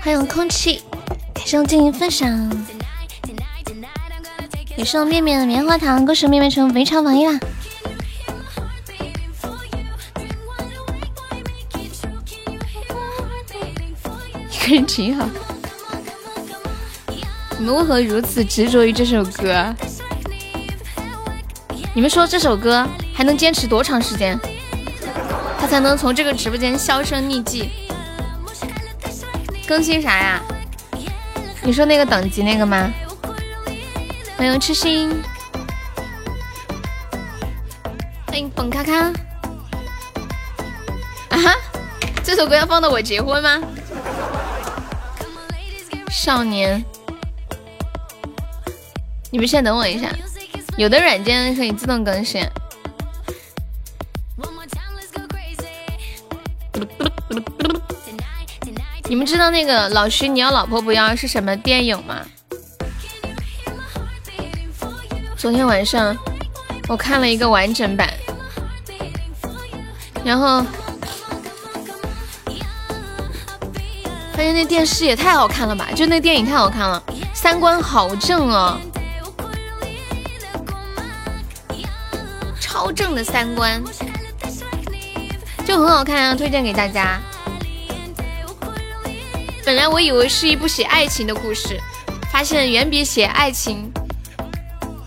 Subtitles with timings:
[0.00, 0.82] 欢迎空气，
[1.34, 2.50] 感谢我静静分享，
[4.74, 7.38] 也是我面面的棉花糖，恭喜面面成围场榜一啦！
[14.50, 15.28] 一个人挺好。
[17.58, 19.74] 你们为何如此执着于这首歌？
[21.92, 22.88] 你们说这首歌
[23.18, 24.38] 还能坚持多长时间，
[25.58, 27.68] 他才能从这个直播间销声匿迹？
[29.66, 30.40] 更新啥呀？
[31.64, 32.88] 你说那个等级那个吗？
[34.36, 35.20] 欢迎痴心，
[38.28, 39.06] 欢迎本咔咔。
[41.30, 41.56] 啊哈，
[42.22, 43.58] 这首歌要放到我结婚吗？
[46.08, 46.84] 少年。
[49.32, 50.08] 你们先等我一下，
[50.76, 52.48] 有的软件可以自动更新。
[59.08, 62.20] 你们知道那个老徐你要老婆不要是什么电影吗？
[65.34, 66.14] 昨天晚上
[66.88, 68.06] 我看了一个完整版，
[70.22, 70.62] 然后
[74.32, 75.88] 发现那电视也太好看了吧！
[75.96, 78.78] 就那电影太好看了，三观好正哦。
[82.60, 83.82] 超正的三观，
[85.64, 86.34] 就很好看啊！
[86.34, 87.18] 推荐给大家。
[89.68, 91.78] 本来我以为是一部写爱情的故事，
[92.32, 93.92] 发现远比写爱情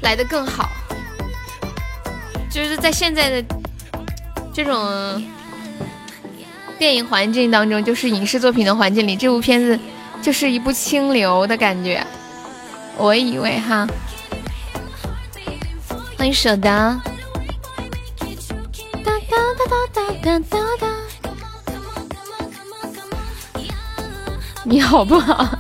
[0.04, 0.70] 来的更好。
[2.48, 3.56] 就是在现在的
[4.54, 5.26] 这种
[6.78, 9.80] 电影环境当中，就是影视作品的环境里，这部片子
[10.22, 12.06] 就是一部清流的感觉。
[12.98, 13.88] 我以为哈，
[16.20, 16.70] 欢迎舍得。
[16.70, 17.02] 哒
[19.28, 20.91] 哒哒哒哒哒哒！
[24.64, 25.58] 你好不好？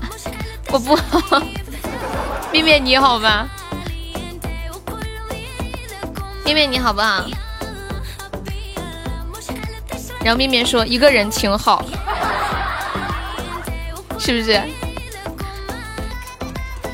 [0.72, 1.42] 我不好。
[2.52, 3.50] 面面你好吧？
[6.46, 7.26] 面面你好不好？
[10.24, 11.84] 然后面面说一个人挺好，
[14.20, 14.62] 是不是？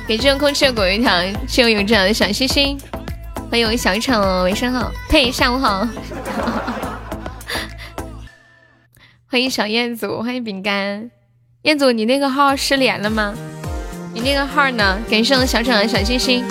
[0.08, 1.12] 给这空气的狗一条，
[1.46, 2.80] 是有有这样的小心心。
[3.52, 5.86] 欢迎小丑晚上好，嘿，下午好。
[9.30, 11.12] 欢迎小燕子，欢迎饼干。
[11.64, 13.34] 彦祖，你那个号失联了吗？
[14.14, 14.98] 你那个号呢？
[15.10, 16.44] 感谢我小厂的小心心，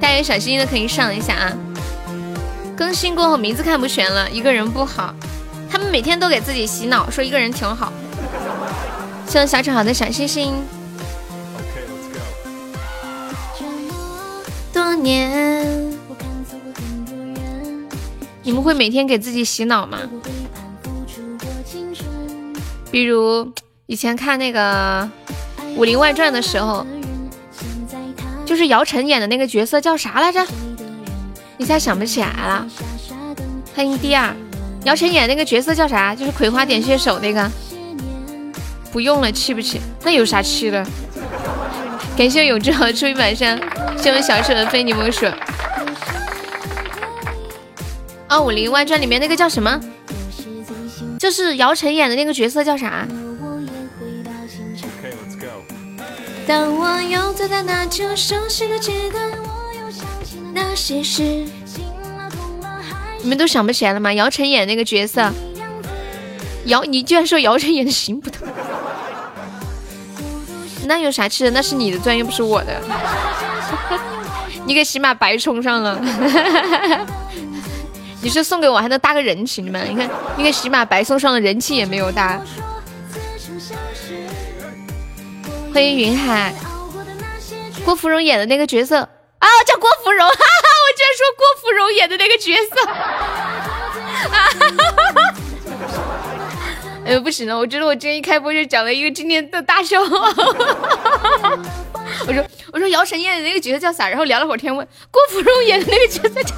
[0.00, 1.52] 大家有小心心的可以上一下啊。
[2.76, 5.14] 更新过后名字看不全了，一个人不好。
[5.70, 7.92] 他们每天都给自己洗脑，说一个人挺好。
[9.26, 10.52] 谢谢小厂好的小心心。
[14.72, 15.92] 多年，
[18.42, 19.98] 你们会每天给自己洗脑吗？
[22.90, 23.50] 比如
[23.92, 25.02] 以前看那个
[25.76, 26.86] 《武林外传》的时候，
[28.46, 30.42] 就是姚晨演的那个角色叫啥来着？
[31.58, 32.66] 一下想不起来了。
[33.76, 34.34] 欢迎第二，
[34.84, 36.14] 姚晨演那个角色叫啥？
[36.14, 37.46] 就是葵花点穴手那个。
[38.90, 39.78] 不用了，气不气？
[40.04, 40.82] 那有啥气的？
[42.16, 43.60] 感谢永志和出一把山，
[43.98, 45.26] 谢我小丑的非你莫属。
[48.26, 49.78] 啊，《武林外传》里面那个叫什么？
[51.18, 53.06] 就是姚晨演的那个角色叫啥？
[56.46, 59.20] 当我又走在那旧熟悉的街道，
[60.52, 61.22] 那些事，
[63.22, 64.12] 你们都想不起来了吗？
[64.12, 65.30] 姚晨演那个角色，
[66.64, 68.46] 姚，你居然说姚晨演的行不通？
[70.84, 71.50] 那有啥气的？
[71.52, 72.82] 那是你的钻，又不是我的。
[74.66, 76.00] 你给喜马白充上了。
[78.20, 79.80] 你是送给我还能搭个人情吗？
[79.88, 82.40] 你看，你给喜马白送上了人气也没有搭。
[85.72, 86.54] 欢迎云海，
[87.82, 88.98] 郭芙蓉演的那个角色。
[88.98, 90.44] 啊，叫郭芙蓉，哈哈，
[90.84, 92.84] 我居然说郭芙蓉演的那个角色，
[94.28, 94.50] 哈
[95.14, 95.34] 哈，
[97.06, 100.28] 哎呦不行了，我觉得我今天一开播就讲了一个今天的大笑话，
[102.26, 104.08] 我说我说姚晨演的那个角色叫啥？
[104.08, 106.54] 然后聊了会儿天，问郭芙蓉演的那个角色叫。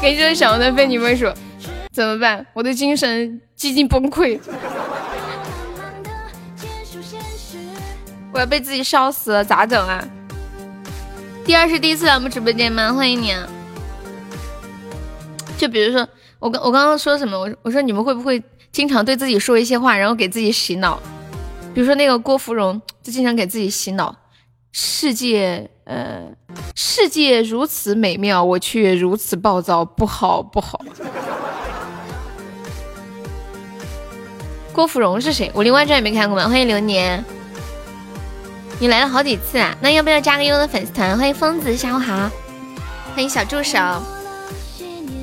[0.00, 1.34] 感谢小王的被你们说，
[1.92, 2.46] 怎么办？
[2.54, 4.38] 我的精神几近崩溃，
[8.32, 10.06] 我要被自己烧死了，咋整啊？
[11.44, 12.92] 第二是第一次来我们直播间吗？
[12.92, 13.32] 欢迎你。
[13.32, 13.48] 啊！
[15.56, 16.06] 就比如说，
[16.38, 17.38] 我刚我刚刚说什么？
[17.38, 21.00] 我我说你们会不会经常对自己说一些话，然后给自己洗脑？
[21.74, 24.14] 比如说那个郭芙蓉就经常给自己洗脑。
[24.72, 26.24] 世界，呃，
[26.76, 30.84] 世界如此美妙，我却如此暴躁，不好不好。
[34.72, 35.50] 郭芙蓉是谁？
[35.54, 36.48] 武林外传也没看过吗？
[36.48, 37.24] 欢迎流年，
[38.80, 41.18] 你来了好几次啊，那要不要加个优的粉丝团？
[41.18, 42.30] 欢迎疯子，下午好。
[43.12, 43.76] 欢迎小助手。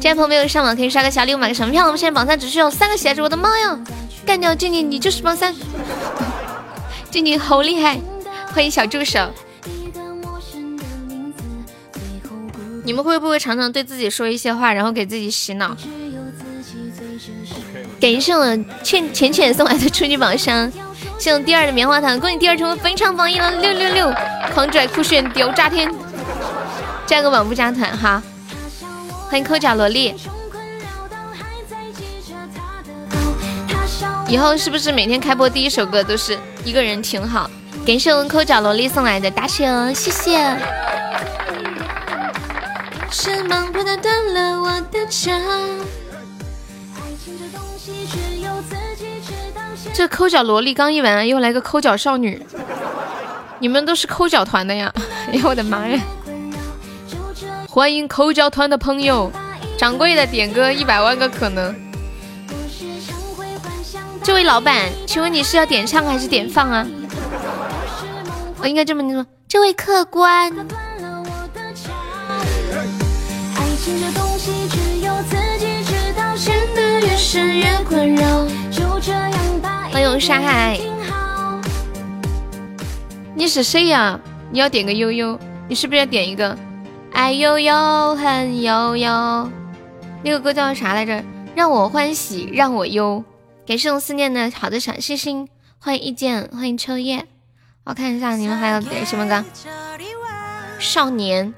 [0.01, 1.85] 这位朋友没有上榜，可以刷个小礼物，买个什么票？
[1.85, 3.79] 我们现在榜三只需要三个喜爱值，我的妈呀！
[4.25, 5.55] 干掉静静，你就是榜三。
[7.09, 7.97] 静静好厉害！
[8.53, 9.33] 欢迎小助手。
[12.83, 15.75] 你们会不会常常对自己说一些话，然后给自己洗脑？
[18.01, 18.45] 感谢我
[18.83, 20.69] 倩浅浅送来的初级宝箱，
[21.25, 24.13] 谢我第二的棉花糖，恭喜第二成为非常榜一了，六六六！
[24.53, 25.91] 狂拽酷炫屌炸天！
[27.07, 28.21] 加个榜不加团哈，
[29.27, 30.13] 欢迎抠脚萝莉。
[34.27, 37.49] 以后是不是每天开播第一首歌都是一个人挺好？
[37.87, 40.55] 感谢我们抠脚萝莉送来的大球，谢谢。
[49.93, 52.45] 这抠脚萝莉刚一完，又来个抠脚少女，
[53.59, 54.93] 你们都是抠脚团的呀？
[55.31, 56.01] 哎呦，我的妈呀！
[57.69, 59.31] 欢迎抠脚团的朋友，
[59.77, 61.75] 掌柜的点歌一百万个可能。
[64.23, 66.85] 这位老板，请问你是要点唱还是点放啊？
[68.59, 70.51] 我应该这么你说，这位客官。
[79.91, 80.79] 欢迎沙海，
[83.35, 84.19] 你是谁呀？
[84.49, 86.57] 你要点个悠悠，你是不是要点一个
[87.13, 89.51] 爱悠悠恨悠悠？
[90.23, 91.23] 那个歌叫啥来着？
[91.53, 93.23] 让我欢喜让我忧。
[93.67, 95.47] 感谢我思念的好的小星星，
[95.77, 97.27] 欢迎意见，欢迎秋叶。
[97.83, 99.45] 我看一下你们还要点什么歌？
[100.79, 101.53] 少年，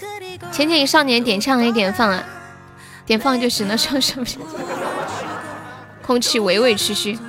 [0.51, 2.21] 浅浅少年点唱还是点放啊？
[3.05, 4.25] 点放就行了，唱什么？
[6.07, 7.19] 空气委委屈屈，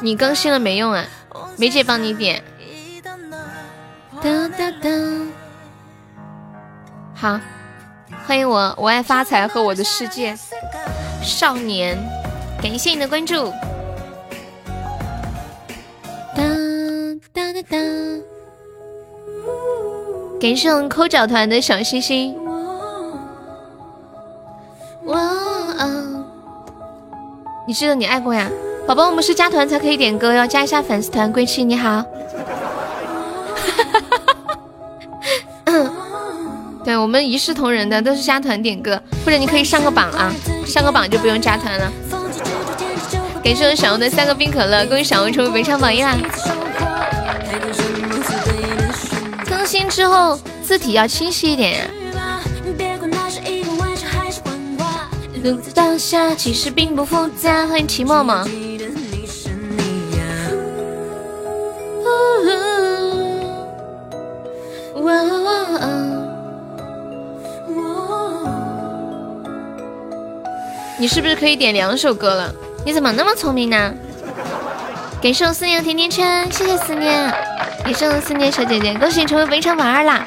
[0.00, 1.04] 你更新了没用啊？
[1.56, 2.40] 梅姐帮你点。
[4.22, 4.88] 哒哒哒。
[7.12, 7.40] 好，
[8.24, 10.38] 欢迎我，我爱发财和我的世界。
[11.24, 11.98] 少年，
[12.62, 13.52] 感谢你的关注。
[16.36, 16.44] 哒
[17.32, 17.76] 哒哒！
[20.40, 22.36] 感谢我们抠脚团的小星星。
[27.68, 28.50] 你记得你爱过呀，
[28.86, 31.30] 宝宝，我们是加团才可以点歌，要加一下粉丝团。
[31.30, 32.02] 归期你好。
[36.82, 40.32] 对我们一视同仁的，都是加团点歌，或者你可以上个榜啊，
[40.66, 41.92] 上个榜就不用加团了。
[43.44, 46.16] 感谢我小欧的三个冰可乐，恭喜小欧成为本场榜一啦！
[49.46, 51.84] 更新之后字体要清晰一点呀。
[55.74, 57.66] 当下其实并不复杂。
[57.66, 58.44] 欢迎齐默默。
[71.00, 72.52] 你是不是可以点两首歌了？
[72.84, 73.94] 你怎么那么聪明呢？
[75.22, 77.30] 感谢我思念甜甜圈，谢谢思念。
[77.84, 80.26] 感谢我思念小姐姐，恭喜你成为围场榜二啦！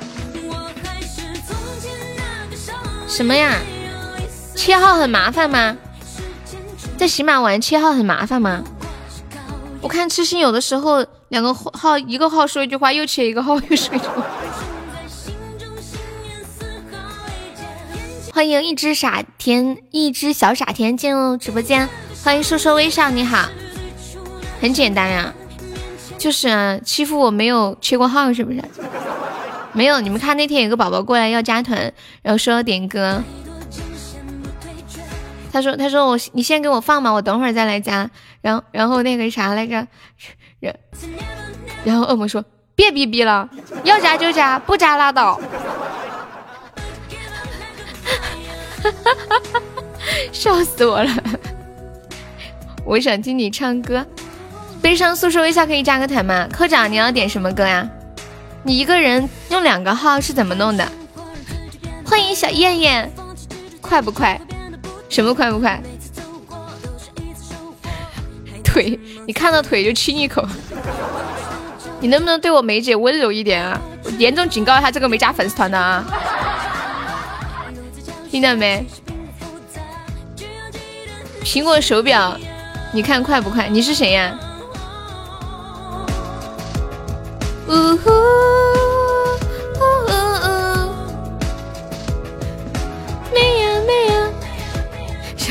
[3.07, 3.57] 什么呀？
[4.62, 5.75] 切号很麻烦吗？
[6.96, 8.63] 在喜马玩切号很麻烦吗？
[9.82, 14.24] 我看痴心有的时候两个号一个号说一句话，又切一个号又说一句话。
[18.32, 21.89] 欢迎一只傻甜，一只小傻甜进入直播间。
[22.24, 23.50] 欢迎说说微笑，你好。
[24.62, 25.34] 很简单呀，
[26.20, 28.62] 就是欺负我没有切过号，是不是？
[29.74, 31.91] 没有，你们看那天有个宝宝过来要加团，
[32.22, 33.24] 然后说要点歌。
[35.51, 38.10] 他说：“他说我你先给我放吧，我等会儿再来加。”
[38.41, 39.86] 然后然后那个啥来着？
[40.60, 40.74] 然
[41.84, 42.43] 然后恶魔说
[42.74, 43.50] ：“别逼逼了，
[43.84, 45.39] 要加就加，不加拉倒。
[50.31, 51.12] ”笑死我了！
[52.86, 54.05] 我想听你唱歌。
[54.81, 56.48] 悲伤诉说微笑可以加个团吗？
[56.51, 57.88] 科长你要点什么歌呀？
[58.63, 60.88] 你一个人用两个号是怎么弄的？
[62.05, 63.12] 欢迎小燕燕，
[63.81, 64.39] 快不快？
[65.12, 65.82] 什么快不快？
[68.63, 70.48] 腿，你看到腿就亲一口。
[72.00, 73.80] 你能不能对我梅姐温柔一点啊？
[74.03, 76.03] 我严重警告一下，这个没加粉丝团的啊！
[78.32, 78.84] 听到没？
[81.44, 82.36] 苹果手表，
[82.94, 83.68] 你看快不快？
[83.68, 84.34] 你是谁呀？
[87.68, 88.10] 呜呼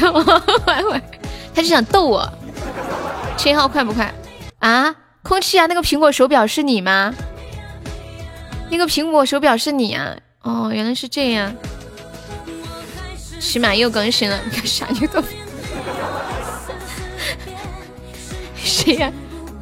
[0.00, 1.02] 叫坏坏，
[1.54, 2.26] 他就想逗我。
[3.36, 4.12] 信号快不快
[4.60, 4.94] 啊？
[5.22, 7.14] 空气啊，那个苹果手表是你吗？
[8.70, 10.16] 那个苹果手表是你啊？
[10.42, 11.54] 哦，原来是这样。
[13.38, 15.22] 起码又更新了，你看啥你都。
[18.56, 19.12] 谁呀？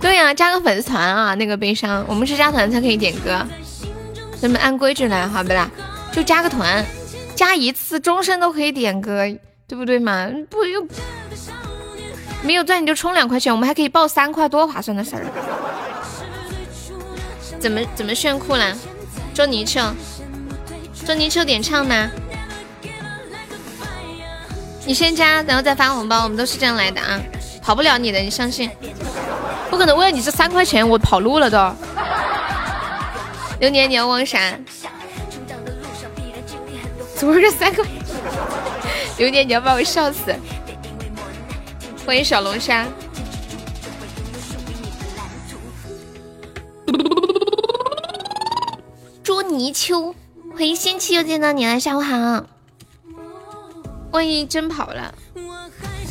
[0.00, 1.34] 对呀，加个粉丝团啊！
[1.34, 3.44] 那个悲伤，我们是加团才可以点歌。
[4.40, 5.68] 咱们按规矩来，好不啦？
[6.12, 6.84] 就加个团，
[7.34, 9.24] 加一次终身都可以点歌，
[9.68, 10.28] 对不对嘛？
[10.48, 10.84] 不又
[12.42, 15.26] 没有钻你就充两块钱，我们还可以报三块，多划算的事儿。
[17.60, 18.72] 怎么怎么炫酷啦？
[19.34, 19.92] 周泥鳅，
[21.06, 22.08] 周泥鳅点唱吗？
[24.86, 27.20] 你先加，然后再发红包，我们都是这样来的啊，
[27.60, 28.70] 跑不了你的，你相信。
[29.68, 31.58] 不可能为了你这三块钱我跑路了都。
[33.60, 34.38] 流年你要忘啥？
[37.14, 37.84] 怎么这三个？
[39.18, 40.32] 流年你要把我笑死！
[42.06, 42.86] 欢迎小龙虾。
[49.24, 50.14] 捉泥鳅，
[50.52, 52.46] 欢迎仙气又见到你了，下午好。
[54.12, 55.12] 万一真跑了，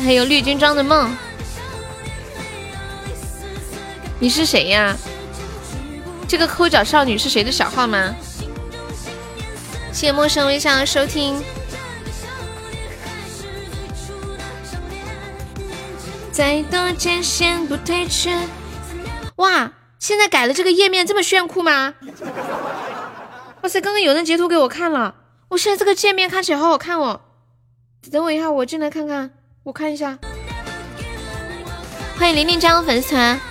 [0.03, 1.09] 还有绿军装的梦。
[4.19, 4.95] 你是谁呀？
[6.27, 8.13] 这个抠脚少女是谁的小号吗？
[9.93, 11.41] 谢谢陌生微笑的收听。
[16.37, 18.37] 再多艰险不退却。
[19.37, 21.95] 哇，现在改了这个页面这么炫酷吗？
[23.63, 25.15] 哇塞，刚刚有人截图给我看了，
[25.49, 27.21] 我现在这个界面看起来好好看哦。
[28.11, 29.31] 等我一下，我进来看看，
[29.63, 30.19] 我看一下。
[32.19, 33.41] 欢迎玲玲加入粉丝团。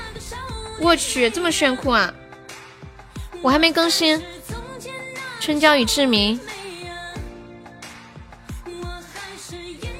[0.80, 2.14] 我去，这么炫酷啊！
[3.42, 4.16] 我还没更新
[5.40, 6.38] 《春娇与志明》，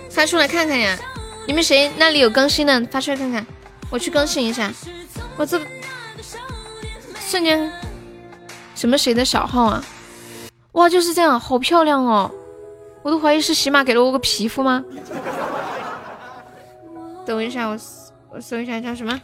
[0.08, 0.96] 发出来看看呀！
[1.46, 3.46] 你们谁那里有更新的，发出来看看，
[3.90, 4.72] 我去更新一下。
[5.36, 5.60] 我这
[7.20, 7.72] 瞬间
[8.74, 9.84] 什么谁的小号啊？
[10.72, 12.30] 哇，就是这样，好漂亮哦！
[13.02, 14.84] 我都怀疑是喜马给了我个皮肤吗？
[17.24, 17.78] 等一下，我
[18.30, 19.20] 我搜一下叫什么？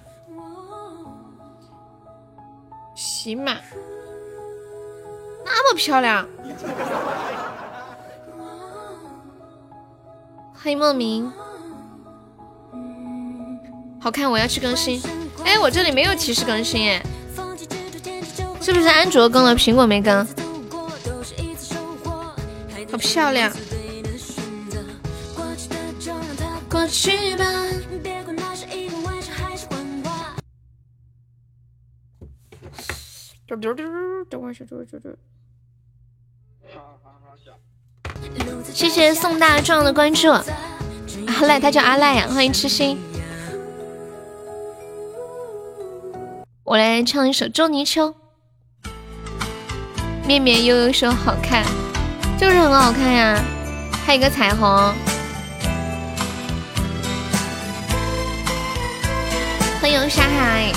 [2.94, 3.56] 喜马
[5.44, 6.26] 那么漂亮，
[10.54, 11.32] 欢迎莫名，
[14.02, 15.00] 好看，我要去更新。
[15.44, 17.00] 哎，我这里没有提示更新，哎，
[18.60, 20.26] 是不是安卓更了，苹果没更？
[22.90, 23.52] 好漂亮。
[26.68, 27.44] 过去吧。
[38.72, 42.98] 谢谢宋大壮的关注，阿赖他叫阿赖呀，欢迎痴心。
[46.72, 48.14] 我来唱一首《周泥鳅》，
[50.26, 51.66] 面面悠悠说好看，
[52.40, 53.38] 就是很好看呀，
[54.06, 54.66] 还有一个彩虹。
[59.82, 60.72] 欢迎沙海。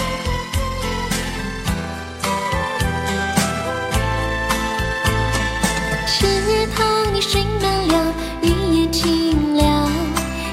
[7.14, 9.90] 你睡满了，雨也停了，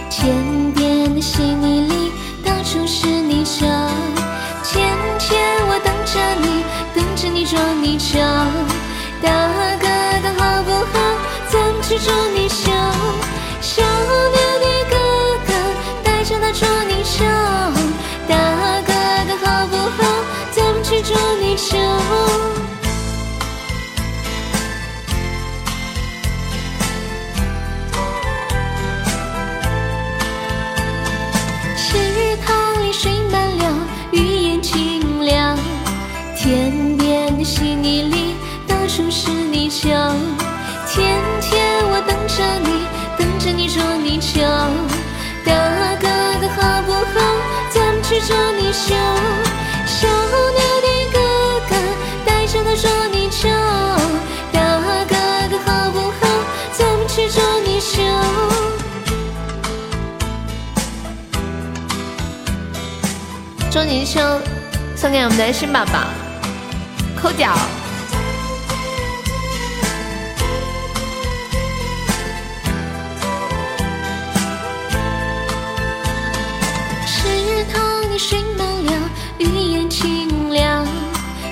[0.09, 2.13] 天边的稀泥里
[2.45, 3.67] 到处是泥鳅。
[4.73, 5.29] 天天
[5.69, 6.65] 我等着你，
[6.95, 8.19] 等着你捉泥鳅。
[9.23, 9.29] 大
[9.79, 9.87] 哥
[10.23, 10.99] 哥好不好？
[11.51, 12.73] 咱们去捉泥鳅。
[13.61, 14.39] 小牛的
[14.89, 14.97] 哥
[15.47, 15.53] 哥
[16.03, 17.13] 带着他捉泥鳅。
[18.27, 18.33] 大
[18.87, 18.91] 哥
[19.29, 20.01] 哥好不好？
[20.51, 21.77] 咱们去捉泥鳅。
[39.83, 40.15] 泥鳅，
[40.87, 42.87] 天天我等着你，
[43.19, 44.41] 等着你捉泥鳅。
[45.45, 45.53] 大
[46.01, 46.07] 哥
[46.41, 47.03] 哥好不好？
[47.69, 48.95] 咱们去捉泥鳅。
[49.85, 51.19] 小牛的哥
[51.69, 51.75] 哥
[52.25, 53.49] 带着他捉泥鳅。
[54.53, 55.15] 大哥
[55.51, 56.29] 哥好不好？
[56.73, 57.91] 咱们去捉泥鳅。
[63.69, 64.41] 捉泥鳅
[64.95, 66.05] 送给我们的新宝宝。
[67.21, 67.53] 抠脚，
[78.13, 78.93] 你水满了，
[79.39, 80.87] 雨也停了，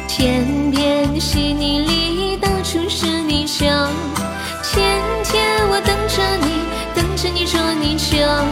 [0.06, 3.88] 天边的稀泥里到处是泥鳅，
[4.62, 6.52] 天天我等着你，
[6.94, 8.44] 等着你捉泥鳅。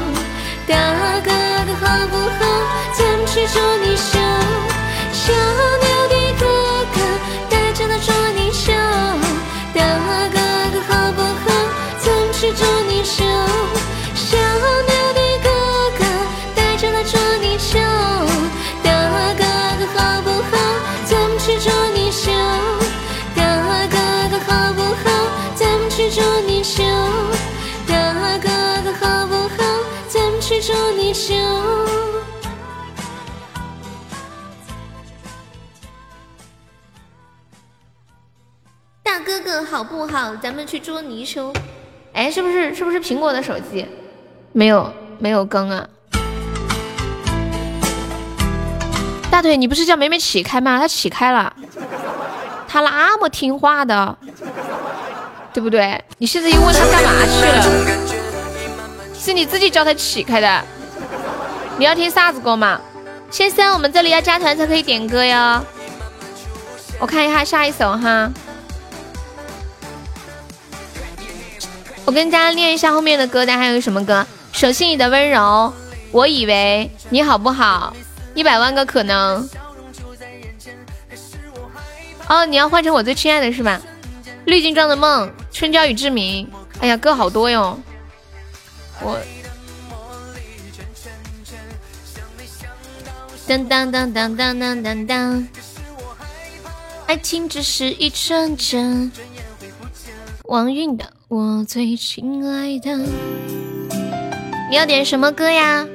[31.12, 31.35] 去捉泥鳅。
[39.03, 40.37] 大哥哥好不好？
[40.37, 41.53] 咱们去捉泥鳅。
[42.12, 43.87] 哎，是不是是不是苹果的手机？
[44.53, 45.88] 没有没有更啊。
[49.31, 50.79] 大腿，你不是叫美美起开吗？
[50.79, 51.55] 她起开了，
[52.67, 54.19] 她那么听话的，
[55.53, 56.03] 对不对？
[56.19, 57.62] 你现在又问她干嘛去了？
[59.15, 60.65] 是你自己叫她起开的。
[61.79, 62.81] 你要听啥子歌嘛？
[63.31, 65.65] 先生，我们这里要加团才可以点歌哟。
[66.99, 68.29] 我看一下下一首哈。
[72.05, 74.27] 我跟大家念一下后面的歌单，还有什么歌？
[74.53, 75.73] 手心里的温柔，
[76.11, 77.95] 我以为你好不好？
[78.35, 79.49] 一百万个可能。
[82.27, 83.81] 哦，你要换成我最亲爱的是吧？
[84.47, 86.51] 滤镜中的梦，春娇与志明。
[86.81, 87.79] 哎呀，歌好多哟。
[89.01, 89.17] 我。
[93.49, 95.49] 当当当当当当当当。
[97.07, 99.11] 爱情只是一阵阵。
[100.45, 102.95] 王韵的我最亲爱的。
[104.69, 105.87] 你要点什么歌呀？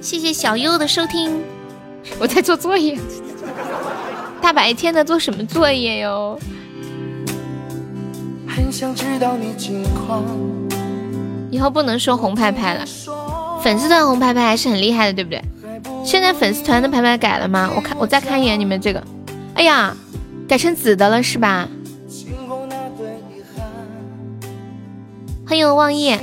[0.00, 1.38] 谢谢小优的收听，
[2.18, 2.98] 我在做作业，
[4.40, 6.40] 大白天的做什么作业哟？
[8.48, 10.24] 很想知道你近况
[11.52, 12.84] 以后不能说红牌牌了，
[13.62, 15.42] 粉丝团红牌牌还是很厉害的，对不对？
[16.02, 17.70] 现在粉丝团的牌牌改了吗？
[17.76, 19.04] 我看我再看一眼你们这个，
[19.52, 19.94] 哎呀，
[20.48, 21.68] 改成紫的了是吧？
[25.46, 26.18] 欢迎望夜。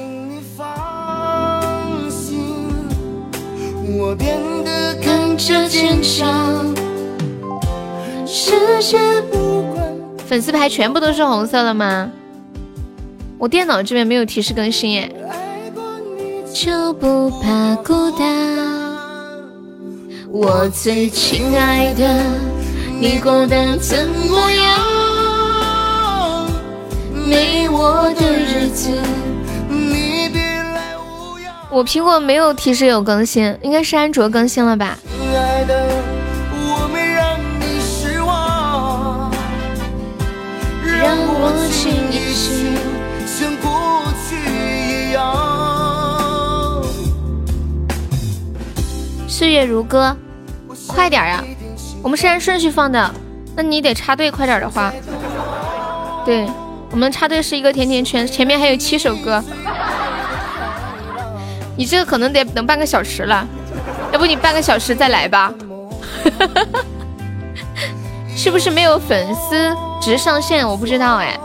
[4.00, 6.74] 我变得更加坚强。
[10.26, 12.12] 粉丝牌全部都是红色了吗？
[13.40, 15.10] 我电脑这边没有提示更新耶。
[16.54, 18.28] 就不怕孤单。
[20.30, 22.24] 我最亲爱的，
[23.00, 24.80] 你过得怎么样？
[27.26, 28.90] 没我的日子。
[29.70, 35.00] 你别来无恙我苹果没有提示有更新，应该是安卓更新了吧？
[49.40, 50.14] 岁月如歌，
[50.86, 51.42] 快点呀！
[52.04, 53.10] 我们是按顺序放的，
[53.56, 54.92] 那你得插队，快点的话。
[56.26, 56.46] 对，
[56.92, 59.42] 我们插队是一个甜甜圈，前面还有七首歌。
[61.78, 63.48] 你这个可能得等半个小时了，
[64.12, 65.54] 要不你半个小时再来吧？
[68.36, 70.68] 是不是没有粉丝直上线？
[70.68, 71.40] 我不知道哎。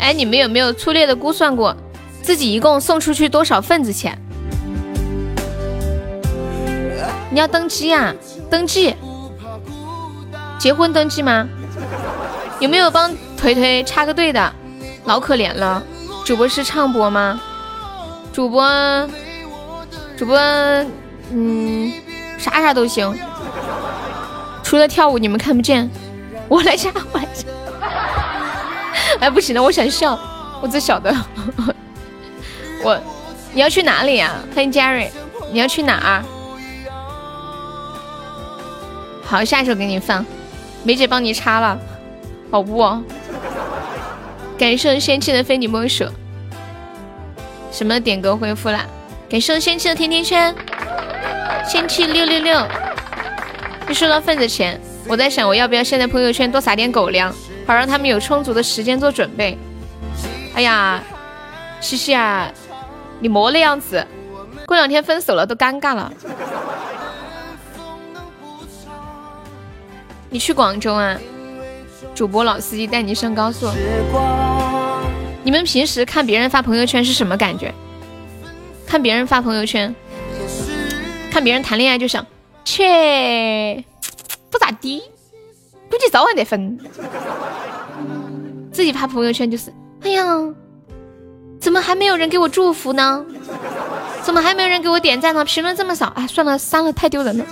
[0.00, 1.72] 哎，你们有没有粗略的估算过
[2.28, 4.18] 自己一共送出去多少份子钱？
[7.30, 8.14] 你要登记啊？
[8.50, 8.94] 登记？
[10.58, 11.48] 结婚登记吗？
[12.60, 14.52] 有没有帮腿腿插个队的？
[15.06, 15.82] 老可怜了，
[16.22, 17.40] 主播是唱播吗？
[18.30, 19.08] 主播，
[20.14, 20.36] 主播，
[21.32, 21.90] 嗯，
[22.36, 23.18] 啥啥都行，
[24.62, 25.88] 除了跳舞你们看不见。
[26.46, 27.48] 我来插，我来下。
[29.18, 30.18] 哎，不行了，我想笑，
[30.60, 31.10] 我最小的。
[32.82, 33.00] 我，
[33.52, 34.34] 你要去哪里呀？
[34.54, 35.08] 欢迎 Jerry，
[35.52, 36.24] 你要去哪儿？
[39.24, 40.24] 好，下一首给你放，
[40.84, 41.78] 梅姐帮你插了，
[42.50, 42.82] 好不？
[44.58, 46.04] 感谢仙气的非你莫属，
[47.70, 48.86] 什么点歌恢复啦？
[49.28, 50.54] 感谢仙气的甜甜圈，
[51.66, 52.66] 仙气六六六。
[53.88, 57.34] 一说到份子钱，我在想我要不要先在朋友圈多撒点狗粮，
[57.66, 59.58] 好让他们有充足的时间做准备。
[60.54, 61.02] 哎呀，
[61.80, 62.50] 西西啊，
[63.20, 64.06] 你莫那样子，
[64.66, 66.12] 过两天分手了都尴尬了。
[70.30, 71.18] 你去广州啊？
[72.14, 73.70] 主播老司机带你上高速。
[75.42, 77.72] 你们平时看别人发朋友圈是什么感觉？
[78.86, 79.94] 看别人发朋友圈，
[81.30, 82.26] 看别人谈恋爱就想，
[82.64, 83.84] 切，
[84.50, 85.02] 不咋地，
[85.90, 86.78] 估计早晚得分。
[88.72, 90.24] 自己发朋友圈就是，哎呀，
[91.60, 93.24] 怎么还没有人给我祝福呢？
[94.22, 95.44] 怎么还没有人给我点赞呢？
[95.44, 97.44] 评论这么少，哎，算了，删了，太丢人了。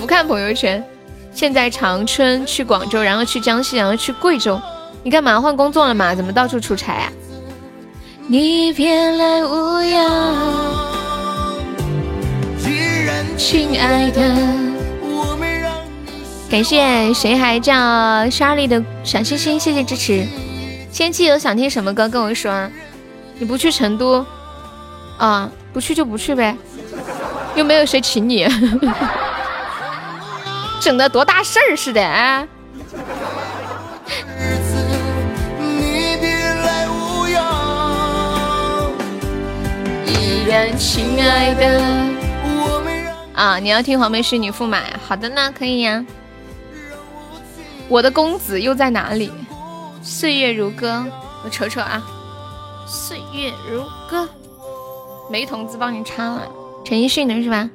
[0.00, 0.84] 不看朋友圈，
[1.32, 4.60] 现在长春去广州，然后去江西，然后去贵州。
[5.02, 6.14] 你干嘛换工作了嘛？
[6.14, 7.12] 怎么到处出差啊？
[8.26, 10.90] 你别来无恙。
[13.36, 14.79] 亲爱的。
[16.50, 20.26] 感谢谁还叫莎莉的小星星，谢谢支持。
[20.90, 22.68] 仙气有想听什么歌跟我说。
[23.38, 24.26] 你不去成都，
[25.16, 26.54] 啊，不去就不去呗，
[27.54, 28.46] 又没有谁请你，
[30.82, 32.46] 整的多大事儿似的啊！
[40.76, 41.82] 亲爱的，
[43.34, 45.00] 啊，你要听黄梅戏女驸马呀？
[45.06, 46.04] 好的呢，可以呀。
[47.90, 49.32] 我的公子又在哪里？
[50.00, 51.04] 岁月如歌，
[51.44, 52.00] 我瞅瞅啊。
[52.86, 54.28] 岁月如歌，
[55.28, 56.48] 梅童子帮你插了，
[56.84, 57.68] 陈奕迅的是吧？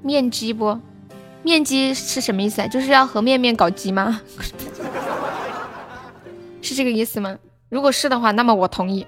[0.00, 0.78] 面基不？
[1.42, 2.68] 面基是什么意思啊？
[2.68, 4.20] 就是要和面面搞基吗？
[6.62, 7.36] 是这个意思吗？
[7.68, 9.04] 如果是的话，那么我同意。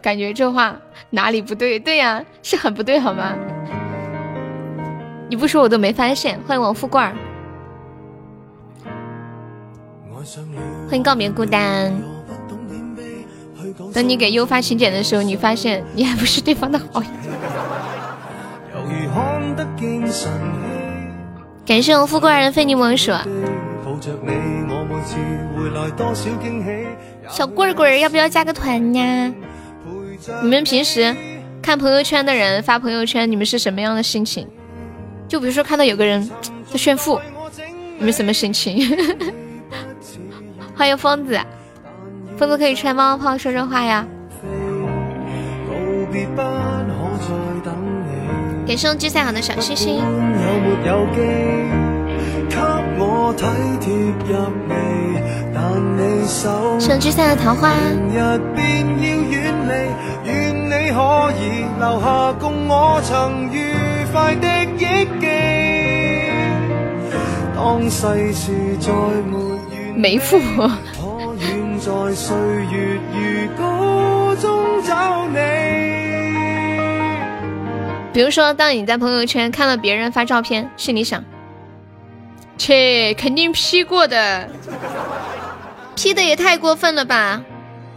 [0.00, 0.76] 感觉这话
[1.10, 1.80] 哪里不对？
[1.80, 3.36] 对呀，是很不对，好吗？
[5.32, 6.38] 你不说我都没发现。
[6.46, 7.16] 欢迎王富贵儿。
[10.86, 11.90] 欢迎告别孤单。
[13.94, 17.08] 等你给优发请柬的时候，你发现你还不是对方的好友。
[21.64, 23.10] 感谢我富贵儿的非你莫属。
[27.30, 29.32] 小棍棍儿要不要加个团呀？
[30.42, 31.16] 你们平时
[31.62, 34.46] 看朋友圈的人发朋友圈，你们是什么样的心情？
[35.32, 36.30] 就比如说看到有个人
[36.70, 37.18] 在炫富，
[37.96, 38.86] 你们什么心情？
[40.76, 41.40] 欢迎疯子，
[42.36, 44.06] 疯子可以穿猫泡说说话呀。
[48.66, 50.02] 给送聚赛好的小星星。
[56.78, 57.72] 送聚赛的桃花。
[69.94, 70.38] 没富。
[78.12, 81.24] 比如说，当你在朋友圈看到别人发照片，心里想：
[82.58, 84.48] 切，肯定 P 过的
[85.96, 87.42] ，P 的也太过分了吧！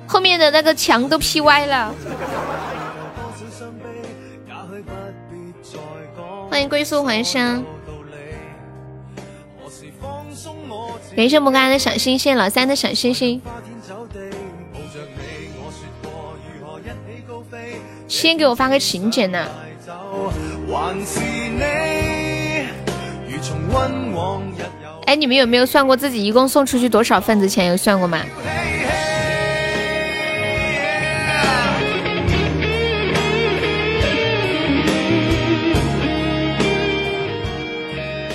[0.08, 1.94] 后面的那个墙都 P 歪了。
[6.50, 7.62] 欢迎归宿还乡。
[11.16, 13.42] 感谢木瓜的小星星，老三的小星星。
[18.08, 19.48] 先给我发个请柬呐！
[25.06, 27.68] 哎，你们有没有算过自己一共送出去多少份子钱？
[27.68, 28.20] 有算过吗？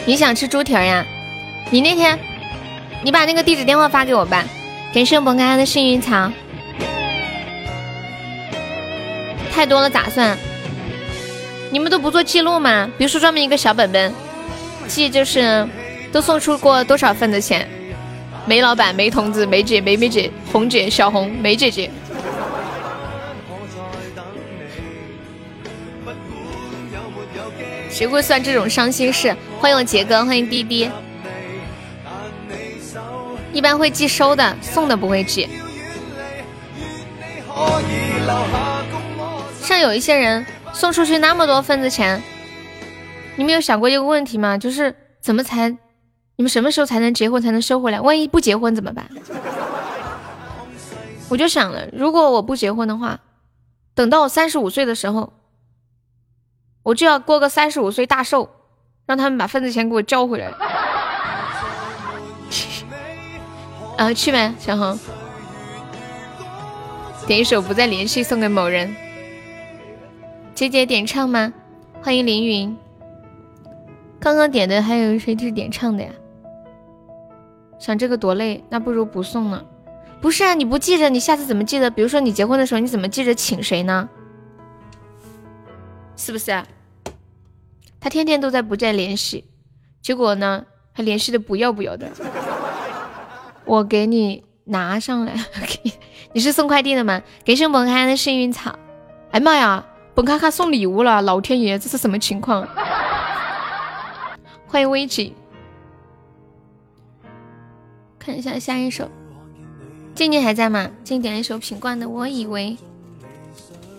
[0.06, 1.04] 你想吃猪蹄儿呀？
[1.70, 2.18] 你那天。
[3.02, 4.44] 你把那个地址电话发给我吧，
[4.92, 6.30] 感谢本该的幸运草，
[9.50, 10.36] 太多了咋算？
[11.70, 12.90] 你们都不做记录吗？
[12.98, 14.12] 比如说专门一个小本本，
[14.86, 15.66] 记就是
[16.12, 17.66] 都送出过多少份的钱？
[18.44, 21.90] 梅老板、梅同志、梅姐、梅梅姐、红姐、小红、梅姐姐，
[27.90, 29.34] 谁会算这种伤心事？
[29.58, 30.90] 欢迎我杰哥，欢迎滴滴。
[33.52, 35.48] 一般会寄收的，送的不会寄。
[39.60, 42.22] 像有一些人送出去那么多份子钱，
[43.36, 44.56] 你们有想过一个问题吗？
[44.56, 45.68] 就是怎么才，
[46.36, 48.00] 你们什么时候才能结婚才能收回来？
[48.00, 49.08] 万一不结婚怎么办？
[51.28, 53.20] 我就想了，如果我不结婚的话，
[53.94, 55.32] 等到我三十五岁的时候，
[56.82, 58.48] 我就要过个三十五岁大寿，
[59.06, 60.50] 让他们把份子钱给我交回来。
[64.00, 64.98] 啊，去呗，小红，
[67.26, 68.96] 点一首《不再联系》送给某人。
[70.54, 71.52] 姐姐点唱吗？
[72.00, 72.74] 欢迎凌云。
[74.18, 76.10] 刚刚点的还有谁是点唱的呀？
[77.78, 79.62] 想这个多累，那不如不送了。
[80.18, 81.90] 不是啊，你不记着，你下次怎么记得？
[81.90, 84.08] 比如说你结婚的时候，你怎么记着请谁呢？
[86.16, 86.50] 是不是？
[86.52, 86.66] 啊
[88.00, 89.44] 他天天都在不再联系，
[90.00, 92.10] 结果呢，还联系的不要不要的。
[93.70, 95.32] 我给你拿上来，
[95.84, 95.92] 你
[96.34, 97.22] 你是送快递的吗？
[97.44, 98.76] 给谢本卡的幸运草。
[99.30, 101.22] 哎妈呀，本卡卡送礼物了！
[101.22, 102.66] 老天爷，这是什么情况？
[104.66, 105.32] 欢迎危机。
[108.18, 109.08] 看一下下一首，
[110.16, 110.90] 静静还在吗？
[111.04, 112.76] 静点一首品冠的，我以为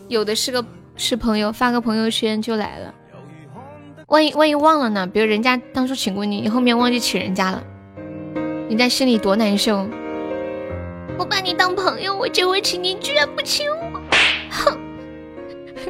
[0.09, 0.65] 有的是个
[0.97, 2.93] 是朋友，发个朋友圈就来了。
[4.07, 5.07] 万一万一忘了呢？
[5.07, 7.63] 比如人家当初请过你，你后面忘记请人家了，
[8.71, 9.85] 你在心里多难受。
[11.17, 14.01] 我把你当朋友，我就会请你，居然不请我，
[14.49, 14.79] 哼！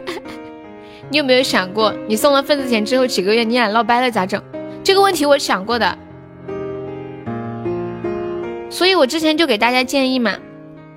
[1.12, 4.42] 你有没有想过，你送了份子钱之后几个月你俩闹掰了咋整？
[4.84, 5.96] 这个问题我想过的，
[8.72, 10.36] 所以我之前就给大家建议嘛，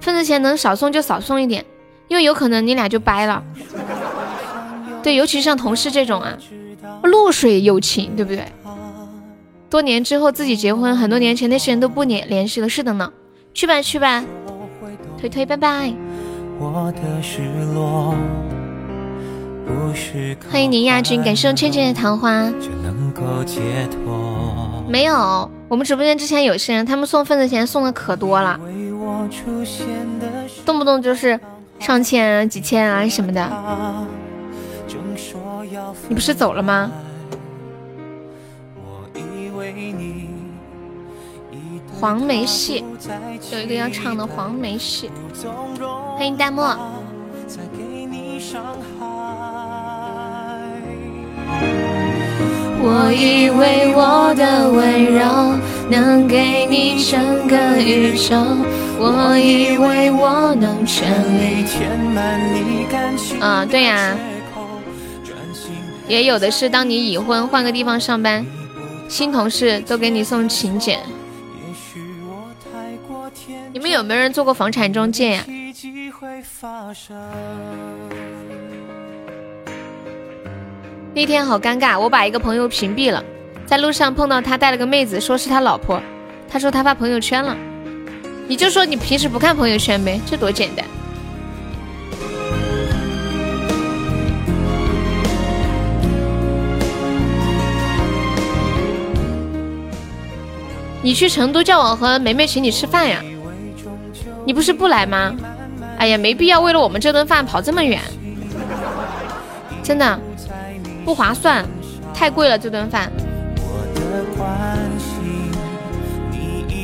[0.00, 1.66] 份子钱能少送就少送一点，
[2.08, 3.44] 因为有可能你俩就掰了。
[5.02, 6.34] 对，尤其是像同事这种啊，
[7.02, 8.42] 露水友情，对不对？
[9.74, 13.12] 多年之后自己结婚，很多年前那些人都不联联系了，是的呢。
[13.52, 14.24] 去吧去吧，
[15.18, 15.92] 推推拜拜。
[20.48, 22.48] 欢迎您亚军，感谢倩倩的桃花。
[24.88, 28.60] 没有，我们直播间之前有些人，他们送份子钱送的可多了，
[30.64, 31.40] 动不动就是
[31.80, 33.50] 上千、几千啊什么的。
[36.06, 36.92] 你不是走了吗？
[42.00, 42.84] 黄梅戏
[43.52, 45.10] 有一个要唱的黄梅戏，
[46.16, 46.62] 欢迎弹幕。
[52.86, 55.58] 我以为我的温柔
[55.90, 58.36] 能给你整个宇宙，
[58.98, 61.08] 我以为我能全
[61.40, 63.40] 力填满你感情。
[63.40, 64.14] 啊，对呀，
[66.06, 68.44] 也有的是，当你已婚换个地方上班，
[69.08, 71.00] 新同事都给你送请柬。
[73.72, 75.44] 你们有没有人做过房产中介呀？
[81.14, 83.22] 那天好尴尬，我把一个朋友屏蔽了，
[83.66, 86.00] 在路上碰到他带了个妹子，说是他老婆，
[86.48, 87.56] 他说他发朋友圈了，
[88.48, 90.84] 你就说你平时不看朋友圈呗，这多简单。
[101.04, 103.20] 你去成都叫我和梅梅请你吃饭呀？
[104.46, 105.36] 你不是不来吗？
[105.98, 108.00] 哎呀，没必要为了我们这顿饭跑这么远，
[109.82, 110.18] 真的。
[111.04, 111.62] 不划算，
[112.14, 113.12] 太贵了这顿饭。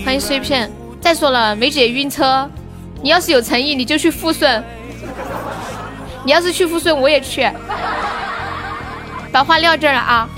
[0.04, 0.70] 欢迎碎片。
[1.00, 2.46] 再说了，梅姐晕车，
[3.00, 4.62] 你要是有诚意，你就去富顺。
[6.24, 7.50] 你要是去富顺，我也去。
[9.33, 10.28] 把话撂这儿了啊！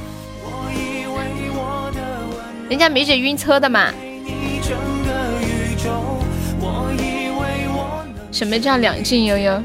[2.68, 3.88] 人家梅姐晕车的嘛。
[8.30, 9.62] 什么叫两进悠悠？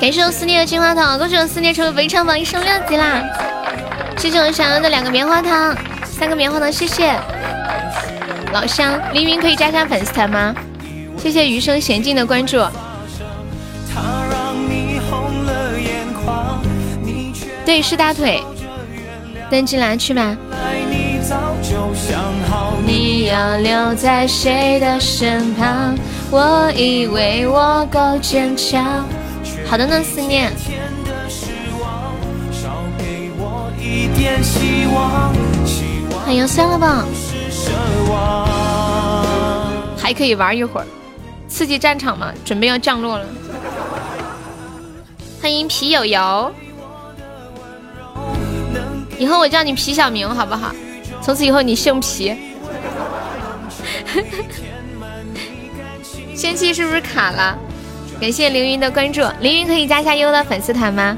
[0.00, 3.22] 感谢我思念的金花糖，恭喜我思念成为围场榜一升六级啦！
[4.18, 7.14] 谢谢我想要的两个棉花糖，三个棉花糖，谢谢
[8.52, 10.54] 老乡凌云可以加下粉丝团吗？
[11.16, 12.60] 谢谢余生娴静的关注。
[17.64, 18.42] 对，是大腿。
[19.50, 20.36] 登进来去吧。
[22.86, 25.96] 你要留在谁的身旁？
[26.30, 29.06] 我以为我够坚强。
[29.66, 30.52] 好的呢，思念。
[36.24, 37.04] 欢迎酸了吧？
[39.98, 40.86] 还可以玩一会儿，
[41.48, 43.26] 刺激战场嘛，准备要降落了。
[45.40, 46.52] 欢迎皮友友，
[49.18, 50.72] 以后我叫你皮小明好不好？
[51.22, 52.36] 从此以后你姓皮。
[56.34, 57.56] 仙气是不是卡了？
[58.20, 61.16] 感谢凌云的关注，凌云可以加下优的粉丝团吗？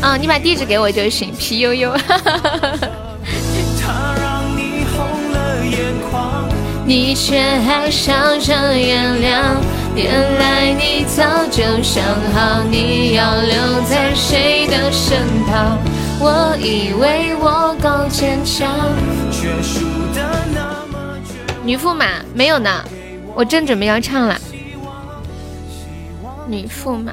[0.00, 1.32] 啊，你把地址给我就行。
[1.38, 1.94] 皮悠悠，
[6.84, 9.56] 你却还笑着原谅，
[9.96, 12.04] 原来你早就想
[12.34, 15.78] 好你要留在谁的身旁。
[16.20, 18.68] 我以为我够坚强，
[19.32, 20.22] 却输得
[20.54, 20.84] 那。
[21.64, 22.84] 女驸马没有呢，
[23.34, 24.38] 我正准备要唱了。
[26.46, 27.12] 女驸马，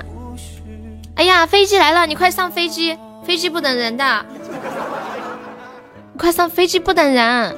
[1.15, 4.25] 哎呀，飞机来了，你快上飞机，飞机不等人的，
[6.17, 7.55] 快上飞机不等人。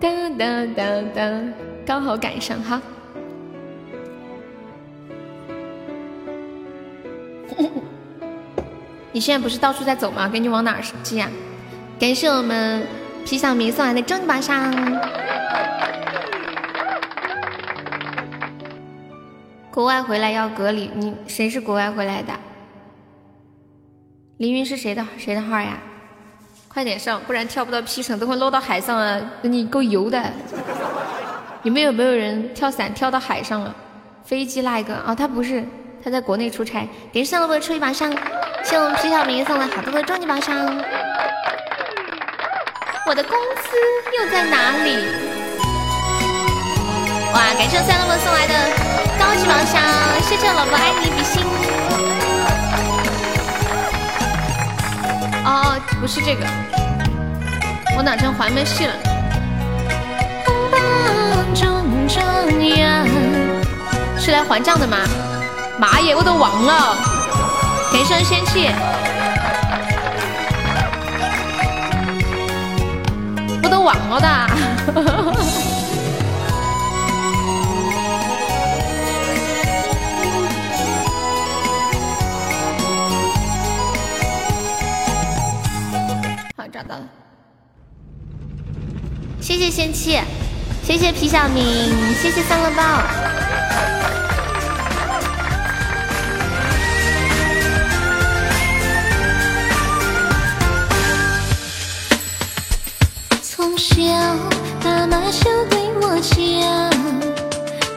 [0.00, 1.52] 噔噔噔噔，
[1.86, 2.80] 刚好赶上哈。
[9.12, 10.28] 你现在不是到处在走吗？
[10.28, 11.28] 给你往哪儿寄啊？
[11.98, 12.86] 感谢我们。
[13.24, 14.70] 皮小明送来的终极宝箱。
[19.70, 22.34] 国外回来要隔离，你谁是国外回来的？
[24.36, 25.78] 凌云是谁的谁的号呀？
[26.68, 30.22] 快点上，不然跳不到 P 城，等会落到海上啊，你够油的。
[31.64, 33.74] 你们有没有人跳伞跳到海上了？
[34.22, 35.64] 飞机那一个啊，他不是，
[36.04, 36.86] 他在国内出差。
[37.10, 37.58] 给上了不？
[37.58, 38.14] 出一把枪，
[38.62, 40.54] 谢我们皮小明送了好多的终极宝箱。
[43.06, 43.78] 我的工资
[44.18, 45.06] 又在哪里？
[47.32, 48.54] 哇，感谢三萝卜送来的
[49.18, 49.80] 高级宝箱，
[50.20, 51.42] 谢谢老婆爱你比心。
[55.46, 56.44] 哦，不是这个，
[57.96, 59.13] 我哪成还没戏了？
[64.18, 64.96] 是来还账的吗？
[65.78, 66.96] 妈耶，我都忘了。
[67.92, 68.70] 天生仙气，
[73.62, 74.28] 我都忘了的。
[86.56, 87.04] 好找到了，
[89.40, 90.18] 谢谢仙气，
[90.86, 91.64] 谢谢皮小明，
[92.22, 92.82] 谢谢三乐豹。
[103.42, 103.96] 从小
[104.82, 106.92] 爸妈就对我讲，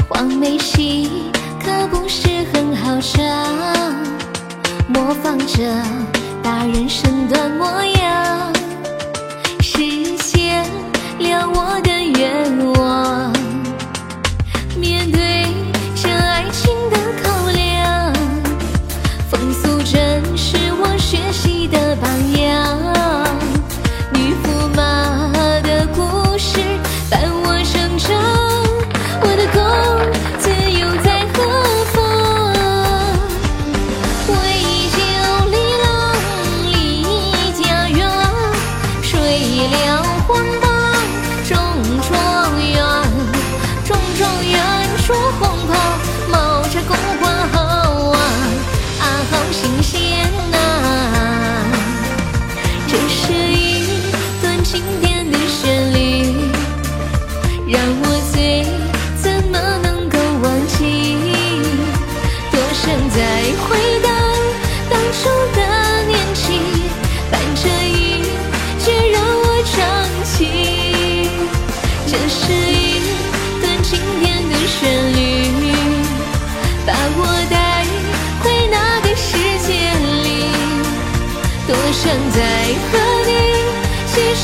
[0.10, 1.30] 黄梅戏
[1.64, 3.22] 可不是很好唱，
[4.88, 5.62] 模仿着
[6.42, 8.54] 大人身段模样。
[9.62, 10.64] 实现
[11.20, 11.92] 了我的
[21.68, 22.37] 的榜样。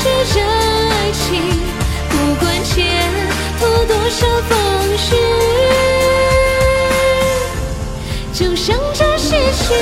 [0.06, 1.40] 这爱情，
[2.10, 2.74] 不管前
[3.58, 4.52] 途多少风
[4.92, 5.12] 雨。
[8.32, 9.74] 就像这些曲。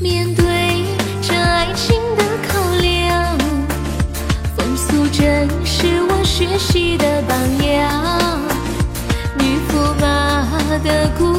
[0.00, 0.42] 面对
[1.22, 3.38] 这爱情的考量，
[4.56, 7.11] 风俗真是我学习的
[10.82, 11.31] 的故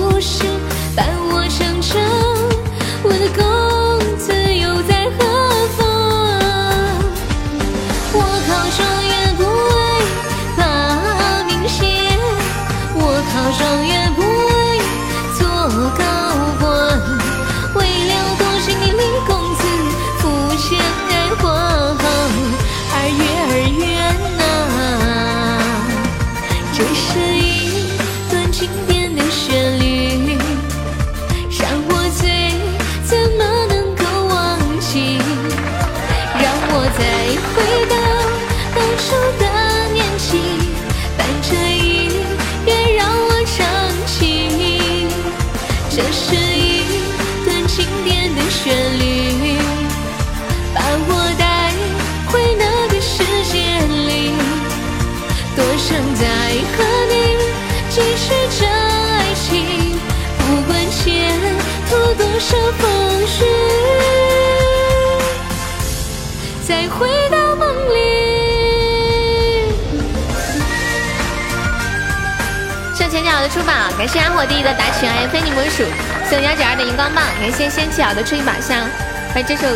[73.54, 75.84] 出宝，感谢安火弟弟的打起来非你莫属，
[76.26, 78.90] 送幺九二的荧光棒，感谢仙气儿的出一把香，
[79.32, 79.68] 欢迎这首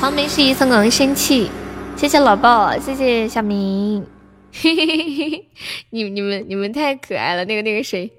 [0.00, 1.48] 黄梅戏送给仙气，
[1.96, 4.04] 谢谢老鲍，谢谢小明，
[4.52, 5.48] 嘿嘿嘿嘿嘿，
[5.90, 8.10] 你你们你们太可爱了，那个那个谁。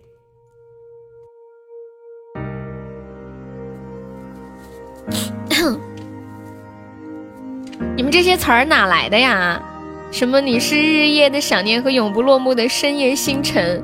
[7.97, 9.61] 你们这些词儿哪来的呀？
[10.09, 10.39] 什么？
[10.39, 13.83] 你是日夜的想念和永不落幕的深夜星辰，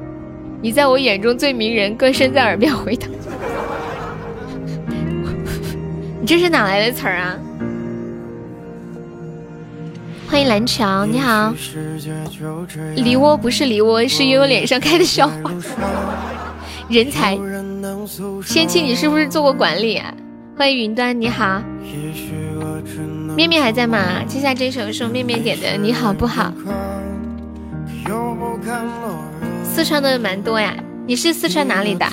[0.66, 3.08] 你在我眼中最迷人，歌声在耳边回荡。
[6.20, 7.38] 你这是哪来的词儿啊？
[10.28, 11.54] 欢迎蓝桥，你好。
[12.96, 15.54] 梨窝不是梨窝，是悠悠脸上开的笑话。
[16.90, 17.38] 人才，
[18.44, 19.98] 仙气，你是不是做过管理？
[19.98, 20.12] 啊？
[20.58, 21.62] 欢迎云端，你好。
[23.36, 24.24] 面面还在吗？
[24.28, 26.52] 接下来这首是面面点的，你好不好？
[29.76, 30.74] 四川的蛮多呀，
[31.06, 32.06] 你是四川哪里的？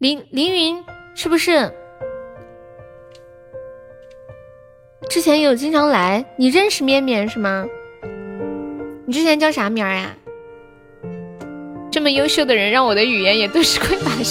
[0.00, 0.84] 凌凌云
[1.14, 1.72] 是不是？
[5.08, 7.64] 之前有经常来，你认识面面是吗？
[9.06, 10.14] 你之前叫啥名儿呀？
[11.90, 14.22] 这么优秀的人，让我的语言也顿时匮乏了。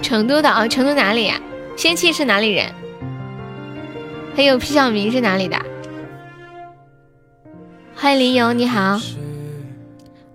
[0.00, 1.38] 成都的啊，成都哪里呀？
[1.76, 2.72] 仙气是哪里人？
[4.34, 5.58] 还有皮小明是哪里的？
[7.96, 8.98] 欢迎林游，你好。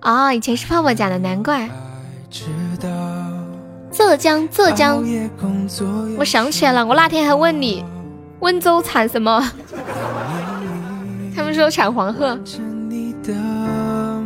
[0.02, 1.70] 哦，以前是泡泡家的，难怪。
[3.92, 5.04] 浙江，浙江。
[6.18, 7.84] 我想起来了，我那天还问你，
[8.40, 9.52] 温州产什么？
[11.36, 12.40] 他们说产黄鹤。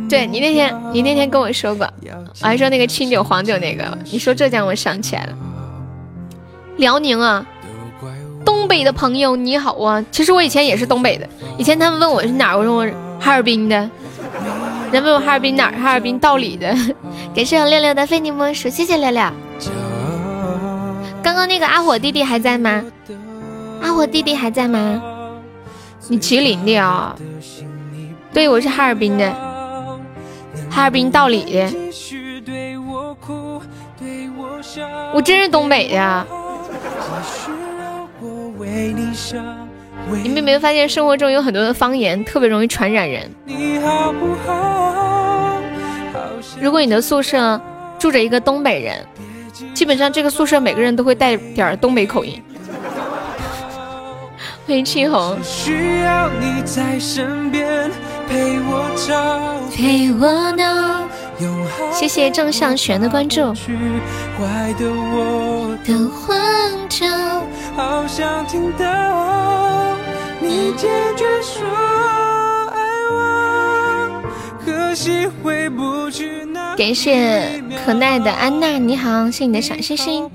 [0.08, 1.88] 对你那天，你那天跟我说过，
[2.40, 3.98] 我还说那个清酒、黄酒那个。
[4.10, 5.36] 你说浙江，我想起来了。
[6.76, 7.44] 辽宁啊，
[8.44, 10.04] 东北的朋友你好啊！
[10.10, 11.28] 其实我以前也是东北的，
[11.58, 12.86] 以前他们问我是哪，我说我
[13.24, 13.88] 哈尔滨的。
[14.92, 16.76] 人问我哈尔滨哪儿，哈尔滨道里的。
[17.34, 19.22] 感谢我六六的非你莫属，谢谢六六。
[21.22, 22.84] 刚刚那个阿火弟弟还在吗？
[23.80, 25.00] 阿火弟弟还在吗？
[26.08, 27.16] 你吉林的啊？
[28.30, 29.32] 对，我是哈尔滨的，
[30.70, 31.72] 哈尔滨道里的。
[35.14, 36.26] 我真是东北的。
[40.22, 43.30] 你们有没有发现生活中有很多的方言特别容易传染人？
[46.60, 47.60] 如果你的宿舍
[47.98, 49.04] 住着一个东北人，
[49.74, 52.42] 基本上这个宿舍每个人都会带点东北口音。
[54.66, 55.36] 欢迎青红。
[61.92, 63.54] 谢谢郑向玄的关注。
[76.76, 80.30] 感谢可耐的安娜，你好，谢谢你的小星星。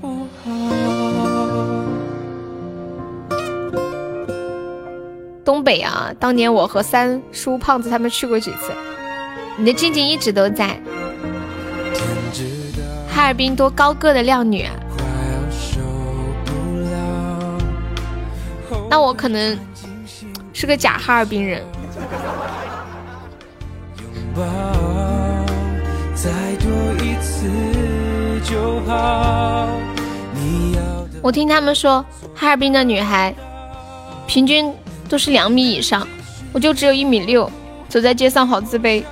[5.44, 8.72] 东北啊，当年我和三叔、胖子他们去过几次。
[9.58, 10.80] 你的静静一直都在。
[13.08, 14.72] 哈尔滨多高个的靓女啊！
[18.88, 19.58] 那我可能
[20.52, 21.62] 是个假哈尔滨人。
[31.22, 33.34] 我听他们说，哈尔滨的女孩
[34.26, 34.72] 平均
[35.08, 36.06] 都是两米以上，
[36.52, 37.50] 我就只有一米六，
[37.88, 39.04] 走在街上好自卑。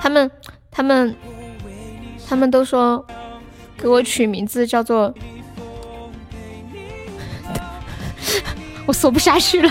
[0.00, 0.30] 他们，
[0.70, 1.16] 他们，
[2.28, 3.04] 他们都说
[3.76, 5.12] 给我取名字叫做，
[8.86, 9.70] 我锁不下去了。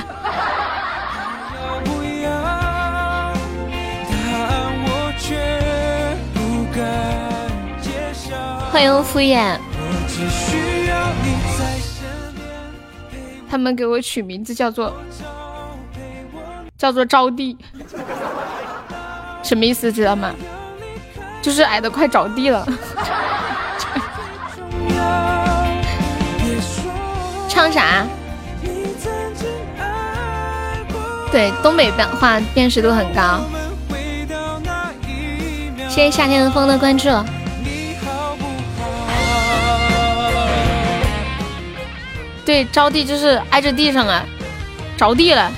[8.72, 9.58] 欢迎敷衍。
[13.50, 14.94] 他们给我取名字叫做，
[16.78, 17.56] 叫做招娣。
[19.42, 20.34] 什么意思知道吗？
[21.42, 22.68] 就是矮的快着地了。
[27.48, 28.06] 唱啥？
[31.36, 33.42] 对，东北话辨识度很高。
[35.90, 37.10] 谢谢夏天的风的关注。
[42.46, 44.26] 对，着地就是挨着地上啊，
[44.96, 45.52] 着地了，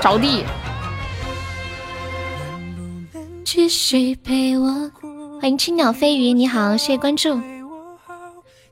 [0.00, 0.44] 着地。
[3.44, 4.90] 继续陪我。
[5.40, 7.40] 欢迎青鸟飞鱼，你好，谢谢关注。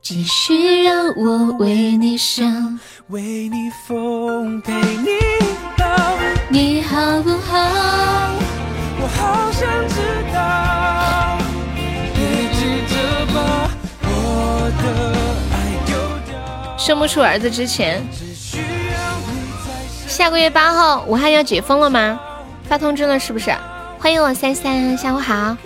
[0.03, 5.07] 继续让我为你想，为你疯，陪你
[5.39, 5.50] 跑，
[6.53, 8.33] 你好不好？
[8.99, 9.95] 我好想知
[10.35, 11.39] 道。
[12.13, 12.21] 别
[12.53, 12.97] 急着
[13.33, 13.71] 把
[14.03, 14.83] 我的
[15.55, 15.95] 爱丢
[16.27, 16.77] 掉。
[16.77, 18.03] 生不出儿子之前，
[20.09, 22.19] 下个月八号武汉要解封了吗？
[22.65, 23.55] 发通知了是不是？
[24.01, 25.57] 欢迎我三三，下午好。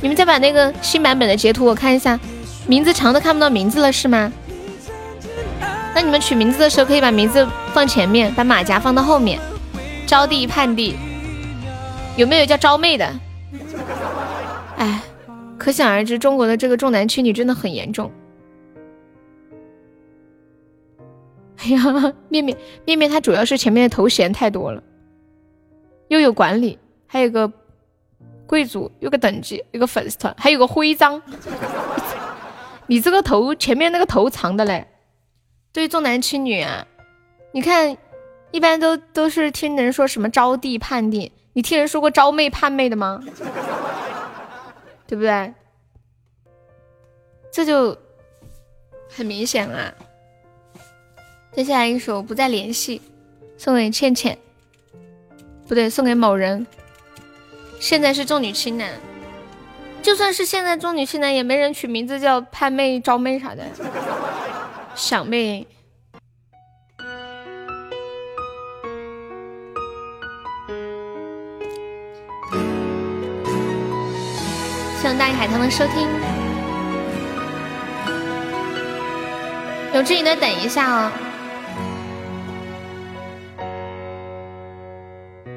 [0.00, 2.18] 你们再把那个新版本的截图我看一下，
[2.66, 4.32] 名字长的看不到名字了是吗？
[5.94, 9.40] 那你们取名字的时候可以把名字放前面，把马甲放到后面。
[10.06, 10.94] 招娣、盼娣，
[12.16, 13.10] 有没有叫招妹的？
[14.76, 15.00] 哎，
[15.56, 18.10] 可想而知，中国的这个重男轻女真的很严重。
[21.58, 24.82] 哎呀，面面面面，他主要是前面的头衔太多了，
[26.08, 27.50] 又有管理，还有个
[28.46, 31.22] 贵族，有个等级，有个粉丝团，还有个徽章。
[32.86, 34.86] 你这个头前面那个头长的嘞，
[35.74, 36.86] 对重男轻女啊！
[37.50, 37.98] 你看，
[38.52, 43.20] 一般都都是听人说什么招弟、盼弟，你听人说过招妹、盼妹的吗？
[45.04, 45.52] 对不对？
[47.52, 47.98] 这就
[49.10, 49.92] 很明显了。
[51.50, 52.98] 接下来一首《不再联系》，
[53.58, 54.38] 送给倩倩，
[55.66, 56.64] 不对，送给某人。
[57.80, 58.92] 现在是重女轻男，
[60.02, 63.64] 就算是现在重女轻男，也没人取名字叫盼妹、招妹啥的，
[64.94, 65.66] 小妹。
[75.00, 76.08] 希望大海棠能收听，
[79.92, 81.12] 有志你再等一下哦。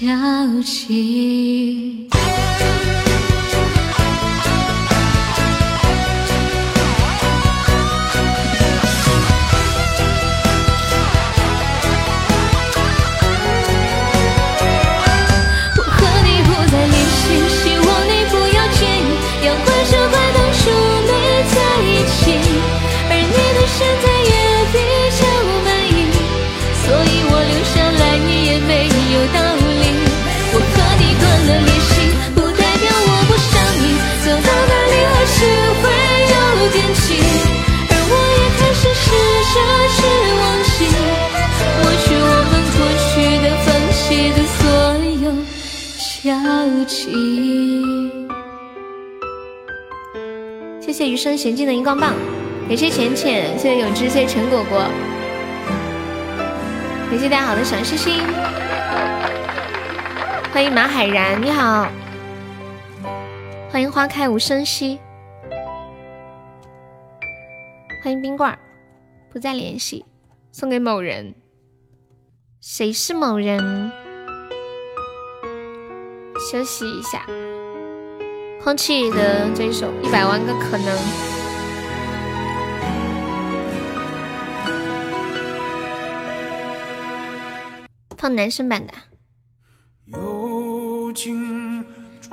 [0.00, 2.08] 消息
[36.72, 37.18] 天气
[37.88, 38.14] 让我
[38.58, 39.04] 开始实
[39.50, 39.54] 现
[39.96, 39.98] 是
[40.40, 40.78] 妄想
[41.82, 43.12] 抹去我们过去
[43.42, 43.98] 的放弃
[44.32, 44.60] 的所
[45.24, 45.26] 有
[46.22, 46.92] 交集。
[50.80, 52.14] 谢谢余生娴静的荧光棒，
[52.68, 54.84] 感谢浅浅，谢谢有知，谢谢陈果果，
[57.10, 58.22] 感谢大家好的小心心，
[60.52, 61.88] 欢迎马海然，你好，
[63.70, 64.98] 欢迎花开无声息，
[68.02, 68.58] 欢迎冰棍儿，
[69.30, 70.06] 不再联系，
[70.52, 71.34] 送给某人，
[72.58, 73.92] 谁是某人？
[76.50, 77.26] 休息一下。
[78.64, 80.86] 空气的这一首《一百万个可能》，
[88.16, 88.94] 放男生版的。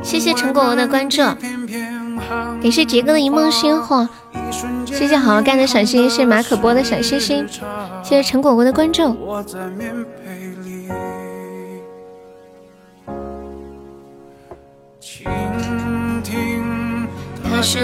[0.02, 1.18] 谢谢陈果果的关注，
[2.62, 4.08] 感谢杰哥的一梦星火，
[4.98, 7.46] 谢谢好好干的小心，谢谢马可波的小心心，
[8.04, 9.16] 谢谢陈果果的关注。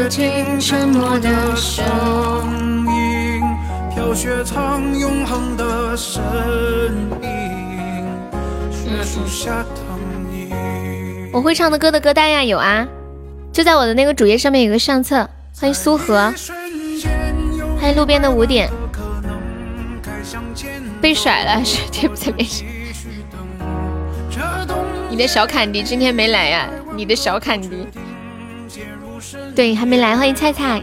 [0.09, 1.83] 听沉默的声
[2.87, 3.41] 音，
[3.93, 6.21] 飘雪藏永恒的身
[7.21, 8.05] 影，
[8.71, 9.83] 雪树下等
[10.31, 10.53] 你。
[11.31, 12.87] 我会唱的歌的歌单呀，有啊，
[13.51, 15.29] 就在我的那个主页上面有个相册。
[15.59, 16.33] 欢迎苏荷，
[17.83, 18.71] 欢迎路边的五点。
[21.01, 22.65] 被甩了，是贴不在脸上。
[25.09, 26.69] 你的小坎迪今天没来呀？
[26.95, 27.85] 你的小坎迪。
[29.53, 30.81] 对，还没来，欢迎菜菜。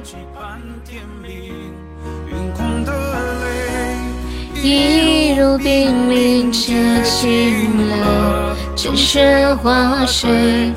[4.62, 10.70] 一如冰凌结晶了，只是化水。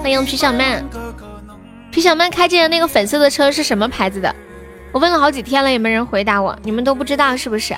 [0.00, 0.82] 欢迎皮小曼。
[1.92, 4.34] 皮小曼开进的那个粉色的车是什么牌子的？
[4.92, 6.58] 我问了好几天了，也没人回答我。
[6.62, 7.76] 你们都不知道是不是？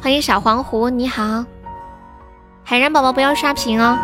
[0.00, 1.44] 欢迎小黄狐，你好。
[2.62, 3.98] 海然宝宝不要刷屏哦。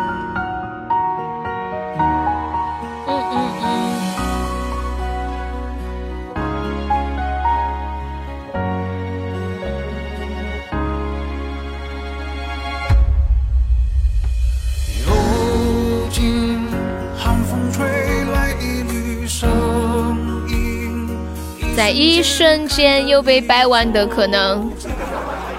[21.91, 24.71] 一瞬间，有被掰弯的可能。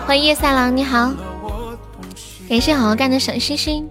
[0.07, 1.13] 欢迎夜色狼，你好，
[2.49, 3.89] 感谢好好干的小星星。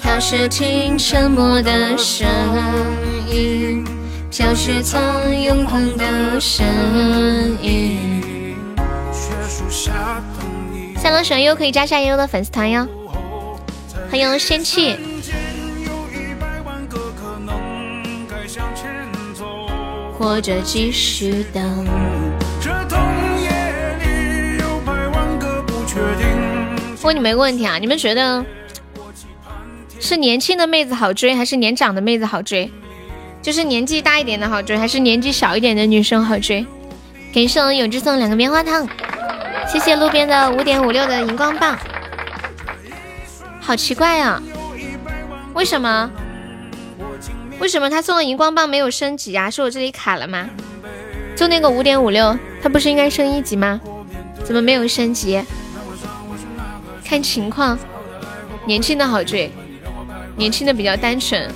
[0.00, 2.26] 他是听沉默的声
[3.28, 3.84] 音，
[4.30, 5.02] 飘雪藏
[5.42, 6.64] 永恒的身
[7.62, 8.54] 影。
[10.96, 12.86] 三郎喜欢优可以加下悠悠的粉丝团哟。
[14.10, 15.13] 欢迎仙气。
[20.18, 21.86] 或者继续等。
[27.02, 28.44] 问你们一个问题啊，你们觉得
[30.00, 32.70] 是年轻的妹子好追，还是年长的妹子好追？
[33.42, 36.66] 就是年纪大一点的好追，还是年纪小一点的女生好追？
[37.34, 38.88] 感谢我永志送两个棉花糖，
[39.68, 41.76] 谢谢路边的五点五六的荧光棒。
[43.60, 44.42] 好奇怪啊，
[45.52, 46.10] 为什么？
[47.60, 49.48] 为什么他送的荧光棒没有升级啊？
[49.50, 50.48] 是我这里卡了吗？
[51.36, 53.80] 就那个五点五六，他不是应该升一级吗？
[54.44, 55.42] 怎么没有升级？
[57.04, 57.78] 看情况，
[58.66, 59.50] 年轻的好追，
[60.36, 61.50] 年轻的比较单纯。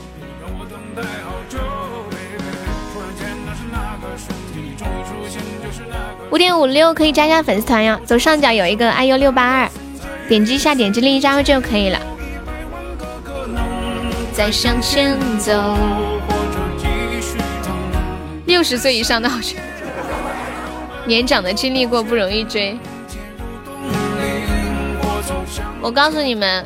[6.31, 9.69] 五点五六可以加加粉丝团呀，左上角有一个 iu 六八二，
[10.29, 11.99] 点击一下，点击另一加就可以了。
[14.39, 15.51] 再向前走。
[18.47, 19.57] 六十岁以上的好追，
[21.05, 22.79] 年长的经历过不容易追。
[25.81, 26.65] 我告诉你们，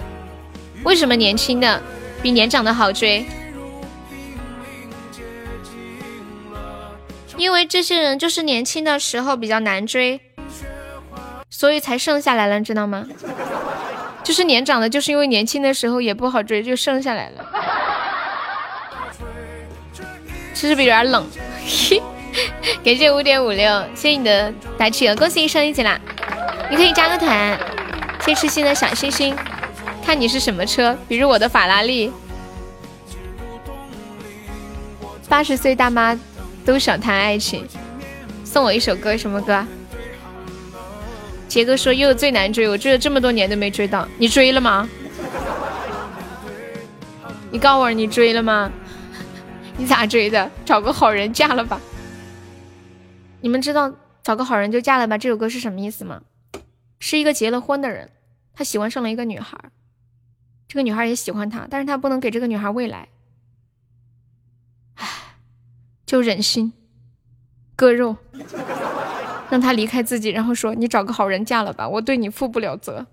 [0.84, 1.80] 为什么年轻的
[2.22, 3.24] 比年长的好追？
[7.38, 10.20] 因为这些人就是年轻的时候比较难追，
[11.48, 13.06] 所以才剩下来了，知道吗？
[14.22, 17.44] 就是年长的，就是因为年轻的时候也不好追，就剩下来了。
[20.54, 21.26] 是不是有点冷？
[22.84, 26.00] 感谢五点五六，谢谢你的打气，恭喜你升一级啦！
[26.70, 27.58] 你可以加个团，
[28.24, 29.36] 谢痴心的小星星。
[30.04, 32.12] 看你是什么车，比如我的法拉利。
[35.28, 36.18] 八十岁大妈
[36.64, 37.66] 都想谈爱情，
[38.44, 39.64] 送我一首歌，什么歌？
[41.52, 44.88] 杰哥说又最难追，我追了这么多年都没追到，你追了吗？
[47.50, 48.72] 你告诉我你追了吗？
[49.76, 50.50] 你咋追的？
[50.64, 51.78] 找个好人嫁了吧。
[53.42, 53.92] 你们知道
[54.24, 56.22] “找个好人就嫁了吧”这首歌是什么意思吗？
[57.00, 58.08] 是一个结了婚的人，
[58.54, 59.58] 他喜欢上了一个女孩，
[60.66, 63.08] 这个女孩也喜欢他，但是他不能给这个女孩未来，
[64.94, 65.06] 唉，
[66.06, 66.72] 就忍心
[67.76, 68.16] 割肉，
[69.52, 73.06] 让他离开自己，然后说：“你找个好人嫁了吧，我对你负不了责。”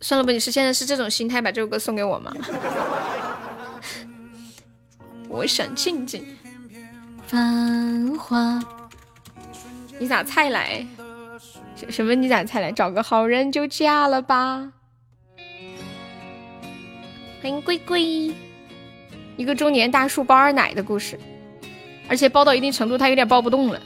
[0.00, 2.34] 算了吧，你是现在是这种心态把这首歌送给我吗？
[5.30, 6.26] 我想静静。
[7.28, 8.60] 繁华。
[10.00, 10.84] 你咋才来？
[11.76, 12.12] 什什么？
[12.16, 12.72] 你咋才来？
[12.72, 14.72] 找个好人就嫁了吧。
[17.40, 18.34] 欢迎龟龟，
[19.36, 21.16] 一个中年大叔包二奶的故事，
[22.10, 23.80] 而且包到一定程度，他有点包不动了。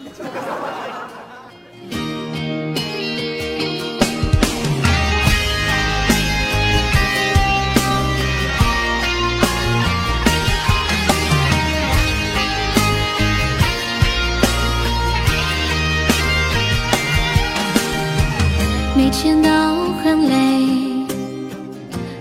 [18.97, 21.07] 没见到很累，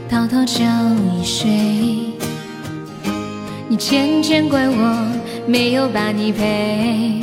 [0.09, 1.49] 倒头就一睡。
[3.69, 7.19] 你渐渐怪我没有把你陪，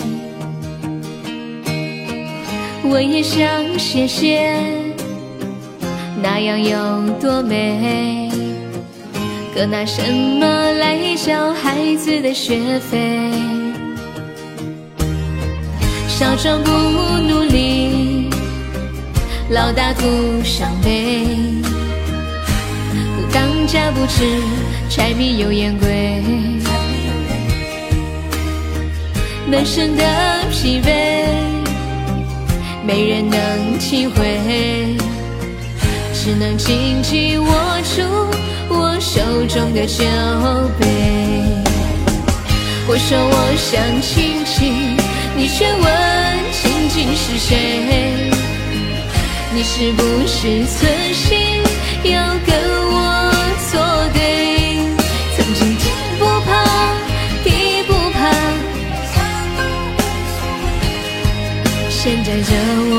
[2.83, 4.63] 我也想谢谢，
[6.23, 6.79] 那样有
[7.21, 8.31] 多美。
[9.55, 13.31] 可拿什么来交孩子的学费？
[16.07, 18.29] 少壮不努力。
[19.51, 20.07] 老大徒
[20.45, 21.27] 伤悲，
[23.17, 24.25] 不当家不知
[24.89, 26.23] 柴米油盐贵，
[29.51, 30.05] 满身的
[30.51, 30.89] 疲惫，
[32.87, 34.97] 没人能体会，
[36.15, 37.47] 只能紧紧握
[37.95, 38.01] 住
[38.69, 40.05] 我手中的酒
[40.79, 40.87] 杯。
[42.87, 44.97] 我说我想亲亲，
[45.37, 45.85] 你却问
[46.53, 48.31] 亲亲是谁？
[49.53, 51.61] 你是不是存心
[52.05, 52.80] 要跟
[62.03, 62.41] 现在的
[62.89, 62.97] 我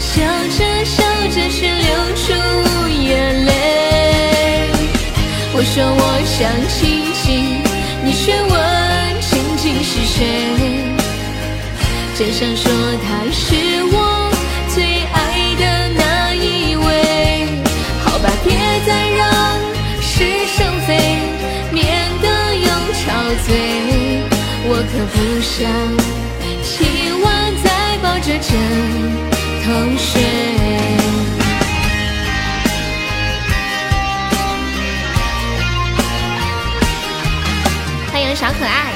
[0.00, 0.24] 笑
[0.56, 1.84] 着笑着却流
[2.16, 2.32] 出
[2.88, 3.50] 眼泪。
[5.52, 7.60] 我说我想亲亲，
[8.02, 8.50] 你却问
[9.20, 9.28] 亲
[9.58, 10.16] 亲是谁？
[12.16, 12.72] 真想说
[13.04, 14.32] 他是我
[14.74, 15.20] 最爱
[15.60, 15.62] 的
[15.98, 16.00] 那
[16.32, 16.88] 一位。
[18.02, 18.32] 好吧。
[18.42, 19.28] 别再让
[20.00, 20.24] 是
[20.56, 20.96] 生非，
[21.70, 21.84] 免
[22.22, 22.26] 得
[22.56, 23.04] 又吵
[23.44, 23.48] 嘴。
[24.64, 25.60] 我可不想
[28.22, 28.58] 着枕
[29.64, 30.22] 头睡。
[38.12, 38.92] 欢迎小可爱，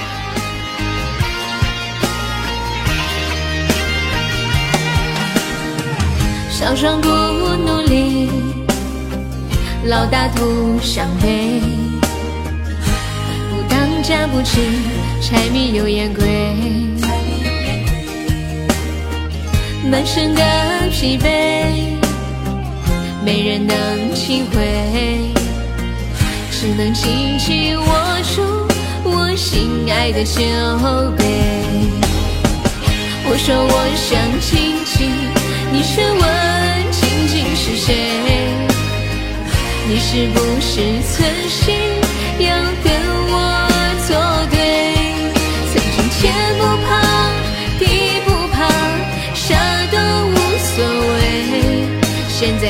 [6.51, 8.31] 少壮不努力。
[9.87, 11.61] 老大徒伤悲，
[13.51, 14.61] 不当家不知
[15.23, 16.25] 柴米油盐贵，
[19.91, 20.43] 满身的
[20.91, 21.27] 疲惫，
[23.23, 23.77] 没人能
[24.15, 25.33] 体会，
[26.51, 27.85] 只能紧紧握
[28.35, 28.43] 住
[29.05, 30.41] 我心爱的酒
[31.19, 31.25] 杯。
[33.27, 35.13] 我说我想亲亲，
[35.71, 36.23] 你却问
[36.91, 37.95] 亲亲是谁？
[39.87, 40.81] 你是不是
[41.13, 41.75] 存心
[42.39, 42.57] 要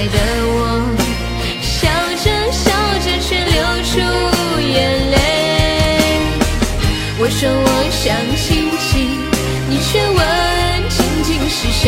[0.09, 0.59] 的我
[1.62, 1.88] 笑
[2.22, 2.62] 着笑
[3.05, 3.92] 着却流出
[4.61, 4.72] 眼
[5.11, 5.16] 泪。
[7.18, 8.02] 我说我想
[8.36, 8.92] 亲亲，
[9.68, 10.18] 你却问
[10.90, 11.82] 亲亲是谁？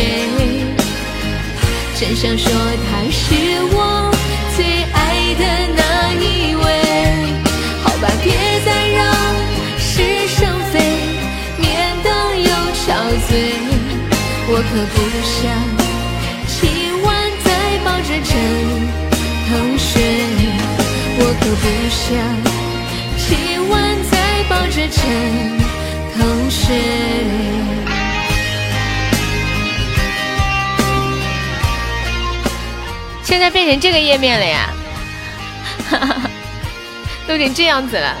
[1.99, 2.45] 真想说
[2.87, 3.25] 他是
[3.73, 3.75] 我。
[4.55, 4.97] 最爱
[5.37, 5.43] 的
[5.75, 5.81] 那
[6.13, 6.65] 一位，
[7.83, 8.25] 好吧，别
[8.65, 8.99] 再让
[9.77, 9.87] 是
[10.27, 10.37] 生
[10.71, 10.75] 非，
[11.59, 11.65] 免
[12.03, 12.85] 得又憔
[13.27, 13.29] 悴。
[14.49, 15.41] 我可不想
[18.27, 18.35] 再抱着枕
[19.47, 20.01] 头睡，
[21.19, 22.05] 我可不想
[23.17, 23.75] 今晚
[24.11, 24.13] 再
[24.49, 24.99] 抱着枕
[26.13, 26.19] 头
[26.49, 26.59] 睡。
[33.23, 34.69] 现在变成这个页面了呀，
[35.89, 36.21] 哈 哈
[37.27, 38.15] 都成这样子了。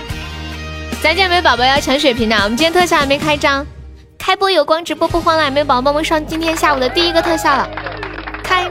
[1.01, 3.65] 咱家有没有宝宝要抢水瓶的，我们今天特效还没开张，
[4.17, 5.45] 开播有光，直播不慌了。
[5.45, 7.69] 有没有宝宝帮忙上今天下午的第一个特效了。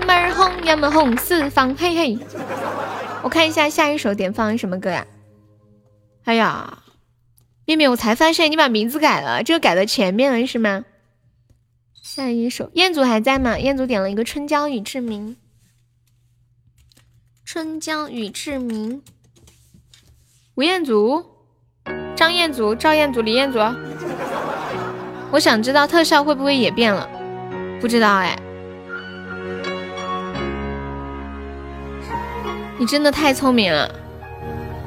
[0.06, 2.18] 开门红，呀门红，四方嘿嘿。
[3.22, 5.04] 我看一下下一首点放什么歌呀？
[6.24, 6.84] 哎呀，
[7.64, 10.84] 面面，我才发现你把名字改了，这个改到前面了是吗？
[12.00, 13.58] 下一首，彦祖还在吗？
[13.58, 15.36] 彦祖点了一个春娇与志明。
[17.44, 19.02] 春江与志明，
[20.54, 21.24] 吴彦祖、
[22.14, 23.58] 张彦祖、赵彦祖、李彦祖。
[25.32, 27.08] 我想知道特效会不会也变了？
[27.80, 28.36] 不知道哎。
[32.78, 33.90] 你真的太聪明了。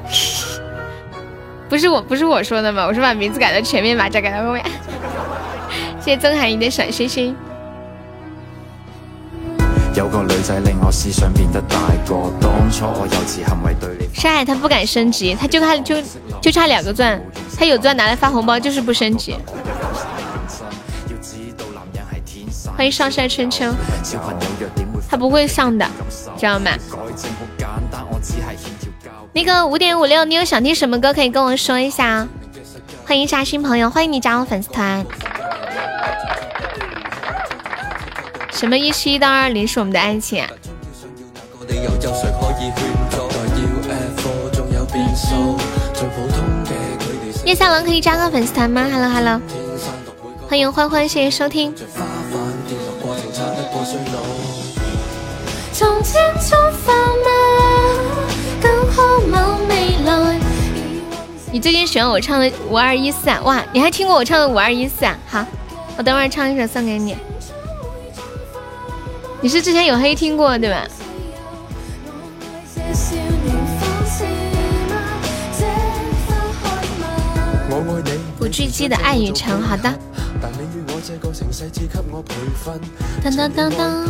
[1.68, 2.84] 不是我，不是我说的吗？
[2.86, 4.64] 我是把名字改到前面，把这改到后面。
[6.00, 7.36] 谢谢曾海怡的小星星。
[9.94, 11.76] 有个女仔令我思想变得大
[12.06, 14.08] 个，当初我幼稚行为对你。
[14.14, 15.96] 山海他不敢升级，他就差就
[16.40, 17.20] 就差两个钻，
[17.56, 19.36] 他有钻拿来发红包，就是不升级。
[22.76, 23.66] 欢迎上山春秋。
[25.08, 25.86] 他不会上的，
[26.38, 26.70] 知道吗？
[29.32, 32.28] 那个五点五六，你有想听什么歌可以跟我说一下啊？
[33.06, 35.04] 欢迎一下新朋友，欢迎你加入粉丝团。
[38.52, 40.44] 什么一七一到二零是我们的爱情？
[47.44, 49.40] 叶三郎可以加个粉丝团吗？Hello Hello，
[50.48, 51.74] 欢迎欢欢，谢谢收听。
[61.52, 63.40] 你最近喜欢我唱的五二一四啊？
[63.44, 65.18] 哇，你还听过我唱的五二一四啊？
[65.26, 65.44] 好，
[65.96, 67.16] 我等会儿唱一首送给你。
[69.40, 70.86] 你是之前有黑听过对吧？
[78.38, 79.92] 不拘羁的爱与诚，好的。
[83.22, 84.06] 当当当当。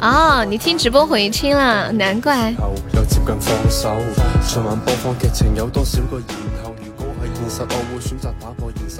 [0.00, 2.54] 哦，你听直播回听了，难怪。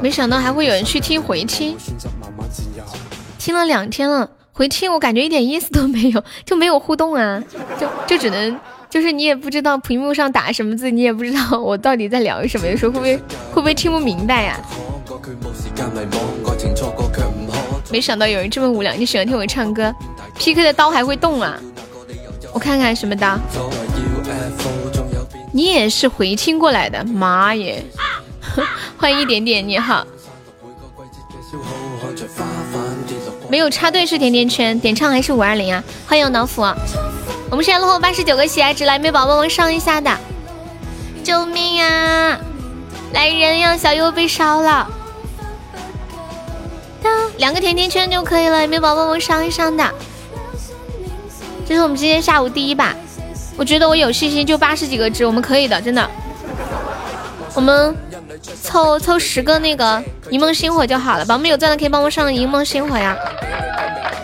[0.03, 1.77] 没想到还会有人去听回听。
[3.39, 7.43] 听了两天了，回听我感觉一点意思都没有，就没有互动啊，
[7.79, 8.59] 就就只能
[8.91, 14.61] 就是你也不知道屏幕上打什么字，你也不知道我到底在聊什么，有时候会不会会不会听不明白呀？
[17.91, 19.95] 没想到有人这么无聊，你喜欢听我唱歌
[20.37, 21.59] ？PK 的刀还会动啊？
[22.53, 23.39] 我看看什么刀？
[25.53, 27.05] 你也是回听过来的？
[27.05, 27.85] 妈耶！
[28.99, 30.07] 欢迎一点点，你好。
[33.49, 35.83] 没有插队是甜甜圈，点唱还是五二零啊？
[36.07, 36.63] 欢迎老虎，
[37.51, 40.17] 我们现在落后八十九个喜爱值，来没宝宝们上一下的，
[41.25, 42.39] 救命啊！
[43.13, 44.89] 来人呀，小优被烧了，
[47.39, 49.85] 两个甜甜圈就可以了，没宝宝们上一上的，
[51.67, 52.95] 这是我们今天下午第一把，
[53.57, 56.09] 我觉得我有信心，就八十几个值，我们可以的，真的，
[57.55, 57.97] 我们。
[58.63, 63.15] 凑凑十个那个银梦星火就好了，宝宝们有钻的可以帮我上银梦星火呀！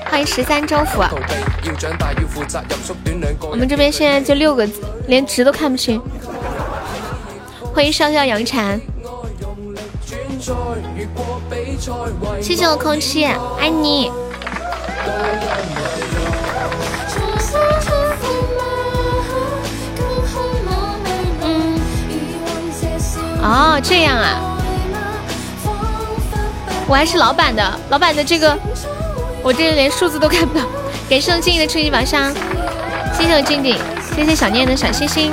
[0.09, 1.03] 欢迎十三周府，
[3.51, 4.67] 我们这边现在就六个，
[5.09, 6.01] 连值都看不清。
[7.75, 8.81] 欢迎上校杨婵，
[12.41, 13.25] 谢谢我空气，
[13.59, 14.11] 爱你。
[23.43, 24.57] 哦，这样啊，
[26.89, 28.59] 我还是老板的，老板的这个，
[29.47, 30.65] 我这连数字都看不到。
[31.09, 32.35] 感谢我静怡的初级宝箱，
[33.15, 33.77] 谢谢我静静，
[34.13, 35.33] 谢谢小念的小星星。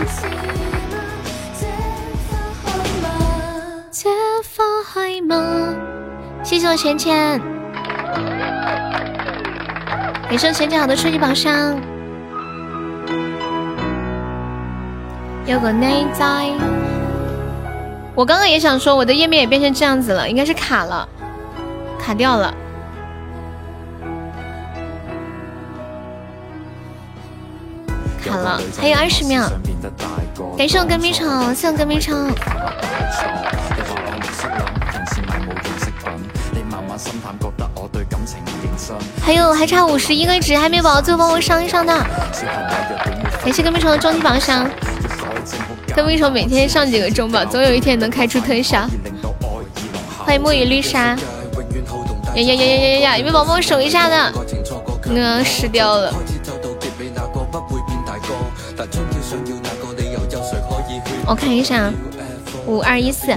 [6.43, 7.41] 谢谢我浅浅，
[10.29, 11.75] 感谢我浅浅好的初级宝箱，
[15.47, 16.51] 有个内在。
[18.13, 21.09] 我刚刚也想说，我的页面也变成这样子了，应该是卡了，
[21.97, 22.53] 卡掉了，
[28.23, 29.49] 卡了，还有二十秒。
[30.57, 32.29] 感谢我跟屁虫，谢我跟屁虫。
[39.21, 41.93] 还有还差五十一个值，还没宝宝最后帮我上一上的。
[43.43, 44.69] 感谢跟屁虫的终极宝箱。
[45.95, 48.87] 跟屁虫每天上几个中宝，总有一天能开出特效。
[50.25, 51.15] 欢迎墨雨绿沙。
[52.35, 53.17] 呀呀呀呀呀呀！
[53.17, 54.33] 有没有宝宝守一下的？
[55.05, 56.11] 嗯，失掉了。
[61.25, 61.91] 我看一下，
[62.65, 63.27] 五二一四，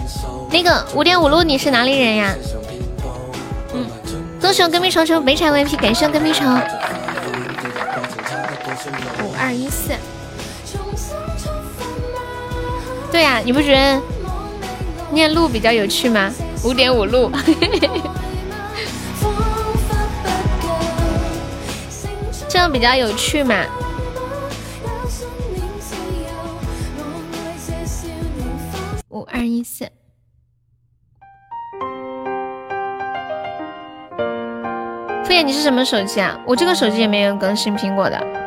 [0.50, 2.34] 那个五点五路你是哪里人呀？
[3.72, 3.86] 嗯，
[4.40, 6.46] 恭喜我跟屁虫成没产 VIP，感谢跟屁虫。
[9.24, 9.92] 五二一四。
[13.12, 14.00] 对呀，你不觉得
[15.10, 16.30] 念路比较有趣吗？
[16.64, 17.30] 五点五路，
[22.48, 23.54] 这样比较有趣嘛。
[29.16, 29.86] 五二一四，
[35.24, 36.38] 敷衍你是什么手机啊？
[36.46, 38.45] 我这个手机也没有更新苹果的。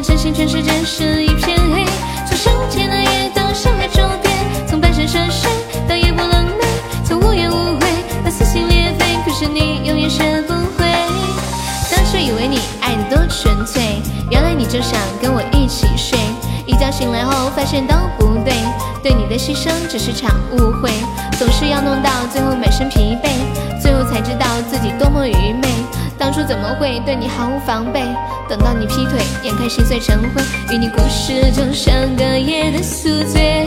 [0.00, 1.84] 丢了真心全世界是一片黑。
[2.26, 4.34] 从上天的夜到下海周边，
[4.66, 5.50] 从半山涉水
[5.86, 6.64] 到夜不冷寐，
[7.04, 7.86] 从无怨无悔
[8.24, 10.90] 到撕心裂肺，可是你永远学不会。
[11.90, 16.18] 当初以为你爱的多纯粹，原来你就想跟我一起睡。
[16.66, 18.54] 一觉醒来后发现都不对，
[19.02, 20.90] 对你的牺牲只是场误会，
[21.38, 23.28] 总是要弄到最后满身疲惫，
[23.82, 25.68] 最后才知道自己多么愚昧。
[26.20, 28.02] 当初怎么会对你毫无防备？
[28.46, 33.66] 等到你劈腿，眼看心碎成灰，与你故事就像隔夜的宿醉，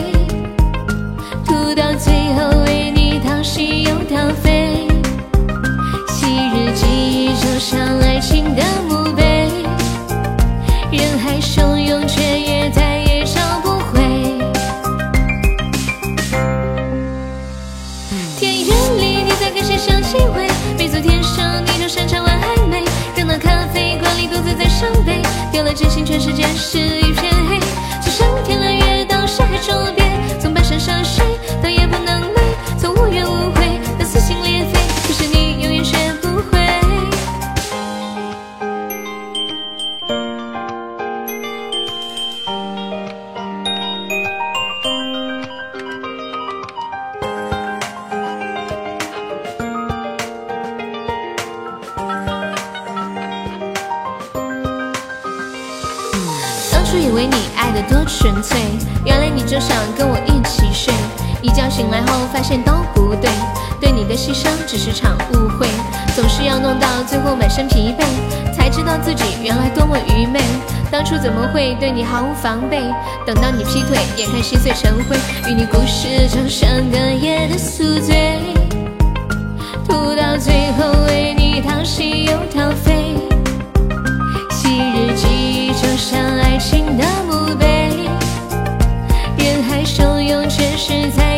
[1.44, 4.86] 吐到最后为你掏心又掏肺。
[6.06, 9.48] 昔日记忆就像爱情的墓碑，
[10.92, 12.83] 人海汹涌，却也在
[24.84, 27.33] 伤悲，丢了真心，全世界是一片
[71.04, 72.78] 当初怎么会对你毫无防备？
[73.26, 75.14] 等到你劈腿，眼看心碎成灰，
[75.50, 78.38] 与你故事就像隔夜的宿醉，
[79.86, 83.18] 吐到最后为你掏心又掏肺。
[84.50, 87.90] 昔日记忆就像爱情的墓碑，
[89.36, 91.33] 人海汹涌，却是在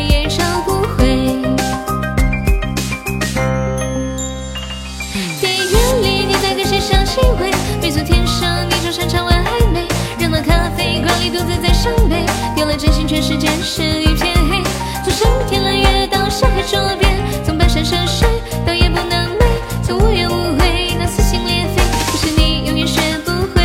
[11.37, 12.25] 独自在伤悲，
[12.55, 14.63] 丢了真心，全世界是一片黑。
[15.05, 17.13] 从上天揽月到山海周边，
[17.45, 18.27] 从半山涉水
[18.65, 19.45] 到夜不能寐，
[19.83, 23.63] 从无怨无悔到撕心裂肺，可是你永远学不会。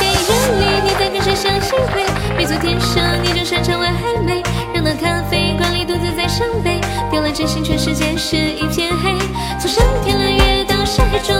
[0.00, 2.04] 电影院里你在跟谁相亲会？
[2.36, 4.42] 没错，天生你就擅长玩暧昧。
[4.74, 9.16] 热闹咖啡馆里独自在伤悲，丢了真心，全世界是一片黑。
[9.60, 11.34] 从上天揽月到山海周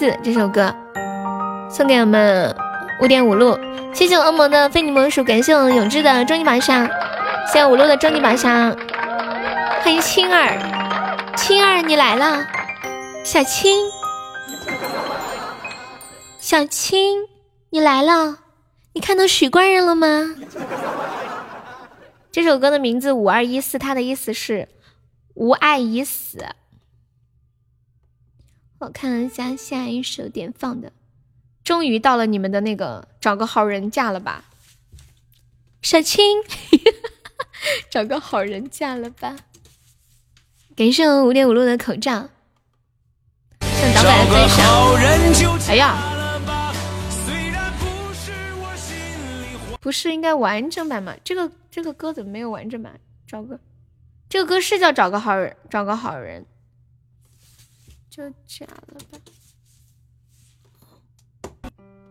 [0.00, 0.74] 四这首歌
[1.70, 2.56] 送给我们
[3.02, 3.58] 五点五路，
[3.92, 6.86] 谢谢我恶魔的非你莫属，感谢我们永志的终极宝箱，
[7.48, 8.74] 谢谢五路的终极宝箱，
[9.82, 10.56] 欢迎青儿，
[11.36, 12.46] 青儿你来了，
[13.24, 13.76] 小青，
[16.38, 17.18] 小青
[17.68, 18.38] 你来了，
[18.94, 20.34] 你看到许官人了吗？
[22.32, 24.66] 这首歌的名字五二一四，它的意思是
[25.34, 26.38] 无爱已死。
[28.80, 30.90] 我看一下下一首点放的，
[31.62, 34.44] 终于到了你们的那个找个好人嫁了吧，
[35.82, 36.42] 小青，
[37.90, 39.36] 找个好人嫁了吧。
[40.74, 42.30] 感谢我五点五路的口罩，
[43.60, 44.64] 向导板分享。
[45.68, 45.98] 哎呀，
[49.78, 51.14] 不是应该完整版吗？
[51.22, 52.98] 这个这个歌怎么没有完整版？
[53.26, 53.60] 找个，
[54.30, 56.46] 这个歌是叫找个好人，找个好人。
[58.10, 59.18] 就假了吧。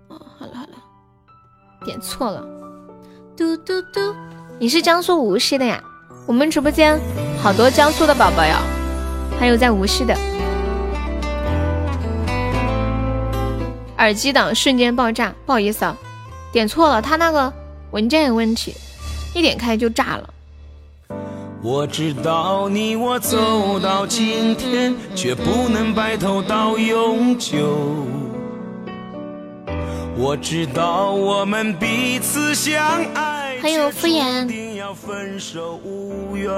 [0.07, 0.77] 哦，好了好了，
[1.83, 2.41] 点错了。
[3.35, 4.15] 嘟嘟嘟，
[4.57, 5.83] 你是江苏无锡的呀？
[6.25, 6.97] 我们直播间
[7.43, 8.61] 好多江苏的宝宝呀，
[9.37, 10.15] 还有在无锡的。
[13.97, 15.97] 耳机党瞬间爆炸，不好意思啊，
[16.53, 17.53] 点错了，它那个
[17.91, 18.73] 文件有问题，
[19.35, 20.33] 一点开就炸了。
[21.61, 28.05] 我知道你我走到今天，却不能白头到永久。
[30.15, 32.81] 我知道我们彼此相
[33.13, 36.49] 爱，还有敷衍，定要分手无缘。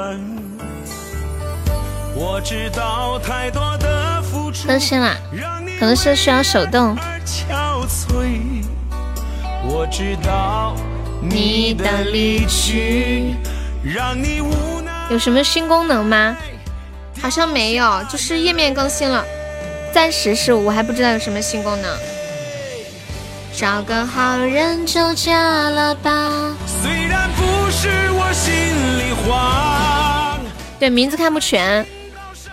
[2.16, 5.16] 我知道太多的付出，更新了，
[5.80, 6.96] 可能是需要手动。
[9.64, 10.76] 我知道
[11.20, 13.34] 你的离去
[13.84, 14.91] 让你无奈。
[15.12, 16.38] 有什么新功能吗？
[17.22, 19.26] 好像没有，就是页面更新了，
[19.94, 21.98] 暂时是我还不知道有什么新功能。
[23.54, 26.56] 找个好人就嫁了吧。
[26.82, 28.54] 虽然不是我心
[29.00, 30.40] 里话。
[30.80, 31.86] 对，名字看不全，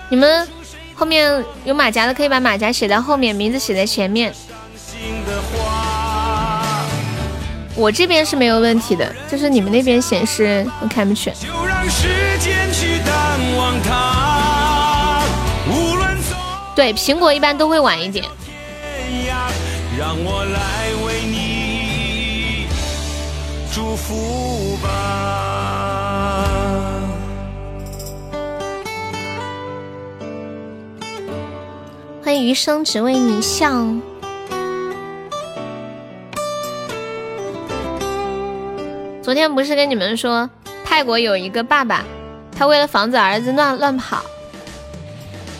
[0.08, 0.46] 你们
[0.96, 4.34] 后面有马甲的可以把马甲写在后面，名字写在前面。
[7.78, 11.32] 我这边是没有问题的，就是你们那边显示我看不全。
[16.74, 18.24] 对，苹果一般都会晚一点。
[32.24, 33.86] 欢迎余生只为你笑。
[39.28, 40.48] 昨天不是跟你们说，
[40.86, 42.02] 泰国有一个爸爸，
[42.50, 44.24] 他为了防止儿子乱乱跑，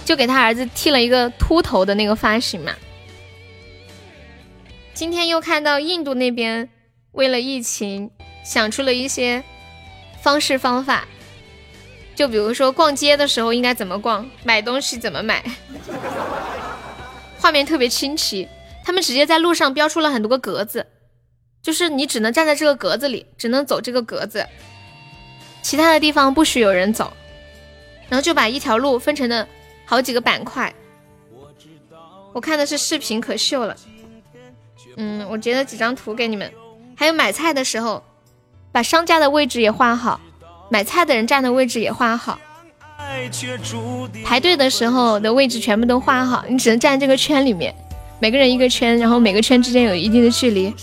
[0.07, 2.73] 就给他儿子剃了一个秃头的那个发型嘛。
[4.95, 6.71] 今天又看到印度那边
[7.12, 8.11] 为了疫情
[8.43, 9.45] 想出了一些
[10.23, 11.07] 方式方法，
[12.14, 15.45] 就比如说逛街的时候应该怎么逛，买东西怎么买，
[17.39, 18.49] 画面特别清奇。
[18.83, 20.87] 他们直接在路上标出了很多个格子。
[21.62, 24.46] 就是你只能站在这个格子里，只能走这个格子，
[25.62, 27.12] 其他的地方不许有人走。
[28.09, 29.46] 然后就把一条路分成了
[29.84, 30.72] 好几个板块。
[32.32, 33.76] 我看的是视频，可秀了。
[34.96, 36.50] 嗯，我截了几张图给你们。
[36.96, 38.02] 还有买菜的时候，
[38.72, 40.20] 把商家的位置也画好，
[40.70, 42.38] 买菜的人站的位置也画好。
[44.24, 47.74] 排队的时候的位置全部都画好，你只能站这个圈里面，
[48.20, 50.74] 每个人一个圈，然后每个圈之间有一定的距离。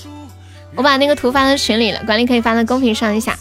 [0.75, 3.37] 我把那个图发到群里了，管理可以发到公屏上一下。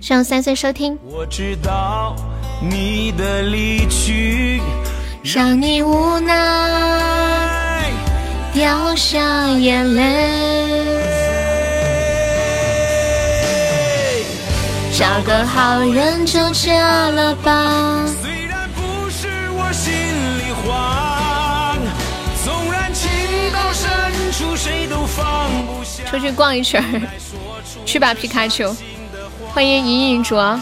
[0.00, 0.98] 上三岁收听。
[1.04, 2.16] 我知道
[2.60, 4.60] 你的离去
[5.22, 7.90] 让你无奈，
[8.52, 10.02] 掉下眼泪。
[14.92, 18.04] 找个好人就嫁了吧。
[18.20, 19.92] 虽然不是我心
[20.38, 21.76] 里话，
[22.44, 23.10] 纵然情
[23.52, 23.90] 到深
[24.32, 25.63] 处谁都放。
[26.14, 26.80] 出去逛一圈，
[27.84, 28.72] 去吧皮卡丘！
[29.52, 30.60] 欢迎隐隐卓，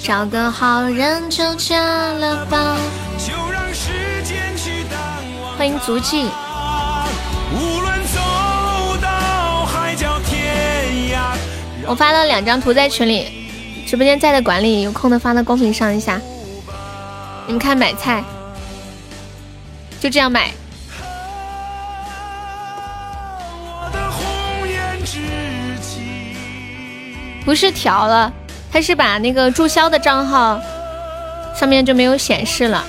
[0.00, 1.82] 找个好人就嫁
[2.12, 2.76] 了吧。
[5.58, 6.30] 欢迎足迹。
[11.84, 13.26] 我发了两张图在群里，
[13.88, 16.20] 直播间在的管理有空的发到公屏上一下。
[17.48, 18.22] 你们看买菜，
[19.98, 20.52] 就这样买。
[27.46, 28.30] 不是调了，
[28.72, 30.60] 他是把那个注销的账号
[31.54, 32.84] 上面就没有显示了。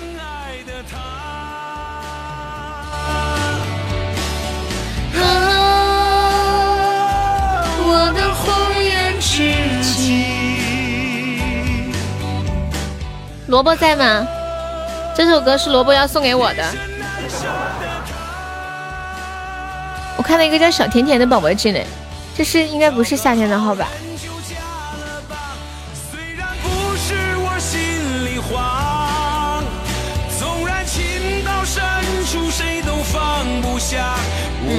[7.85, 9.53] 我的红颜知
[9.83, 10.25] 己，
[13.45, 14.25] 萝卜在吗？
[15.15, 16.63] 这首歌是萝卜要送给我的。
[20.17, 21.85] 我看到一个叫小甜甜的宝宝进来，
[22.35, 23.87] 这是应该不是夏天的号吧？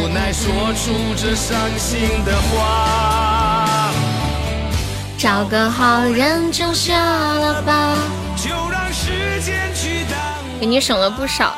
[0.09, 3.93] 无奈说出这伤心的话。
[5.18, 7.94] 找个好人就下了吧。
[10.59, 11.55] 给你省了不少。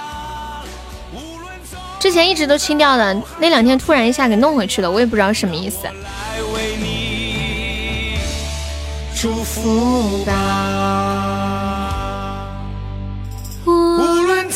[2.01, 5.87] 之前一直都清掉的，那两天突然一下给弄回去了，我也不知道什么意思。
[9.15, 11.53] 祝福吧。
[13.65, 13.71] 无
[14.23, 14.51] 论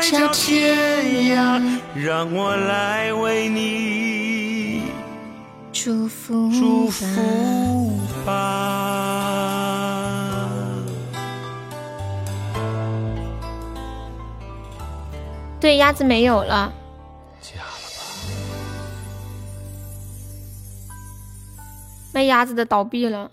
[0.00, 0.76] 角天
[1.36, 1.78] 涯。
[1.94, 4.84] 让我来为你
[5.72, 9.06] 祝福祝福吧。
[15.60, 16.72] 对，鸭子没有了。
[17.42, 18.00] 嫁了吧。
[22.14, 23.30] 卖鸭子的倒闭了，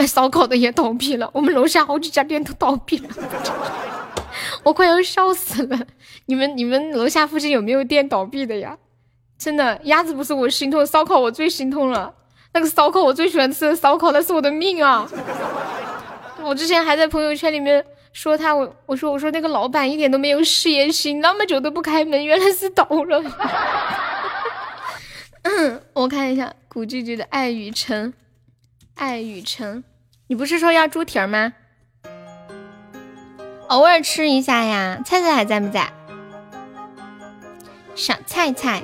[0.00, 3.08] 卖烧烤的也倒闭了，我们楼下好几家店都倒闭了。
[4.64, 5.78] 我快要笑死了！
[6.24, 8.78] 你们你们楼下附近有没有店倒闭的呀？
[9.36, 12.14] 真的，鸭子不是我心痛，烧烤我最心痛了。
[12.54, 15.06] 那个烧烤我最喜欢吃的烧烤，那是我的命啊！
[16.42, 23.22] 我之前还在朋友圈里面说他，我我说我说那个老板一点都没有事业心，那么久都不开门，原来是倒了。
[25.42, 28.08] 嗯， 我看一下古巨基的《爱与诚》，
[28.94, 29.84] 爱与诚，
[30.30, 31.52] 你不是说要猪蹄儿吗？
[33.66, 35.02] 偶尔吃一下呀。
[35.04, 35.92] 菜菜还在不在？
[37.96, 38.80] 小菜菜。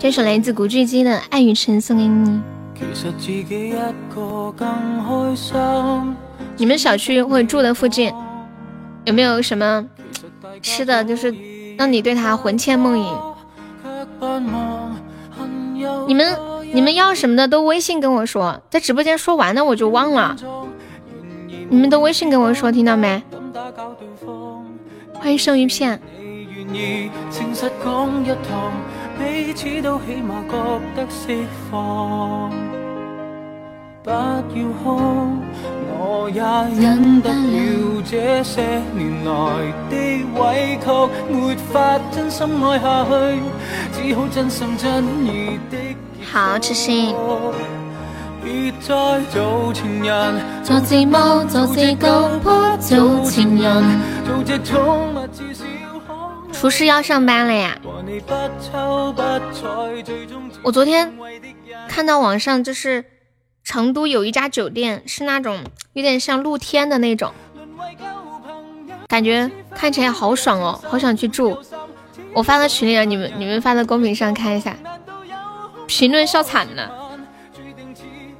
[0.00, 2.42] 这首来自古巨基的《爱与诚》送给你。
[6.56, 8.12] 你们小区或者住的附近
[9.04, 9.86] 有没有什么
[10.60, 11.32] 吃的，就是
[11.76, 13.16] 让你对他魂牵梦萦？
[16.08, 16.38] 你们
[16.72, 20.34] 你们要什么的都微信跟我说，在直播间说完了我就忘了。
[21.68, 23.22] 你们都微信跟我说，听到没？
[25.12, 26.00] 欢迎生鱼片。
[29.18, 32.77] 彼此都起码觉得释放。
[34.04, 34.42] 不要
[34.82, 35.38] 哭，
[35.98, 36.40] 我也
[36.80, 38.62] 忍得了这些
[38.94, 39.30] 年来
[39.90, 39.94] 的
[40.38, 40.86] 委屈，
[41.32, 43.10] 没法真心爱下去，
[43.92, 45.76] 只好真心真意的。
[46.24, 47.14] 好，痴心。
[48.42, 51.76] 别再做情人，做自摸，做做
[53.24, 55.64] 情人，做只宠物至少。
[56.52, 57.76] 厨师要上班了呀！
[60.62, 61.12] 我昨天
[61.88, 63.04] 看到网上就是
[63.68, 65.62] 成都有一家酒店，是那种
[65.92, 67.30] 有点像露天的那种，
[69.06, 71.54] 感觉看起来好爽哦，好想去住。
[72.32, 74.74] 我发到群里了，你们你们发到公屏上看一下，
[75.86, 76.90] 评论笑惨了。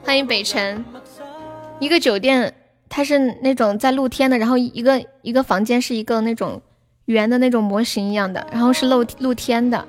[0.02, 0.82] 欢迎北辰，
[1.78, 2.54] 一个酒店，
[2.88, 6.62] 它是那种在露天的，然后一个一个房间是一个那种。
[7.04, 9.86] 圆的那种模型一样的，然后是露露天的，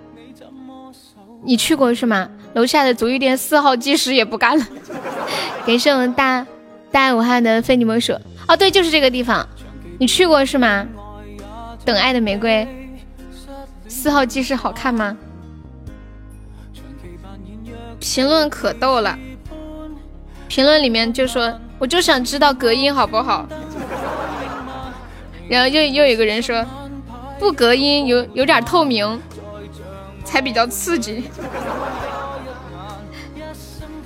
[1.44, 2.30] 你去过是吗？
[2.54, 4.66] 楼下的足浴店四号技师也不干了。
[5.66, 6.46] 感谢我们大
[6.92, 8.14] 大武汉的非你莫属。
[8.48, 9.48] 哦，对，就是这个地方，
[10.00, 10.86] 你去过是吗？
[11.86, 12.68] 等爱的玫瑰，
[13.88, 15.18] 四号技师好看吗？
[18.00, 19.18] 评论可逗了，
[20.48, 23.48] 评论里面就说，我就想知道隔音好不好。
[25.48, 26.66] 然后又又有个人说。
[27.40, 29.18] 不隔音，有有点透明，
[30.26, 31.24] 才比较刺激。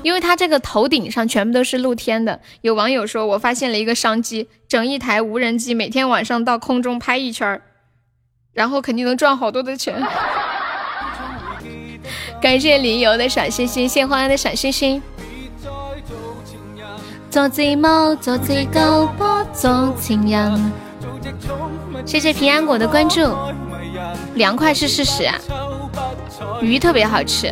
[0.04, 2.40] 因为它这个头顶上全部都是露天的。
[2.62, 7.62] 有网友说，我发现了一个商机，整一台无人机，每天晚上到空中拍一圈儿
[8.54, 9.96] 然后肯定能赚好多的钱。
[12.42, 15.02] 感谢林游的小心心，谢欢欢的小心心。
[17.30, 19.10] 做自猫，做自狗，
[19.54, 20.72] 做情人。
[22.06, 23.34] 谢谢平安果的关注，
[24.36, 25.40] 凉快是事实啊，
[26.62, 27.52] 鱼特别好吃。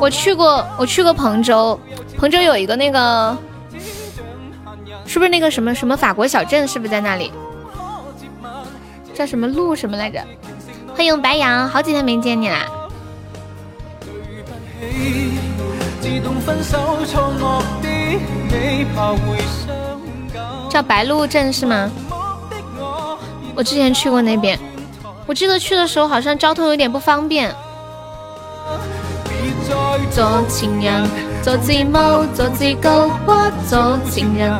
[0.00, 1.78] 我去过，我去过彭州，
[2.16, 3.36] 彭州有一个那个，
[5.04, 6.66] 是不是那个什么什么法国小镇？
[6.68, 7.32] 是不是在那里？
[9.12, 10.22] 叫什么路什么来着？
[10.94, 12.66] 欢迎白羊，好几天没见你啦。
[20.70, 21.90] 叫白鹿镇是吗？
[23.56, 24.56] 我之前去过那边，
[25.26, 27.52] 我记得去的时候好像交通有点不方便。
[30.10, 31.08] 做情人，
[31.42, 34.52] 做自猫，做自狗，我做情人。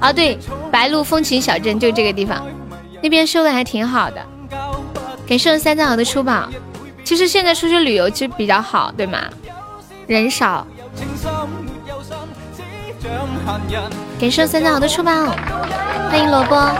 [0.00, 0.38] 啊，对，
[0.70, 2.44] 白鹿风情小镇就这个地方，
[3.02, 4.16] 那边修的还挺好的。
[5.28, 6.48] 感谢三藏好的出宝，
[7.04, 9.18] 其实现在出去旅游其实比较好，对吗？
[10.06, 10.66] 人少。
[14.20, 15.12] 感谢三藏好的出宝，
[16.10, 16.70] 欢迎萝卜。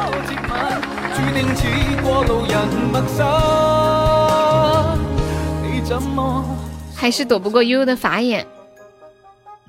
[7.03, 8.47] 还是躲不过悠悠的法眼，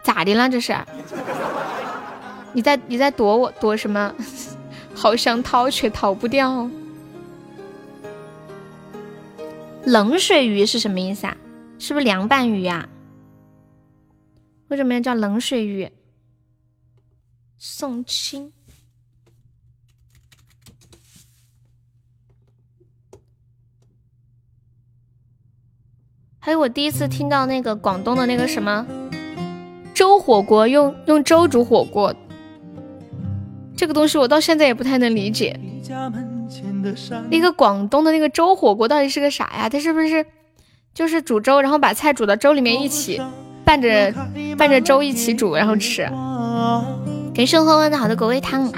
[0.04, 0.72] 咋的了这是？
[2.54, 4.14] 你在你在躲我躲什么？
[4.94, 6.70] 好想逃却逃不掉。
[9.84, 11.36] 冷水鱼是什么意思啊？
[11.80, 12.88] 是不是凉拌鱼啊？
[14.68, 15.92] 为什么要叫冷水鱼？
[17.58, 18.54] 送亲。
[26.46, 28.86] 还有我第一次听到那个广东的那个什么
[29.94, 32.14] 粥火锅，用用粥煮火锅，
[33.78, 35.58] 这个东西我到现在也不太能理解。
[37.30, 39.70] 那个广东的那个粥火锅到底是个啥呀？
[39.70, 40.26] 它是不是
[40.94, 43.22] 就是煮粥，然后把菜煮到粥里面一起
[43.64, 44.14] 拌着
[44.58, 46.04] 拌着粥一起煮，然后吃？
[47.34, 48.70] 感谢欢欢的好的果味汤，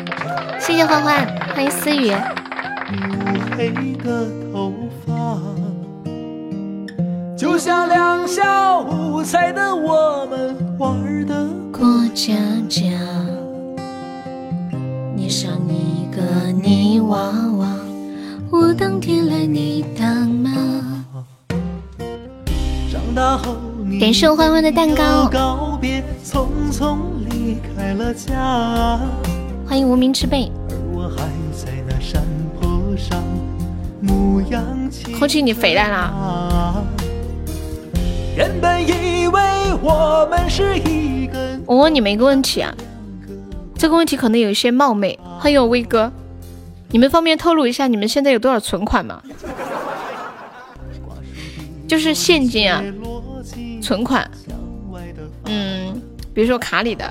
[0.60, 1.26] 谢谢欢欢，
[1.56, 2.14] 欢迎思雨。
[7.46, 12.34] 就像两小无猜的我们玩的过家
[12.68, 12.82] 家，
[15.16, 17.68] 捏上一个泥娃娃，
[18.50, 20.52] 我当天来你当妈。
[24.00, 25.30] 感谢我欢欢的蛋糕。
[29.68, 30.52] 欢迎无名之辈。
[35.20, 36.84] 空气，你肥了啦！
[41.66, 42.76] 我问你们一个问题啊，
[43.78, 45.18] 这个问题可能有一些冒昧。
[45.40, 46.12] 欢迎威哥，
[46.90, 49.22] 你们方便透露一下你们现在有多少存款吗？
[51.88, 52.84] 就是现金啊，
[53.82, 54.30] 存款，
[55.46, 56.02] 嗯，
[56.34, 57.10] 比如说卡里的，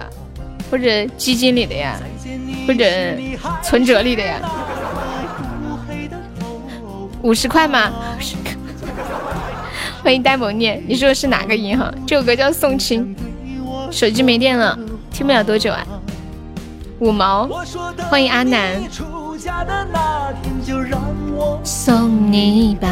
[0.70, 1.98] 或者基金里的呀，
[2.66, 2.84] 或者
[3.62, 4.40] 存折里的呀，
[7.22, 7.90] 五十块吗？
[10.04, 11.90] 欢迎呆萌念，你说的是哪个银行？
[12.06, 13.16] 这首歌叫送亲。
[13.90, 14.78] 手机没电了，
[15.10, 15.82] 听不了多久啊？
[16.98, 17.48] 五毛。
[18.10, 18.82] 欢迎阿南。
[21.64, 22.86] 送你一把。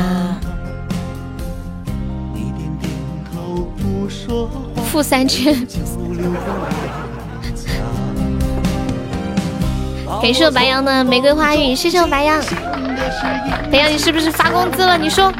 [4.86, 5.54] 负三千。
[10.22, 12.42] 感谢我白羊的玫瑰花语，谢谢我白羊。
[13.70, 14.96] 白羊，你是不是发工资了？
[14.96, 15.30] 你说。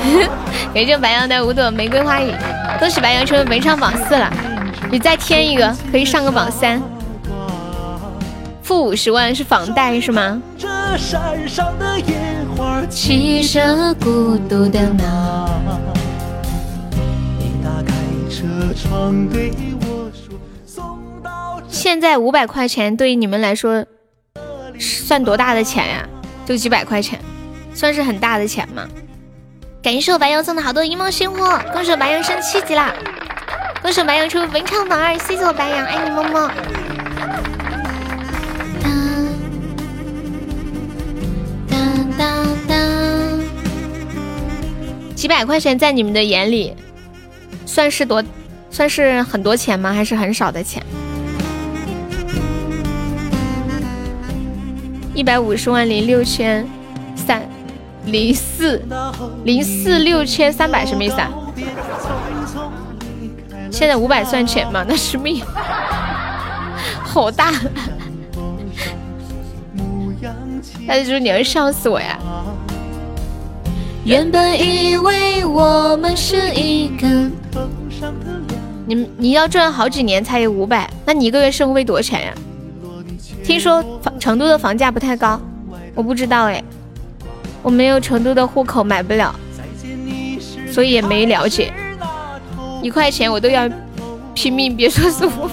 [0.74, 2.32] 感谢白羊的五朵玫瑰花语，
[2.78, 4.32] 恭喜白羊成为本场榜四了。
[4.90, 6.80] 你再添一个，可以上个榜三。
[8.62, 10.40] 负五十万是房贷是吗？
[12.88, 15.48] 骑着孤独的马。
[21.68, 23.84] 现在五百块钱对于你们来说
[24.78, 26.08] 算多大的钱呀？
[26.46, 27.18] 就几百块钱，
[27.74, 28.86] 算是很大的钱吗？
[29.82, 32.94] 感谢我白羊送的好多一梦星火，恭喜我白羊升七级啦！
[33.80, 36.52] 恭喜我白羊出文昌榜二，谢谢我白羊，爱你么么。
[41.70, 42.76] 当当当，
[45.14, 46.76] 几百块钱在你们的眼里
[47.64, 48.22] 算是多，
[48.70, 49.94] 算是很多钱吗？
[49.94, 50.84] 还是很少的钱？
[55.14, 56.68] 一百五十万零六千
[57.16, 57.40] 三。
[58.06, 58.82] 零四
[59.44, 61.28] 零四六千三百什么意思啊？
[63.70, 64.84] 现在五百算钱吗？
[64.86, 65.42] 那是命，
[67.04, 67.52] 好大！
[70.86, 72.18] 大家说你要笑死我呀！
[74.04, 77.30] 原本以为我们是一个……
[78.86, 82.34] 你你要赚好几年才有五百，那你一个月生活费多少钱呀？
[83.44, 85.40] 听说房成都的房价不太高，
[85.94, 86.62] 我不知道哎。
[87.62, 89.34] 我没有成都的户口，买不了，
[90.72, 91.72] 所以也没了解。
[92.82, 93.68] 一块钱我都要
[94.34, 95.50] 拼命，别说是我。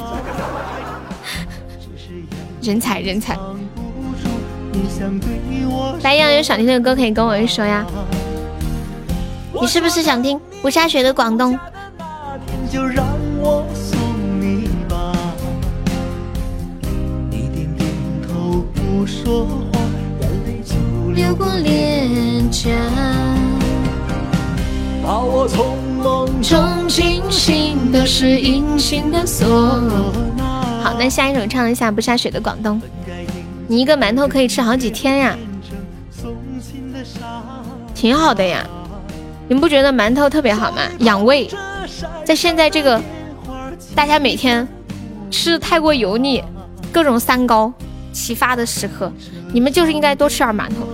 [2.62, 3.38] 人才人才。
[6.02, 7.86] 白羊有想听的歌可以跟我说呀。
[9.60, 11.58] 你是不是想听不下雪的广东？
[21.18, 22.70] 流过脸颊，
[25.04, 29.44] 把我从梦中惊醒的是隐形的唢
[30.38, 30.44] 呐。
[30.84, 32.80] 好，那下一首唱一下不下雪的广东。
[33.66, 35.36] 你一个馒头可以吃好几天呀，
[37.96, 38.64] 挺好的呀。
[39.48, 40.84] 你们不觉得馒头特别好吗？
[41.00, 41.50] 养胃，
[42.24, 43.02] 在现在这个
[43.96, 44.68] 大家每天
[45.32, 46.44] 吃的太过油腻，
[46.92, 47.74] 各种三高
[48.18, 49.12] 启发的时刻。
[49.54, 50.88] 你们就是应该多吃点馒头，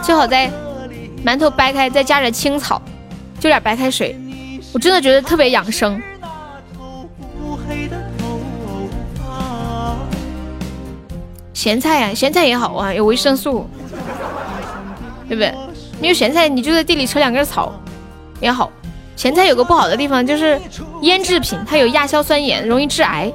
[0.00, 0.48] 最好在
[1.24, 2.80] 馒头掰开再加点青草，
[3.40, 4.16] 就点白开水，
[4.72, 6.00] 我真的觉得特别养生。
[11.52, 13.68] 咸菜呀，咸菜也好啊，有维生素，
[15.28, 15.52] 对不对？
[16.00, 17.72] 没有咸菜，你就在地里扯两根草
[18.40, 18.70] 也好。
[19.16, 20.58] 咸菜有个不好的地方就是
[21.02, 23.30] 腌制品，它有亚硝酸盐，容易致癌。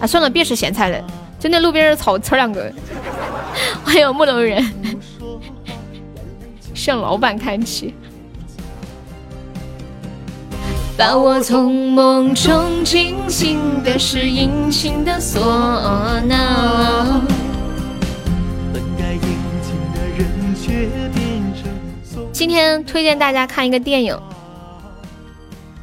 [0.00, 1.04] 啊，算了，别吃咸菜了，
[1.38, 2.72] 就那路边的草扯两个。
[3.84, 4.64] 欢迎木头人，
[6.74, 7.94] 向老板看齐。
[10.96, 14.18] 把我从梦中惊醒的是
[15.04, 17.22] 的唢呐。
[22.32, 24.18] 今天推荐大家看一个电影，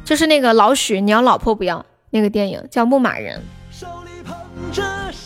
[0.04, 3.38] 就是那个老许，你要老婆不要那个电影叫《牧马人》，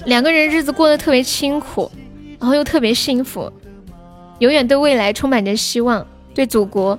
[0.07, 1.91] 两个人日子过得特别辛苦，
[2.39, 3.53] 然后又特别幸福，
[4.39, 6.99] 永远对未来充满着希望，对祖国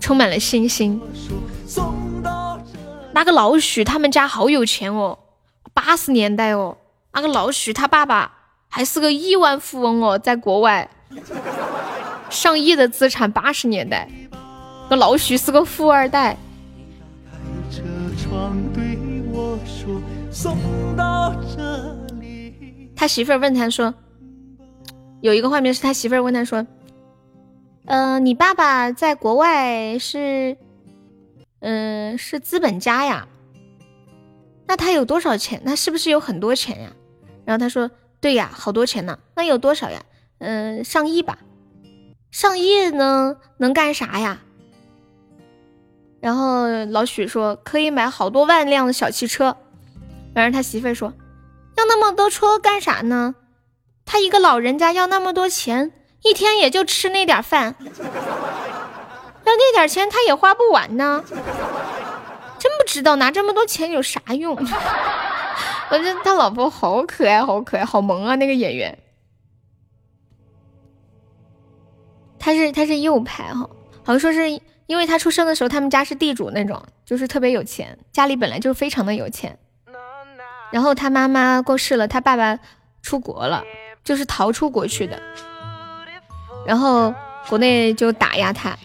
[0.00, 1.00] 充满了信心。
[3.12, 5.18] 那个老许他们家好有钱哦，
[5.72, 6.76] 八十年代哦，
[7.12, 8.32] 那个老许他爸爸
[8.68, 10.88] 还是个亿万富翁哦，在国外
[12.28, 14.08] 上亿的资产，八十年代，
[14.88, 16.36] 那老许是个富二代。
[20.30, 20.56] 送
[20.96, 21.89] 到这。
[23.00, 23.94] 他媳妇儿问他说
[25.22, 26.66] ：“有一个画面是他媳妇儿问他说，
[27.86, 30.58] 呃，你爸爸在国外是，
[31.60, 33.26] 嗯，是资本家呀？
[34.66, 35.62] 那他有多少钱？
[35.64, 36.92] 那是不是有很多钱呀？”
[37.46, 37.90] 然后他说
[38.20, 39.18] ：“对呀，好多钱呢。
[39.34, 40.02] 那有多少呀？
[40.36, 41.38] 嗯，上亿吧。
[42.30, 44.42] 上亿呢，能干啥呀？”
[46.20, 49.56] 然后老许说：“可以买好多万辆的小汽车。”
[50.36, 51.14] 完事他媳妇儿说
[51.80, 53.34] ：“要那么多车干啥呢？
[54.04, 55.92] 他一个老人家要那么多钱，
[56.22, 57.86] 一天也就吃那点饭，要
[59.44, 61.24] 那点钱他也花不完呢。
[62.58, 64.54] 真不知道拿这么多钱有啥用。
[65.90, 68.36] 我觉得他老婆好可爱，好可爱，好萌啊！
[68.36, 68.98] 那个演员，
[72.38, 73.70] 他是他是右派哈，
[74.04, 74.50] 好像说是
[74.86, 79.58] 因为他出生的时候他们家是地主那种，就是特别有钱，家里本来就非常的有钱。”
[80.70, 82.58] 然后他妈妈过世了，他爸爸
[83.02, 83.64] 出国了，
[84.04, 85.20] 就是逃出国去的。
[86.66, 87.12] 然后
[87.48, 88.76] 国内就打压他。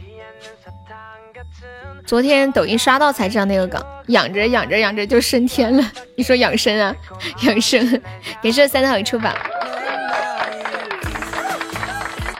[2.05, 5.83] 昨天抖音刷到才知道那个梗，养着养着养着就升天了。
[6.15, 6.95] 你说养生啊，
[7.41, 8.01] 养生。
[8.43, 9.35] 感谢三套出版。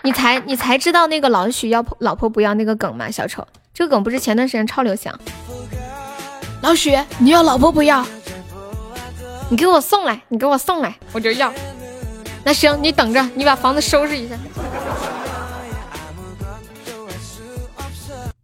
[0.04, 3.10] 你才你才知道那个老许要老婆不要那个梗吗？
[3.10, 5.12] 小丑，这个梗不是前段时间超流行。
[6.62, 8.06] 老许，你要老婆不要？
[9.48, 11.54] 你给我送来，你给我送来，我就要。
[12.44, 14.36] 那行，你等着，你把房子收拾一下。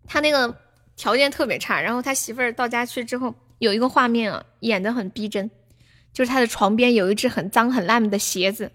[0.07, 0.53] 他那个
[0.95, 5.49] 条件特别差，然后他媳妇儿到家去之后，有一个画面啊，演的很逼真，
[6.13, 8.71] 就是他的床边有一只很脏很烂的鞋子，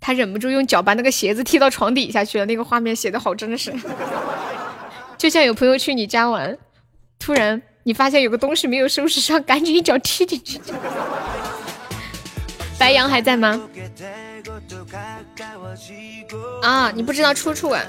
[0.00, 2.46] 他忍不住用脚把那个鞋子踢到床底下去了。
[2.46, 3.72] 那个画面写的好真实，
[5.16, 6.58] 就像有朋友去你家玩，
[7.20, 7.62] 突然。
[7.88, 10.60] 你发现有个东西没有收拾上，赶紧一脚踢进去。
[12.78, 13.58] 白羊还在吗？
[16.60, 17.82] 啊，你不知道出处啊？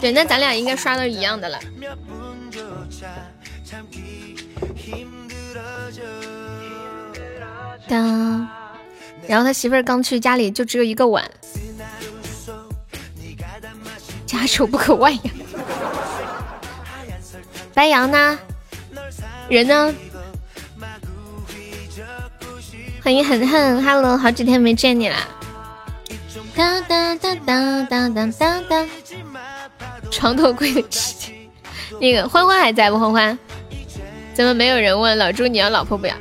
[0.00, 1.58] 对，那咱俩应该刷的一样的了。
[7.88, 8.48] 当，
[9.26, 11.28] 然后他媳妇儿刚去家里就只有一个碗，
[14.24, 15.22] 家丑不可外扬。
[17.74, 18.38] 白羊呢？
[19.50, 19.92] 人呢？
[23.02, 25.16] 欢迎狠狠，Hello，好几天没见你啦！
[26.54, 28.86] 哒哒哒哒哒哒哒哒。
[30.08, 31.34] 床头柜的事情，
[32.00, 32.98] 那个欢欢还在不？
[32.98, 33.36] 欢欢，
[34.34, 36.14] 怎么没有人问老朱你要老婆不要？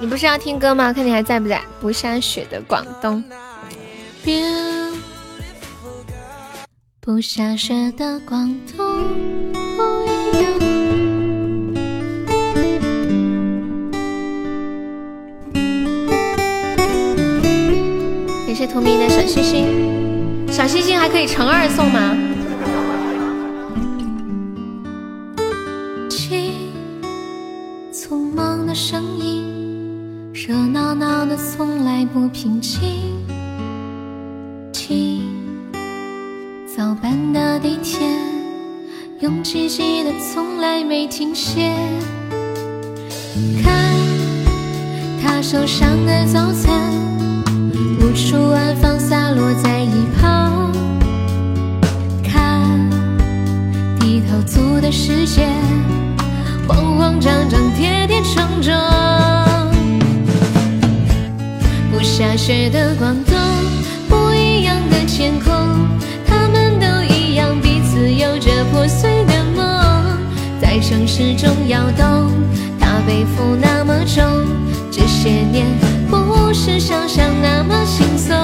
[0.00, 0.94] 你不是要听歌吗？
[0.94, 1.62] 看你还在不在？
[1.78, 3.22] 不下雪的广东，
[7.00, 10.09] 不下雪的广东。
[18.60, 22.14] 谢谢图迷的小星星，小星星还可以乘二送吗？
[27.90, 32.82] 匆忙的声音，热闹闹的从来不平静。
[34.74, 35.22] 听，
[36.66, 37.98] 早班的地铁，
[39.20, 41.72] 拥挤挤的从来没停歇。
[43.64, 43.96] 看，
[45.22, 46.78] 他手上的早餐。
[48.00, 50.72] 无处安放，洒落在一旁。
[52.24, 52.90] 看，
[53.98, 55.46] 低头族的世界，
[56.66, 58.74] 慌慌张张，跌跌撞撞。
[61.92, 63.36] 不下雪的广东，
[64.08, 65.52] 不一样的天空，
[66.26, 70.18] 他们都一样，彼此有着破碎的梦，
[70.58, 72.32] 在城市中摇动，
[72.80, 74.24] 它背负那么重，
[74.90, 75.66] 这些年。
[76.10, 78.36] 不是想象那么轻松，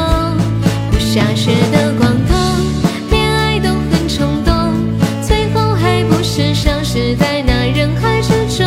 [0.90, 2.36] 不下雪的广东，
[3.10, 4.54] 恋爱都很冲动，
[5.20, 8.64] 最后还不是消失在那人海之中。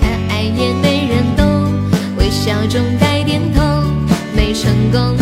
[0.00, 1.72] 太爱也没人懂，
[2.18, 3.62] 微笑中带点痛，
[4.34, 5.16] 没成功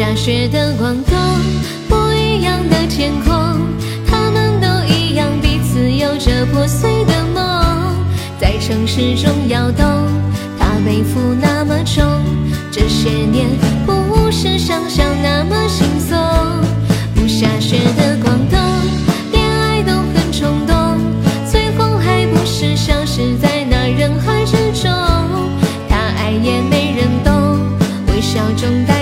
[0.00, 1.14] 下雪的广东，
[1.86, 3.34] 不一样的天空，
[4.06, 7.94] 他们都一样，彼此有着破碎的梦，
[8.40, 9.84] 在城市中摇动，
[10.58, 12.02] 它背负那么重，
[12.72, 13.46] 这些年
[13.84, 16.16] 不是想象那么轻松。
[17.14, 18.58] 不下雪的广东，
[19.32, 20.98] 恋爱都很冲动，
[21.44, 24.90] 最后还不是消失在那人海之中。
[25.90, 27.60] 他爱也没人懂，
[28.08, 28.99] 微笑中带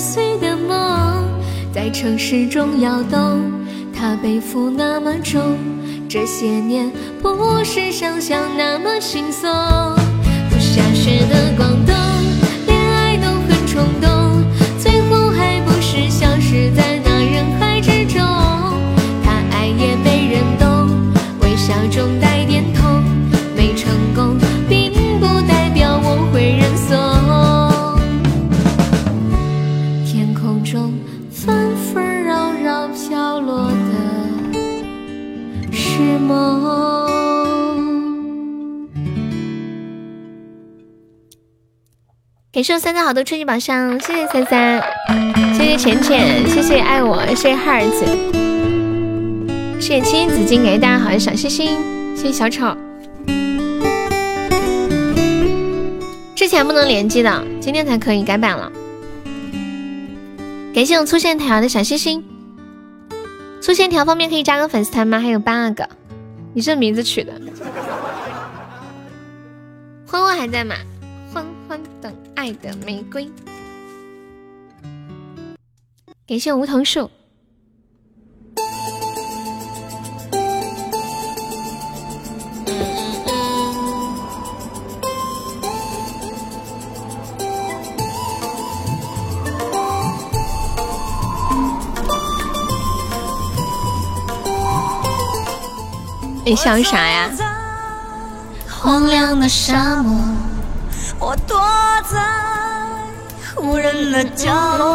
[0.00, 1.28] 碎的梦，
[1.74, 3.52] 在城市中摇动，
[3.94, 5.58] 它背负那么重，
[6.08, 6.90] 这些年
[7.20, 9.50] 不是想象那么轻松。
[10.48, 11.94] 不下雪的广东，
[12.66, 14.09] 恋爱都很冲动，
[42.60, 44.82] 感谢我三三好的初级宝箱，谢谢三三，
[45.54, 48.04] 谢谢浅浅，谢谢爱我，谢谢哈尔子，
[49.80, 51.78] 谢谢青紫金，感谢大家好的小心心，
[52.14, 52.76] 谢谢小丑。
[56.36, 58.70] 之前不能联机的，今天才可以改版了。
[60.74, 62.22] 感谢我粗线条的小心心，
[63.62, 65.18] 粗线条方面可以加个粉丝团吗？
[65.18, 65.88] 还有八阿哥，
[66.52, 67.32] 你这名字取的。
[70.06, 70.74] 欢欢还在吗？
[71.32, 73.30] 欢欢等爱的玫瑰，
[76.26, 77.10] 感谢梧桐树。
[96.46, 97.30] 你想啥呀？
[98.66, 100.18] 荒凉的沙漠，
[101.20, 101.60] 我躲
[102.10, 102.18] 在
[103.60, 104.86] 无人的角落。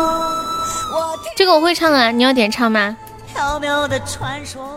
[0.92, 2.98] 我这个我会唱啊，你要点唱吗？
[3.32, 4.68] 飘渺的传说，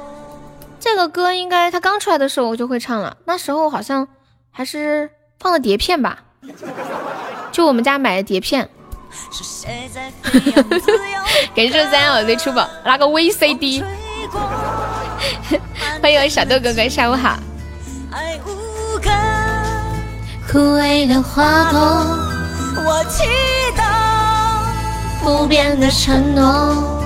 [0.78, 4.06] 这个歌应该它刚出来的时候我就会唱了，那时候好像
[4.50, 5.10] 还是
[5.40, 6.18] 放的碟片吧，
[7.50, 8.68] 就我们家买的碟片。
[11.54, 13.82] 感谢三我的出宝，拿个 VCD。
[16.02, 17.38] 欢迎我小豆哥哥，下午好。
[18.12, 19.12] 爱无根，
[20.50, 21.78] 枯萎的花朵，
[22.82, 23.22] 我祈
[23.76, 23.84] 祷
[25.22, 26.98] 不变的承诺。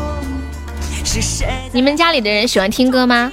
[1.05, 3.33] 是谁你们家里的人喜欢听歌吗？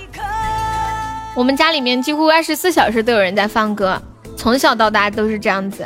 [1.36, 4.02] 我们家里面几乎二十四小时都有人在放歌，
[4.36, 5.86] 从小到大都是这样子。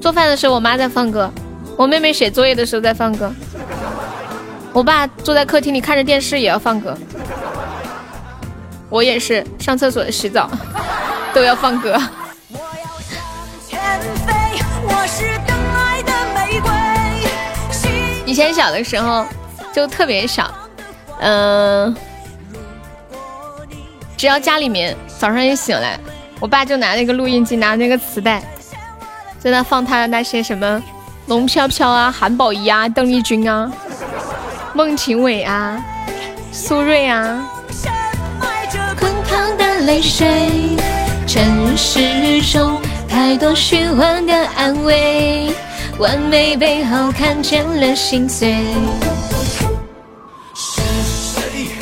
[0.00, 1.30] 做饭的时候，我妈在放歌；
[1.76, 3.28] 我妹妹写作业的时候在放歌；
[4.72, 6.92] 我爸坐在客厅里看着电视也要放歌；
[8.90, 10.50] 我也是上厕所、洗澡
[11.34, 12.00] 都要放歌。
[18.24, 19.26] 以前小的时候
[19.74, 20.50] 就特别小，
[21.20, 21.94] 嗯、
[24.16, 25.98] 只要家里面早上一醒来，
[26.40, 28.42] 我爸就拿那个录音机，拿那个磁带，
[29.38, 30.82] 在那放他的那些什么
[31.26, 33.70] 龙飘飘啊、韩宝仪啊、邓丽君啊、
[34.72, 35.78] 孟庭苇啊、
[36.52, 37.46] 苏芮啊，
[38.98, 40.71] 滚烫的泪水，
[41.32, 42.78] 城市中
[43.08, 45.50] 太多虚幻的安慰，
[45.98, 48.54] 完美背后看见了心碎。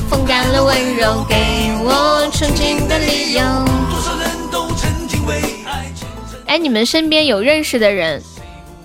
[0.09, 1.35] 风干了温柔，给
[1.83, 3.43] 我纯净的理由。
[6.47, 8.23] 哎，你们身边有认识的人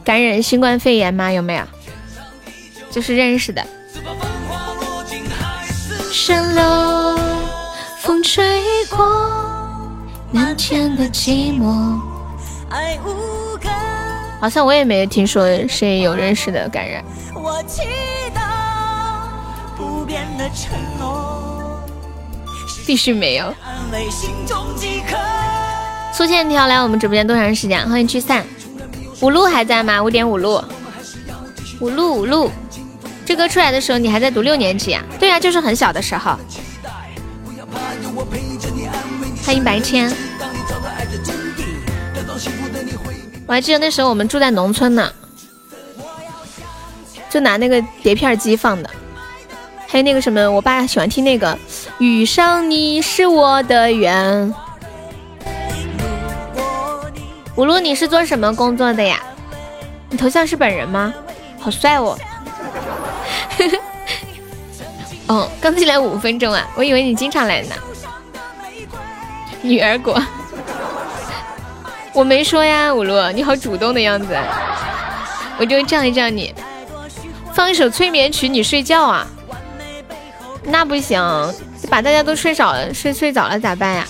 [0.04, 1.32] 感染新冠肺炎吗？
[1.32, 1.64] 有没有？
[2.90, 3.64] 就是认识的。
[6.12, 7.20] 蜃楼，
[8.02, 8.44] 风吹
[8.90, 9.45] 过
[10.32, 12.00] 那天的寂寞。
[12.70, 13.72] 爱无根，
[14.42, 17.04] 好像我也没有听说谁有认识的感染。
[17.34, 17.84] 我祈
[18.34, 18.42] 祷
[19.78, 21.80] 不变的承诺，
[22.86, 23.46] 必须没有。
[23.64, 25.16] 安慰心中饥渴。
[26.14, 27.88] 粗线条来我们直播间多长时间？
[27.88, 28.46] 欢迎聚散。
[29.22, 30.02] 五路还在吗？
[30.02, 30.62] 五点五路，
[31.80, 32.52] 五路五路。
[33.26, 35.04] 这歌出来的时候，你还在读六年级啊？
[35.20, 36.38] 对呀，就是很小的时候。
[39.46, 40.12] 欢迎白千。
[43.46, 45.12] 我还记得那时候我们住在农村呢，
[47.30, 48.90] 就拿那个碟片机放的。
[49.88, 51.54] 还有那个什么，我爸喜欢听那个
[52.00, 54.54] 《遇上你是我的缘》。
[57.56, 59.22] 五路，你是做什么工作的呀？
[60.10, 61.14] 你头像是本人吗？
[61.60, 62.18] 好帅哦！
[65.28, 67.76] 哦，刚进来五分钟啊，我以为你经常来呢。
[69.66, 70.22] 女儿国，
[72.14, 74.38] 我没说呀，五路，你好主动的样子，
[75.58, 76.54] 我就叫一叫你，
[77.52, 79.26] 放一首催眠曲，你睡觉啊？
[80.64, 81.20] 那不行，
[81.90, 84.08] 把大家都睡着了，睡睡着了咋办呀？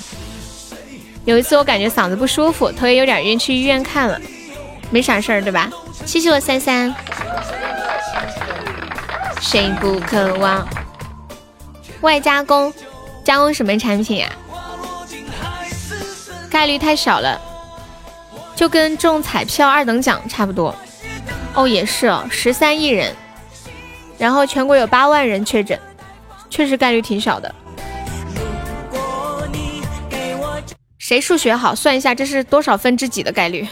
[1.24, 4.20] 有一次我感觉嗓子不舒服，头也有点晕，去医院看了，
[4.92, 5.70] 没啥事儿对吧？
[6.06, 6.94] 谢谢我三三。
[9.40, 10.68] 谁不渴望
[12.02, 12.74] 外加工？
[13.24, 14.30] 加工什么产品呀？
[16.56, 17.38] 概率太小了，
[18.56, 20.74] 就跟中彩票二等奖差不多。
[21.54, 23.14] 哦，也是哦，十三亿人，
[24.18, 25.78] 然后全国有八万人确诊，
[26.50, 27.54] 确实概率挺小的。
[30.98, 31.76] 谁数学好？
[31.76, 33.68] 算一下这是多少分之几的概率？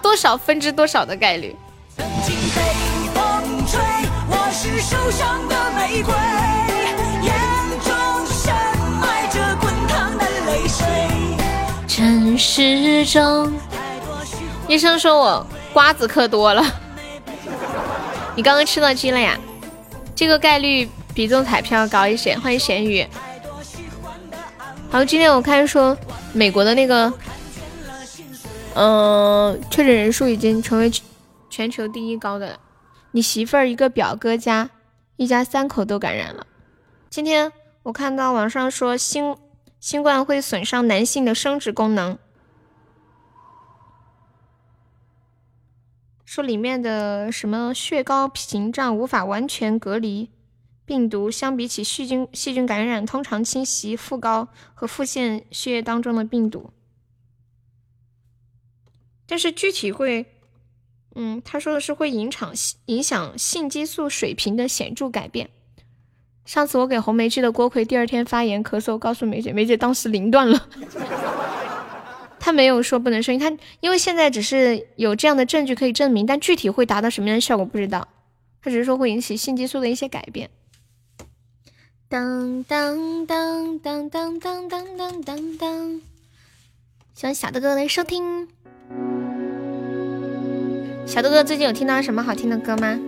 [0.00, 1.56] 多少分之多少的概率？
[4.80, 6.14] 手上的玫瑰，
[12.34, 13.52] 城市中，
[14.66, 16.64] 医生说我瓜子嗑多了。
[18.34, 19.38] 你刚刚吃到鸡了呀？
[20.16, 22.36] 这个概率比中彩票高一些。
[22.36, 23.06] 欢迎咸鱼。
[24.90, 25.96] 好，今天我看说
[26.32, 27.12] 美国的那个，
[28.74, 30.90] 嗯，确诊人数已经成为
[31.48, 32.58] 全球第一高的。
[33.12, 34.70] 你媳妇儿一个表哥家。
[35.16, 36.44] 一家三口都感染了。
[37.08, 37.52] 今天
[37.84, 39.36] 我看到网上说新
[39.78, 42.18] 新冠会损伤男性的生殖功能，
[46.24, 50.30] 说里面的什么血高屏障无法完全隔离
[50.84, 56.70] 病毒，相比起细菌细菌感染，通常侵袭副高和副腺血液当中的病毒。
[59.26, 60.26] 但是具体会。
[61.16, 62.52] 嗯，他说的是会影响
[62.86, 65.48] 影响性激素水平的显著改变。
[66.44, 70.68] 上次我给红梅寄的锅盔，第二天发炎咳嗽，告诉梅姐，梅姐当时凌断了。
[72.44, 73.50] 他没有说不能生育，他
[73.80, 78.06] 因为现在只是有这样的证据可以证明，但具体会达到什么样的效果不知道。
[78.60, 80.50] 他只是说会引起性激素的一些改变。
[82.06, 86.02] 当当当当当当当当当当，
[87.14, 88.46] 希望小哥哥来收听。
[91.06, 93.00] 小豆哥最近有听到什么好听的歌吗？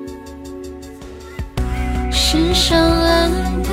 [2.10, 3.30] 世上安
[3.62, 3.68] 的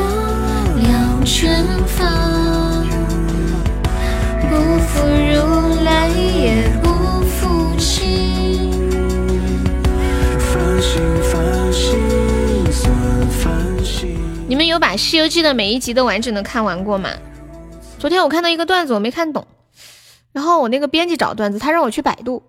[0.81, 2.03] 两全法，
[4.53, 6.89] 不负如来也不
[7.25, 8.69] 负卿。
[14.47, 17.09] 你们有把《西游记》的每一集都完整的看完过吗？
[17.97, 19.47] 昨天我看到一个段子，我没看懂，
[20.31, 22.43] 然后我那个编辑找段子，他让我去百度。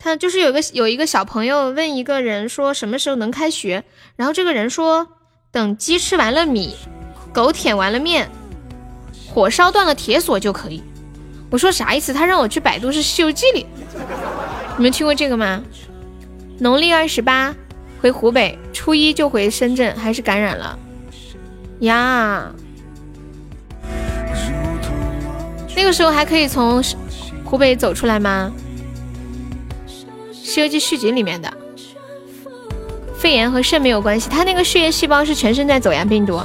[0.00, 3.84] 他就是有个有一个小朋友问一个人说什么时候能开学，
[4.16, 5.06] 然后这个人说
[5.52, 6.74] 等鸡吃完了米，
[7.38, 8.28] 狗舔完了面，
[9.32, 10.82] 火烧断了铁锁就可以。
[11.50, 12.12] 我说啥意思？
[12.12, 13.64] 他让我去百度是《西游记》里，
[14.76, 15.62] 你们听过这个吗？
[16.58, 17.54] 农历二十八
[18.02, 20.76] 回湖北，初一就回深圳，还是感染了
[21.78, 22.50] 呀？
[25.76, 26.82] 那个时候还可以从
[27.44, 28.52] 湖北走出来吗？
[30.32, 31.48] 《西游记》续集里面的
[33.16, 36.42] 肺炎和肾没有关系，他那个血液细胞是全身在走呀，病毒。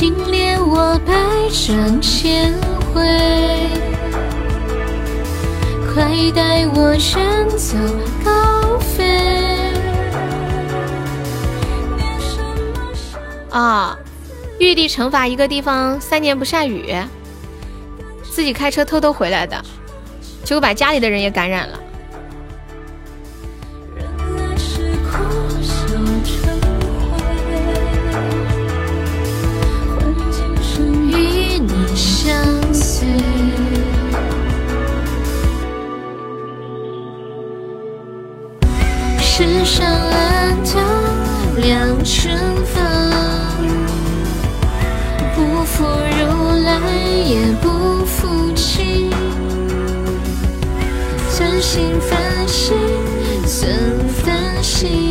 [0.00, 1.12] 心连我百
[1.50, 2.54] 转千
[2.94, 3.02] 回，
[5.92, 7.76] 快带我远走
[8.24, 9.04] 高飞。
[13.50, 13.94] 啊，
[14.58, 16.94] 玉帝惩罚一个地方三年不下雨。
[18.22, 19.62] 自己开车偷偷回来的，
[20.44, 21.78] 结果把家里的人也感染了。
[51.30, 52.76] 存心反省，
[53.46, 53.68] 存心
[54.24, 55.09] 反省。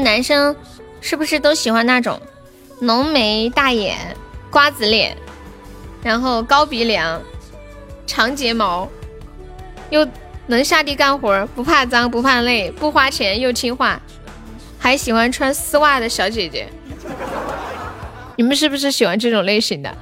[0.00, 0.54] 男生
[1.00, 2.20] 是不是都喜欢那种
[2.80, 3.96] 浓眉大眼、
[4.50, 5.16] 瓜子脸，
[6.02, 7.20] 然后高鼻梁、
[8.06, 8.88] 长睫毛，
[9.90, 10.06] 又
[10.46, 14.00] 能下地干活，不怕脏不怕累，不花钱又听话，
[14.78, 16.68] 还喜欢穿丝袜的小姐姐？
[18.36, 19.94] 你们是不是喜欢这种类型的？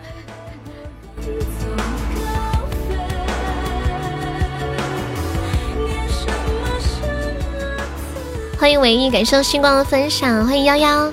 [8.58, 10.44] 欢迎唯一，感受星光的分享。
[10.44, 11.12] 欢迎幺幺，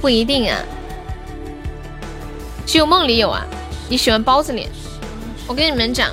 [0.00, 0.56] 不一定啊，
[2.64, 3.44] 只有梦里有啊。
[3.88, 4.70] 你喜欢包子脸？
[5.48, 6.10] 我跟你们讲，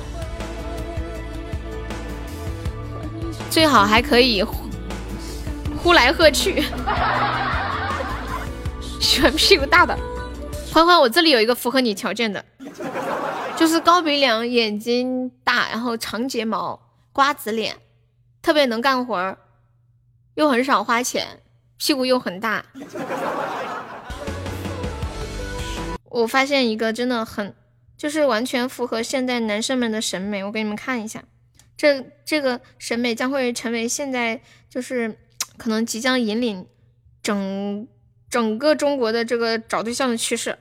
[3.48, 4.42] 最好还可以
[5.80, 6.64] 呼来喝去。
[9.00, 9.96] 喜欢屁股大的，
[10.72, 12.44] 欢欢，我这里有一个符合你条件的，
[13.56, 16.76] 就是高鼻梁、眼睛大，然后长睫毛。
[17.12, 17.76] 瓜子脸，
[18.40, 19.38] 特别能干活儿，
[20.34, 21.40] 又很少花钱，
[21.76, 22.64] 屁股又很大。
[26.08, 27.54] 我发现一个真的很，
[27.96, 30.42] 就是完全符合现在男生们的审美。
[30.42, 31.22] 我给你们看一下，
[31.76, 35.16] 这这个审美将会成为现在就是
[35.56, 36.66] 可能即将引领
[37.22, 37.86] 整
[38.28, 40.56] 整个中国的这个找对象的趋势。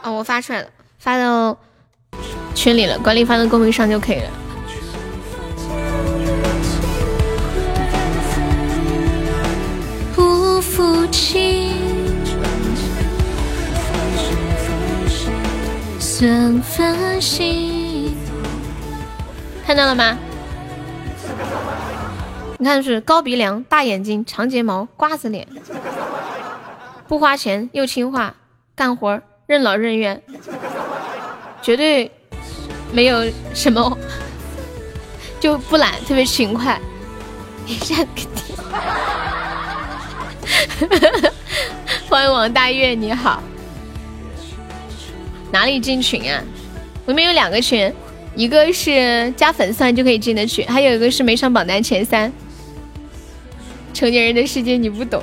[0.00, 1.58] 啊，我发出来了，发到
[2.54, 4.30] 群里了，管理发到公屏上就可以了。
[11.08, 11.72] 夫妻
[15.98, 18.14] 算分心，
[19.64, 20.18] 看到了吗？
[22.58, 25.48] 你看是高鼻梁、大眼睛、长睫毛、瓜子脸，
[27.08, 28.34] 不花钱又听话，
[28.74, 30.22] 干活任劳任怨，
[31.62, 32.10] 绝对
[32.92, 33.96] 没有什么
[35.40, 36.78] 就不懒，特别勤快。
[37.66, 38.40] 一下给你。
[42.08, 43.42] 欢迎王大月，你好。
[45.50, 46.42] 哪里进群啊？
[47.04, 47.92] 我们有两个群，
[48.34, 52.32] 一个是加粉丝就可以进的群，还有一个是没上榜单前三。
[53.92, 55.22] 成年人的世界你不懂。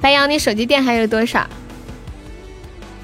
[0.00, 1.46] 白羊，你手机电还有多少？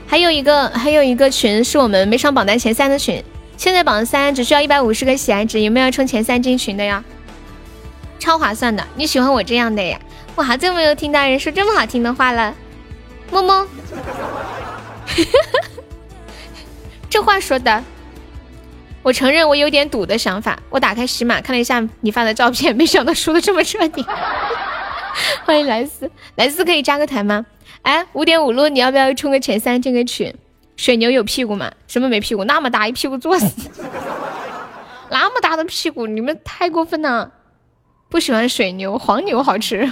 [0.06, 3.22] 还有一个，还有一个群是我们没上榜单前三的群，
[3.56, 7.04] 现在榜三只需要一百五十个喜爱值，有没有要冲前三进群的呀？
[8.18, 9.98] 超划算的，你喜欢我这样的呀？
[10.36, 12.54] 我好久没有听到人说这么好听的话了，
[13.30, 13.66] 么么。
[17.08, 17.82] 这话说的，
[19.02, 20.58] 我承认我有点赌的想法。
[20.68, 24.04] 我打开喜马看了一下你发的照片，没想到输的这么彻底。
[25.46, 27.46] 欢迎莱斯，莱斯可以加个团吗？
[27.80, 30.34] 哎，五点五路，你要不要冲个前三进个群？
[30.76, 31.72] 水牛有屁股吗？
[31.88, 32.44] 什么没屁股？
[32.44, 33.70] 那么大一屁股坐死，
[35.08, 37.32] 那么大的屁股，你们太过分了。
[38.16, 39.86] 不喜欢水牛，黄牛好吃。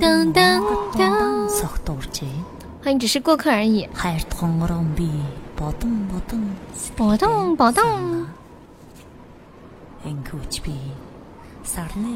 [0.00, 0.64] 当当
[0.96, 1.46] 当，
[2.82, 3.86] 欢迎只是过客而已。
[6.96, 8.26] 波动波动。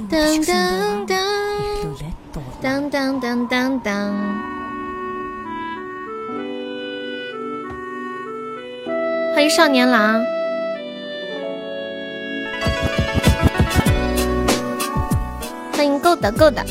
[0.08, 1.18] 当当当，
[2.62, 4.14] 当当当当当。
[9.34, 10.39] 欢迎少年郎。
[15.72, 16.64] 欢迎够的够的，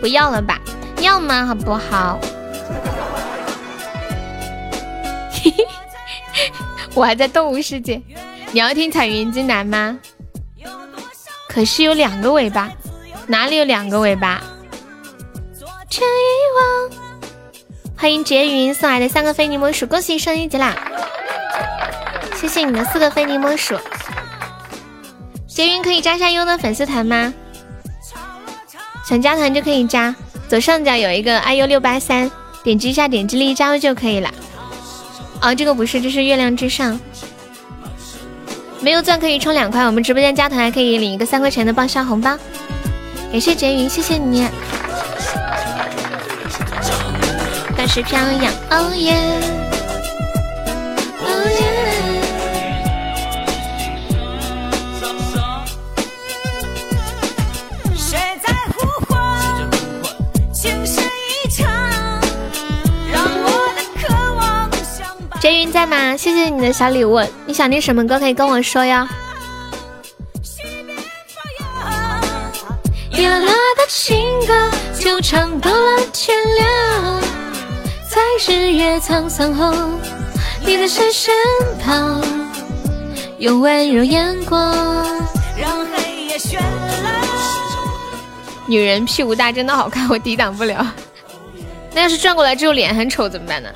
[0.00, 0.60] 不要了吧？
[1.00, 1.46] 要吗？
[1.46, 2.18] 好不好？
[6.94, 8.00] 我还在动物世界。
[8.52, 9.98] 你要听彩云金南吗？
[11.48, 12.70] 可是有两个尾巴，
[13.26, 14.40] 哪里有两个尾巴？
[17.96, 20.76] 欢迎绝云送来的三个非你莫属，恭喜升一级啦！
[22.36, 23.76] 谢谢你的四个非你莫属。
[25.54, 27.32] 绝云可以加下优的粉丝团吗？
[29.06, 30.12] 想加团就可以加，
[30.48, 32.28] 左上角有一个 iu 六八三，
[32.64, 34.28] 点击一下，点击立即加入就可以了。
[35.40, 36.98] 哦，这个不是，这是月亮之上。
[38.80, 42.36] 没有钻可以充两块，我们直播间加团还可以领一个三块钱的报销红包。
[43.30, 44.42] 感谢绝云，谢谢你。
[44.42, 44.48] 噔
[47.76, 49.14] 大水飘扬，哦耶，
[65.44, 66.16] 真云在吗？
[66.16, 67.20] 谢谢你的小礼物。
[67.44, 69.06] 你想听什么歌可以跟我说哟。
[73.12, 77.20] 滴啦啦的情歌，就唱到了天亮。
[78.08, 79.70] 在日月沧桑后，
[80.64, 81.34] 你在谁身
[81.84, 82.24] 旁？
[83.36, 84.74] 用温柔眼光，
[85.58, 87.22] 让黑夜绚烂。
[88.66, 90.86] 女人屁股大真的好看，我抵挡不了。
[91.92, 93.68] 那要是转过来之后脸很丑怎么办呢？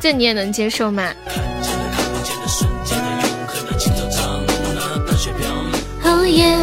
[0.00, 1.12] 这你也能接受吗？
[6.02, 6.56] 哦耶。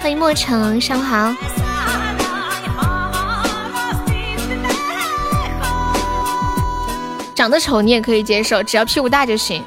[0.00, 1.30] 欢迎莫城，上午好。
[7.34, 9.62] 长得丑你也可以接受，只要屁股大就行。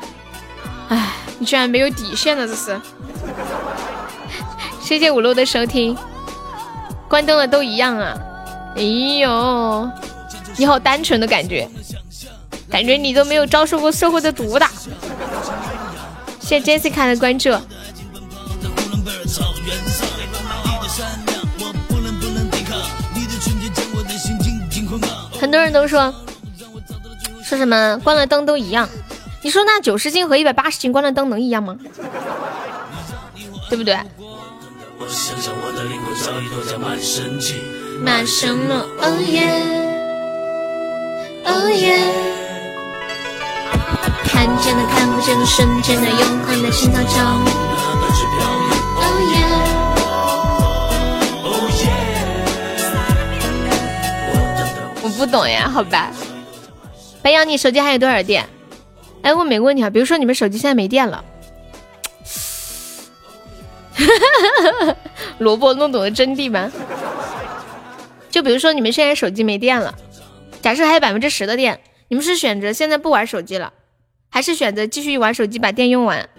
[0.88, 2.82] 哎，你居然没有底线了，这是。
[4.82, 5.96] 谢谢五路的收听。
[7.08, 8.18] 关灯了都一样啊！
[8.76, 9.92] 哎呦，
[10.58, 11.68] 你好单纯的感觉，
[12.70, 14.72] 感觉你都没有遭受过社会的毒打。
[16.40, 17.52] 谢谢 Jessica 的关注。
[25.40, 26.14] 很多人都说
[27.44, 28.88] 说什么关了灯都一样，
[29.42, 31.78] 你说那九十斤和一百八十斤关了灯能一样吗？
[33.70, 33.96] 对不对？
[36.80, 37.00] 满
[38.26, 38.76] 什么？
[39.00, 39.48] 哦耶，
[41.46, 41.98] 哦耶！
[44.26, 47.10] 看见的看不见的瞬间的永恒的心跳中。
[55.18, 56.12] 不懂呀，好吧。
[57.22, 58.48] 白羊，你手机还有多少电？
[59.22, 61.24] 哎，问每个问题啊，比如说你们手机现在没电了，
[65.40, 66.72] 萝卜弄懂了真谛吗？
[68.30, 69.96] 就比如说你们现在手机没电了，
[70.62, 71.80] 假设还有百分之十的电，
[72.10, 73.74] 你们是选择现在不玩手机了，
[74.30, 76.30] 还是选择继续玩手机把电用完？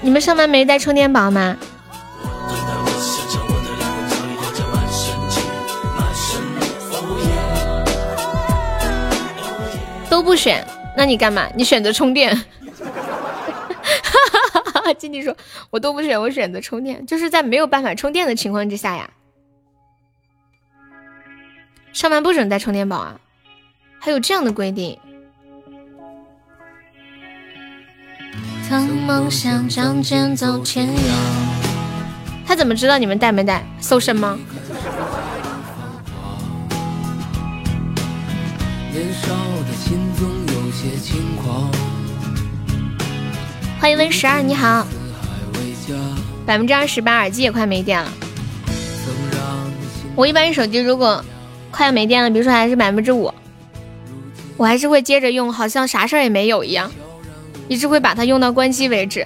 [0.00, 1.56] 你们上班没带充电宝吗？
[10.10, 10.64] 都不选，
[10.96, 11.48] 那你干嘛？
[11.54, 12.44] 你选择充电。
[14.98, 15.36] 静静说
[15.70, 19.10] ：“我都不选，我选择充电，就是在没有办法充电的情况之下呀。
[21.92, 23.20] 上班不准带充电宝啊，
[23.98, 24.98] 还有这样的规定。”
[32.46, 33.62] 他怎么知道你们带没带？
[33.80, 34.38] 搜身吗？
[43.80, 44.84] 欢迎温十二，你好。
[46.44, 48.12] 百分之二十八，耳机也快没电了。
[50.16, 51.24] 我一般手机如果
[51.70, 53.32] 快要没电了，比如说还是百分之五，
[54.56, 56.90] 我还是会接着用，好像啥事儿也没有一样，
[57.68, 59.24] 一直会把它用到关机为止。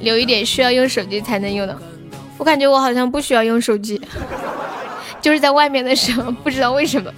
[0.00, 1.78] 留一点需要用手机才能用的，
[2.36, 3.98] 我感觉我好像不需要用手机，
[5.22, 7.10] 就是在外面的时候，不知道为什么。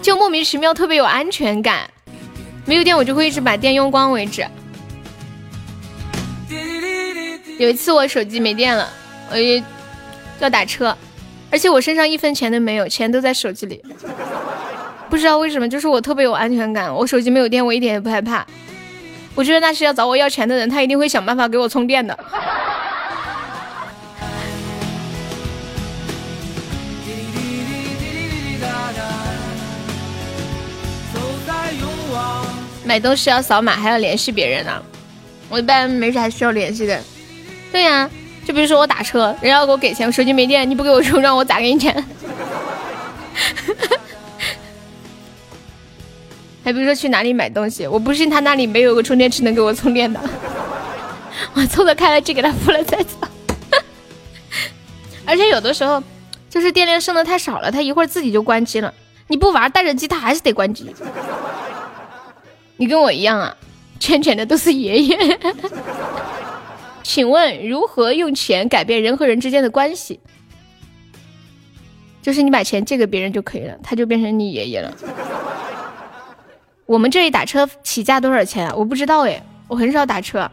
[0.00, 1.90] 就莫名其妙特别有安全感，
[2.66, 4.44] 没有电我就会一直把电用光为止。
[7.58, 8.86] 有一次我手机没电了，
[9.30, 9.62] 我也
[10.40, 10.94] 要打车，
[11.50, 13.82] 而且我身上一分钱都没有，钱都在手机里。
[15.08, 18.44] 不知道为什么，就是我特别有安全感，我手机没有电我一点也不害怕。
[19.34, 22.18] 我觉得那些要找我要钱的人，他一定会想办法给我充电的。
[32.86, 34.80] 买东西要扫码，还要联系别人呢。
[35.48, 36.98] 我一般没啥需要联系的。
[37.72, 38.08] 对呀，
[38.46, 41.92] 就比如说我打车，人家要给我给钱，我手机没电，你不给我充，让我咋给你钱？
[46.64, 50.20] 还比如说去哪里买东西，我不信他那里没有个充电池能给我充电的。
[51.54, 53.16] 我凑着开了机给他付了再走。
[55.26, 56.02] 而且有的时候，
[56.48, 58.94] 就是电量剩的太少了，他一会儿自己就关机了。
[59.28, 60.94] 你不玩带着机，他还是得关机。
[62.76, 63.56] 你跟我一样啊
[63.98, 65.38] 圈钱的都是爷爷。
[67.02, 70.20] 请问如何用钱改变人和人之间的关系？
[72.20, 74.92] 就是你把钱借给别人就可以了他就变成你爷爷了。
[76.84, 78.74] 我们这里打车起价多少钱啊？
[78.76, 80.50] 我不知道哎我很少打车。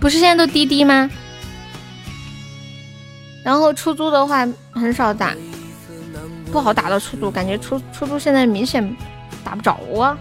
[0.00, 1.10] 不是现在都滴滴吗？
[3.44, 5.34] 然后出租的话很少打。
[6.54, 8.96] 不好打到出租，感觉出出租现在明显
[9.42, 10.16] 打不着啊。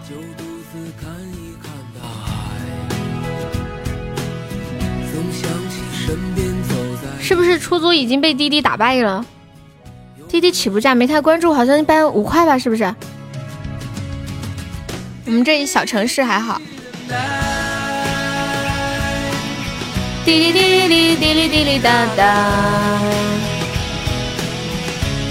[7.22, 9.24] 是不是出租已经被滴滴打败了？
[10.28, 12.84] 滴滴起步价没太关注，好像一般五块吧，是不是？
[15.28, 16.60] 我们这一小城市还好。
[20.26, 23.00] 滴滴滴滴滴滴滴滴哒哒，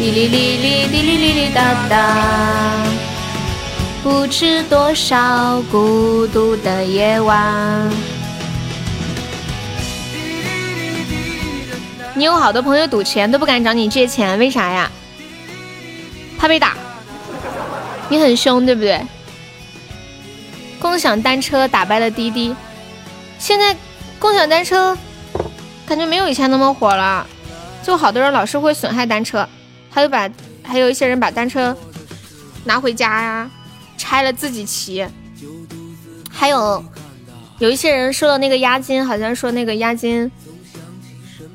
[0.02, 2.84] 滴哩哩哩滴哩哩哩哒哒，
[4.02, 7.88] 不知多少孤独的夜晚。
[12.16, 14.90] 你有好多朋友赌钱都不敢找你借钱，为啥呀？
[16.36, 16.76] 怕被打。
[18.08, 19.00] 你很凶，对不对？
[20.80, 22.56] 共享单车打败了滴滴，
[23.38, 23.76] 现在。
[24.18, 24.98] 共享单车
[25.86, 27.24] 感觉没有以前那么火了，
[27.84, 29.48] 就好多人老是会损害单车，
[29.92, 30.28] 还有把
[30.62, 31.76] 还有一些人把单车
[32.64, 33.50] 拿回家呀，
[33.98, 35.06] 拆了自己骑，
[36.30, 36.82] 还有
[37.58, 40.30] 有一些人收的那个押金，好像说那个押金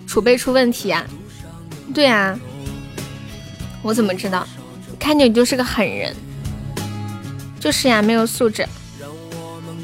[0.06, 1.04] 储备出问题啊，
[1.94, 2.40] 对啊，
[3.82, 4.48] 我怎么知道？
[5.00, 6.16] 看见你就是个狠人，
[7.60, 8.68] 就是呀，没有素质。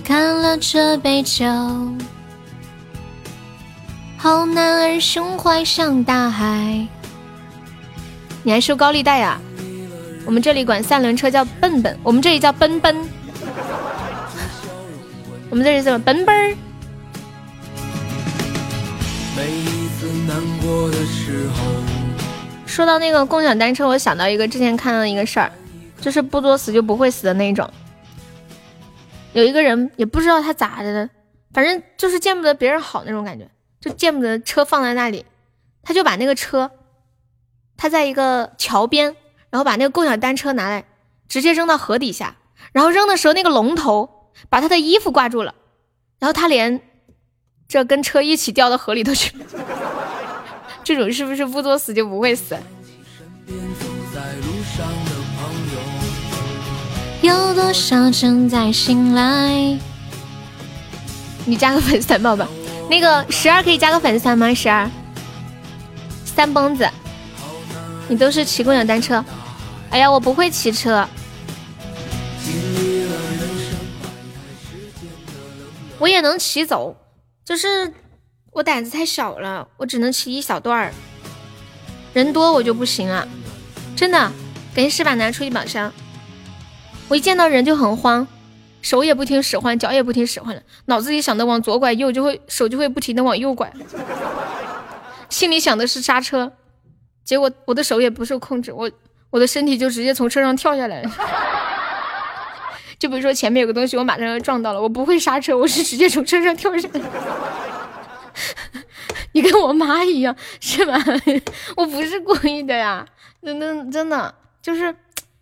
[0.03, 1.45] 干了这杯酒。
[4.17, 6.87] 好男儿胸怀像大海，
[8.43, 9.41] 你还收高利贷啊？
[10.25, 12.95] 我们这里管三轮车叫笨笨，我们这里叫奔奔，
[15.49, 16.55] 我们这里怎么奔奔儿？
[22.65, 25.49] 说到那个共享单车，我想到一个之前看到一个事儿，
[26.01, 27.69] 就是不作死就不会死的那种。
[29.31, 31.09] 有一个人也不知道他咋的，
[31.53, 33.47] 反正就是见不得别人好那种感觉。
[33.79, 35.25] 就见不得车放在那里，
[35.81, 36.71] 他就把那个车，
[37.83, 39.13] 他在一个桥边，
[39.49, 40.85] 然后把那个共享单车拿来，
[41.27, 42.37] 直接扔到河底下，
[42.71, 45.53] 然后扔的时候那个龙头把他的衣服挂住了，
[46.17, 46.79] 然后他连
[47.67, 49.35] 这跟车一起掉到河里头去。
[50.81, 52.57] 这种是不是不作死就不会死？
[57.21, 59.77] 有多少正在醒来？
[61.43, 62.47] 你加个粉丝团宝宝。
[62.89, 64.53] 那个十二可以加个粉丝团吗？
[64.53, 64.89] 十二，
[66.23, 66.89] 三蹦子，
[68.07, 69.23] 你都是骑共享单车？
[69.89, 71.07] 哎呀，我不会骑车，
[75.99, 76.95] 我也能骑走，
[77.45, 77.93] 就是
[78.51, 80.91] 我胆子太小了，我只能骑一小段儿，
[82.13, 83.27] 人多我就不行了，
[83.95, 84.17] 真的，
[84.73, 85.93] 赶紧试把拿出一把枪，
[87.07, 88.27] 我一见到人就很慌。
[88.81, 93.71] 手也不听使唤，脚也不听使唤了，脑子里想的往左拐右，就会手就会不停的往右拐，
[95.29, 96.51] 心里想的是刹车，
[97.23, 98.89] 结果我的手也不受控制，我
[99.29, 101.03] 我的身体就直接从车上跳下来。
[102.99, 107.01] 就比如说前面有个东西，我马上要撞到了，我不会刹车，我是直接从车上跳下来。
[109.33, 110.97] 你跟我妈一样是吧？
[111.75, 113.05] 我不是故意的呀，
[113.43, 114.95] 真的真的就是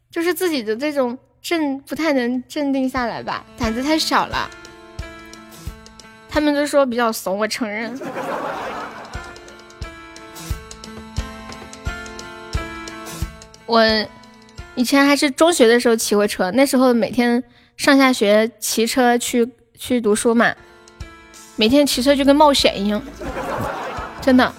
[0.09, 1.17] 就是自己的这种。
[1.41, 4.47] 镇不太能镇定下来吧，胆子太小了。
[6.29, 7.99] 他们都说比较怂，我承认。
[13.71, 13.81] 我
[14.75, 17.41] 以前还是中学的时候骑过车，那时候每天
[17.77, 20.53] 上下学骑车去去读书嘛，
[21.55, 23.01] 每天骑车就跟冒险一样，
[24.19, 24.51] 真的。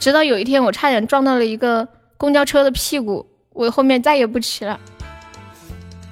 [0.00, 4.80] 直到有一天我差点撞到了一个公交车的屁股，我后面再也不骑了。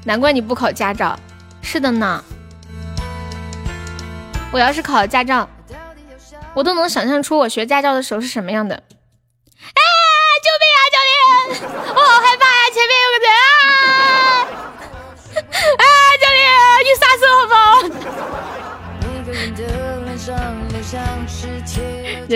[0.04, 1.18] 难怪你不考驾照，
[1.62, 2.22] 是的呢。
[4.50, 5.48] 我要是考了驾照，
[6.52, 8.82] 我都能想象出我学驾照的时候是什么样的。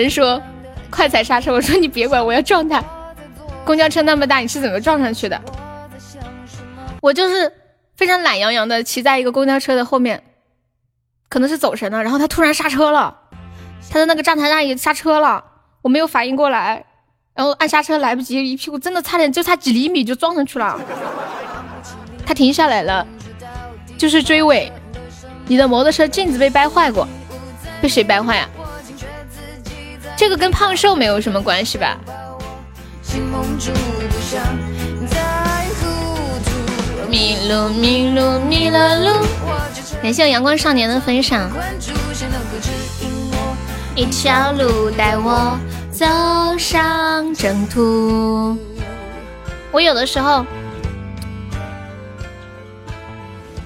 [0.01, 0.41] 人说
[0.89, 2.83] 快踩刹车，我说你别管，我要撞他。
[3.65, 5.41] 公交车那么大，你是怎么撞上去的？
[7.01, 7.51] 我就是
[7.95, 10.23] 非常懒洋洋的骑在一个公交车的后面，
[11.29, 13.15] 可能是走神了，然后他突然刹车了，
[13.89, 15.43] 他在那个站台那里刹车了，
[15.81, 16.85] 我没有反应过来，
[17.33, 20.79] 然后按刹车来不及，一屁股真的差点就差几厘米就撞上去了，
[22.25, 23.05] 他停下来了，
[23.97, 24.71] 就是追尾，
[25.47, 27.07] 你的摩托车镜子被掰坏过，
[27.81, 28.49] 被谁掰坏呀？
[30.17, 31.95] 这个跟胖瘦没有什么关系吧？
[37.07, 39.25] 迷路迷路迷了路，
[40.01, 41.49] 感谢我阳光少年的分享。
[43.95, 45.57] 一条路带我
[45.91, 46.05] 走
[46.57, 48.57] 上征途。
[49.71, 50.45] 我有的时候，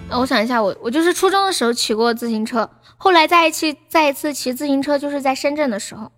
[0.10, 6.12] 我想一下，我我就是初中的时候骑过自行车，后来再一次再一次骑自行车，就是在深圳的时候。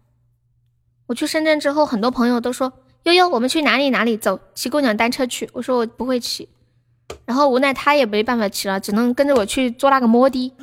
[1.08, 2.72] 我去深圳之后，很多朋友都说
[3.04, 6.48] ：“悠悠，我们去哪里哪里走，骑共享单车去。”我说我不会骑，
[7.26, 10.54] 然后无奈他也没办法骑了，只能跟着我去坐那个摩的。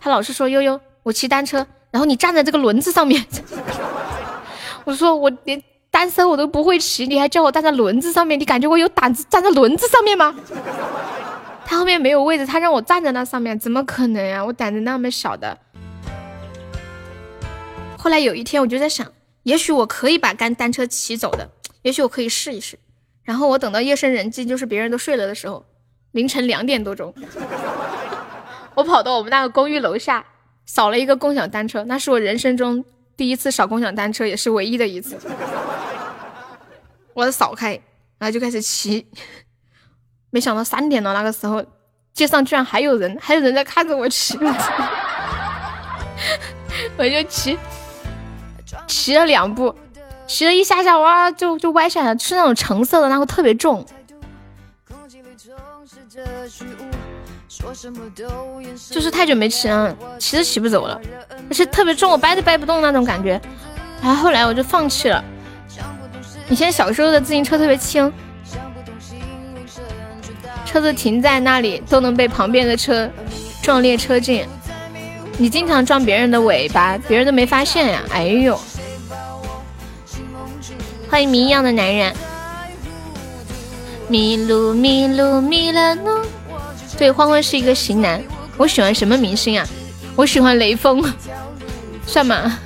[0.00, 0.80] 他老是说悠悠。
[1.04, 3.24] 我骑单车，然后你站在这个轮子上面。
[4.82, 8.38] 我说我连单车我都不会骑，你还叫我站在轮子上面？
[8.40, 10.34] 你感觉我有胆子站在轮子上面吗？
[11.64, 14.44] 他后面没有位置，他让我站在那上面，怎么可能呀？
[14.44, 15.56] 我胆子那么小的。
[18.06, 19.04] 后来有一天，我就在想，
[19.42, 21.50] 也许我可以把单单车骑走的，
[21.82, 22.78] 也许我可以试一试。
[23.24, 25.66] 然后我等到夜深人静，就是别人都睡了的时候，
[26.12, 27.12] 凌晨两点多钟，
[28.76, 30.24] 我跑到我们那个公寓楼下。
[30.66, 32.84] 扫了一个共享单车，那是我人生中
[33.16, 35.18] 第一次扫共享单车，也是唯一的一次。
[37.12, 37.72] 我扫开，
[38.18, 39.04] 然后就开始骑。
[40.30, 41.64] 没想到三点了，那个时候
[42.14, 44.38] 街上居然还有人，还有人在看着我骑。
[46.98, 47.58] 我就骑，
[48.86, 49.74] 骑了两步，
[50.26, 53.84] 骑了一下下，哇，就就歪下来，是那种橙色的，然后特别重。
[58.90, 61.00] 就是太久没骑了，骑都骑不走了，
[61.48, 63.40] 而且特别重，我掰都掰不动那种感觉。
[64.02, 65.22] 然后后来我就放弃了。
[66.48, 68.12] 以前小时候的自行车特别轻，
[70.64, 73.10] 车子停在那里都能被旁边的车
[73.62, 74.46] 撞裂车镜。
[75.38, 78.02] 你经常撞别人的尾巴，别人都没发现呀。
[78.10, 78.58] 哎呦，
[81.16, 82.14] 欢迎谜一样的男人。
[84.06, 86.26] 迷路迷路迷了路。
[86.98, 88.22] 对，欢欢是一个型男。
[88.58, 89.66] 我喜欢什么明星啊？
[90.14, 91.02] 我喜欢雷锋，
[92.06, 92.58] 算吗？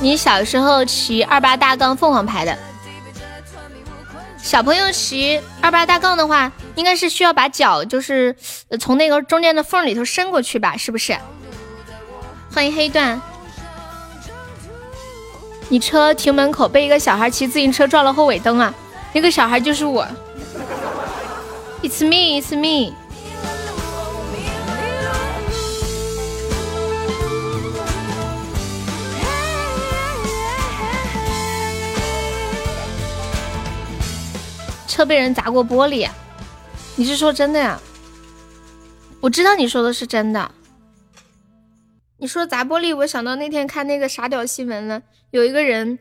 [0.00, 2.56] 你小时候骑二八大杠凤凰牌的，
[4.38, 8.34] 小朋友骑二八大杠的话，应该是需要把脚就是
[8.80, 10.76] 从那个中间的缝里头伸过去吧？
[10.76, 11.14] 是不是？
[12.54, 13.20] 欢迎黑段。
[15.70, 18.74] 你车停门口被一个小孩骑自行车撞了后尾灯啊！
[19.12, 20.06] 那个小孩就是我
[21.82, 22.94] ，It's me, It's me。
[34.86, 36.08] 车被人砸过玻璃，
[36.96, 37.78] 你是说真的呀？
[39.20, 40.50] 我知道你说的是真的。
[42.20, 45.02] 你说砸玻璃，我想到那天看那个傻屌新闻了。
[45.30, 45.98] 有一个人，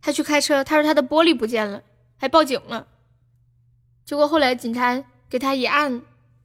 [0.00, 1.82] 他去开车，他说他的玻璃不见了，
[2.18, 2.86] 还报警了。
[4.04, 6.00] 结果后来警察给他一按，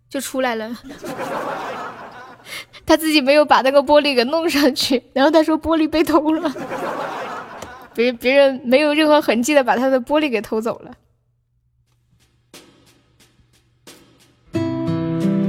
[0.10, 0.78] 就出来了。
[2.86, 6.54] 他自己没有把那个玻璃给弄上去，然后他说玻璃被偷了，
[7.96, 10.92] 别别人没有任何痕迹的把他的玻璃给偷走了。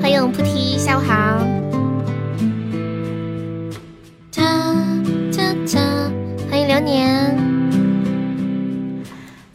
[0.01, 1.56] 欢迎菩提，下午好。
[6.49, 7.37] 欢迎流年，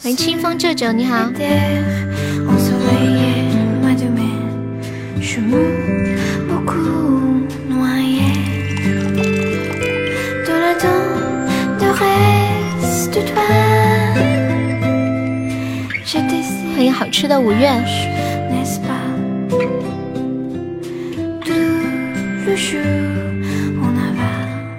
[0.01, 1.29] 欢迎清风舅舅，你好。
[16.73, 17.69] 欢迎好吃的五月。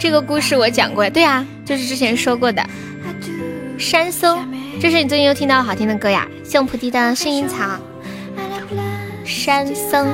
[0.03, 2.61] 这个故事我讲过，对啊，就是之前说过的。
[3.79, 4.45] 山松，
[4.81, 6.27] 这是你最近又听到好听的歌呀？
[6.43, 7.79] 谢菩提的薰衣草。
[9.25, 10.13] 山松。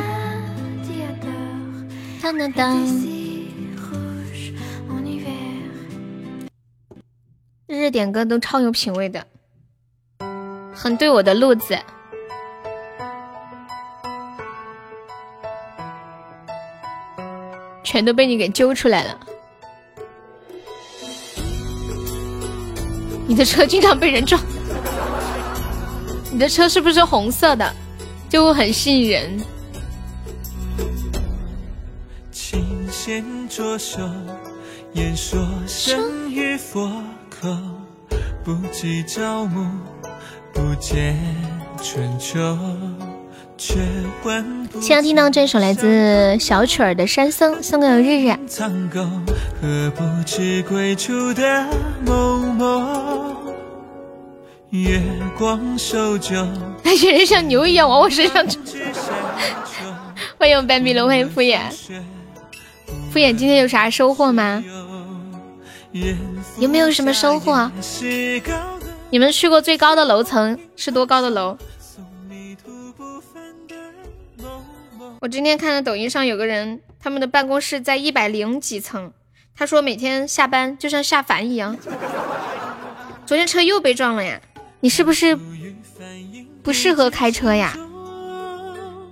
[2.21, 2.77] 当当当。
[7.67, 9.27] 日日点歌都超有品味的，
[10.75, 11.79] 很对我的路子。
[17.83, 19.19] 全都被你给揪出来了。
[23.29, 24.43] 你的车经常被人撞，
[26.33, 27.75] 你的车是不是红色的？
[28.27, 29.39] 就会很吸引人。
[32.33, 34.01] 琴弦着手，
[34.95, 36.91] 言说生于佛
[37.29, 37.55] 口，
[38.43, 39.67] 不计朝暮，
[40.55, 41.15] 不见
[41.83, 42.39] 春秋。
[43.59, 48.29] 现在听到这首来自小曲儿的《山僧》，送给日日。
[54.71, 55.03] 月
[55.37, 56.47] 光守旧，
[56.85, 58.63] 那 些人像牛一样往我身上冲。
[60.39, 61.59] 欢迎我白米龙，欢迎敷衍。
[63.11, 64.63] 敷衍今天有啥收获吗？
[66.59, 67.69] 有没有什么收获？
[69.11, 71.57] 你们去过最高的楼层是多高的楼？
[75.21, 79.13] 我今天看到抖音上有个人，他们的办公室在一百零几层。
[79.57, 81.77] 他说每天下班就像下凡一样。
[83.27, 84.41] 昨天车又被撞了呀？
[84.79, 85.37] 你是不是
[86.63, 87.77] 不适合开车呀？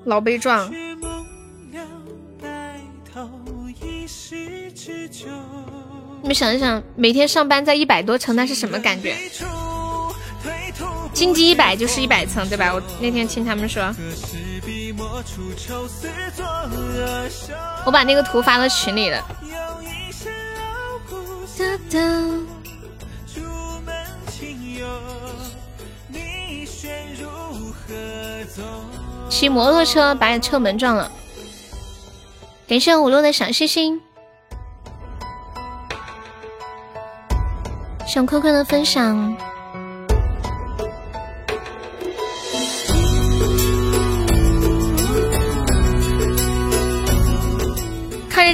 [0.05, 0.73] 老被撞。
[6.23, 9.17] 你们想一想，每天上班在一百多层，那是什么感觉？
[11.13, 12.73] 经济一百就是一百层，对吧？
[12.73, 13.93] 我那天听他们说。
[17.85, 19.25] 我把那个图发到群里了。
[29.29, 31.11] 骑摩托车把你车门撞了。
[32.69, 34.01] 感谢五路的小星星。
[38.07, 39.37] 小坤坤的分享。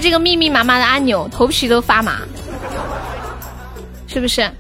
[0.01, 2.21] 这个密密麻麻的按钮，头皮都发麻，
[4.07, 4.51] 是不是？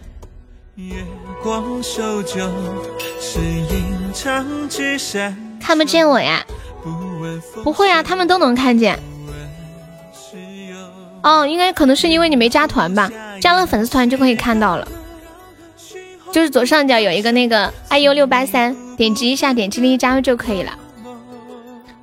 [5.60, 6.44] 看不见我呀？
[7.62, 8.98] 不会啊，他们都能看见。
[11.22, 13.10] 哦，应该可能是因为你没加团吧？
[13.40, 14.88] 加了粉丝团就可以看到了。
[16.32, 20.72] 就是左上角有一个那个 iu 六八三，点击一下，点击立即加入就可以了。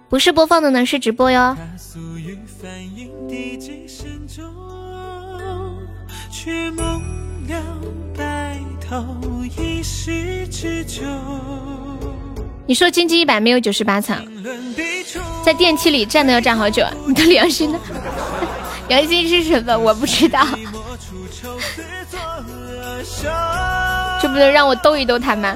[0.08, 1.58] 不是播放的呢，是直播哟。
[12.66, 14.18] 你说金鸡一百没有九十八层，
[15.44, 16.86] 在电梯里站都要站好久。
[17.08, 17.80] 你的良心呢？
[18.88, 19.78] 良心是什么？
[19.78, 20.46] 我不知道。
[24.22, 25.56] 这不能让我逗一逗他吗？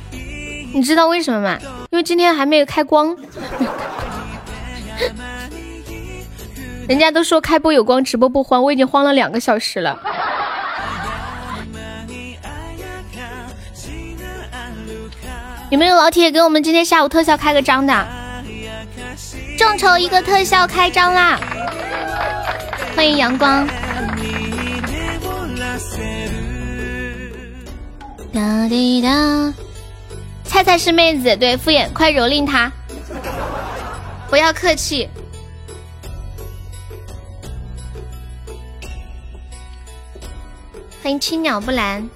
[0.73, 1.57] 你知道为什么吗？
[1.91, 3.15] 因为今天还没有开光。
[6.87, 9.99] 人家都说开播有光，直播不慌，我已经慌了两个小时了。
[15.69, 18.05] 有没有老铁给我们今天下午特效开个张的？
[19.57, 21.39] 众筹一个特效开张啦！
[22.95, 23.65] 欢迎阳光。
[28.33, 29.53] 哒滴哒，
[30.61, 32.71] 菜菜是妹子，对敷衍，快蹂躏她，
[34.29, 35.09] 不要客气。
[41.01, 42.07] 欢迎青鸟不蓝，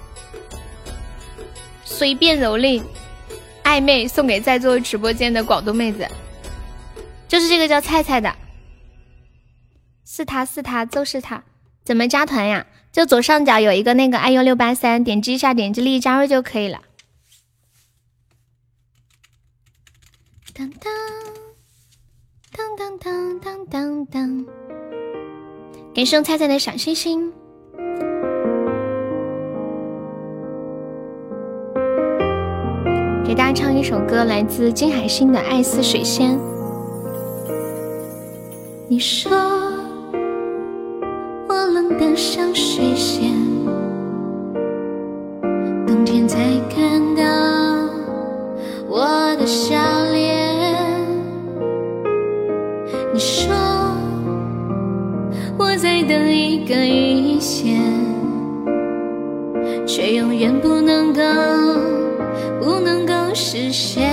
[1.84, 2.80] 随便蹂躏，
[3.64, 6.06] 暧昧送给在座直播间的广东妹子，
[7.26, 8.32] 就是这个叫菜菜的，
[10.04, 11.42] 是他是他就是他，
[11.84, 12.64] 怎么加团呀？
[12.92, 16.82] 就左上角有一个那个 iu 六八三，点击一下，点击立即加入就可以了。
[20.58, 20.90] 当当
[22.56, 24.46] 当当当当当当，
[25.94, 27.30] 感谢菜菜的小星星。
[33.22, 36.38] 给大家唱一首歌，来自金海心的《爱似水仙》。
[38.88, 39.30] 你说
[41.48, 43.30] 我冷得像水仙，
[45.86, 46.38] 冬天才
[46.74, 47.22] 看到
[48.88, 49.74] 我的笑
[50.12, 50.25] 脸。
[53.16, 53.50] 你说
[55.58, 57.80] 我在等一个遇见
[59.86, 61.22] 却永远不能够
[62.60, 64.06] 不能够实现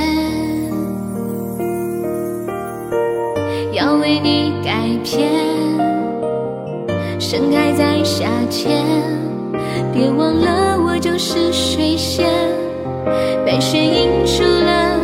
[3.73, 5.29] 要为你改变
[7.19, 8.85] 盛开在夏天
[9.91, 12.25] 别忘了我就是水仙
[13.45, 15.02] 白雪映出了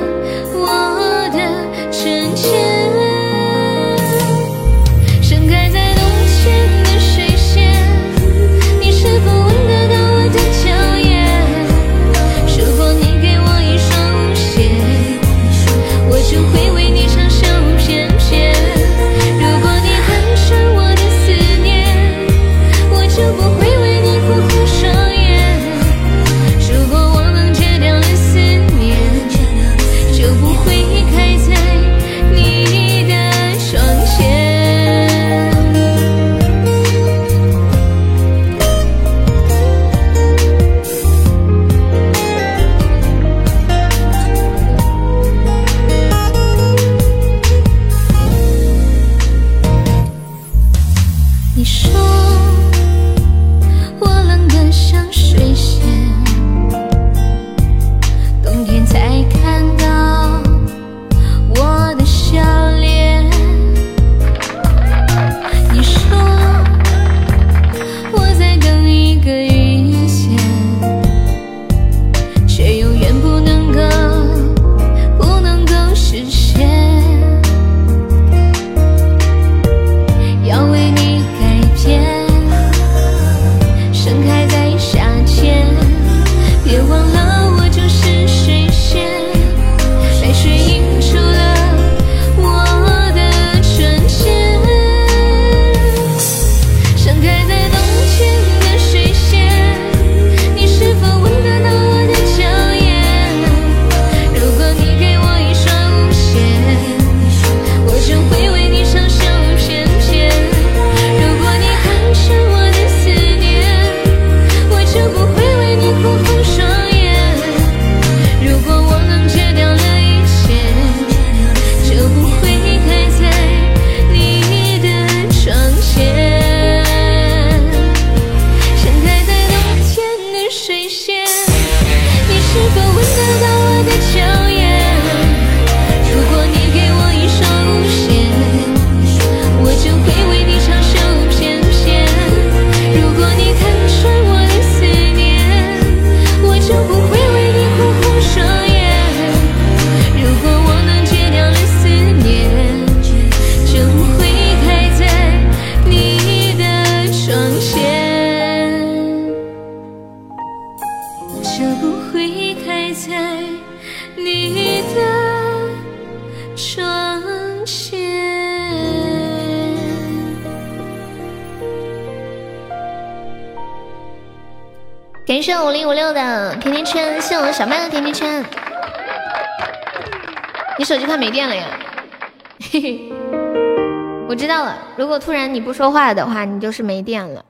[185.19, 187.43] 突然你不说话的话，你就是没电了。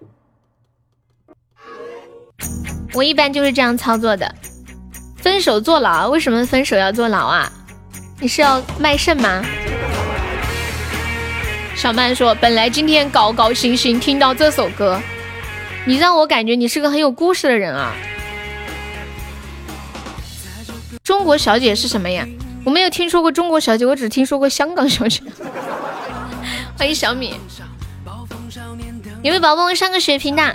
[2.93, 4.33] 我一般就是这样操作的。
[5.17, 6.09] 分手坐牢？
[6.09, 7.51] 为什么分手要坐牢啊？
[8.19, 9.43] 你是要卖肾吗？
[11.75, 14.99] 小曼说：“本来今天高高兴兴听到这首歌，
[15.85, 17.93] 你让我感觉你是个很有故事的人啊。”
[21.03, 22.27] 中国小姐是什么呀？
[22.65, 25.21] 我没有听说过中国小姐，我只听说过香港小姐。
[26.77, 27.35] 欢迎小米，
[29.21, 30.53] 有没有宝宝帮我上个血瓶的？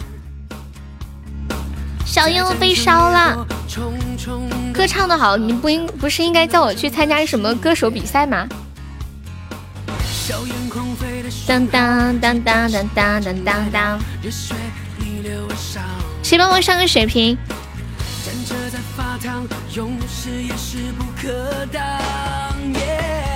[2.07, 3.47] 小烟被烧了，
[4.73, 8.49] 歌唱的好，你不应不是应该叫我去参加什么歌手比赛吗？
[11.47, 14.01] 当当当当当当当当当，
[16.23, 17.36] 谁帮我上个血瓶？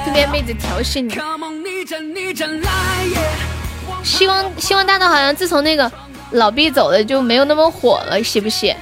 [0.07, 1.15] 这边妹子调戏你，
[4.03, 5.91] 希望希望大道好像自从那个
[6.33, 8.75] 老毕走了就没有那么火了，是不是？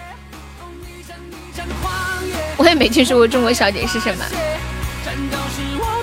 [2.57, 4.25] 我也没听说过中国小姐是什么，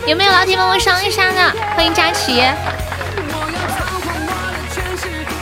[0.06, 1.52] 有没有老铁帮我上一上的？
[1.76, 2.44] 欢迎佳琪。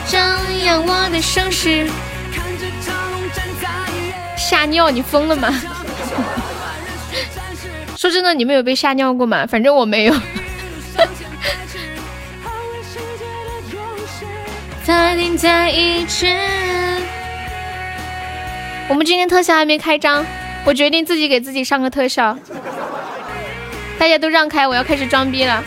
[0.08, 1.90] 张扬我的盛世。
[4.38, 4.90] 吓尿？
[4.90, 5.50] 你疯了吗？
[7.98, 9.46] 说真的，你们有被吓尿过吗？
[9.46, 10.16] 反正我没有。
[18.90, 20.26] 我们今天特效还没开张，
[20.66, 22.36] 我决定自己给自己上个特效。
[24.00, 25.64] 大家都让开，我要开始装逼了。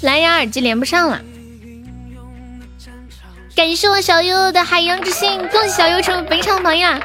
[0.00, 1.20] 蓝牙耳机连不上了。
[3.54, 6.98] 感谢我小优的海洋之心，恭喜小优成为本场榜一啦！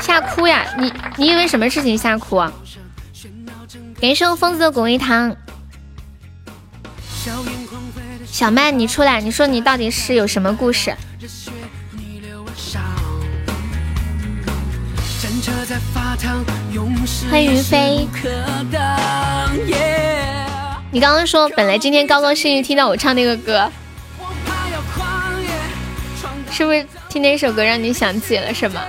[0.00, 0.64] 吓哭呀？
[0.78, 2.50] 你你因为什么事情吓哭啊？
[4.00, 5.36] 感谢我疯子的果味糖。
[8.38, 10.94] 小曼，你出来，你说你到底是有什么故事？
[17.28, 18.06] 欢迎云飞。
[20.92, 23.68] 你刚刚说本来今天高高兴兴听到我唱那个歌。
[26.52, 28.80] 是不是听那首歌让你想起了什么？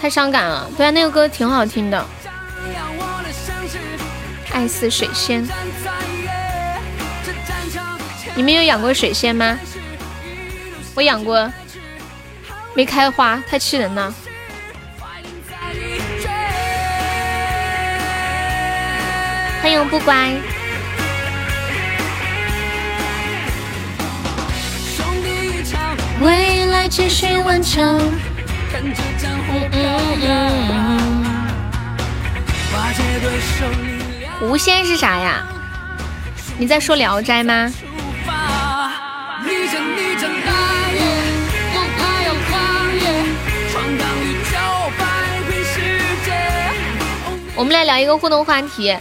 [0.00, 2.06] 太伤感了，对啊，那个歌挺好听的。
[4.50, 5.46] 爱似水仙，
[8.34, 9.58] 你们有养过水仙吗？
[10.94, 11.52] 我养过，
[12.74, 14.12] 没开花，太气人了。
[19.62, 20.32] 欢迎不乖。
[26.20, 27.26] 未来继续
[28.82, 29.30] 顽强。
[34.38, 35.44] 狐仙是啥呀？
[36.56, 37.70] 你在说聊斋吗？
[47.56, 48.96] 我们来聊一个互动话题。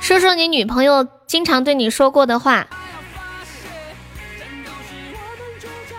[0.00, 2.66] 说说你女朋友经常对你说过的话。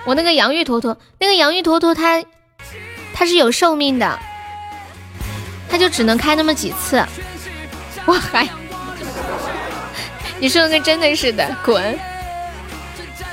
[0.06, 2.24] 我那个洋芋坨坨，那个洋芋坨坨，它
[3.20, 4.18] 它是有寿命的，
[5.70, 7.06] 它就只能开那么几次。
[8.06, 8.48] 我还，
[10.40, 12.00] 你说的跟真的似的，滚！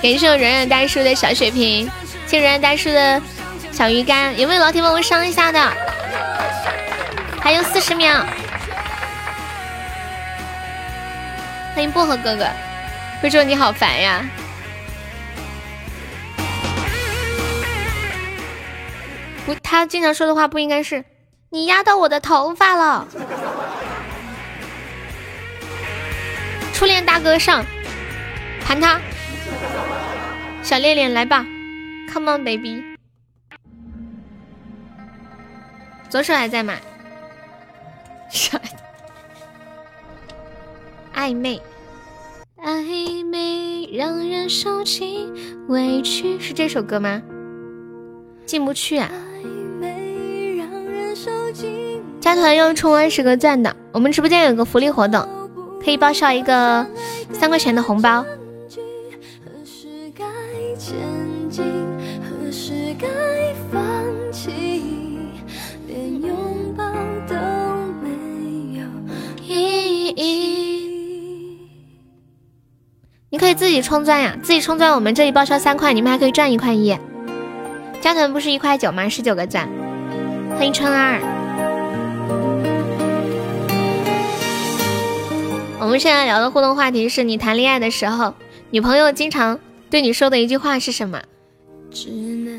[0.02, 1.88] 感谢我软软大叔的小血瓶，
[2.26, 3.22] 谢软软大叔的
[3.70, 5.72] 小鱼干，有没有老铁帮我上一下的？
[7.40, 8.26] 还有四十秒。
[11.76, 12.44] 欢迎薄荷哥哥，
[13.22, 14.20] 会说你好烦呀。
[19.46, 21.04] 不，他经常说的话不应该是
[21.50, 23.06] 你压到我的头发了。
[26.74, 27.64] 初恋大哥上，
[28.60, 29.00] 盘他。
[30.62, 31.46] 小恋恋来吧
[32.12, 32.82] ，Come on baby。
[36.08, 36.74] 左手还在吗？
[41.14, 41.62] 暧昧，
[42.58, 45.32] 暧昧让人受尽
[45.68, 47.22] 委屈，是这首歌吗？
[48.44, 49.08] 进不去啊！
[52.26, 55.24] 加团要充二十个钻的，我们直播间有个福利活动，
[55.80, 56.84] 可以报销一个
[57.32, 58.26] 三块钱的红包。
[73.30, 76.98] 你可以自己充钻呀，自己充钻，我们这里报销三块，你们还可以赚一块一。
[78.00, 79.08] 加团不是一块九吗？
[79.08, 79.68] 十九个钻，
[80.56, 81.35] 欢迎春儿。
[85.78, 88.34] 我们现在聊的互动话题是你谈恋爱的时候，
[88.70, 89.58] 女朋友经常
[89.90, 91.20] 对你说的一句话是什么？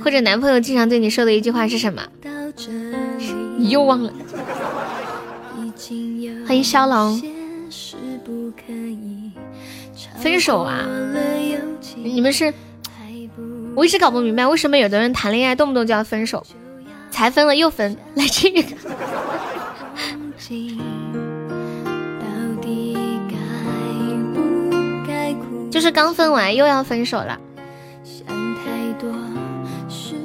[0.03, 2.02] 或者男朋友经常对你说的一句话是什么？
[3.57, 4.11] 你又忘了？
[6.48, 7.22] 欢迎肖龙。
[10.19, 10.85] 分手啊！
[11.95, 12.53] 你们是，
[13.76, 16.45] 我一直搞不明白，为什么有的人谈恋爱动不动就要分手，
[17.10, 18.64] 才分了又分，来这个，
[25.69, 27.39] 就是刚分完又要分手了。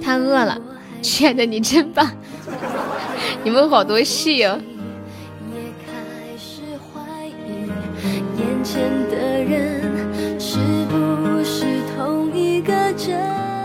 [0.03, 0.61] 他饿了，
[1.01, 2.11] 亲爱的你真棒，
[3.45, 4.59] 你们好多戏哦。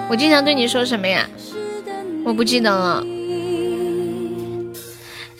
[0.09, 1.27] 我经常对你说什么呀？
[2.23, 3.03] 我不记得了。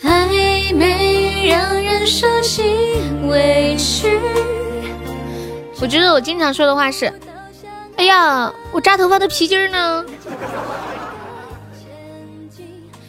[0.02, 2.64] 暧昧让人受尽
[3.28, 4.18] 委屈。
[5.80, 7.12] 我觉得我经常说的话是：
[7.96, 10.04] 哎呀，我扎头发的皮筋呢？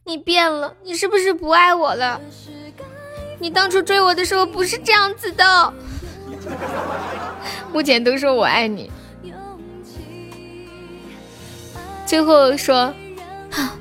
[0.05, 2.21] 你变了，你是不是不爱我了？
[3.39, 5.73] 你当初追我的时候不是这样子的。
[7.71, 8.91] 目前都说我爱你。
[12.05, 12.93] 最后说，
[13.51, 13.75] 啊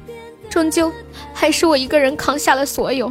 [0.48, 0.92] 终究
[1.34, 3.10] 还是我一个人扛下了所有。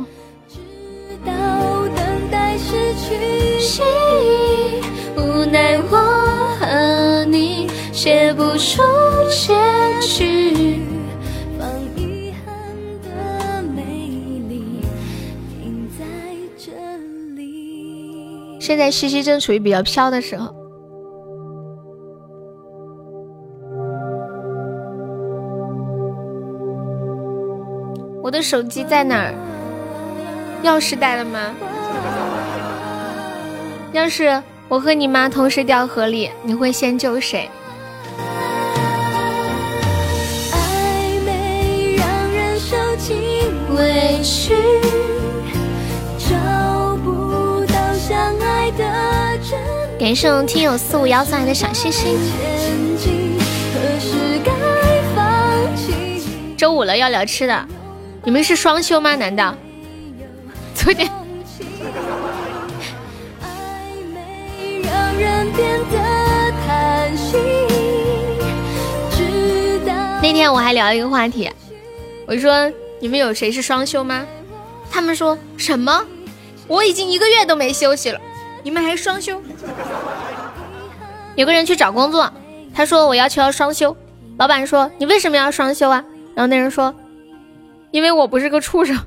[2.67, 3.85] 去心，
[5.15, 5.97] 无奈我
[6.59, 8.81] 和你写不出
[9.29, 9.53] 结
[10.01, 10.81] 局。
[11.57, 12.53] 放遗憾
[13.03, 13.83] 的美
[14.49, 14.81] 丽
[15.49, 16.05] 停在
[16.57, 16.71] 这
[17.35, 18.59] 里。
[18.59, 20.53] 现在西西正处于比较飘的时候。
[28.21, 29.33] 我的手机在哪儿？
[30.63, 31.55] 钥匙带了吗？
[33.97, 37.49] 要是我和你妈同时掉河里，你会先救谁？
[40.51, 43.17] 暧昧让人受尽
[43.75, 44.53] 委屈，
[46.19, 48.85] 找不到相爱的
[49.39, 49.99] 真理。
[49.99, 52.19] 感谢我听友四五幺送来的小心心。
[52.55, 53.35] 前进
[53.73, 54.15] 何时
[54.45, 54.51] 该
[55.15, 56.21] 放弃？
[56.55, 57.67] 周五了要聊吃的，
[58.23, 59.15] 你们是双休吗？
[59.15, 59.55] 难道？
[60.75, 61.09] 昨天
[70.21, 71.49] 那天我还聊一个话题，
[72.27, 74.25] 我就说你们有谁是双休吗？
[74.91, 76.05] 他们说什么？
[76.67, 78.19] 我已经一个月都没休息了，
[78.61, 79.41] 你们还双休？
[81.35, 82.31] 有个人去找工作，
[82.73, 83.95] 他说我要求要双休，
[84.37, 86.03] 老板说你为什么要双休啊？
[86.35, 86.93] 然后那人说，
[87.91, 88.97] 因为我不是个畜生，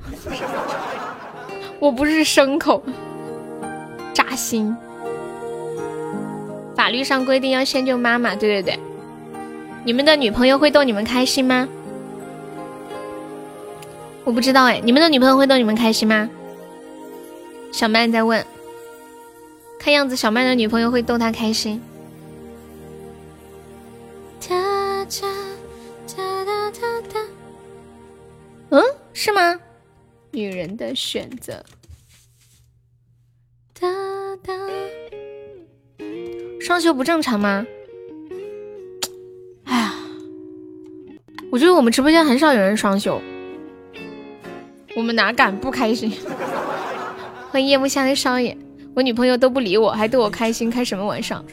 [1.79, 2.83] 我不是牲口，
[4.13, 4.75] 扎心。
[6.81, 8.79] 法律上规定要先救妈妈，对对对。
[9.85, 11.69] 你们的女朋友会逗你们开心吗？
[14.23, 16.27] 我不知道哎，你们的女朋友会逗你们开心吗？
[17.71, 18.43] 小曼在问，
[19.77, 21.79] 看样子小曼的女朋友会逗她开心。
[28.71, 28.83] 嗯，
[29.13, 29.59] 是吗？
[30.31, 31.63] 女人的选择。
[33.79, 33.87] 哒
[34.43, 34.53] 哒，
[36.61, 37.65] 双休不正常吗？
[39.63, 39.93] 哎呀，
[41.51, 43.19] 我觉得我们直播间很少有人双休，
[44.95, 46.11] 我们哪敢不开心？
[47.49, 48.55] 欢迎夜幕下的少爷，
[48.93, 51.43] 我女朋友都不理我，还逗我开心，开什么玩笑？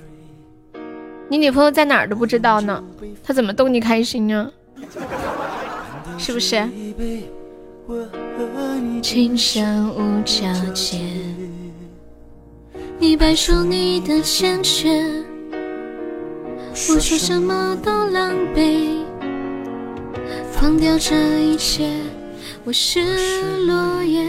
[1.31, 2.85] 你女朋友在哪儿都不知道呢，
[3.25, 4.53] 她怎么逗你开心呢？
[6.19, 6.69] 是不是？
[9.01, 10.99] 青山无交界，
[13.01, 14.89] 你摆出你的坚决，
[16.73, 19.05] 我说什么都狼狈，
[20.51, 21.89] 放掉这一切，
[22.65, 23.01] 我是
[23.67, 24.27] 落叶。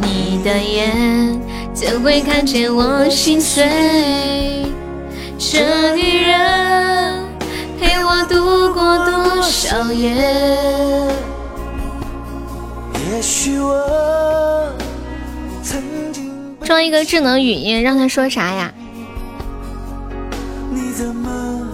[0.00, 1.38] 你的眼
[1.74, 3.62] 怎会看见我心碎？
[5.38, 7.24] 这女人
[7.78, 10.16] 陪我度过多少夜？
[13.08, 14.68] 也许我
[15.62, 15.80] 曾
[16.12, 18.72] 经装一个智能语音，让他说啥呀？
[20.72, 21.66] 你怎么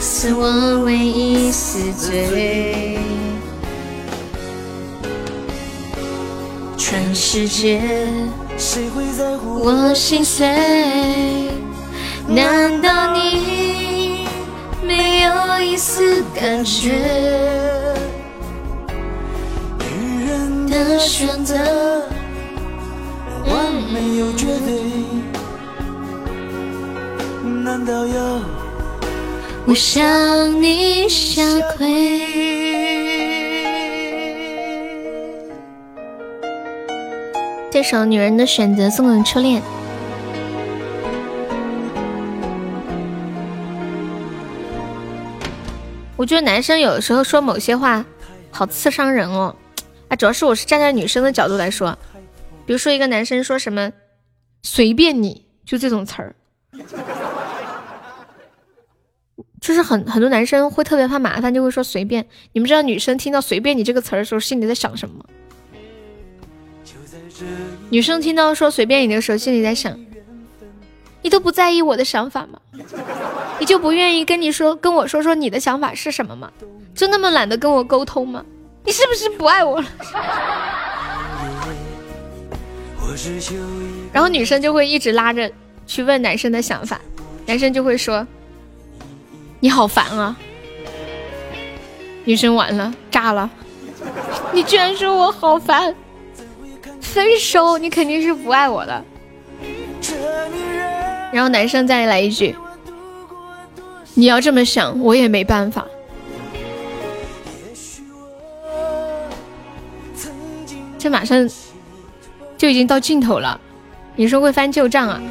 [0.00, 2.98] 是我唯一死罪。
[6.76, 7.80] 全世界
[8.56, 10.46] 谁会在乎我心碎，
[12.28, 14.28] 难道你
[14.86, 16.94] 没有一丝感觉？
[20.68, 21.54] 的选择，
[23.46, 24.82] 完美又绝对，
[27.64, 28.40] 难道要
[29.66, 31.42] 我向你下
[31.76, 32.20] 跪？
[37.70, 39.62] 这首《女人的选择》送给初恋。
[46.16, 48.04] 我觉得男生有的时候说某些话，
[48.50, 49.54] 好刺伤人哦。
[50.08, 51.98] 啊，主要是我是站在女生的角度来说，
[52.66, 53.92] 比如说一个男生说什么
[54.62, 56.34] “随便你”，就这种词儿，
[59.60, 62.26] 就是很很多男生会特别怕麻烦，就会说随便。
[62.52, 65.24] 你们知道女生听到“随便你”这个词儿的时候，心里在想什么？
[67.90, 69.98] 女生听到说“随便你”的时候，心里在想：
[71.22, 72.58] 你都不在意我的想法吗？
[73.60, 76.50] 你就不愿意跟你说跟我说说你的想法是什么吗？
[76.94, 78.44] 就那么懒得跟我沟通吗？
[78.88, 79.86] 你是不是不爱我了？
[84.10, 85.52] 然后女生就会一直拉着
[85.86, 86.98] 去问男生的想法，
[87.44, 88.26] 男生就会说
[89.60, 90.34] ：“你好烦啊！”
[92.24, 93.50] 女生完了，炸了，
[94.52, 95.94] 你居然说我好烦，
[97.02, 99.04] 分手，你肯定是不爱我的。
[100.00, 100.14] 这
[100.48, 102.56] 女人然后男生再来一句
[104.16, 105.86] ：“你要这么想，我也没办法。
[110.98, 111.48] 这马上
[112.56, 113.60] 就已经到尽头了。
[114.16, 115.22] 你说会翻旧账啊？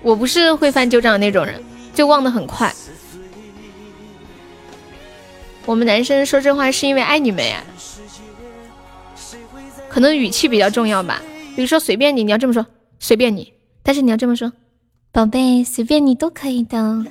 [0.00, 1.60] 我不是会翻旧账的那种人，
[1.92, 2.72] 就忘得很快。
[5.66, 7.62] 我们男生说这话是因为爱你们呀，
[9.88, 11.20] 可能语气比较重要吧。
[11.56, 12.64] 比如说随便你，你要这么说，
[13.00, 13.52] 随便你。
[13.82, 14.52] 但是你要这么说，
[15.10, 17.04] 宝贝，随便你都可以的，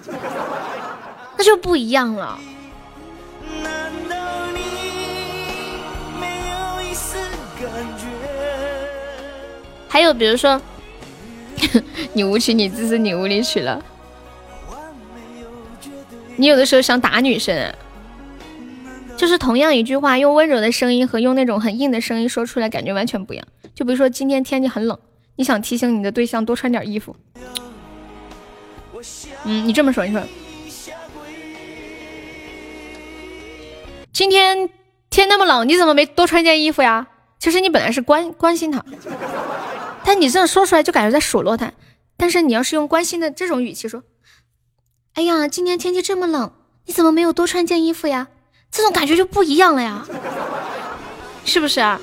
[1.37, 2.39] 那就不一样了。
[9.87, 10.61] 还有比如说，
[12.13, 13.83] 你无情，你自私，你无理取了。
[16.35, 17.73] 你有的时候想打女生，
[19.15, 23.47] 就是同样一句话，用温柔的声音和用那种很硬的声音说出来，感觉完全不一样。
[23.73, 24.99] 就比如说今天天气很冷，
[25.35, 27.15] 你想提醒你的对象多穿点衣服。
[29.45, 30.21] 嗯，你这么说，你说，
[34.11, 34.69] 今天
[35.09, 37.07] 天那么冷，你怎么没多穿件衣服呀？
[37.39, 38.83] 其实你本来是关关心他，
[40.07, 41.73] 但你这样说出来就感觉在数落他。
[42.15, 44.03] 但是你要是用关心的这种语气说，
[45.15, 46.49] 哎呀，今天天气这么冷，
[46.85, 48.29] 你怎么没有多穿件衣服呀？
[48.71, 50.07] 这种感觉就不一样了呀，
[51.43, 51.99] 是不是啊？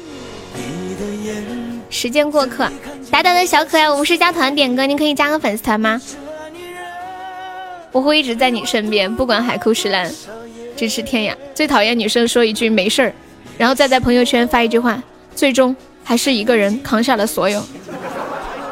[1.88, 2.70] 时间过客，
[3.10, 5.98] 呆呆的小可爱，我们是加团点歌，您可以加个粉丝团吗？
[7.90, 10.12] 我会一直在你身边，不管海枯石烂，
[10.76, 11.34] 咫尺天涯。
[11.54, 13.14] 最讨厌女生说一句没事儿，
[13.56, 15.02] 然后再在朋友圈发一句话。
[15.34, 15.74] 最终
[16.04, 17.60] 还是一个人扛下了所有，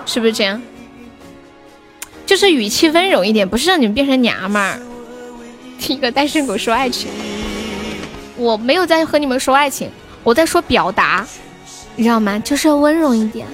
[0.07, 0.61] 是不是这样？
[2.25, 4.79] 就是语气温柔一点，不是让你们变成娘们儿。
[5.79, 7.11] 听一个单身狗说爱情，
[8.37, 9.91] 我没有在和你们说爱情，
[10.23, 11.27] 我在说表达，
[11.97, 12.39] 你知道吗？
[12.39, 13.47] 就是要温柔一点。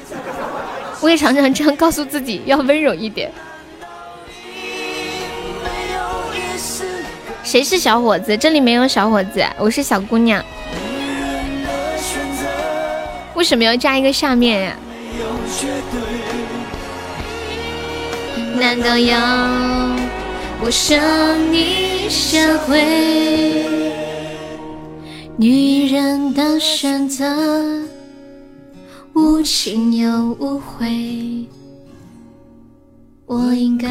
[1.01, 3.33] 我也常常这样告诉自己，要温柔一点。
[7.43, 8.37] 谁是小伙子？
[8.37, 10.45] 这里没有小伙子，我是小姑娘。
[13.39, 14.77] 为什么要加一个下面呀？
[18.59, 19.17] 难道要
[20.61, 20.99] 我向
[21.53, 22.37] 你下
[22.67, 23.65] 跪
[25.37, 27.25] 女人的选择，
[29.15, 31.47] 无情又无悔？
[33.25, 33.89] 我应该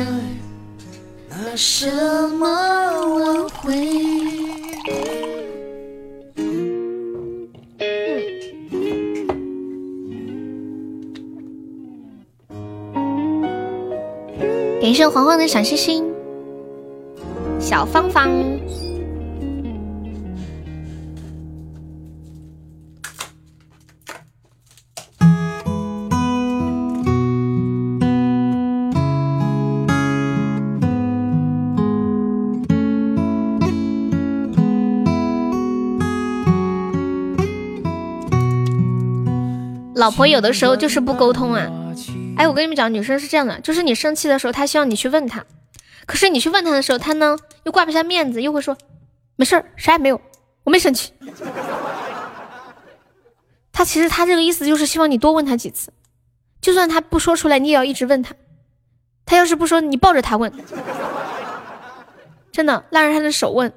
[1.29, 1.89] 拿什
[2.37, 2.45] 么
[3.15, 3.73] 挽回？
[14.79, 16.03] 感谢黄黄的小心心，
[17.59, 18.31] 小芳芳。
[39.95, 41.69] 老婆有的时候就是不沟通啊。
[42.37, 45.43] 哎，我跟你们讲，女生是这样的，就是你生气的时候，她希望你去问她，
[46.05, 48.77] 可是你去问她的时候，她呢又挂不下面子，又会说
[49.35, 50.21] 没事儿，啥也没有，
[50.63, 51.11] 我没生气。
[53.73, 55.91] 他其实他这个意思就是希望你多问他几次，
[56.61, 58.33] 就算他不说出来，你也要一直问他。
[59.25, 60.51] 他要是不说，你抱着他问，
[62.51, 63.71] 真的拉着他的手问，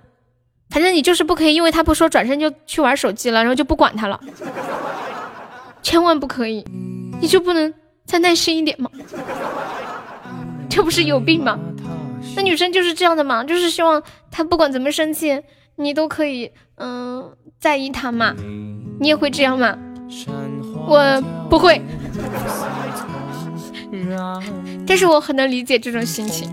[0.71, 4.21] 反正你就是不可以，因为他不说，转身就去玩手机了，然后就不管他了，
[5.83, 6.65] 千万不可以，
[7.21, 7.75] 你就不能。
[8.11, 8.91] 再耐心一点嘛，
[10.69, 11.57] 这不是有病吗？
[12.35, 15.41] 那女生就是这样的嘛，就是希望他不管怎么生气，
[15.77, 18.35] 你都可以嗯在意他嘛。
[18.99, 19.79] 你也会这样吗？
[20.89, 21.81] 我不会，
[24.85, 26.51] 但是我很能理解这种心情。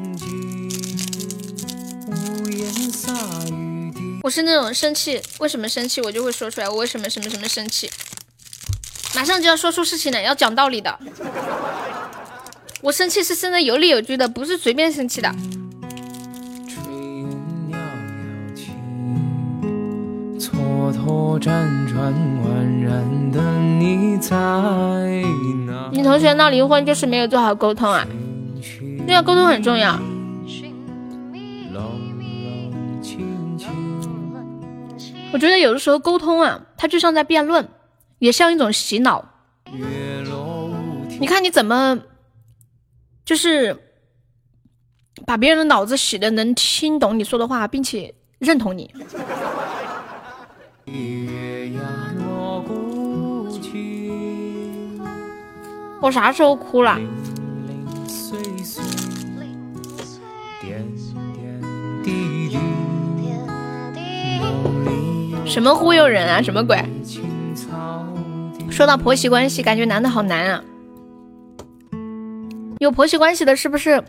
[4.21, 7.89] 我是那种生气，为什么生气我就会说出来，我为什么什么什么生气。
[9.15, 10.99] 马上就要说出事情来，要讲道理的。
[12.81, 15.33] 我生气是生的有理有据的，不是随便生气的。
[25.91, 28.05] 你同学闹离婚就是没有做好沟通啊？
[29.07, 29.99] 对啊，沟通很重要。
[35.33, 37.67] 我觉得有的时候沟通啊，它就像在辩论。
[38.19, 39.23] 也像一种洗脑，
[41.19, 41.99] 你看你怎么，
[43.23, 43.77] 就是
[45.25, 48.93] 把别人的脑子洗的能听懂你说的话，并且认同你。
[55.99, 56.99] 我啥时候哭了？
[65.45, 66.41] 什么忽悠人啊？
[66.41, 66.77] 什么鬼？
[68.77, 70.63] 说到婆媳关系，感觉男的好难啊。
[72.77, 73.99] 有婆媳关系的，是不是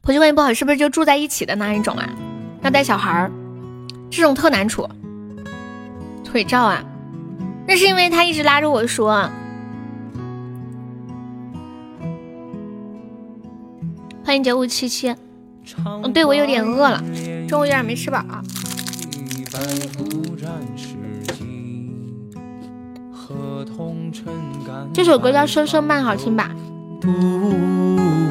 [0.00, 0.54] 婆媳关系不好？
[0.54, 2.08] 是不是就住在一起的那一种啊？
[2.62, 3.30] 要带小孩儿，
[4.10, 4.88] 这种特难处。
[6.24, 6.82] 腿照啊，
[7.68, 9.28] 那是因为他一直拉着我说。
[14.24, 15.14] 欢迎九五七七。
[15.84, 17.04] 嗯，对我有点饿了，
[17.46, 18.24] 中午有点没吃饱。
[24.92, 26.50] 这首歌叫《声声慢》，好听吧？
[27.00, 27.12] 独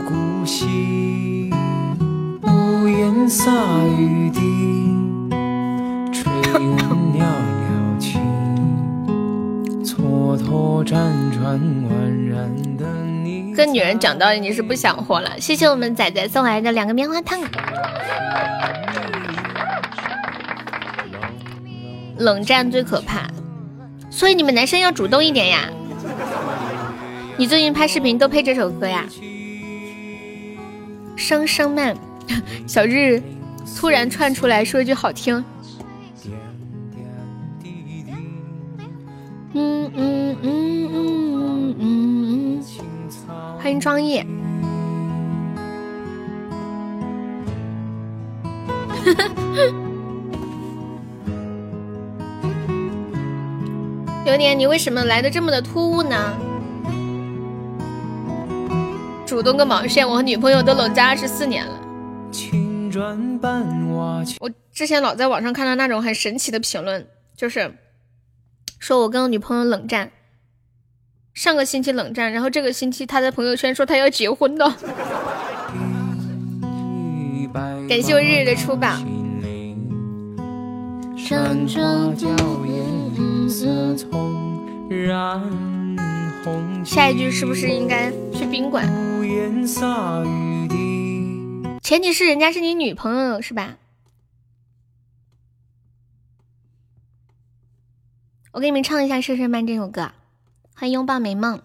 [0.08, 1.52] 孤西，
[2.42, 3.52] 屋檐洒
[3.98, 4.40] 雨滴，
[6.12, 8.18] 炊烟袅袅起，
[9.84, 10.92] 蹉跎辗
[11.32, 11.90] 转宛
[12.28, 12.86] 然的
[13.24, 15.40] 你跟女人讲道理，你是不想活了。
[15.40, 17.40] 谢谢我们仔仔送来的两个棉花糖。
[22.18, 23.28] 冷战最可怕，
[24.16, 25.69] 所以你们男生要主动一点呀。
[27.35, 29.06] 你最近拍视频都配这首歌呀？
[31.18, 31.94] 声声慢，
[32.66, 33.22] 小日
[33.77, 35.44] 突然窜出来说一句好听。
[39.53, 42.64] 嗯嗯嗯嗯嗯嗯，
[43.60, 44.26] 欢迎庄叶。
[54.26, 56.36] 流年，你为什么来的这么的突兀呢？
[59.24, 60.08] 主动个毛线！
[60.08, 61.80] 我和女朋友都冷战二十四年了。
[64.40, 67.72] 我之前老在网上看到那种很神奇的评论，就是
[68.80, 70.12] 说我跟我女朋友冷战，
[71.36, 74.66] 上个星期冷战，然后这个星期他在朋友圈说他要结婚的。
[77.88, 78.98] 感谢我日日的出宝。
[86.84, 88.88] 下一句是不是应该去宾馆？
[91.82, 93.78] 前提是人家是你女朋友是吧？
[98.52, 100.12] 我给你们唱一下《声声慢》这首歌，
[100.76, 101.62] 欢迎拥抱美梦。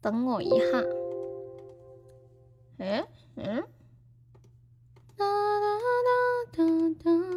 [0.00, 0.56] 等我一下，
[2.78, 3.62] 嗯嗯。
[5.16, 5.66] 哒哒
[6.56, 6.64] 哒哒
[7.04, 7.29] 哒。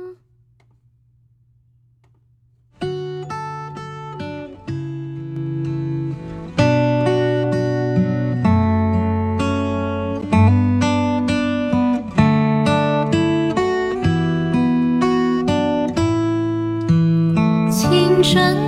[18.33, 18.62] 春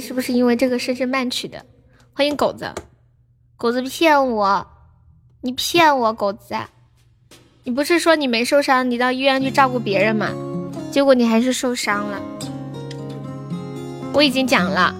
[0.00, 1.64] 是不是因为这个声声慢取的？
[2.12, 2.72] 欢迎狗子，
[3.56, 4.66] 狗子骗我。
[5.42, 6.54] 你骗我，狗子！
[7.64, 10.30] 你不是说你没受伤，你到医院去照顾别人吗？
[10.90, 12.20] 结果你还是受伤了。
[14.12, 14.94] 我已经讲了，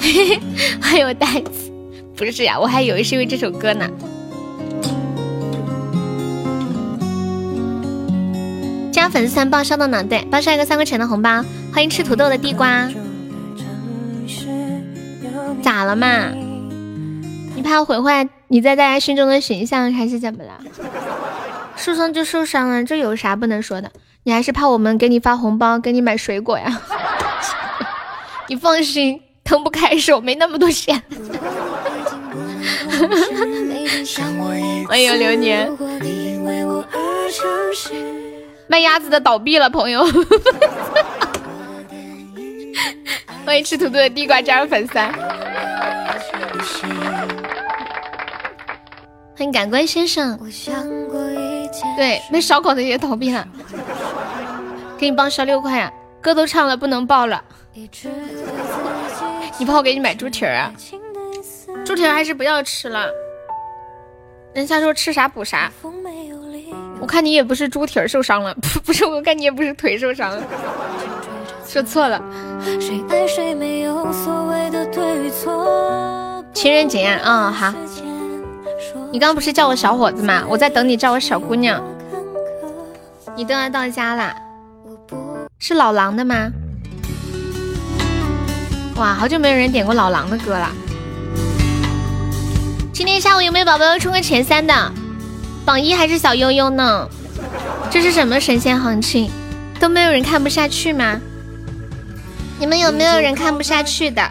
[0.00, 0.40] 嘿嘿，
[0.80, 1.70] 还有袋子，
[2.16, 3.88] 不是呀，我还以为是因为这首歌呢。
[8.92, 10.02] 加粉丝团报销的呢？
[10.02, 11.44] 对，报销一个三块钱的红包。
[11.72, 12.90] 欢迎吃土豆的地瓜，
[15.86, 16.32] 了嘛？
[17.54, 20.60] 你怕毁坏你在大家心中的形象，还是怎么了？
[21.76, 23.90] 受伤就受伤了，这有啥不能说的？
[24.24, 26.80] 你还是怕我们给你发红包，给你买水果呀？
[28.48, 31.02] 你放心，腾不开手，没那么多钱。
[34.88, 35.70] 欢迎流年，
[38.68, 40.04] 卖鸭子的倒闭了，朋友。
[43.44, 44.94] 欢迎吃土豆的地瓜加入粉丝。
[49.36, 50.38] 欢迎感官先生，
[51.94, 53.46] 对，那烧烤的也倒闭了，
[54.96, 55.92] 给你报销六块啊，
[56.22, 57.44] 歌都唱了不能报了，
[59.58, 60.72] 你怕我给你买猪蹄儿啊？
[61.84, 63.10] 猪蹄儿还是不要吃了，
[64.54, 65.70] 人家说吃啥补啥，
[66.98, 70.42] 我看你也不是猪蹄儿受伤了，不 不是，我看你也不是腿受伤了，
[71.66, 72.18] 说错了。
[76.54, 77.74] 情人节啊，好。
[79.12, 80.44] 你刚刚不是叫我小伙子吗？
[80.48, 81.82] 我在等你叫我小姑娘。
[83.36, 84.34] 你都要到家啦？
[85.58, 86.50] 是老狼的吗？
[88.96, 90.70] 哇，好久没有人点过老狼的歌了。
[92.92, 94.92] 今天下午有没有宝宝要冲个前三的？
[95.64, 97.08] 榜一还是小悠悠呢？
[97.90, 99.30] 这是什么神仙行情？
[99.78, 101.20] 都没有人看不下去吗？
[102.58, 104.22] 你们有没有人看不下去的？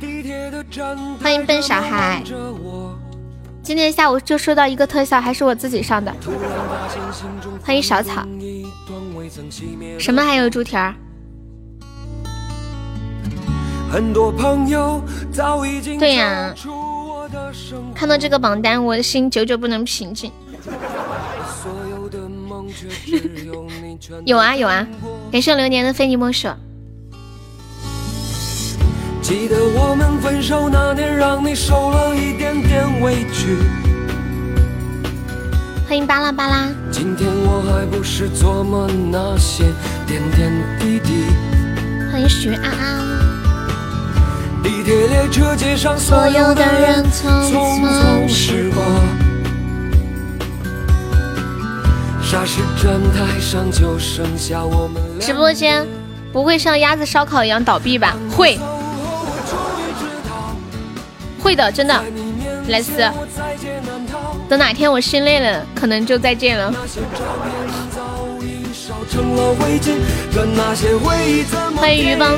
[1.22, 2.24] 欢迎笨小孩。
[3.66, 6.14] 今天下午就收到一个特效，还是我自己上的。
[7.64, 8.24] 欢迎小草。
[9.98, 10.94] 什么还有猪蹄儿？
[15.98, 16.53] 对呀。
[17.95, 20.32] 看到这个榜单，我的心久久不能平静。
[24.26, 24.88] 有啊有啊，
[25.32, 26.48] 感谢流年的非你莫属。
[29.28, 33.58] 记得我们分手那年，让你受了一点点委屈。
[35.88, 36.70] 欢迎巴拉巴拉。
[36.92, 39.64] 今天我还不是琢磨那些
[40.06, 41.26] 点点滴滴。
[42.12, 43.02] 欢迎徐安安。
[44.62, 48.84] 地铁列车街上所有的人匆匆驶过。
[52.22, 55.02] 霎时站台上就剩下我们。
[55.20, 55.84] 直播间
[56.32, 58.16] 不会像鸭子烧烤一样倒闭吧？
[58.30, 58.60] 会。
[61.45, 62.03] 会的，真的，
[62.69, 63.07] 莱斯。
[64.49, 66.74] 等哪天我心累了，可能就再见了。
[71.77, 72.33] 欢迎鱼帮。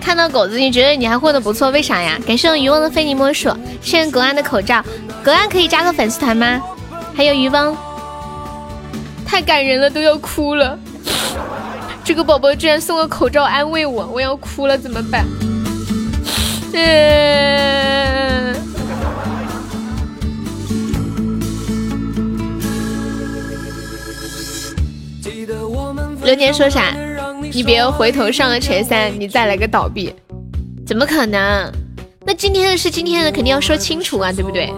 [0.00, 2.16] 看到狗子，你觉得你还混得不错，为啥呀？
[2.24, 3.48] 感谢我渔翁的非你莫属，
[3.80, 4.80] 谢谢隔岸的口罩，
[5.24, 6.62] 隔岸可以加个粉丝团吗？
[7.16, 7.76] 还有渔翁。
[9.32, 10.78] 太感人了，都要哭了。
[12.04, 15.24] 这个宝宝居然送个口罩安慰我，我要哭了，怎么办？
[16.74, 18.54] 嗯。
[26.22, 26.94] 流年说啥？
[27.50, 30.14] 你别回头上了前三，你再来个倒闭，
[30.86, 31.72] 怎么可能？
[32.26, 34.70] 那今天的是今天的，肯定要说清楚啊，对不对？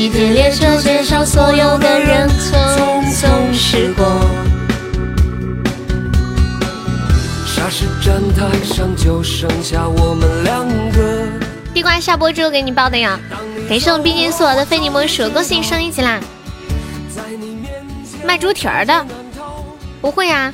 [0.00, 4.06] 地铁列车街上所有的人匆匆驶过，
[7.44, 11.28] 霎时站台上就剩下我们两个。
[11.74, 13.20] 地瓜下播之后给你报的呀，
[13.68, 16.18] 感谢我们毕竟是我的非你莫属，恭喜你升一级啦！
[18.24, 19.06] 卖猪蹄儿的，
[20.00, 20.50] 不会呀。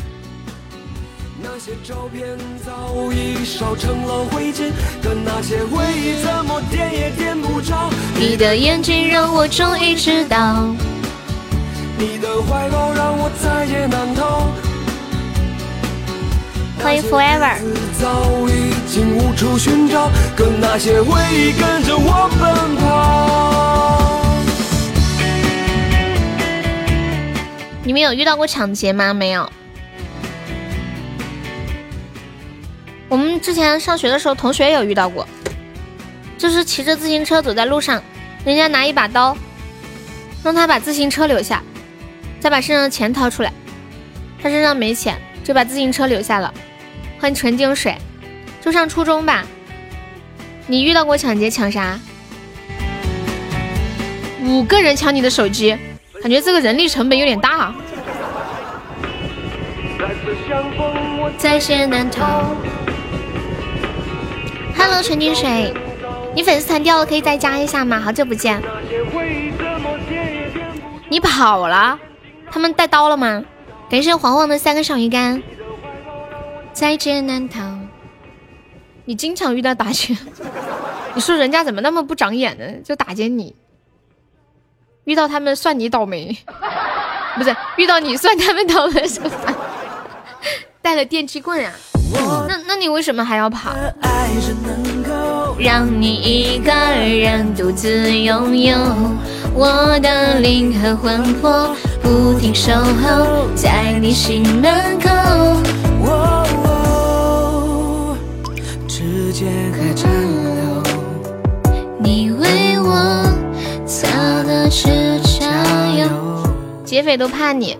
[1.48, 7.88] 那些照片早已烧成了灰烬，可那些回忆怎么点也点不着。
[8.18, 10.66] 你的眼睛让我终于知道，
[11.96, 14.50] 你的怀抱让我在劫难逃
[16.82, 17.58] 欢迎 Forever。
[27.84, 29.14] 你们有遇到过抢劫吗？
[29.14, 29.48] 没有。
[33.08, 35.26] 我们之前上学的时候，同学有遇到过，
[36.36, 38.02] 就是骑着自行车走在路上，
[38.44, 39.36] 人家拿一把刀，
[40.42, 41.62] 让他把自行车留下，
[42.40, 43.52] 再把身上的钱掏出来。
[44.42, 46.52] 他身上没钱，就把自行车留下了，
[47.20, 47.96] 换纯净水。
[48.60, 49.44] 就上初中吧。
[50.66, 51.98] 你遇到过抢劫抢啥？
[54.42, 55.76] 五个人抢你的手机，
[56.20, 57.72] 感觉这个人力成本有点大。
[61.38, 62.54] 在劫难逃。
[64.76, 65.72] Hello，纯净水，
[66.34, 67.98] 你粉丝团掉了，可以再加一下吗？
[67.98, 68.62] 好久不见。
[71.08, 71.98] 你跑了？
[72.50, 73.42] 他们带刀了吗？
[73.88, 75.42] 感谢黄黄的三个小鱼干。
[76.72, 77.60] 在劫难逃。
[79.04, 80.16] 你经常遇到打劫，
[81.14, 82.64] 你说人家怎么那么不长眼呢？
[82.84, 83.54] 就打劫你，
[85.04, 86.36] 遇到他们算你倒霉，
[87.36, 89.30] 不是遇到你算他们倒霉是吧？
[90.82, 91.72] 带了电击棍呀？
[92.48, 93.74] 那那你为什么还要跑？
[95.58, 98.76] 让你一个人独自拥有
[99.54, 105.08] 我的灵和魂魄，不停守候在你心门口。
[111.98, 113.24] 你为我
[113.86, 115.46] 擦的是加
[115.98, 116.06] 油。
[116.84, 117.76] 劫匪都怕你，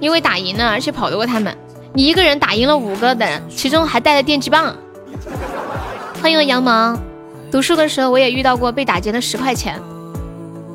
[0.00, 1.56] 因为打赢了，而且跑得过他们。
[1.96, 4.76] 你一个人打赢了五个的人，其中还带了电击棒。
[6.20, 6.94] 欢迎羊毛。
[7.50, 9.80] 读书的时候我也遇到过被打劫的十块钱，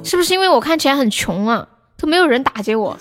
[0.03, 1.67] 是不是因为我看起来很穷啊？
[1.95, 2.97] 都没有人打劫我。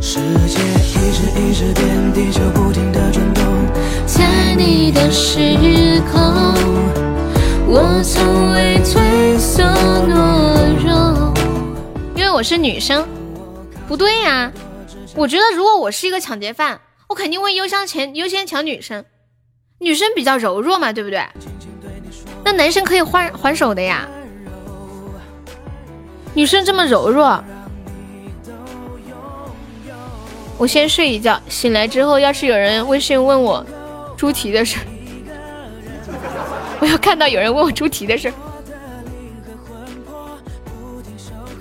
[0.00, 3.44] 世界一直一直变，地球不停的转动。
[4.06, 6.22] 在你的时空，
[7.66, 9.62] 我从未退缩
[10.08, 11.34] 懦弱。
[12.14, 13.06] 因为我是女生，
[13.86, 14.50] 不对呀。
[15.16, 16.78] 我觉得如果我是一个抢劫犯，
[17.08, 19.02] 我肯定会优先前优先抢女生，
[19.78, 21.26] 女生比较柔弱嘛，对不对？
[22.44, 24.06] 那男生可以还还手的呀。
[26.34, 27.42] 女生这么柔弱。
[30.58, 33.64] 我先睡一觉，醒来之后，要是有人微信问我
[34.18, 34.78] 猪蹄的事，
[36.80, 38.30] 我要看到有人问我猪蹄的事。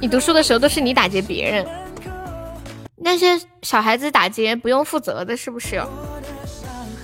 [0.01, 1.66] 你读书的时候都是你打劫别人，
[2.98, 5.83] 那些小孩子打劫不用负责的，是不是？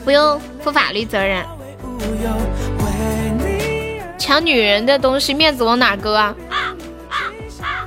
[0.05, 1.45] 不用负法律责任。
[4.17, 6.35] 抢女人的东西，面子往哪搁啊？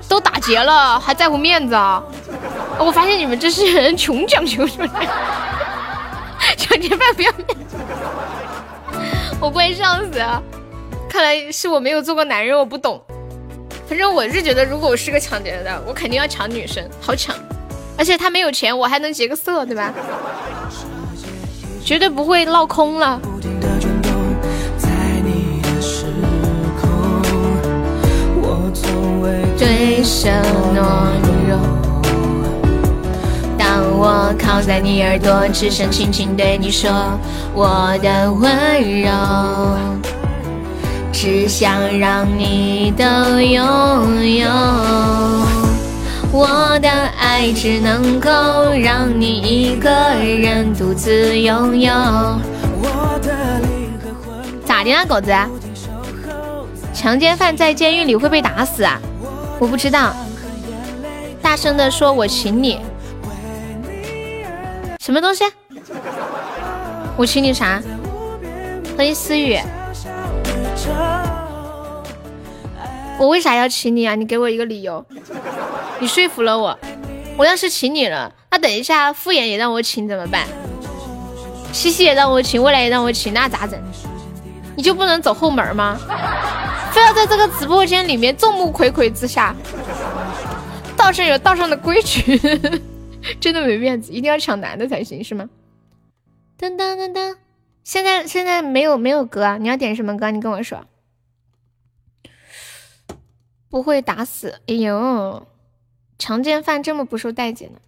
[0.07, 2.03] 都打劫了，还在乎面子啊？
[2.79, 4.91] 我发现你们这些人 穷讲究是不是？
[6.57, 7.77] 抢劫犯不要面子，
[9.41, 10.43] 我快笑死啊！
[11.09, 13.03] 看来是我没有做过男人，我不懂。
[13.89, 17.35] 反正我是觉得，如果我是个抢劫的，我肯定要抢女生，好抢。
[17.97, 19.93] 而且他没有钱，我还能劫个色，对吧？
[21.85, 23.21] 绝对不会落空了。
[29.57, 30.29] 对手
[30.75, 30.81] 懦
[31.49, 31.59] 弱。
[33.57, 36.91] 当我靠在你耳朵，只想轻轻对你说
[37.55, 38.51] 我的温
[39.01, 39.11] 柔，
[41.13, 43.05] 只想让你都
[43.41, 43.63] 拥
[44.37, 44.47] 有
[46.37, 48.29] 我的爱，只能够
[48.83, 49.89] 让你一个
[50.19, 51.93] 人独自拥有。
[54.65, 55.33] 咋的啊，狗子？
[56.93, 59.01] 强奸犯在监狱里会被打死啊？
[59.61, 60.13] 我不知道。
[61.41, 62.81] 大声的说，我请你。
[64.99, 65.45] 什么东西？
[67.17, 67.81] 我请你啥？
[68.97, 69.57] 欢迎思雨。
[73.19, 74.15] 我为啥要请你啊？
[74.15, 75.05] 你给我一个理由。
[76.01, 76.79] 你说服了我。
[77.37, 80.47] 我要是请你了，那等一下敷衍也让我请怎么办？
[81.73, 83.77] 西西也让我请，未来也让我请，那咋整？
[84.77, 85.99] 你就不能走后门吗？
[86.93, 89.55] 非要在这个直播间里面众目睽睽之下？
[90.97, 92.41] 道上有道上的规矩。
[93.41, 95.49] 真的没面子，一定要抢男的才行是吗？
[96.57, 97.37] 噔噔噔噔，
[97.83, 99.57] 现在现在没有没有歌！
[99.59, 100.31] 你要点什么歌？
[100.31, 100.85] 你跟我说。
[103.75, 105.49] 不会打死，哎呦，
[106.17, 107.81] 强奸犯这么不受待见呢？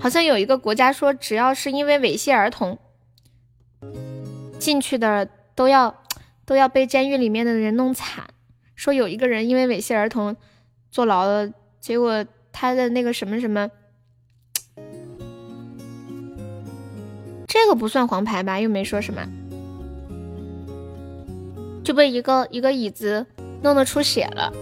[0.00, 2.76] 好像有一个国家说，只要是因为猥亵儿童
[4.58, 6.02] 进去的，都要
[6.44, 8.30] 都要被监狱里面的人弄惨。
[8.74, 10.34] 说有一个人因为猥亵儿童
[10.90, 13.70] 坐牢了，结果他的那个什么什么，
[17.46, 18.58] 这个不算黄牌吧？
[18.58, 19.24] 又没说什么，
[21.84, 23.24] 就被一个一个椅子
[23.62, 24.52] 弄得出血了。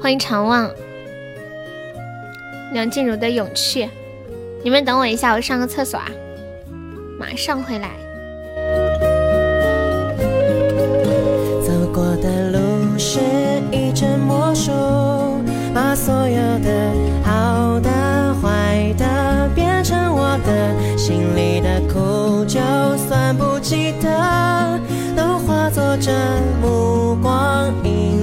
[0.00, 0.70] 欢迎常望，
[2.72, 3.88] 梁静茹的勇气。
[4.62, 6.06] 你们等我一下，我上个厕所啊，
[7.18, 7.90] 马上回来。
[11.62, 13.20] 走过的路是
[13.70, 14.72] 一阵魔术，
[15.74, 16.92] 把所有的
[17.24, 22.60] 好的、坏的变成我的，心里的苦就
[23.08, 24.80] 算不记得，
[25.16, 26.10] 都化作这
[26.60, 27.72] 目光，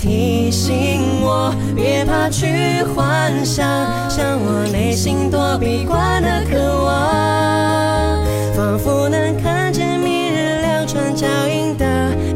[0.00, 3.66] 提醒我，别怕去幻想，
[4.10, 8.24] 像我内心躲避惯的渴望，
[8.54, 11.86] 仿佛能看见明日两串脚印的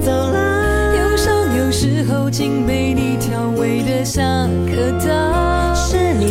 [0.01, 0.95] 走廊。
[0.97, 5.68] 忧伤有时候竟被你调味的像颗糖。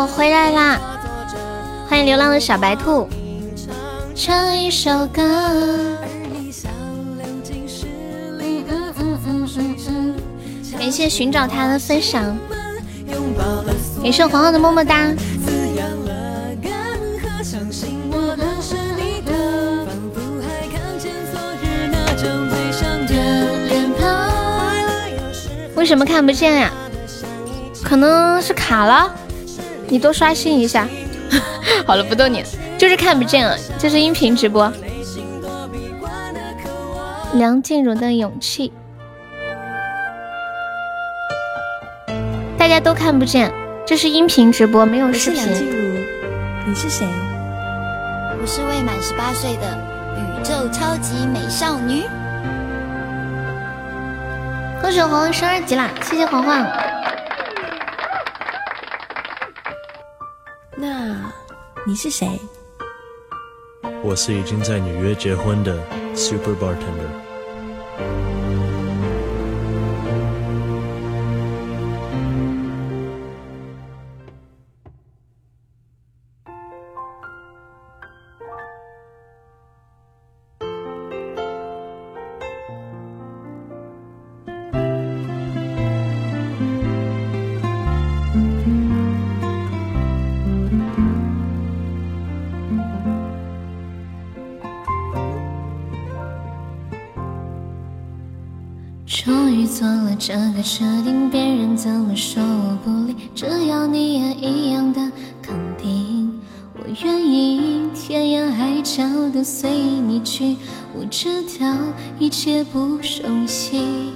[0.00, 0.80] 我回来啦！
[1.86, 3.06] 欢迎流浪的小白兔，
[4.16, 5.20] 唱一首歌。
[10.78, 12.34] 感谢寻找他的分享，
[14.02, 15.12] 感谢黄黄的么么哒。
[25.74, 26.72] 为什么看不见呀？
[27.84, 29.14] 可能是卡了，
[29.90, 30.88] 你多刷新一下。
[31.86, 34.72] 好了，不逗你了，就是看不见了，这是音频直播。
[37.34, 38.72] 梁静茹的勇气，
[42.56, 43.52] 大家都看不见，
[43.86, 45.42] 这是音频直播，没有视频。
[46.66, 47.06] 你是谁？
[48.40, 49.78] 我是未满十八岁的
[50.16, 52.04] 宇宙超级美少女。
[54.80, 55.88] 恭喜黄黄升二级啦！
[56.02, 56.66] 谢谢黄黄。
[60.80, 61.30] 那
[61.86, 62.40] 你是谁？
[64.02, 65.78] 我是已经在纽约结婚的
[66.14, 67.29] Super Bartender。
[100.60, 105.00] 了这个决定，别人怎么说我不理，只要你也一样的
[105.42, 106.38] 肯定，
[106.74, 110.56] 我愿意天涯海角都随你去。
[110.94, 111.76] 我知道
[112.18, 114.12] 一切不熟悉，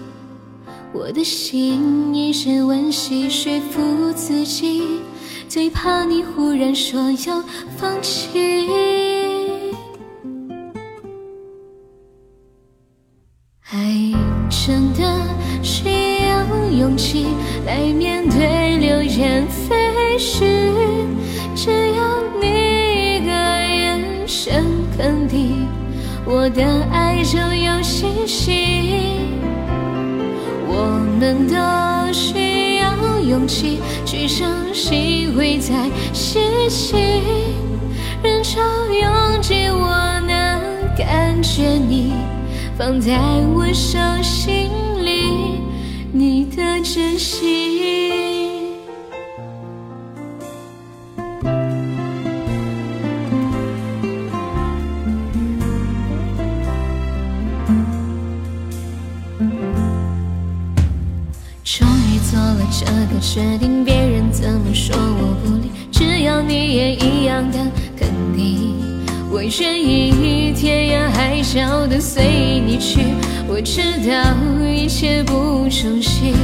[0.92, 4.82] 我的心一直温习说服自己，
[5.48, 7.42] 最怕你忽然说要
[7.76, 8.68] 放弃。
[13.70, 14.12] 爱
[14.50, 15.02] 真的
[15.62, 15.93] 需要
[16.84, 17.28] 勇气
[17.64, 19.74] 来面对流言蜚
[20.18, 21.06] 语，
[21.56, 24.62] 只要你一个眼神
[24.94, 25.66] 肯定，
[26.26, 29.30] 我的爱就有信心。
[30.68, 35.72] 我们都需要勇气去相信会再
[36.12, 36.38] 袭
[36.68, 36.96] 击，
[38.22, 38.60] 人潮
[38.92, 40.60] 拥挤，我能
[40.98, 42.12] 感觉你。
[42.76, 43.16] 放在
[43.54, 44.68] 我手心
[45.02, 45.62] 里，
[46.16, 47.42] 你的真心。
[61.64, 67.58] 终于做了这个决定，别人怎么说我不理，只要你也一样的
[67.96, 68.83] 肯定，
[69.34, 73.00] 我愿意天涯海角的随你去。
[73.48, 74.14] 我知道
[74.64, 76.36] 一切不重新，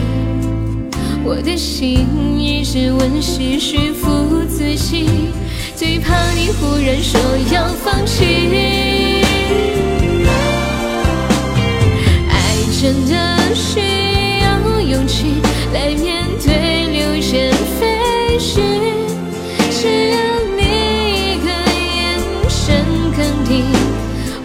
[1.23, 2.05] 我的心
[2.36, 5.07] 一直温习驯服自己，
[5.77, 7.20] 最怕你忽然说
[7.55, 8.25] 要放弃。
[12.28, 12.35] 爱
[12.83, 13.78] 真的需
[14.43, 15.41] 要勇气
[15.73, 16.40] 来面对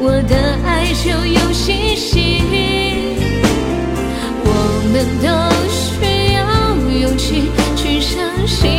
[0.08, 2.46] 我的爱就有信心。
[4.46, 4.50] 我
[4.94, 5.28] 们都
[5.68, 5.82] 需
[6.36, 6.40] 要
[7.00, 8.75] 勇气去相信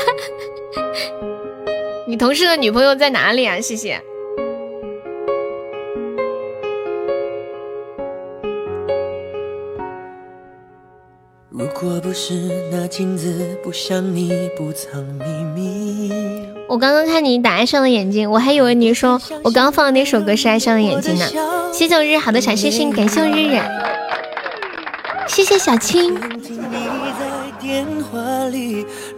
[2.06, 3.60] 你同事的女朋友在哪里啊？
[3.60, 4.00] 谢谢。
[11.50, 12.34] 如果不是
[12.70, 16.12] 那镜子不像你不藏秘密，
[16.68, 21.26] 我刚刚看你打爱上了眼睛，我还以为你说我刚放的那首歌是爱上了眼睛呢。
[21.72, 23.60] 谢谢我日好的小星星，感谢我日日，
[25.26, 26.18] 谢谢小青。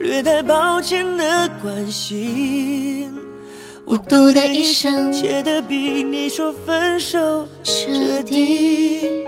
[0.03, 3.09] 略带抱歉的关心，
[3.85, 9.23] 我读的一生写的比你说分手彻底。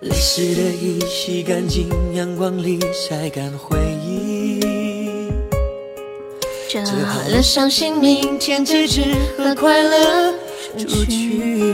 [0.00, 4.60] 泪湿的衣洗干净，阳光里晒干回忆。
[6.68, 8.62] 折折好好了伤心，明天
[9.38, 10.34] 和快乐
[10.76, 11.72] 出去。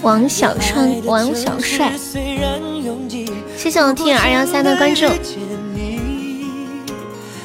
[0.00, 1.92] 王小川，王小帅，
[3.66, 5.04] 谢谢我听友二幺三的关注。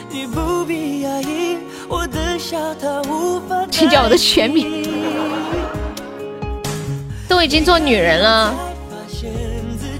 [0.07, 1.57] 你不必压抑
[1.89, 4.87] 我的笑，它无法这叫我的全名，
[7.27, 8.53] 都已经做女人了，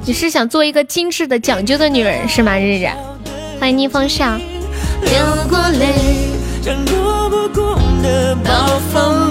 [0.06, 2.56] 你是想做一个精致的、讲究的女人是吗？
[2.56, 2.88] 日日，
[3.60, 4.38] 欢迎逆风笑。
[4.38, 5.12] 流
[5.50, 5.88] 过泪，
[6.62, 9.31] 像躲不过的暴风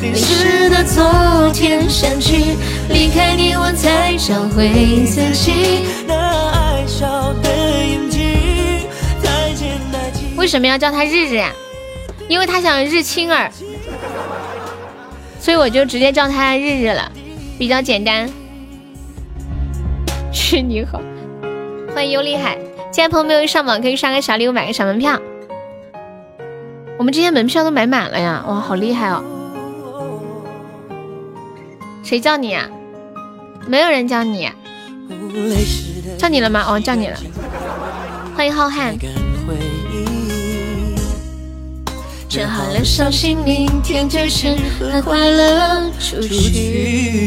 [0.00, 2.56] 淋湿的昨天删去，
[2.88, 5.84] 离开你我才找回自己。
[6.06, 6.14] 那
[6.50, 7.50] 爱笑的
[7.84, 8.88] 眼睛，
[9.22, 10.36] 再见再见。
[10.36, 11.50] 为什么要叫他日日呀？
[12.28, 13.50] 因为他想日清儿，
[15.40, 17.10] 所以我就直接叫他日日了，
[17.58, 18.28] 比较简单。
[20.32, 21.00] 去你好，
[21.94, 22.58] 欢迎优厉害！
[22.92, 25.18] 现在朋友没有上榜，可以刷个小礼物，买个小门票。
[26.98, 28.44] 我们这些门票都买满了呀！
[28.48, 29.22] 哇，好厉害哦！
[32.06, 32.68] 谁叫你呀？
[33.66, 34.48] 没有人叫你，
[36.16, 36.64] 叫你了吗？
[36.68, 37.16] 哦，叫你了。
[38.36, 39.10] 欢迎浩瀚，干
[39.44, 39.56] 回
[39.92, 40.94] 忆。
[42.28, 46.52] 折好了伤心，明天就是和快乐出出去。
[46.52, 47.26] 去。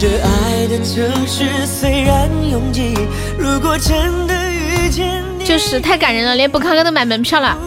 [0.00, 2.94] 这爱的城市虽然拥挤，
[3.38, 7.58] 如果真的遇见你，就是太感人了，连不康哥都买门票了，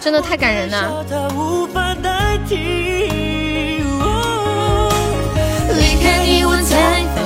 [0.00, 1.04] 真的太感人了。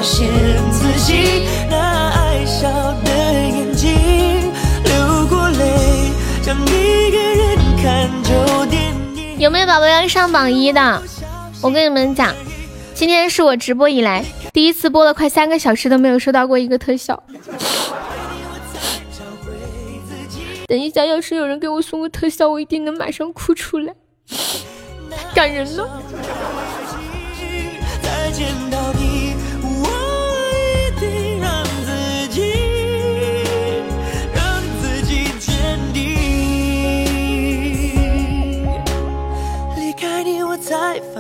[0.03, 0.29] 现
[0.71, 1.77] 自己那
[2.11, 2.69] 爱笑
[3.05, 4.53] 的眼睛，
[4.85, 6.11] 流过泪，
[6.43, 7.29] 将你给
[9.39, 11.03] 有没有宝宝要上榜一的？
[11.63, 12.35] 我跟你们讲，
[12.95, 17.23] 今天是我直播以来第一次播了快三个小时都没有收到过一个特效。
[20.67, 23.95] 等一下，要是有人给我送个特效，我一定能马上哭出来，
[25.35, 26.03] 感人了。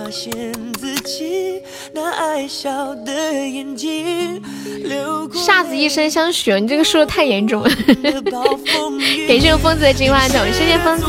[0.08, 0.32] 发现
[0.80, 1.62] 自己
[1.92, 3.12] 那爱笑的
[3.46, 4.42] 眼睛。
[5.34, 7.70] 煞子一身香雪，你这个说的太严重了。
[9.28, 11.06] 感谢疯子的金话筒，谢谢疯子。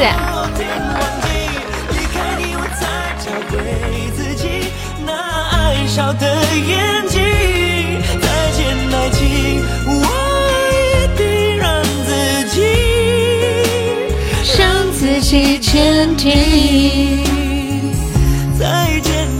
[14.57, 17.38] 让自己坚定。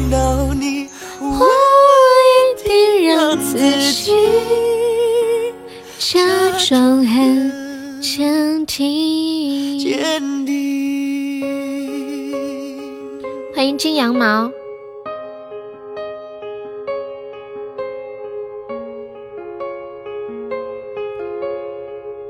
[0.10, 0.90] 到你，
[1.20, 1.48] 我
[2.26, 3.58] 一定让自
[3.92, 4.12] 己
[5.98, 6.20] 假
[6.58, 8.90] 装很坚定。
[13.56, 14.52] 欢迎金羊毛，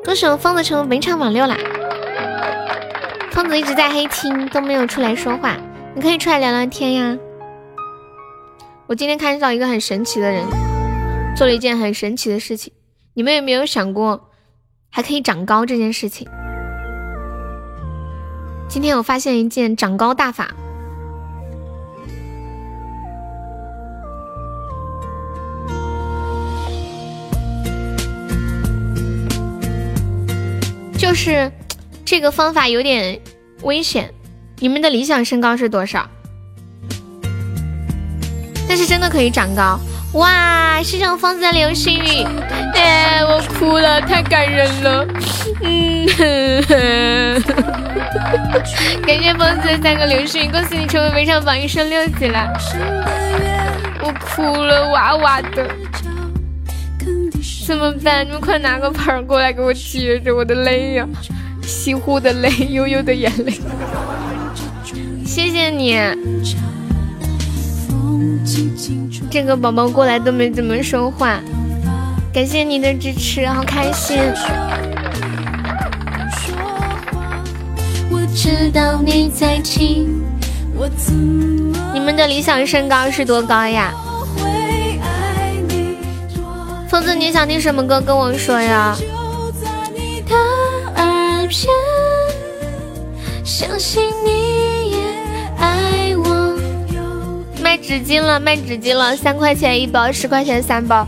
[0.04, 1.56] 恭喜我疯子成为本场榜六啦！
[3.32, 5.56] 疯子一直在黑厅，都没有出来说话。
[5.96, 7.18] 你可以出来聊聊天呀！
[8.90, 10.44] 我今天看到一个很神奇的人，
[11.36, 12.74] 做了一件很神奇的事情。
[13.14, 14.32] 你们有没有想过，
[14.90, 16.28] 还可以长高这件事情？
[18.68, 20.56] 今天我发现一件长高大法，
[30.98, 31.52] 就是
[32.04, 33.22] 这个方法有点
[33.62, 34.12] 危险。
[34.58, 36.10] 你们的理想身高是多少？
[38.70, 39.80] 但是真的可以长高
[40.14, 40.82] 哇！
[40.84, 42.26] 谢谢我疯子的流星雨，
[42.76, 45.06] 哎，我哭了，太感人了。
[45.62, 46.08] 嗯，
[49.06, 52.48] 感谢疯子的三个流星雨，恭喜你成为围场榜一，升六级了。
[54.02, 55.68] 我哭了，哇哇的。
[57.68, 58.26] 怎么办？
[58.26, 61.08] 你们快拿个盆过来给我接着我的泪呀！
[61.62, 63.54] 西湖的泪，悠悠的眼泪。
[65.26, 66.00] 谢谢你，
[69.30, 71.40] 这个宝宝过来都没怎么说话，
[72.34, 74.18] 感谢你的支持，好开心。
[81.94, 83.94] 你们的理想身高是多高呀？
[86.90, 88.02] 疯子，你想听什么歌？
[88.02, 88.96] 跟我说呀。
[93.44, 94.59] 相信你
[97.70, 101.08] 卖纸巾了，卖纸巾了，三块钱一包，十块钱三包。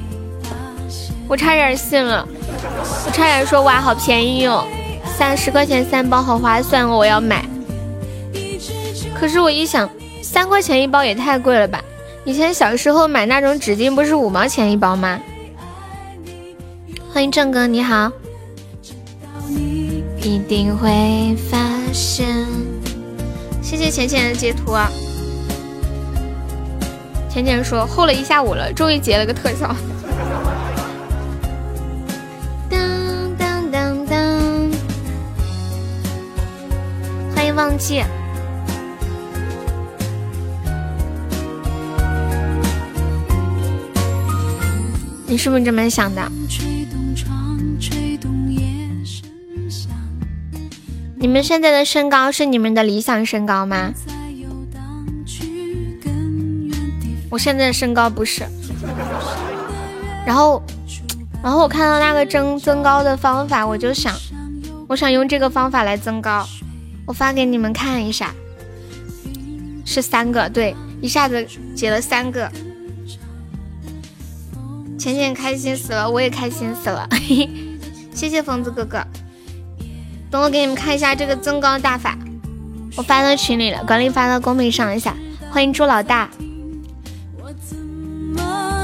[1.28, 2.24] 我差点信了，
[3.08, 4.64] 我差点说哇，好便宜哟，
[5.18, 7.44] 三十块钱三包，好划算哦，我要买。
[9.16, 9.90] 可是我一想，
[10.22, 11.84] 三块钱一包也太贵了吧？
[12.26, 15.20] 以前小时候买那种纸巾不是五毛钱一包吗？
[17.12, 18.12] 欢迎正哥，你好。
[20.22, 21.58] 一定会发
[21.92, 22.28] 现。
[23.64, 24.76] 谢谢浅浅的截图。
[27.34, 29.74] 浅浅说候了一下午了，终于截了个特效。
[32.70, 34.70] 当当当当，
[37.34, 38.04] 欢迎忘记。
[45.26, 46.30] 你是不是这么想的？
[51.16, 53.94] 你们现在的身高是你们的理想身高吗？
[57.32, 58.46] 我现在身高不是。
[60.24, 60.62] 然后，
[61.42, 64.14] 然后我看到那个增增高的方法，我就想，
[64.88, 66.46] 我想用这个方法来增高。
[67.08, 68.32] 我发给你们看一下，
[69.84, 72.52] 是三个，对，一下子解了三个。
[75.00, 77.10] 浅浅开心死了，我也开心死了，
[78.14, 79.04] 谢谢疯子哥哥。
[80.30, 82.16] 等我给你们看一下这个增高大法，
[82.96, 85.16] 我发到群里了，管理发到公屏上一下。
[85.50, 86.30] 欢迎朱老大。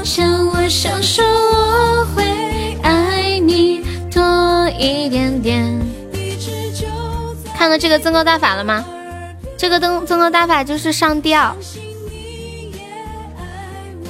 [0.04, 5.78] 想我想说我会爱你多一点点
[7.56, 8.84] 看到这个增高大法了吗？
[9.56, 11.56] 这个增增高大法就是上吊。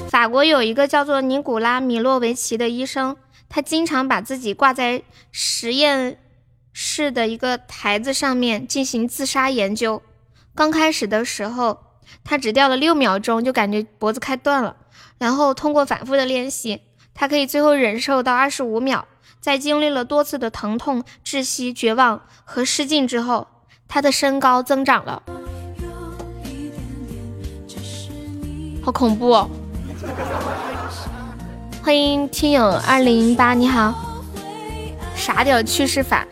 [0.08, 3.16] 法国有一个叫做尼古拉米洛维奇的医生，
[3.48, 5.02] 他经常把自己挂在
[5.32, 6.18] 实验。
[6.80, 10.00] 室的一个台子上面进行自杀研究。
[10.54, 11.76] 刚开始的时候，
[12.22, 14.76] 他只掉了六秒钟，就感觉脖子开断了。
[15.18, 16.82] 然后通过反复的练习，
[17.14, 19.06] 他可以最后忍受到二十五秒。
[19.40, 23.46] 在经历了多次的疼痛、窒息、绝望和失禁之后，
[23.86, 25.22] 他的身高增长了。
[28.82, 29.30] 好恐怖！
[29.30, 29.50] 哦！
[31.82, 33.94] 欢迎听友二零零八，你好。
[35.14, 36.26] 傻屌趋势法，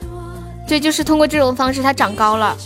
[0.67, 2.57] 对，就是通过这种方式，他长高了。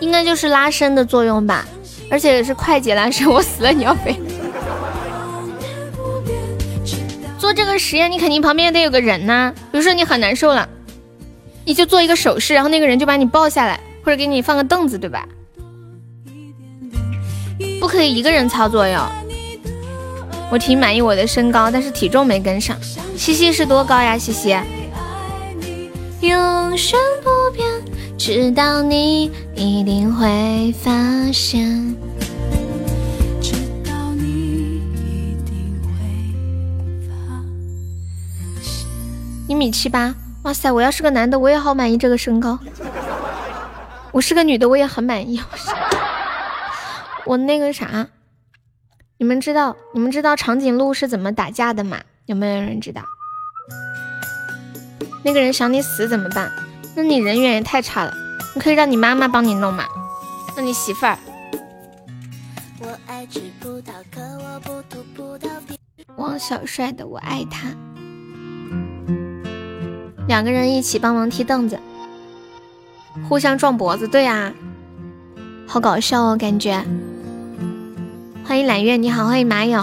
[0.00, 1.66] 应该就是拉伸的作用吧，
[2.14, 3.28] 而且是快捷拉伸。
[3.28, 4.16] 我死了，你要飞。
[7.40, 9.52] 做这个实验，你肯定旁边得有个人呐。
[9.72, 10.68] 比如说你很难受了，
[11.64, 15.26] 你就做一个手势，然后那个人就把你抱下来，或者给你放个凳子，对吧？
[17.80, 19.10] 不可以一个人操作哟。
[20.52, 22.76] 我挺满意我的身高，但是体重没跟上。
[23.16, 24.16] 西西是多高呀？
[24.16, 24.50] 西西。
[26.20, 26.78] 永远
[27.24, 27.68] 不变，
[28.16, 30.92] 直到你一定会发
[31.32, 31.96] 现。
[39.64, 40.70] 米七八，哇塞！
[40.70, 42.58] 我要是个男的，我也好满意这个身高。
[44.12, 45.40] 我是个女的，我也很满意。
[47.24, 48.08] 我那个啥，
[49.16, 51.98] 你们知道你们知道长颈鹿是怎么打架的吗？
[52.26, 53.00] 有没有人知道？
[55.24, 56.52] 那个人想你死怎么办？
[56.94, 58.12] 那你人缘也太差了。
[58.54, 59.86] 你可以让你妈妈帮你弄嘛？
[60.54, 61.16] 那你媳妇儿。
[66.16, 67.68] 王小帅的，我爱他。
[70.26, 71.78] 两个人一起帮忙踢凳子，
[73.28, 74.52] 互相撞脖子，对啊，
[75.66, 76.82] 好搞笑哦，感觉。
[78.46, 79.82] 欢迎揽月，你好，欢迎马友，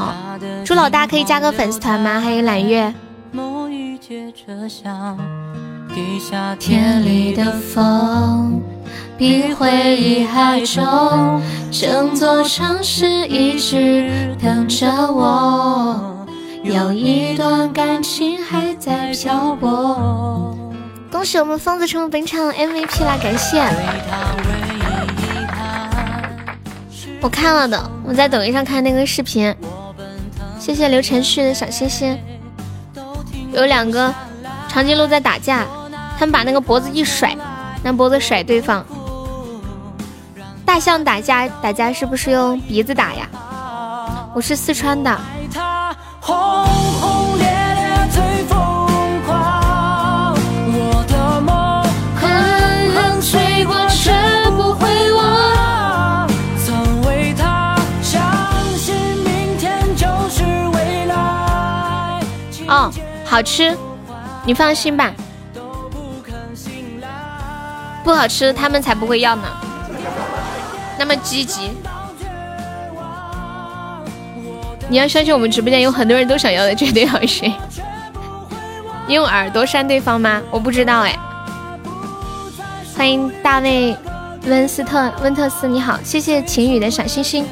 [0.65, 2.19] 朱老大可以加个粉丝团吗？
[2.19, 2.93] 欢迎揽月。
[6.59, 8.61] 天里的风，
[9.17, 16.10] 比回忆还重，整座城市一直等着我。
[16.63, 20.55] 有一段感情还在漂泊。
[21.11, 23.17] 恭喜我们疯子成为本场 MVP 啦！
[23.21, 23.61] 感谢。
[27.19, 29.53] 我看了的，我在抖音上看那个视频。
[30.59, 32.17] 谢谢刘晨旭的小心心。
[33.51, 34.13] 有两个
[34.69, 35.65] 长颈鹿在打架，
[36.17, 37.35] 他们把那个脖子一甩，
[37.83, 38.85] 拿脖子甩对方。
[40.63, 43.27] 大象打架打架是不是用鼻子打呀？
[44.33, 45.19] 我是四川的。
[46.23, 46.37] 轰
[47.01, 48.55] 轰烈烈最疯
[49.25, 50.35] 狂，
[50.71, 51.83] 我的梦
[52.15, 52.29] 狠
[52.93, 54.13] 狠碎过却
[54.51, 56.29] 不会忘。
[56.63, 58.21] 曾为他相
[58.77, 60.43] 信明天就是
[60.75, 62.21] 未来。
[62.67, 62.91] 哦，
[63.25, 63.75] 好吃，
[64.45, 65.11] 你放心吧。
[68.03, 69.43] 不好吃，他们才不会要呢。
[70.99, 71.71] 那么积极。
[74.91, 77.49] 你要相信我们直播间有很多人都想要的绝对好吃。
[79.07, 80.41] 你用耳朵扇对方吗？
[80.51, 81.17] 我不知道哎。
[82.93, 83.95] 欢迎大卫
[84.47, 87.45] 温斯特温特斯，你好，谢谢晴雨的小星星。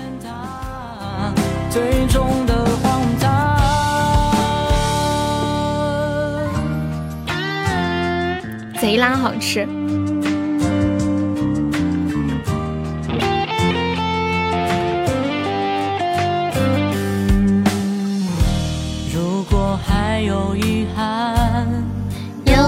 [8.82, 9.66] 贼拉好吃。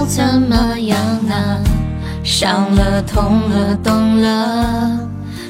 [0.06, 1.58] 怎么样呢？
[2.24, 4.98] 伤了、痛了、懂了，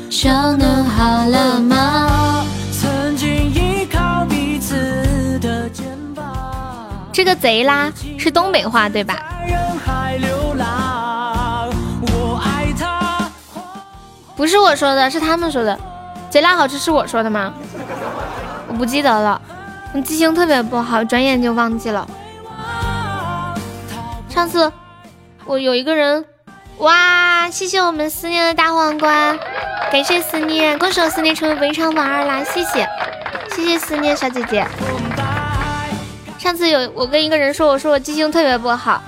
[0.09, 2.45] 就能好了吗？
[2.73, 6.25] 曾经依靠彼此的肩膀。
[7.13, 9.23] 这个贼拉是东北话对吧？
[14.35, 15.79] 不是我说的，是他们说的。
[16.31, 17.53] 贼拉好吃是我说的吗？
[18.67, 19.41] 我不记得了，
[19.93, 22.07] 你记性特别不好，转眼就忘记了。
[24.33, 24.73] 上次
[25.45, 26.25] 我有一个人，
[26.79, 27.51] 哇！
[27.51, 29.39] 谢谢我们思念的大皇冠，
[29.91, 32.43] 感谢思念，恭喜我思念成为本场榜二啦！
[32.43, 32.89] 谢谢，
[33.55, 34.67] 谢谢思念小姐姐。
[36.39, 39.03] 上次有我跟一个人说，我说我记性特别不好，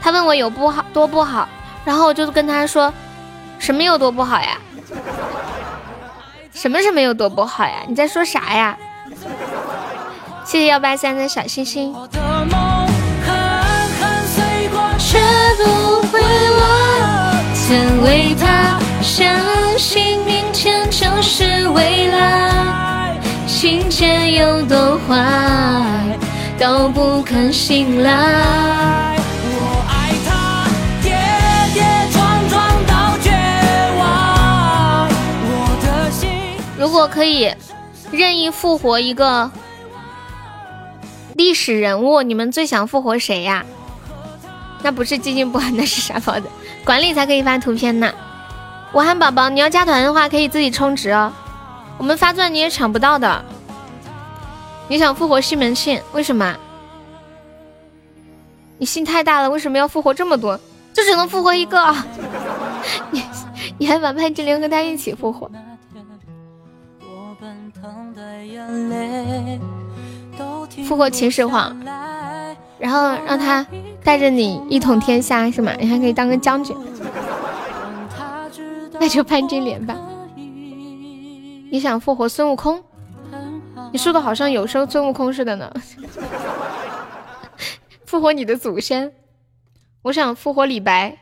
[0.00, 1.48] 他问我有不好多不好，
[1.84, 2.94] 然后我就跟他说，
[3.58, 4.58] 什么有多不好呀？
[6.54, 7.82] 什么什么有多不好呀？
[7.88, 8.78] 你在说啥呀？
[10.44, 11.92] 谢谢幺八三的小星星。
[15.56, 15.62] 不
[16.08, 16.20] 会，
[17.54, 19.36] 曾为他相
[19.78, 26.18] 信明天就是未来，情节有多坏
[26.58, 29.18] 都不肯醒来。
[36.78, 37.50] 如果可以
[38.10, 39.50] 任意复活一个
[41.34, 43.64] 历史人物，你们最想复活谁呀、
[44.82, 46.42] 那不是基金不，那是啥宝的？
[46.84, 48.12] 管理才可以发图片呢。
[48.92, 51.32] 武汉宝宝，你要加团的话可以自己充值哦。
[51.98, 53.44] 我们发钻你也抢不到的。
[54.88, 56.00] 你想复活西门庆？
[56.12, 56.54] 为什么？
[58.78, 60.58] 你心太大了，为什么要复活这么多？
[60.92, 61.96] 就只能复活一个。
[63.10, 63.22] 你
[63.78, 65.50] 你还把潘金莲和他一起复活？
[70.86, 71.74] 复活秦始皇，
[72.78, 73.64] 然后让他
[74.04, 75.72] 带着你一统天下是吗？
[75.78, 76.76] 你还可以当个将军。
[79.00, 79.96] 那就潘金莲吧。
[81.70, 82.84] 你想复活孙悟空？
[83.92, 85.72] 你说的好像有生孙悟空似的呢。
[88.06, 89.12] 复活你的祖先？
[90.02, 91.16] 我想复活李白。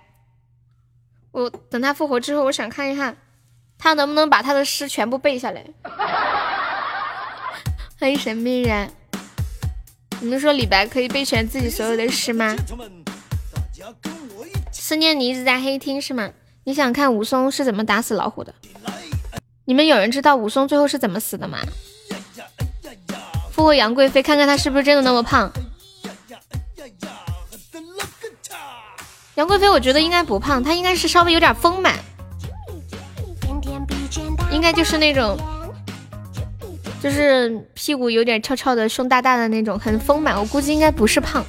[1.33, 3.17] 我等他复活之后，我想看一看
[3.79, 5.65] 他能不能把他的诗全部背下来。
[8.01, 8.91] 欢迎神秘人。
[10.21, 12.55] 你们说李白可以背全自己所有的诗吗？
[14.71, 16.31] 思念你一直在黑厅是吗？
[16.65, 18.55] 你想看武松是怎么打死老虎的？
[19.65, 21.59] 你们有人知道武松最后是怎么死的吗？
[23.51, 25.51] 复活杨贵妃，看看她是不是真的那么胖。
[29.37, 31.99] 杨贵妃，我觉得应该不胖，她应该是稍微有点丰满，
[34.51, 35.39] 应该就是那种，
[37.03, 40.39] 就是屁股有点翘翘的，胸大大的那种，很丰满。
[40.39, 41.43] 我估计应该不是胖。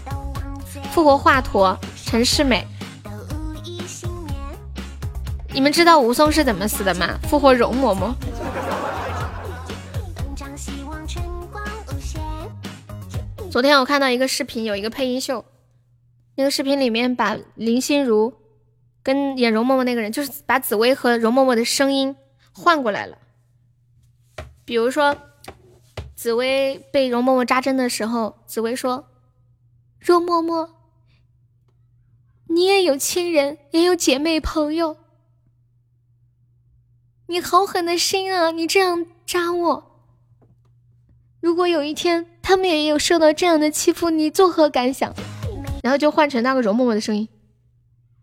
[0.92, 2.66] 复活华佗，陈世美。
[5.54, 7.20] 你们知道武松是怎么死的吗？
[7.24, 8.14] 复活容嬷嬷。
[13.52, 15.44] 昨天我看到一个视频，有一个配音秀，
[16.36, 18.34] 那个视频里面把林心如
[19.04, 22.16] 跟演容嬷嬷那个人，就是把紫薇和容嬷嬷的声音
[22.54, 23.18] 换过来了。
[24.64, 25.18] 比如说，
[26.22, 29.08] 紫薇被容嬷嬷扎针的时候，紫薇说
[30.00, 30.70] ：“容嬷嬷，
[32.48, 34.98] 你也有亲人，也有姐妹朋友。”
[37.26, 38.52] 你好狠的心啊！
[38.52, 40.06] 你这样扎我，
[41.40, 45.12] 如果有一天他们也有受到这样的欺负，你作何感想？
[45.82, 47.28] 然后就换成那个容嬷嬷的声音，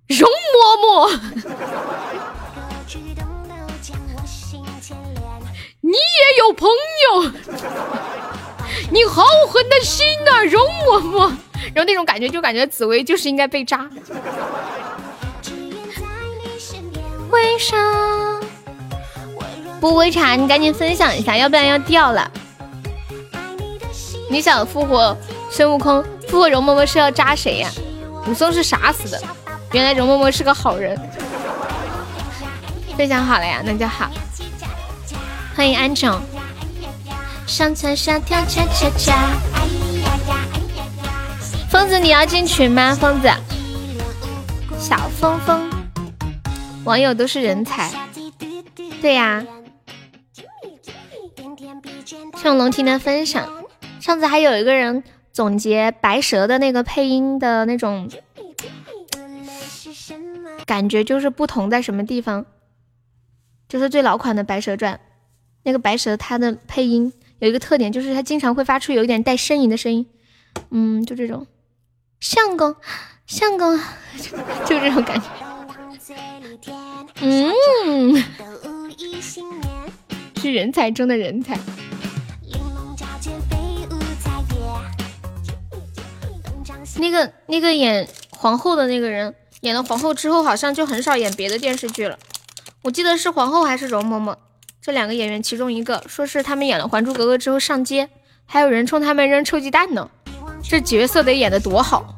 [0.07, 1.98] 容嬷嬷，
[5.89, 6.68] 你也有朋
[7.08, 7.33] 友，
[8.92, 11.33] 你好狠的心呐，容嬷嬷。
[11.75, 13.89] 然后那种感觉就感觉紫薇就是应该被扎。
[17.31, 17.75] 为啥？
[19.81, 22.31] 不为茶，你赶紧分享一下，要不然要掉了。
[24.28, 25.17] 你想复活
[25.50, 27.70] 孙悟空，复活容嬷嬷是要扎谁呀？
[28.26, 29.18] 武松是傻死的，
[29.73, 31.00] 原来容嬷嬷是个好人。
[32.94, 34.10] 分享好了呀，那就好。
[35.59, 36.23] 欢迎安总。
[37.45, 39.37] 上蹿下跳恰恰恰。
[41.69, 42.95] 疯子，你要进群吗？
[42.95, 43.28] 疯子，
[44.78, 45.69] 小疯疯，
[46.85, 47.91] 网友都是人才。
[49.03, 49.45] 对呀。
[52.37, 53.53] 向龙听的分享，
[53.99, 58.09] 上次还有一个人总结白蛇的那个配音的那种
[60.65, 62.47] 感觉，就是不同在什么地方？
[63.69, 64.95] 就是最老款的《白蛇传》，
[65.68, 70.06] 那个白蛇它的配音有一个特点，就是它经常会发出有一点带呻吟的声音，
[70.70, 71.47] 嗯，就这种。
[72.20, 72.74] 相公，
[73.26, 73.78] 相公，
[74.64, 75.26] 就这种感觉，
[77.20, 78.16] 嗯，
[80.40, 81.58] 是人才中的人才。
[86.97, 92.18] 那个那个演皇后的那个人，演了皇后之后，好像就很少演别的电视剧了。
[92.84, 94.34] 我记得是皇后还是容嬷嬷，
[94.89, 98.08] 这两个演员其中一个，说是他们演了《还珠格格》之后上街，
[98.47, 100.08] 还有人冲他们扔臭鸡蛋呢。
[100.62, 102.17] 这角色得演的多好，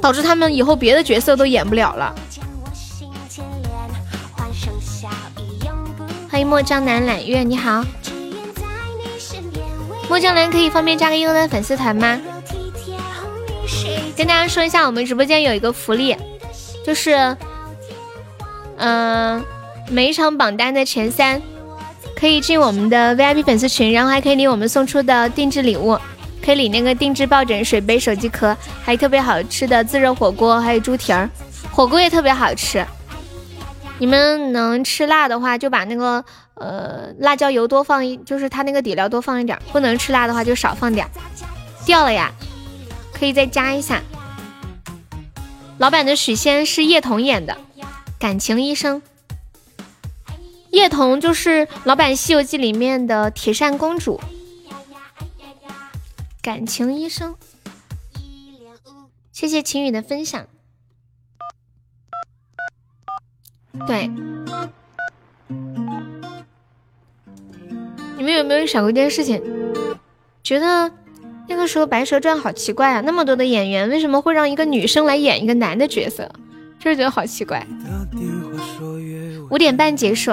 [0.00, 2.14] 导致他们以后别的角色都演不了了。
[6.30, 7.84] 欢迎墨江南揽月，你好。
[10.08, 12.20] 墨江南可以方便加个优的粉丝团吗？
[14.16, 16.16] 跟大家说一下，我们直播间有一个福利，
[16.86, 17.36] 就是，
[18.76, 19.44] 嗯，
[19.88, 21.42] 每一场榜单的前三
[22.20, 25.98] 可以进我们的 VIP 粉丝群，然后还可以领我们送出的定制礼物，
[26.44, 31.30] 可以领那个定制抱枕、水杯、手机壳，还有特别好吃的自热火锅，还有猪蹄儿，
[31.72, 32.86] 火锅也特别好吃。
[33.98, 36.22] 你们能吃辣的话，就把那个
[36.56, 41.08] 呃辣椒油多放一，就是它那个底料多放一点；不能吃辣的话，就少放点。
[41.86, 42.30] 掉了呀。
[43.12, 44.00] 可以再加一下。
[45.76, 47.56] 老板的许仙是叶童演的，
[48.18, 49.02] 感情医生。
[50.70, 54.20] 叶童就是老版《西游记》里面的铁扇公主，
[56.40, 57.34] 感情医生。
[59.32, 60.46] 谢谢晴雨的分享。
[63.86, 64.08] 对，
[68.16, 69.42] 你们有没有想过一件事情？
[70.42, 70.92] 觉得
[71.48, 76.30] 那个时候《白蛇传》好奇怪啊，那么多的演员，为什么会让一个女生来演一个男的角色？
[76.78, 77.66] 就是觉得好奇怪。
[79.50, 80.32] 五点半结束。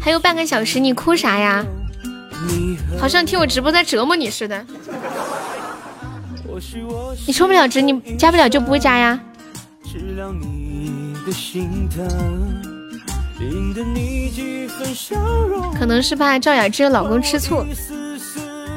[0.00, 1.64] 还有半个小时，你哭啥呀？
[2.98, 4.64] 好像听我直播在折磨你似的。
[7.26, 9.20] 你充不了值，你加不了就不会加呀。
[15.78, 17.64] 可能是怕赵雅芝的老公吃醋，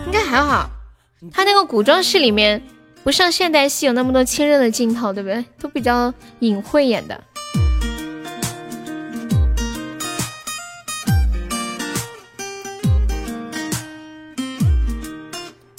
[0.05, 0.69] 应该还好。
[1.31, 2.61] 他那个古装戏里面
[3.03, 5.43] 不像现代戏有那么多亲热的镜头，对不对？
[5.59, 7.21] 都比较隐晦演的。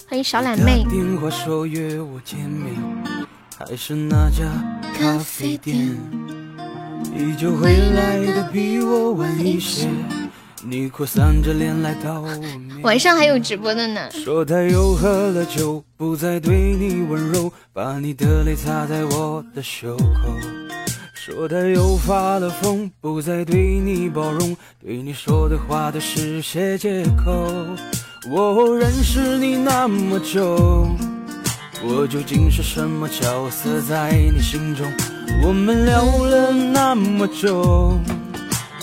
[0.07, 0.85] 欢迎小懒妹。
[7.17, 9.89] 依旧会来的比我晚一些。
[10.67, 14.11] 你哭丧着脸来到我面晚上还有直播的呢。
[14.13, 20.35] 说他又喝了酒，不再对你温柔，把你的泪擦在我的袖口。
[21.13, 27.47] 说他又发了疯，不再对你包容，对你说的话都是些借口。
[28.31, 30.89] 我认识你那么久，
[31.83, 34.91] 我究竟是什么角色在你心中？
[35.43, 37.99] 我们聊了那么久，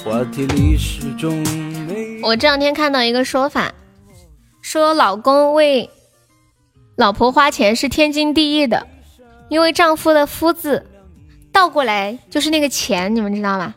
[0.03, 1.70] 话题里始终没。
[2.23, 3.73] 我这两天看到一个说法，
[4.61, 5.89] 说老公为
[6.95, 8.87] 老婆花钱是天经地义的，
[9.49, 10.85] 因为丈夫的夫字
[11.51, 13.73] 倒过来就是那个钱，你们知道吗？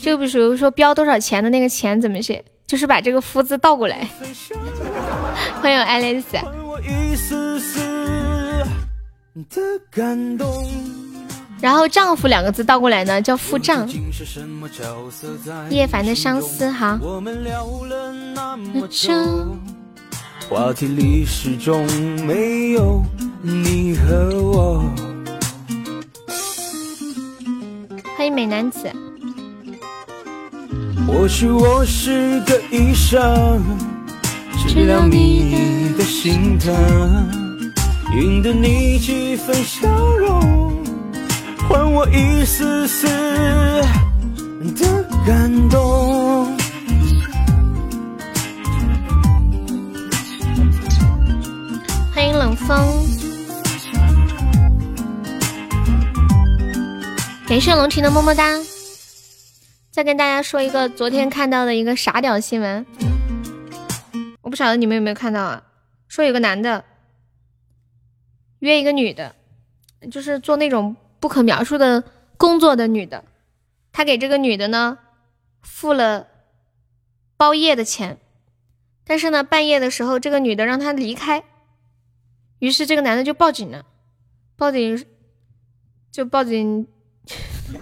[0.00, 4.08] 就比如说标多少钱的那个钱怎么写，就是把这个夫字倒过来。
[5.60, 6.38] 欢迎爱丽丝。
[11.62, 13.88] 然后丈夫两个字倒过来呢，叫付账。
[15.70, 16.98] 叶凡的相思哈。
[20.50, 21.86] 话题里始终
[22.26, 23.00] 没有
[23.40, 24.84] 你和我。
[28.16, 28.90] 欢迎美男子。
[31.06, 33.62] 或许我是个医生，
[34.66, 36.74] 治疗你的心疼，
[38.16, 40.71] 赢得你几分笑容。
[41.68, 43.06] 还我一丝丝
[44.74, 46.56] 的感动。
[52.12, 52.76] 欢迎冷风，
[57.46, 58.44] 感谢龙婷的么么哒。
[59.90, 62.84] 再跟大家说一个昨天看到的一个傻屌新闻，
[64.40, 65.62] 我不晓得你们有没有看到啊？
[66.08, 66.84] 说有个男的
[68.58, 69.34] 约一个女的，
[70.10, 70.96] 就是做那种。
[71.22, 72.02] 不可描述的
[72.36, 73.22] 工作的女的，
[73.92, 74.98] 他给这个女的呢
[75.62, 76.26] 付了
[77.36, 78.18] 包夜的钱，
[79.06, 81.44] 但是呢半夜的时候，这个女的让他离开，
[82.58, 83.84] 于是这个男的就报警了，
[84.56, 85.06] 报警
[86.10, 86.88] 就报警，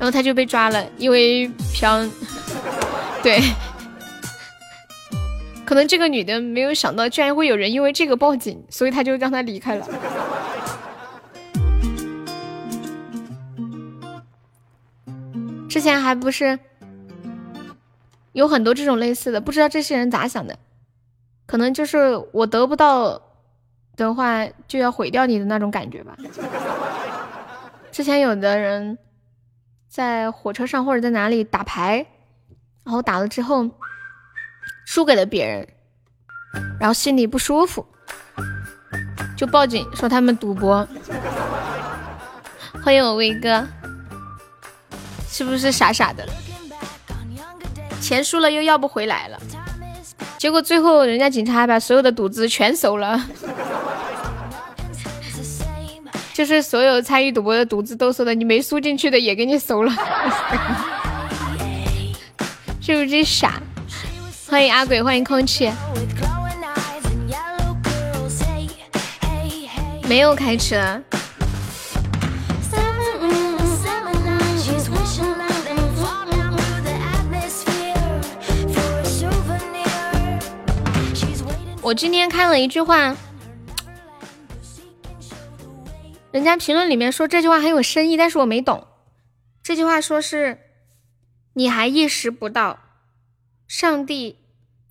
[0.00, 2.10] 后他就被抓了，因为嫖，
[3.22, 3.40] 对。
[5.66, 9.86] 可能这个女的没有想到，居然会有人因为这个报警，所以他就让他离开了。
[15.68, 16.56] 之前还不是
[18.32, 20.56] 有很多这种类似的，不知道这些人咋想的？
[21.46, 23.20] 可能就是我得不到
[23.96, 26.16] 的话，就要毁掉你的那种感觉吧。
[27.90, 28.96] 之前有的人
[29.88, 32.06] 在火车上或者在哪里打牌，
[32.84, 33.68] 然后打了之后。
[34.86, 35.68] 输给了别人，
[36.80, 37.84] 然后心里不舒服，
[39.36, 40.86] 就报警说他们赌博。
[42.84, 43.66] 欢迎我威哥，
[45.28, 46.24] 是不是傻傻的？
[48.00, 49.36] 钱输了又要不回来了。
[50.38, 53.20] 结果最后人家警察还把所有的赌资全收了，
[56.32, 59.92] 就是所有参与赌博的赌资都收了，你没输进去的也给你收了，
[62.80, 63.60] 是不是傻？
[64.56, 65.70] 欢迎阿鬼，欢迎空气。
[70.08, 70.98] 没有开车。
[81.82, 83.14] 我今天看了一句话，
[86.30, 88.86] 人家评论里面说这句话很有深意，但是我没懂。
[89.62, 90.58] 这句话说是，
[91.52, 92.78] 你还意识不到，
[93.68, 94.38] 上帝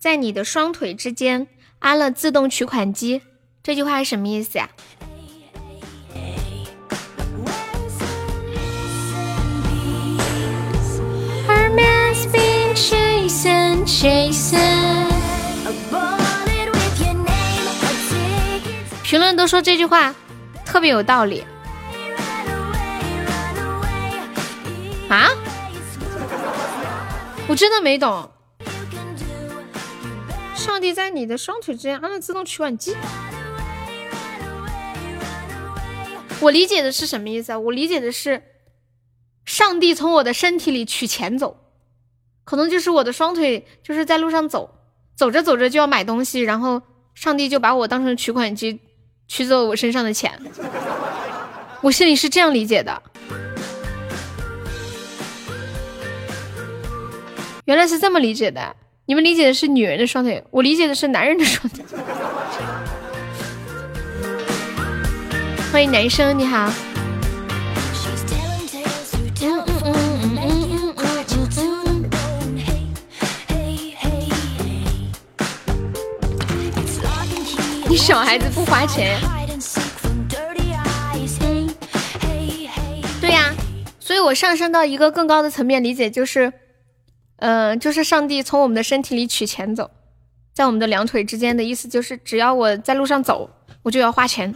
[0.06, 1.48] 在你的双腿之间
[1.80, 3.22] 安了自动取款机。
[3.60, 4.70] 这句话是什么意思呀？
[19.02, 20.14] 评论都说这句话
[20.64, 21.44] 特别有道理
[25.08, 25.30] 啊！
[27.48, 28.30] 我真的没懂。
[30.56, 32.96] 上帝在你的双腿之间安了自动取款机，
[36.40, 37.58] 我理解的是什么意思啊？
[37.58, 38.42] 我理解的是，
[39.44, 41.56] 上帝从我的身体里取钱走，
[42.44, 44.80] 可能就是我的双腿就是在路上走，
[45.14, 46.82] 走着走着就要买东西，然后
[47.14, 48.80] 上帝就把我当成取款机。
[49.28, 50.40] 取走我身上的钱，
[51.80, 53.02] 我心里是这样理解的。
[57.64, 58.76] 原来是这么理解的，
[59.08, 61.84] 你们理解的是女人的双腿，我理解的是男人的双腿。
[65.70, 66.68] 欢迎男生，你好。
[77.88, 79.16] 你小孩子不花钱，
[83.20, 83.54] 对呀，
[84.00, 86.52] 所以我上升到一个更高的层面理解，就是，
[87.38, 89.90] 嗯，就是上帝从我们的身体里取钱走，
[90.54, 93.50] 在我们的两腿之间的意思就是，只要我在路上走，
[93.82, 94.54] 我就要花钱。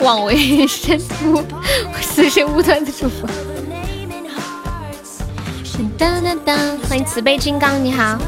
[0.00, 1.42] 枉为神父，
[2.00, 3.26] 死神无端的祝福。
[6.88, 8.18] 欢迎慈悲金刚，你好。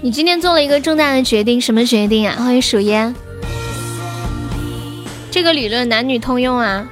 [0.00, 2.36] 你今天做了一个重大的决定，什么决定啊？
[2.38, 3.14] 欢迎鼠烟。
[5.40, 6.86] 这个理论男女通用啊。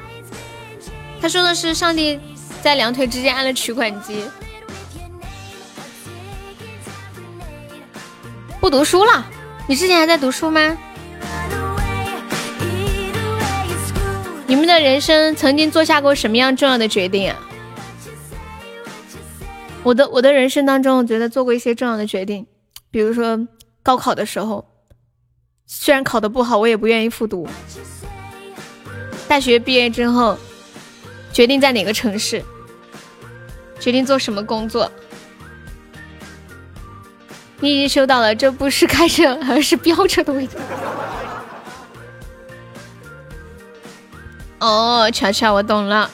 [1.21, 2.19] 他说的是上帝
[2.63, 4.25] 在两腿之间安了取款机。
[8.59, 9.27] 不读书了？
[9.67, 10.79] 你之前还在读书吗？
[14.47, 17.37] 你们的人生曾经做下过什么样重要的决定啊？
[19.83, 22.47] 我的我的人生当中，我觉得做过一些重要的决定，
[22.91, 23.47] 比如说
[23.83, 24.67] 高考的时候，
[25.67, 27.47] 虽然考的不好，我也不愿意复读。
[29.29, 30.39] 大学毕业之后，
[31.33, 32.43] 决定在哪个城市，
[33.79, 34.91] 决定做什么工作。
[37.61, 40.55] 你已经收到了，这不是开车，而是飙车的味道。
[44.61, 46.11] 哦，乔乔，我懂了。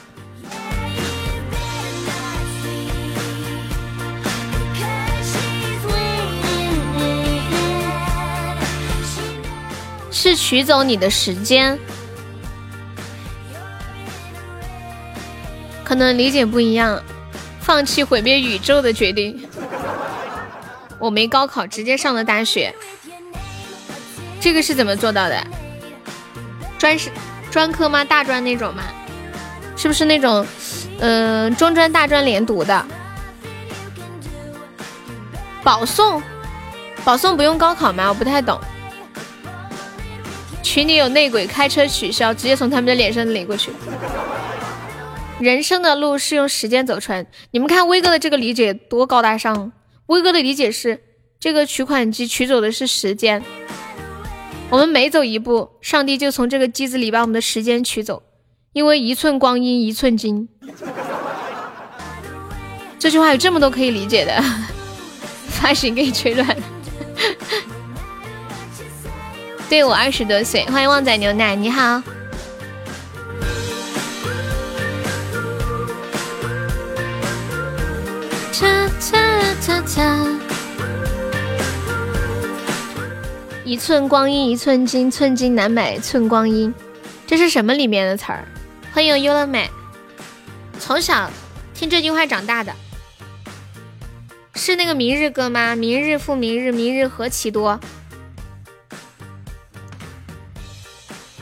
[10.10, 11.78] 是取走你的时间，
[15.84, 17.00] 可能理解不一样。
[17.60, 19.48] 放弃毁灭宇宙的决定，
[20.98, 22.74] 我没高考，直接上了大学。
[24.38, 25.46] 这个是怎么做到的？
[26.76, 27.10] 专是
[27.50, 28.04] 专科吗？
[28.04, 28.82] 大专那种吗？
[29.76, 30.46] 是不是那种，
[30.98, 32.86] 嗯，中专大专连读的？
[35.62, 36.22] 保送，
[37.02, 38.10] 保送不用高考吗？
[38.10, 38.60] 我不太懂。
[40.62, 43.72] 群里有内鬼，开车取消，直接从他们的脸上领过去。
[45.40, 47.26] 人生的路是用时间走出来。
[47.50, 49.72] 你们看威哥的这个理解多高大上。
[50.06, 51.02] 威哥的理解是，
[51.40, 53.42] 这个取款机取走的是时间。
[54.70, 58.22] 我们每走一步，上帝就从这个机子里把我们的时间取走。
[58.72, 60.48] 因为一寸光阴一寸金。
[62.98, 64.42] 这句话有这么多可以理解的，
[65.48, 66.56] 发型给你吹乱了。
[69.68, 72.02] 对我二十多岁，欢迎旺仔牛奶，你好。
[79.66, 80.02] 擦擦，
[83.64, 86.74] 一寸光阴一寸金，寸金难买寸光阴，
[87.26, 88.46] 这是什么里面的词儿？
[88.92, 89.70] 欢迎优乐美，
[90.78, 91.30] 从小
[91.72, 92.76] 听这句话长大的，
[94.54, 95.74] 是那个明日歌吗？
[95.74, 97.80] 明日复明日，明日何其多。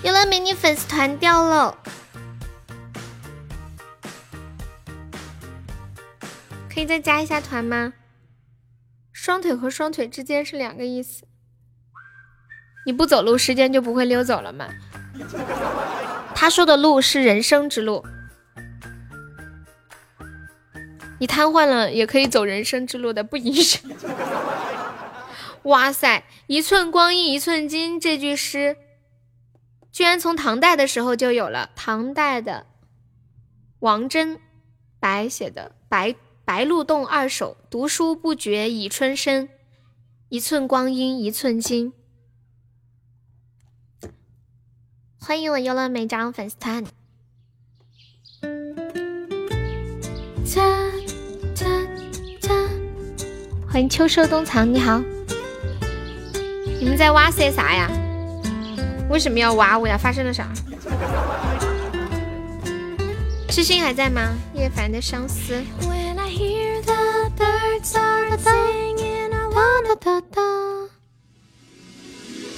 [0.05, 1.77] 优乐美你粉丝团掉了，
[6.73, 7.93] 可以再加一下团吗？
[9.23, 11.23] 双腿和双腿之间是两个意思。
[12.85, 14.69] 你不走路，时间就不会溜走了吗？
[16.35, 18.05] 他说的路是人生之路，
[21.21, 23.81] 你瘫痪了也可以走人生之路的，不影响。
[25.63, 28.77] 哇塞，一寸光阴一寸金这句诗。
[29.93, 32.67] 居然从唐代的时候就有了，唐代的
[33.79, 34.41] 王贞
[34.99, 36.13] 白写的《白
[36.45, 39.49] 白鹿洞二首》：“读书不觉已春深，
[40.29, 41.93] 一寸光阴一寸金。”
[45.21, 46.85] 欢迎我优乐美张粉丝团。
[53.69, 55.01] 欢迎秋收冬藏，你好，
[56.79, 57.89] 你们在挖些啥呀？
[59.09, 59.97] 为什么要挖我呀？
[59.97, 60.53] 发生了啥？
[63.53, 64.33] 痴心还在吗？
[64.55, 65.63] 叶凡的相思。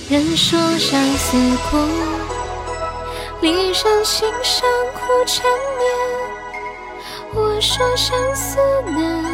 [0.09, 1.37] 人说相思
[1.69, 1.77] 苦，
[3.41, 5.45] 离人心上苦缠
[5.81, 5.91] 绵。
[7.35, 8.57] 我说相思
[8.87, 9.25] 难。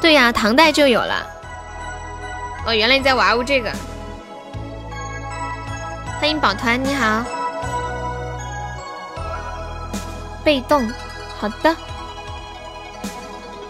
[0.00, 1.24] 对呀，唐代就有了。
[2.66, 3.72] 哦，原来你在玩物这个。
[6.20, 7.24] 欢迎宝团，你好。
[10.44, 10.84] 被动，
[11.38, 11.76] 好的。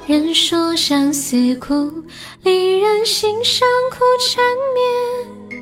[0.06, 1.92] 人说相思苦，
[2.42, 4.42] 离人心上苦缠
[4.74, 5.60] 绵。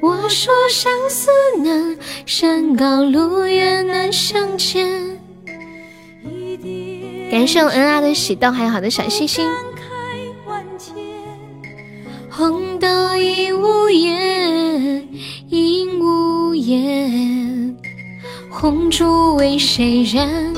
[0.00, 1.30] 我说相思
[1.62, 5.20] 难，山高路远难相见。
[7.30, 9.46] 感谢我恩爱的喜豆，还有好的小星星。
[12.30, 13.88] 红豆应无
[18.64, 20.54] 红烛为谁燃？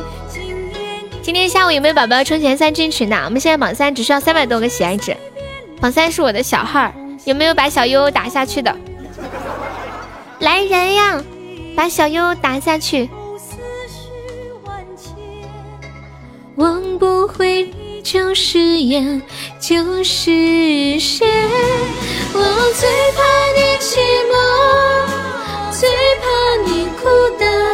[1.22, 3.16] 今天下午有没有宝宝充前三进群的？
[3.24, 5.16] 我们现在榜三只需要三百多个喜爱值，
[5.80, 6.94] 榜三是我的小号，
[7.24, 8.72] 有没有把小优打下去的？
[10.38, 11.20] 来人呀，
[11.74, 13.10] 把小优打下去！
[16.54, 17.68] 忘不回。
[18.04, 19.20] 就是烟，
[19.58, 21.26] 就是血。
[22.32, 22.40] 我
[22.72, 23.20] 最怕
[23.56, 23.98] 你寂
[24.30, 24.32] 寞，
[25.72, 25.88] 最
[26.20, 26.24] 怕
[26.70, 27.65] 你孤单。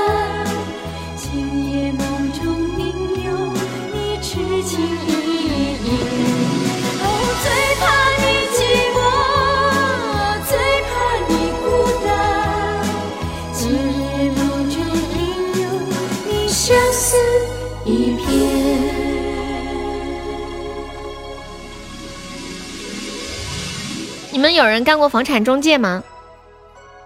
[24.43, 26.03] 你们有人干过房产中介吗？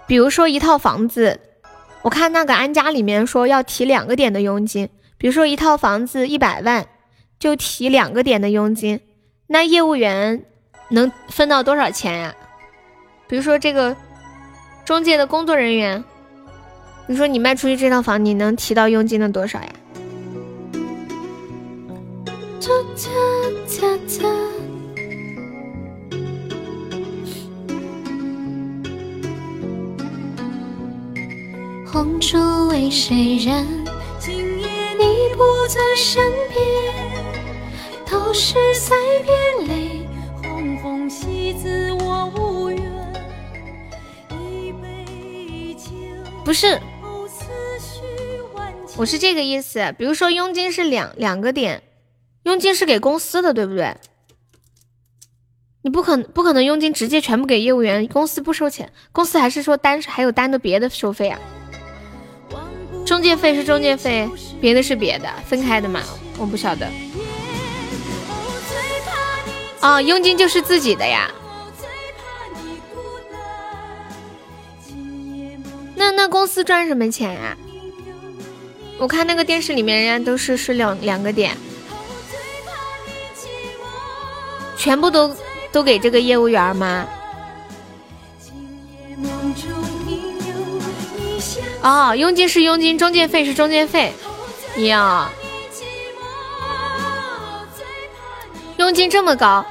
[0.06, 1.38] 比如说一套房子，
[2.00, 4.88] 我看那个安家里面说要提两个点的佣金。
[5.18, 6.86] 比如说一套房子一百万，
[7.38, 9.00] 就提两个点的佣金，
[9.48, 10.46] 那业务员
[10.88, 12.34] 能分到多少钱呀？
[13.28, 13.94] 比如说这个
[14.86, 16.02] 中介的工作人员，
[17.06, 19.68] 你说你卖出去这套房，你能提到佣金的多少呀？
[31.96, 32.36] 红烛
[32.68, 33.66] 为谁燃？
[34.20, 36.60] 今夜你不在身边，
[38.04, 38.54] 都是
[39.66, 40.06] 泪。
[40.42, 42.82] 红红喜字我无缘，
[44.28, 45.88] 一杯酒。
[46.44, 46.78] 不是，
[48.98, 49.94] 我是这个意思。
[49.96, 51.82] 比如说佣金是两两个点，
[52.42, 53.96] 佣金是给公司的，对不对？
[55.80, 61.40] 你不可不可能佣金直接全部给业务员，公司不收钱，公司还是说单还有单的别的收费啊？
[63.06, 64.28] 中介费是中介费，
[64.60, 66.02] 别的是别的，分开的嘛，
[66.36, 66.86] 我不晓得。
[69.80, 71.30] 哦，佣金就是自己的呀。
[75.94, 77.56] 那那公司赚什么钱呀？
[78.98, 81.56] 我看那个电视里面，人家都是是两两个点，
[84.76, 85.34] 全部都
[85.70, 87.06] 都给这个业务员吗？
[91.86, 94.12] 哦，佣金是佣金，中介费是中介费，
[94.78, 95.30] 呀，
[98.76, 99.64] 佣金这么高，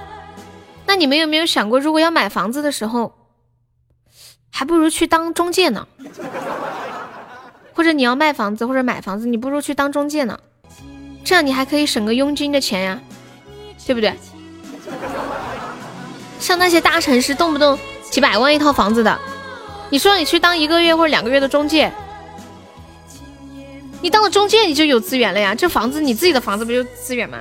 [0.86, 3.14] 那你们有没有想过，如果要买房子的时候，
[4.50, 5.86] 还不如去当中介呢。
[7.74, 10.40] 或者你要卖房子或者买房子，你不如去当中介呢，
[11.26, 13.02] 这样你还可以省个佣金的钱呀，
[13.86, 14.14] 对不对？
[16.40, 17.78] 像那些大城市动不动
[18.10, 19.20] 几百万一套房子的，
[19.90, 21.92] 你说你去当一个月或者两个月的中介，
[24.06, 27.40] 你当了中介你就有资源了呀，这房子你自己的房子不就资源吗？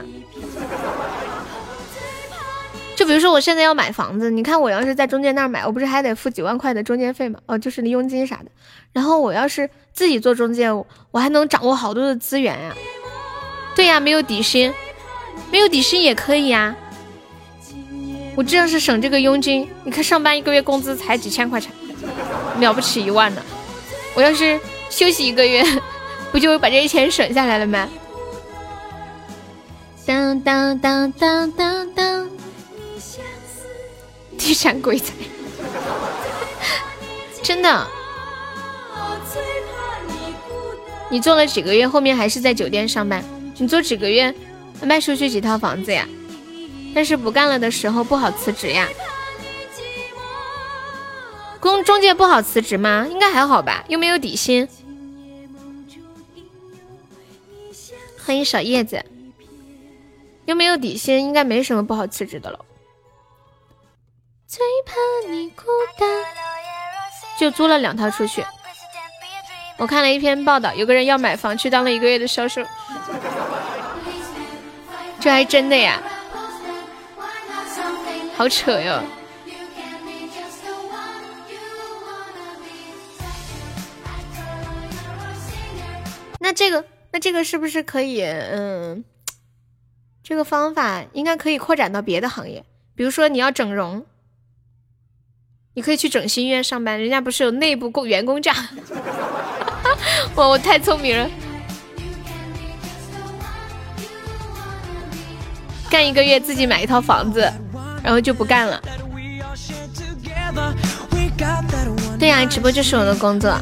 [2.96, 7.38] 就比如说我现在要买房子，你看我要是在中介那儿买，我不是还得付几万块的中介费吗？
[7.44, 8.46] 哦，就是那佣金啥的。
[8.94, 10.72] 然后我要是自己做中介，
[11.10, 12.74] 我还能掌握好多的资源呀。
[13.76, 14.72] 对呀，没有底薪，
[15.52, 16.74] 没有底薪也可以呀。
[18.36, 19.68] 我这样是省这个佣金。
[19.84, 21.70] 你看上班一个月工资才几千块钱，
[22.58, 23.42] 了不起一万呢。
[24.14, 25.62] 我要是休息一个月，
[26.34, 27.88] 不就把这些钱省下来了吗？
[30.04, 32.28] 当当当当当当。
[34.36, 35.12] 地产鬼才，
[37.40, 37.86] 真的。
[41.08, 43.22] 你做了几个月，后面还是在酒店上班？
[43.56, 44.34] 你做几个月，
[44.82, 46.04] 卖出去几套房子呀？
[46.92, 48.88] 但是不干了的时候不好辞职呀。
[51.60, 53.06] 公中介不好辞职吗？
[53.08, 54.68] 应该还好吧，又没有底薪。
[58.26, 59.04] 欢迎小叶子，
[60.46, 62.64] 又没有底薪，应该没什么不好辞职的了。
[64.46, 64.94] 最怕
[65.30, 65.64] 你孤
[65.98, 66.08] 单，
[67.38, 68.42] 就租了两套出去。
[69.76, 72.62] 我看了一篇报道，有个人要买房，去当了一个月的销售，
[75.20, 76.02] 这还真的呀，
[78.36, 79.02] 好扯哟。
[86.38, 88.24] 那这个，那这个是不是可以？
[88.24, 89.04] 嗯，
[90.20, 92.64] 这个方法应该可以扩展到别的行业，
[92.96, 94.04] 比如说你要整容。
[95.74, 98.52] 你可以去整形医院上班，人家不是有内部工员工价？
[100.34, 101.30] 我，我太聪明了！
[105.88, 107.48] 干一个月自己买一套房子，
[108.02, 108.82] 然后就不干了。
[112.18, 113.56] 对呀，直播就是我的工作。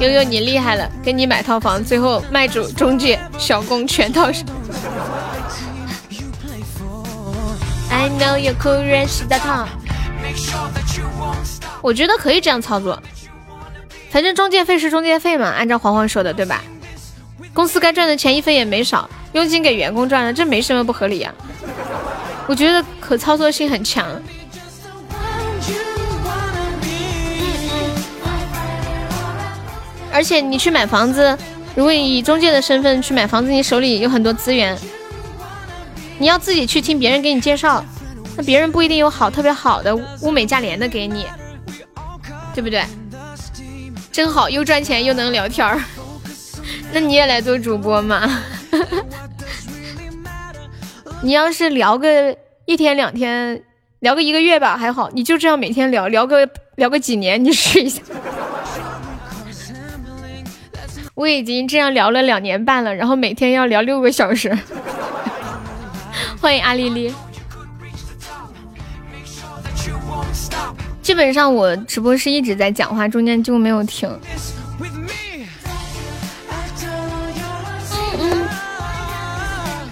[0.00, 4.44] 悠悠你厉害了，给你买套房，最后卖主、中介、小工全套上。
[7.90, 9.66] I know you could rush the top，
[11.82, 13.02] 我觉得可以这样操作，
[14.10, 16.62] 反正中介费是中介费嘛，按照黄黄说的对吧？
[17.52, 21.34] 公司该赚的钱一分也没少，佣金给员工赚了，这没什么不合理呀。
[22.46, 24.06] 我觉得可操作性很强，
[30.18, 31.38] 而且你去买房子，
[31.76, 34.76] 如果以中介的身份去买房子，你手里有很多资源。
[36.18, 37.84] 你要自己去听别人给你介绍，
[38.36, 41.24] 那别人不一定有好特别好的物美价廉的给你，
[42.52, 42.82] 对不对？
[44.10, 45.80] 真好，又赚钱又能聊天儿。
[46.92, 48.28] 那你也来做主播嘛？
[51.22, 53.62] 你要是聊个一天两天，
[54.00, 58.02] 聊个一个月吧还好，你就这样每天聊聊个聊个几年，你试一下。
[61.18, 64.56] 我已经这样聊了两年半了，然后每天要聊六个小时。
[66.40, 67.12] 欢迎阿丽丽。
[71.02, 74.08] 基本上我直播是一直在讲话，中间就没有停。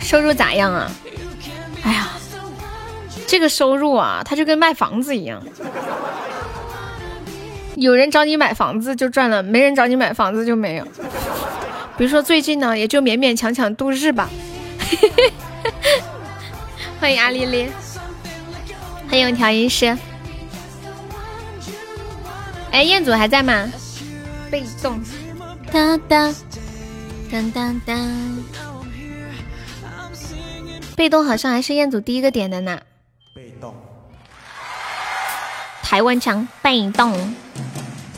[0.01, 0.89] 收入咋样啊？
[1.83, 2.09] 哎呀，
[3.27, 5.43] 这个收入啊，它就跟卖房子一样，
[7.77, 10.85] 有人找你买房子就赚了，没人找你买房子就没有。
[11.99, 14.29] 比如说最近呢，也就勉勉强强度日吧。
[16.99, 17.69] 欢迎阿丽丽，
[19.09, 19.97] 欢迎调音师。
[22.73, 23.71] 哎，彦祖还在吗？
[24.51, 24.99] 被动，
[25.71, 26.35] 当当
[27.31, 28.45] 当当当。
[30.97, 32.81] 被动好像还是彦祖第一个点的呢。
[33.35, 33.75] 被动。
[35.89, 37.15] 台湾腔，被动。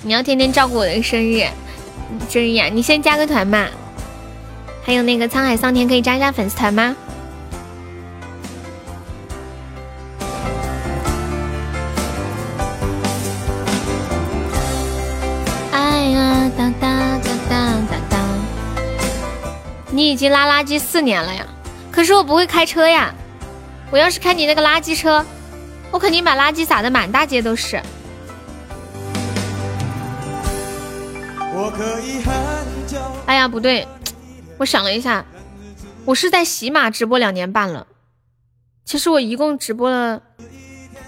[0.00, 1.46] 你要天天照顾我的生日，
[2.26, 2.70] 真呀！
[2.72, 3.66] 你先加个团嘛。
[4.82, 6.96] 还有那个沧海桑田，可以加一下粉丝团吗？
[15.72, 18.18] 哎呀当当当当当当！
[19.90, 21.46] 你已经拉垃圾四年了呀，
[21.92, 23.14] 可是我不会开车呀。
[23.90, 25.22] 我要是开你那个垃圾车，
[25.90, 27.80] 我肯定把垃圾撒的满大街都是。
[33.26, 33.86] 哎呀，不对，
[34.58, 35.24] 我想了一下，
[36.04, 37.86] 我是在喜马直播两年半了，
[38.84, 40.22] 其实我一共直播了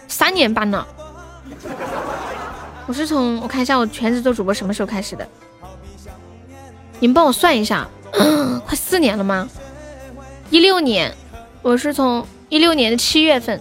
[0.08, 0.86] 三年半呢。
[2.86, 5.28] 我是从我看一下我全职做主播什么时候开始的，
[6.98, 7.88] 你们帮我算一下，
[8.66, 9.48] 快四年了吗？
[10.50, 11.14] 一六年，
[11.62, 13.60] 我是从一六年的七月份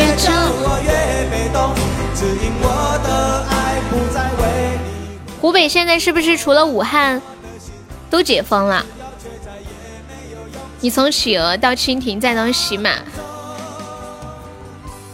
[0.00, 0.90] 越久我越
[1.30, 1.74] 被动，
[2.14, 5.38] 只因我的爱不再为你。
[5.38, 7.20] 湖北现在是不是除了武汉
[8.08, 8.86] 都解封了？
[10.80, 12.92] 你从企鹅到蜻蜓再到喜马，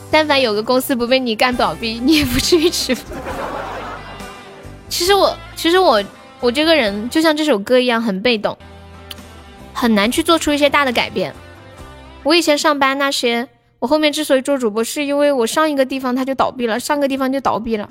[0.08, 2.97] 但凡有个公司不被你干倒闭，你也不至于吃。
[4.89, 6.00] 其实我，其实我，
[6.39, 8.56] 我这个人就像这首歌一样，很被动，
[9.73, 11.34] 很难去做出一些大的改变。
[12.23, 13.48] 我以前上班那些，
[13.86, 17.89] 我后面之所以做主播，是因为我上一个地方它就倒闭了，上个地方就倒闭了。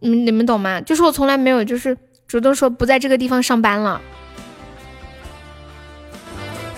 [0.00, 0.80] 嗯，你们懂吗？
[0.80, 1.94] 就是我从来没有就是
[2.26, 4.00] 主动说不在这个地方上班了。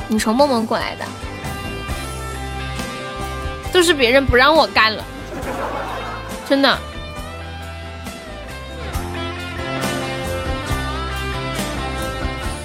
[0.08, 1.04] 你从梦梦过来的，
[3.72, 5.04] 都是别人不让我干了，
[6.48, 6.76] 真的。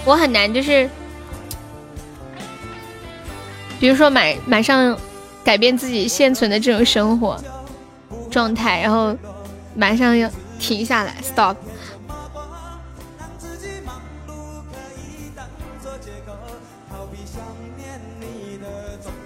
[0.04, 0.90] 我很难，就是
[3.80, 4.98] 比如说马马上
[5.44, 7.40] 改变自己现存的这种生活
[8.32, 9.16] 状态，然后
[9.76, 11.56] 马上要停下来，stop。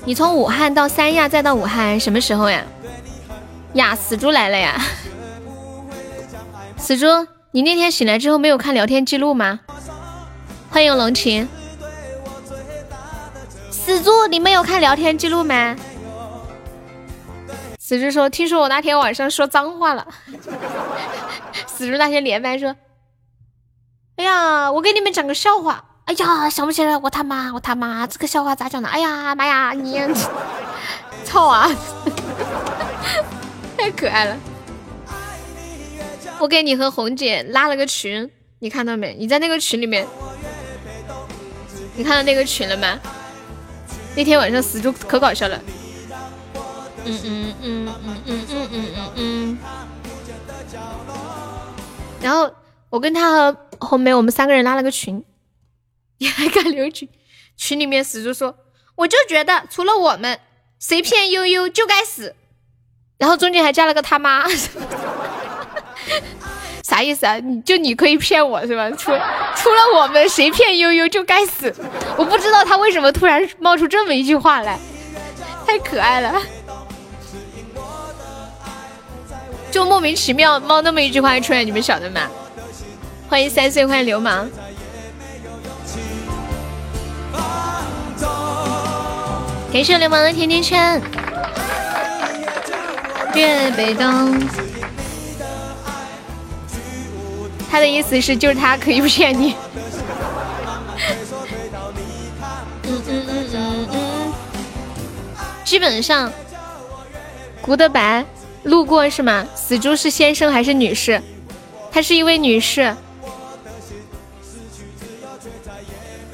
[0.04, 2.64] 你从武汉到三亚，再到武汉，什么时候呀？
[3.74, 4.82] 呀，死猪来了呀！
[6.76, 7.06] 死猪，
[7.52, 9.60] 你那天醒来之后没有看聊天记录吗？
[10.70, 11.48] 欢迎龙琴。
[13.92, 15.76] 死猪，你们有看聊天记录没？
[17.78, 20.08] 死猪说：“听说我那天晚上说脏话了。”
[21.68, 22.74] 死猪那天连麦说
[24.16, 26.98] ：“哎呀，我给你们讲个笑话。”哎呀，想不起来！
[27.00, 28.88] 我他妈，我他妈，这个笑话咋讲的？
[28.88, 30.00] 哎呀妈呀，你
[31.26, 31.70] 操啊！
[33.78, 34.38] 太可爱了！
[36.40, 39.14] 我给你和红姐拉了个群，你看到没？
[39.20, 40.08] 你在那个群里面，
[41.94, 42.98] 你看到那个群了吗？
[44.16, 45.62] 那天晚上死猪可搞笑了。
[47.06, 49.58] 嗯嗯嗯嗯嗯嗯嗯嗯嗯。
[52.22, 52.54] 然后
[52.90, 55.24] 我跟他和红梅，我们三个人拉了个群。
[56.20, 57.10] 你 还敢留群？
[57.58, 58.56] 群里面死猪说，
[58.96, 60.40] 我就觉得除了我们，
[60.80, 62.36] 谁骗悠悠就该死。
[63.18, 64.46] 然后中间还加了个他妈，
[66.92, 67.38] 啥意思啊？
[67.38, 68.92] 你就你可以骗我是吧？
[68.92, 69.14] 除
[69.56, 71.74] 除了我们，谁骗悠悠就该死。
[72.18, 74.78] 我不知道他为什么突然冒出这么一句话来，
[75.66, 76.34] 太可爱了，
[79.72, 82.28] 就莫名其妙冒那么一句话出来，你们晓得吗？
[83.30, 84.50] 欢迎三岁，欢迎流氓。
[89.72, 91.02] 感谢流氓的甜甜圈。
[93.34, 94.38] 越被动，
[97.72, 99.56] 他的意思是就是他可以骗你。
[102.84, 104.34] 嗯嗯嗯嗯嗯。
[105.64, 106.30] 基本上，
[107.62, 108.26] 古德白
[108.64, 109.48] 路过是吗？
[109.56, 111.22] 死猪是先生还是女士？
[111.90, 112.94] 她是一位女士。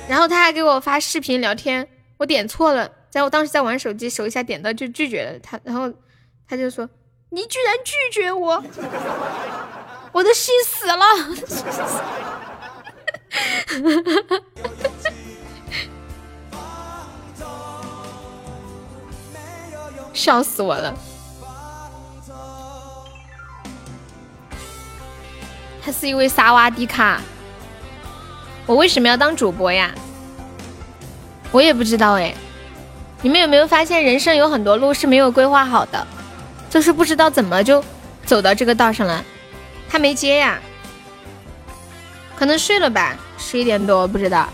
[0.09, 5.93] 然后他还给我发视频聊天，我点错了，在我当时在玩手机，手一下点到就拒绝了他，然后
[6.49, 6.89] 他就说
[7.29, 8.63] ：“你居然拒绝我，
[10.17, 10.95] 我的心死了。”
[20.11, 20.91] 笑死我了！
[25.85, 27.21] 他是一位萨瓦迪卡。
[28.65, 29.93] 我为什么要当主播呀？
[31.51, 32.33] 我也不知道哎。
[33.21, 36.07] 你们有没有发现，人生有很多路是没有规划好的，
[36.71, 37.83] 就是不知道怎么就
[38.25, 39.23] 走到这个道上了。
[39.89, 40.59] 他没接呀，
[42.35, 44.49] 可能睡了吧，十一点多不知道。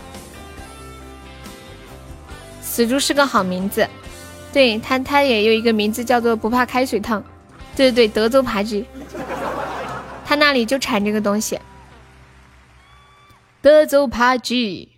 [2.62, 3.88] 死猪是个好名字，
[4.52, 7.22] 对他他也有一个名字叫做不怕开水烫。
[7.76, 8.86] 对对对，德州扒鸡，
[10.24, 11.58] 他那里就产这个东西。
[13.60, 14.92] 德州扒鸡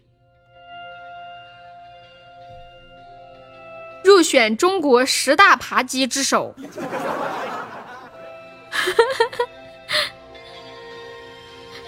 [4.05, 6.55] 入选中国十大扒鸡之首。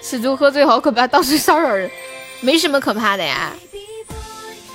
[0.09, 1.87] 死猪喝醉好可怕，到处骚扰人，
[2.41, 3.53] 没什么可怕的呀。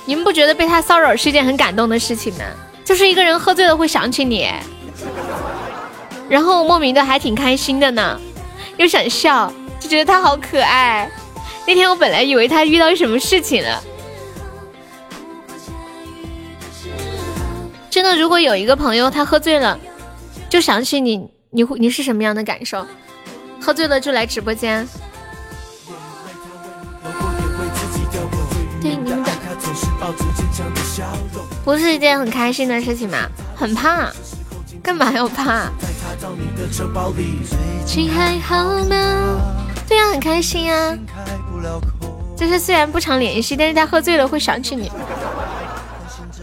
[0.05, 2.45] 你们不觉得被他骚扰是一件很感动的事情吗？
[2.85, 4.49] 就是一个人喝醉了会想起你，
[6.29, 8.17] 然后莫名的还挺开心的呢，
[8.77, 11.11] 又想笑，就觉得他好可爱。
[11.67, 13.83] 那天我本来以为他遇到什么事情了，
[17.89, 19.77] 真的，如果有一个朋友他喝醉了，
[20.47, 22.87] 就想起你，你会你是什么样的感受？
[23.59, 24.87] 喝醉了就来直播间。
[31.63, 33.17] 不是一件很开心的事情吗？
[33.55, 34.11] 很怕，
[34.83, 35.69] 干嘛要怕？
[37.85, 39.39] 亲还好吗？
[39.87, 40.97] 对呀，很开心啊。
[42.37, 44.91] 就是虽然不常联系，但是他喝醉了会想起你。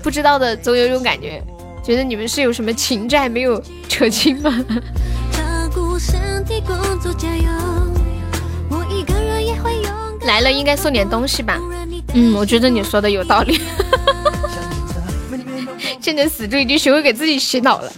[0.03, 1.43] 不知道的总有种感觉，
[1.85, 4.53] 觉得你们是有什么情债没有扯清吗？
[10.25, 11.59] 来了应该送点东西吧。
[12.15, 13.61] 嗯，我觉得你说的有道理。
[16.01, 17.93] 现在死猪已经学会给自己洗脑了。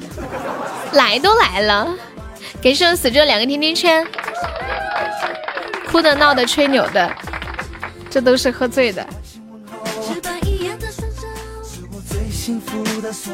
[0.93, 1.89] 来都来了，
[2.61, 4.07] 给上死猪两个甜甜圈。
[5.91, 7.11] 哭的、闹的、吹牛的，
[8.11, 9.07] 这都是喝醉的。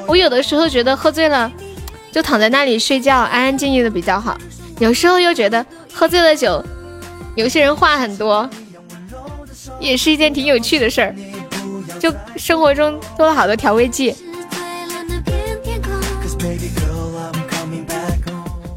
[0.07, 1.50] 我有的时候觉得喝醉了，
[2.12, 4.39] 就躺在那里睡觉，安安静静的比较好。
[4.78, 6.65] 有时候又觉得喝醉了酒，
[7.34, 8.49] 有些人话很多。
[9.81, 11.15] 也是一件挺有趣的事儿，
[11.99, 14.15] 就生活中多了好多调味剂。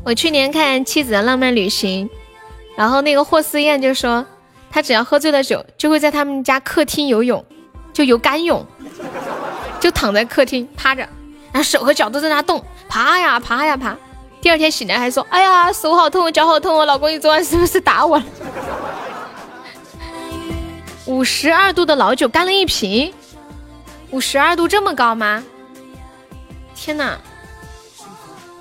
[0.06, 2.08] 我去年看《妻子的浪漫旅行》，
[2.76, 4.26] 然后那个霍思燕就说，
[4.70, 7.44] 她只要喝醉了酒，就会在他们家客厅游泳，
[7.94, 8.66] 就游干泳，
[9.80, 11.02] 就躺在客厅趴着，
[11.52, 13.96] 然后手和脚都在那动，爬呀爬呀爬。
[14.42, 18.26] 第二天醒来还说，哎呀，手好痛，脚好痛，我老公你昨晚是不是打我了？
[21.06, 23.14] 五十二度的老酒干了一瓶，
[24.12, 25.44] 五十二度这么高吗？
[26.74, 27.18] 天哪！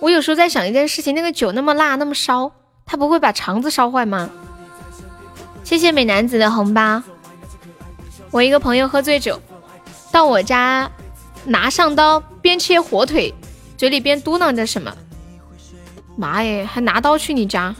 [0.00, 2.50] 我有时候在想一件事情，那个酒那么辣，那么烧，
[2.84, 4.28] 它不会把肠子烧坏吗？
[5.62, 7.02] 谢谢美男子的红包。
[8.32, 9.40] 我一个朋友喝醉酒，
[10.10, 10.90] 到我家
[11.44, 13.32] 拿上刀边切火腿，
[13.76, 14.92] 嘴里边嘟囔着什么。
[16.16, 17.72] 妈耶，还拿刀去你家？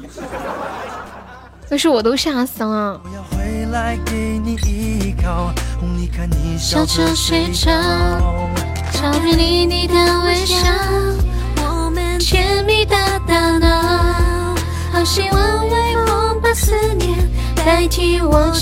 [1.68, 3.00] 那是我都吓死了。
[6.58, 7.70] 笑着睡着，
[8.92, 9.94] 照片里你的
[10.24, 10.56] 微笑，
[11.56, 12.96] 我们甜蜜的。
[14.92, 17.18] 好希望微风把思念
[17.64, 18.52] 代替我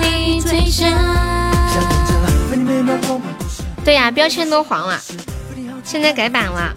[0.00, 0.86] 你嘴角。
[3.84, 5.00] 对呀，标签都黄了，
[5.82, 6.74] 现在改版了。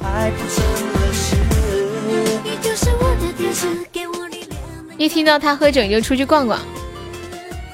[4.97, 6.59] 一听到他喝酒，你就出去逛逛。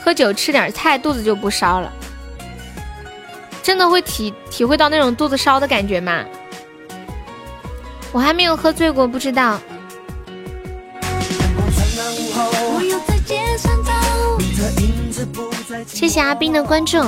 [0.07, 1.91] 喝酒吃点菜，肚子就不烧了。
[3.61, 6.23] 真的会体体会到那种肚子烧的感觉吗？
[8.13, 9.59] 我还没有喝醉过，不知道。
[15.85, 17.03] 谢谢阿斌的关注。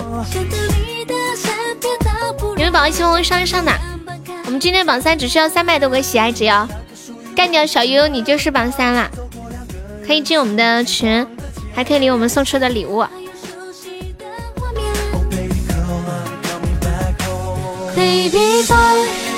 [2.57, 3.71] 你们宝宝一起帮我上一上的。
[4.43, 6.67] 我们今天榜三只需要三百多个喜爱值哟，
[7.33, 9.09] 干掉小悠悠，你就是榜三啦！
[10.05, 11.25] 可以进我们的群。
[11.79, 13.05] 还可以领我们送出的礼物。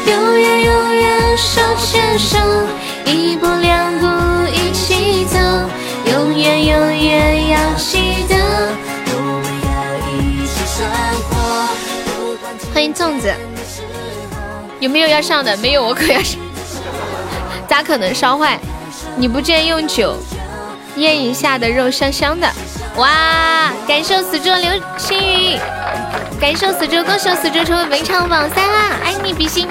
[0.07, 2.39] 永远永远手牵手，
[3.05, 4.07] 一步两步
[4.51, 5.37] 一起走，
[6.11, 8.35] 永远永远要记得，
[9.05, 9.71] 我们要
[10.09, 10.83] 一起生
[11.29, 11.29] 活。
[12.73, 13.31] 欢迎粽子，
[14.79, 15.55] 有没有要上的？
[15.57, 16.39] 没有，我可要上。
[17.69, 18.59] 咋可能烧坏？
[19.15, 20.17] 你不建议用酒？
[20.97, 22.47] 腌一下的肉香香的，
[22.97, 23.71] 哇！
[23.87, 25.57] 感受死猪流星雨，
[26.39, 28.97] 感受死猪，恭喜死猪成为本场榜三啦！
[29.03, 29.67] 爱你比心，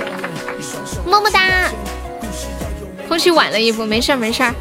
[1.06, 1.70] 么么哒！
[3.08, 4.54] 空气晚了一步，没事儿没事儿。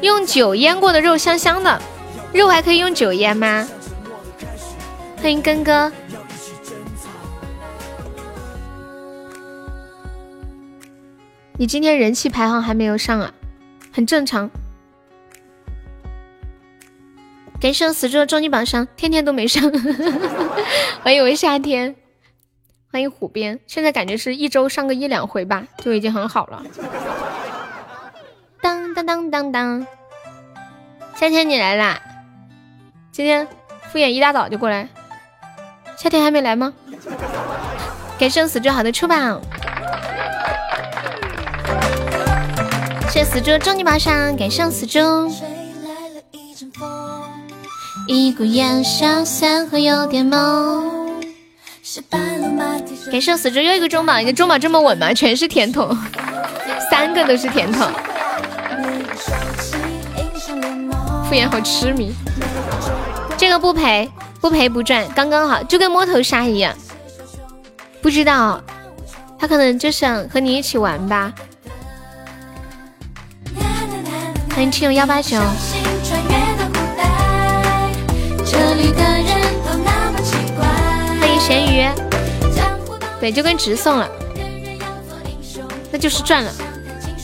[0.00, 1.80] 用酒腌过的肉香香的，
[2.32, 3.66] 肉还可以用酒腌吗？
[5.20, 5.90] 欢迎根哥。
[11.56, 13.32] 你今天人气排行还没有上啊，
[13.92, 14.50] 很正常。
[17.60, 19.62] 感谢死猪的终极榜上，天天都没上。
[21.00, 21.94] 欢迎我夏天，
[22.90, 23.60] 欢迎虎鞭。
[23.68, 26.60] 现在感觉是一周上个一两回吧，就已经很好了。
[28.60, 29.86] 当当当当当，
[31.14, 32.02] 夏天你来啦！
[33.12, 33.46] 今天
[33.92, 34.88] 敷衍一大早就过来，
[35.96, 36.74] 夏天还没来吗？
[38.18, 39.40] 感谢死猪好的出榜。
[43.14, 44.98] 谢死猪，终极宝箱，感谢死猪。
[48.08, 50.82] 一股烟消散后有点懵。
[53.12, 55.14] 感谢死猪又一个中宝，你的中宝这么稳吗？
[55.14, 55.96] 全是甜筒，
[56.90, 57.88] 三个都是甜筒。
[61.28, 62.12] 敷衍好痴迷，
[63.38, 64.10] 这个不赔
[64.40, 66.74] 不赔不赚，刚刚好，就跟摸头杀一样。
[68.02, 68.60] 不知道，
[69.38, 71.32] 他可能就想和你一起玩吧。
[74.54, 75.36] 欢迎七六幺八九。
[81.20, 81.88] 欢迎咸鱼。
[83.18, 84.08] 对，就跟直送了，
[85.90, 86.52] 那就是赚了，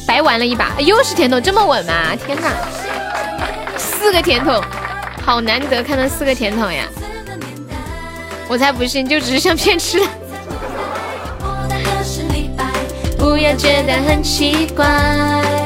[0.08, 2.16] 白玩了一把，又是甜筒，这么稳吗？
[2.16, 2.48] 天哪，
[3.76, 4.60] 四个甜筒，
[5.24, 6.84] 好难得看到四个甜筒呀！
[8.48, 10.06] 我才不信，就只是想骗吃的。
[13.16, 15.59] 不要觉得很奇怪。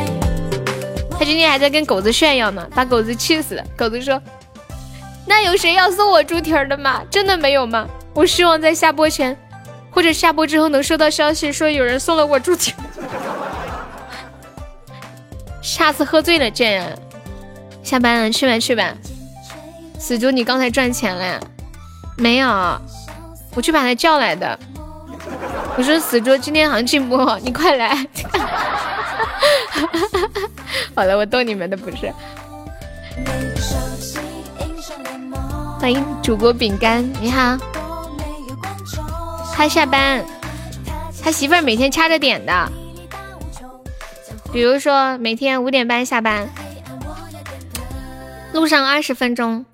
[1.24, 3.64] 今天还在跟狗子炫耀呢，把狗子气死了。
[3.76, 4.20] 狗子说
[5.26, 7.02] ：“那有谁要送我猪蹄儿的吗？
[7.10, 7.86] 真的没有吗？
[8.12, 9.36] 我希望在下播前，
[9.90, 12.76] 或者下播之后能收到消息，说有人送了我猪蹄儿。
[15.62, 16.96] 下次喝醉了见。
[17.82, 18.94] 下班了，去吧去吧。
[19.98, 21.40] 死猪，你刚才赚钱了呀？
[22.16, 22.48] 没有，
[23.54, 24.58] 我去把他叫来的。
[25.76, 27.88] 我说死猪，今天行情不好，你快来。
[27.88, 30.50] 哈哈哈哈
[30.94, 32.12] 好了，我逗你们的不是。
[35.80, 37.58] 欢迎主播饼干，你好。
[39.52, 40.24] 他下班，
[41.22, 42.72] 他媳妇儿每天掐着点的。
[44.52, 46.48] 比如说每天五点半下班，
[48.52, 49.64] 路上二十分钟，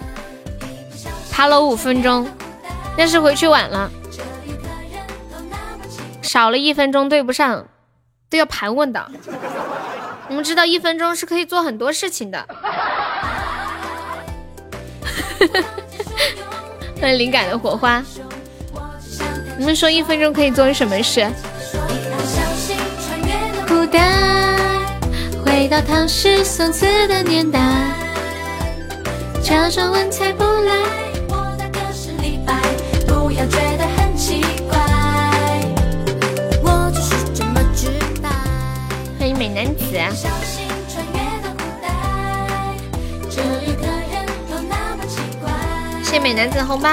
[1.31, 2.27] 爬楼五分钟，
[2.97, 3.91] 要是回去晚了，
[6.23, 7.67] 少了一分钟对不上，
[8.31, 9.11] 都要盘问的。
[10.31, 12.47] 我们知道一分钟是可以做很多事情的。
[17.01, 18.01] 欢迎灵感的火花。
[19.59, 21.29] 你们说一分钟可以做什么事？
[23.67, 24.57] 古代，
[25.45, 27.59] 回到唐诗宋词的年代，
[29.43, 30.77] 假装文采不来。
[33.09, 33.80] 不要觉得
[39.63, 39.85] 男子。
[46.03, 46.91] 谢谢美男子红包。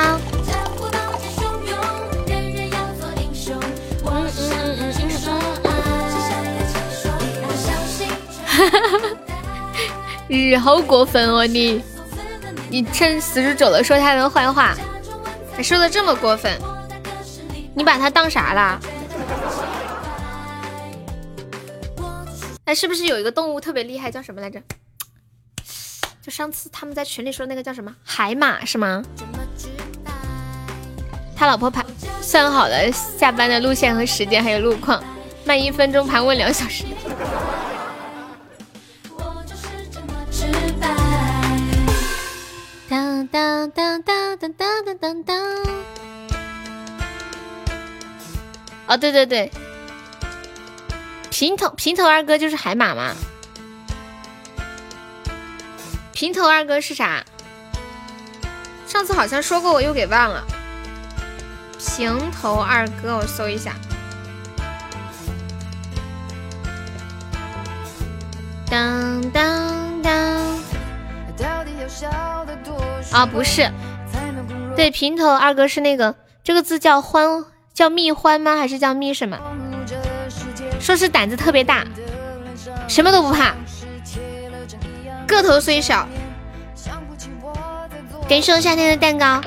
[10.28, 11.82] 日好过分哦你！
[12.70, 14.76] 你趁死猪走了说他的坏话，
[15.56, 16.52] 还说的这么过分，
[17.74, 18.78] 你把他当啥啦？
[22.68, 24.62] 哎，是不是有一个动物特别厉害，叫什么来着？
[26.22, 29.02] 就上次他们在群里说那个叫什么海马是吗？
[31.34, 31.86] 他老婆盘
[32.22, 35.02] 算好了下班的路线和时间，还有路况，
[35.46, 36.84] 慢一分钟盘问两小时。
[42.90, 45.38] 当当当当当当当当当。
[48.88, 49.50] 哦，对对对，
[51.40, 53.14] 平头平头二哥就是海马吗。
[56.12, 57.24] 平头二哥是啥？
[58.88, 60.44] 上次好像说过，我又给忘了。
[61.78, 63.76] 平头二哥，我搜一下。
[68.68, 70.14] 当当当。
[73.12, 73.72] 啊，不是，
[74.76, 78.56] 对，平头二哥是那个，这个字叫欢，叫蜜欢吗？
[78.56, 79.38] 还是叫蜜什么？
[80.88, 81.86] 说是胆子特别大，
[82.88, 83.54] 什么都不怕，
[85.28, 86.08] 个头虽小。
[88.30, 89.42] 感谢我夏天的蛋糕。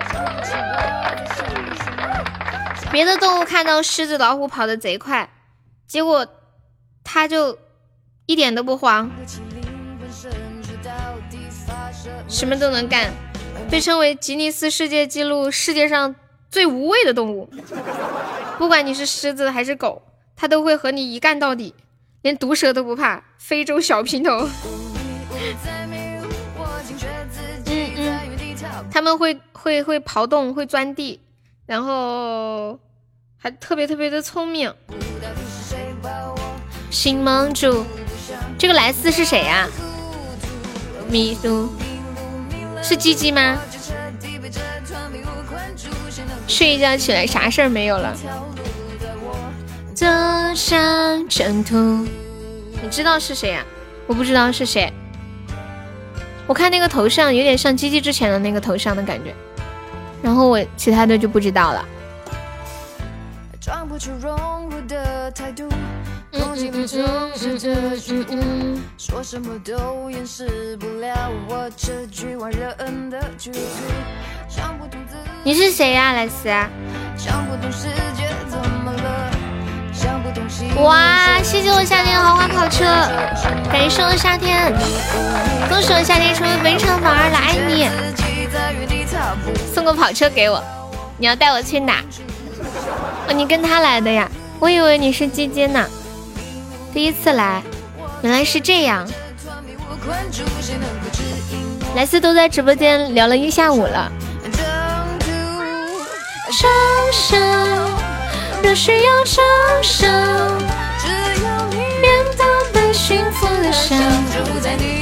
[2.93, 5.31] 别的动物看到狮子、老虎跑得贼快，
[5.87, 6.27] 结果
[7.03, 7.59] 它就
[8.27, 9.11] 一点都不慌。
[12.29, 13.15] 什么都能干，
[13.71, 16.15] 被称为吉尼斯世界纪录世界上
[16.51, 17.49] 最无畏的动物。
[18.59, 20.03] 不管你是狮子还是狗，
[20.41, 21.75] 他都会和你一干到底，
[22.23, 23.23] 连毒蛇都不怕。
[23.37, 24.49] 非洲小平头，
[27.67, 28.19] 嗯嗯，
[28.91, 31.21] 他们会会会刨洞，会钻地，
[31.67, 32.79] 然后
[33.37, 34.73] 还特别特别的聪明。
[36.91, 37.85] 新盟主，
[38.59, 39.69] 这个莱斯是谁呀？
[41.11, 41.69] 迷路。
[42.83, 43.59] 是鸡鸡吗？
[46.49, 48.17] 睡一觉起来啥事儿没有了。
[50.01, 50.09] 坐
[50.55, 51.77] 上征途，
[52.83, 53.63] 你知道是谁呀？
[54.07, 54.91] 我不知道是谁。
[56.47, 59.35] 我看那个头像有点像鸡鸡之前的那个头像的感觉，
[60.23, 61.85] 然后我其他的就不知道了。
[75.45, 76.49] 你是谁呀，莱斯？
[80.83, 81.41] 哇！
[81.43, 82.85] 谢谢我夏天豪华跑车，
[83.71, 84.73] 感谢我夏天，
[85.69, 87.89] 恭喜我夏天成为本场榜二了，爱你！
[89.75, 90.63] 送个跑车给我，
[91.19, 92.03] 你要带我去哪？
[93.29, 94.31] 哦，你跟他来的呀？
[94.59, 95.87] 我以为你是鸡鸡呢。
[96.93, 97.63] 第一次来，
[98.23, 99.09] 原来是这样。
[101.95, 104.11] 莱斯都在直播间聊了一下午了。
[108.63, 109.43] 若需要承
[109.83, 110.07] 受，
[110.99, 111.09] 只
[111.45, 113.97] 要你变得更幸福的笑，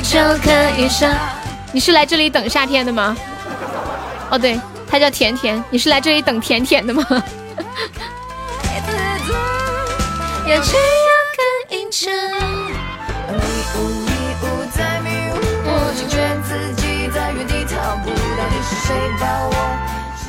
[0.02, 1.08] 就可以笑。
[1.72, 3.16] 你是来这里等夏天的吗？
[4.30, 5.62] 哦，对，他叫甜甜。
[5.70, 7.04] 你是来这里等甜甜的吗？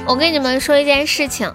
[0.05, 1.49] 我跟你们说一件事情。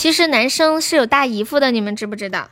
[0.00, 2.48] 其实男生是有大姨夫的，你们知不知道？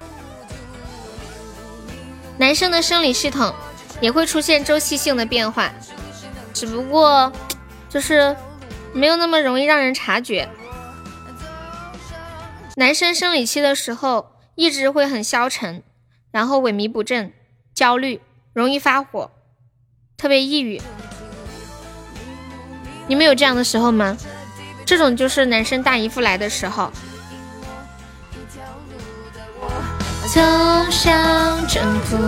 [2.36, 3.54] 男生的生理系统
[4.02, 5.72] 也会出现周期性的变化，
[6.52, 7.32] 只不过
[7.88, 8.36] 就是
[8.92, 10.46] 没有那么容易让人察觉。
[12.76, 15.82] 男生生理期的时候一直会很消沉，
[16.30, 17.32] 然后萎靡不振、
[17.72, 18.20] 焦虑、
[18.52, 19.30] 容易发火、
[20.18, 20.82] 特别抑郁。
[23.06, 24.18] 你们有这样的时候吗？
[24.84, 26.92] 这种就是男生大姨夫来的时候。
[30.28, 30.40] 走
[30.90, 32.18] 向征服，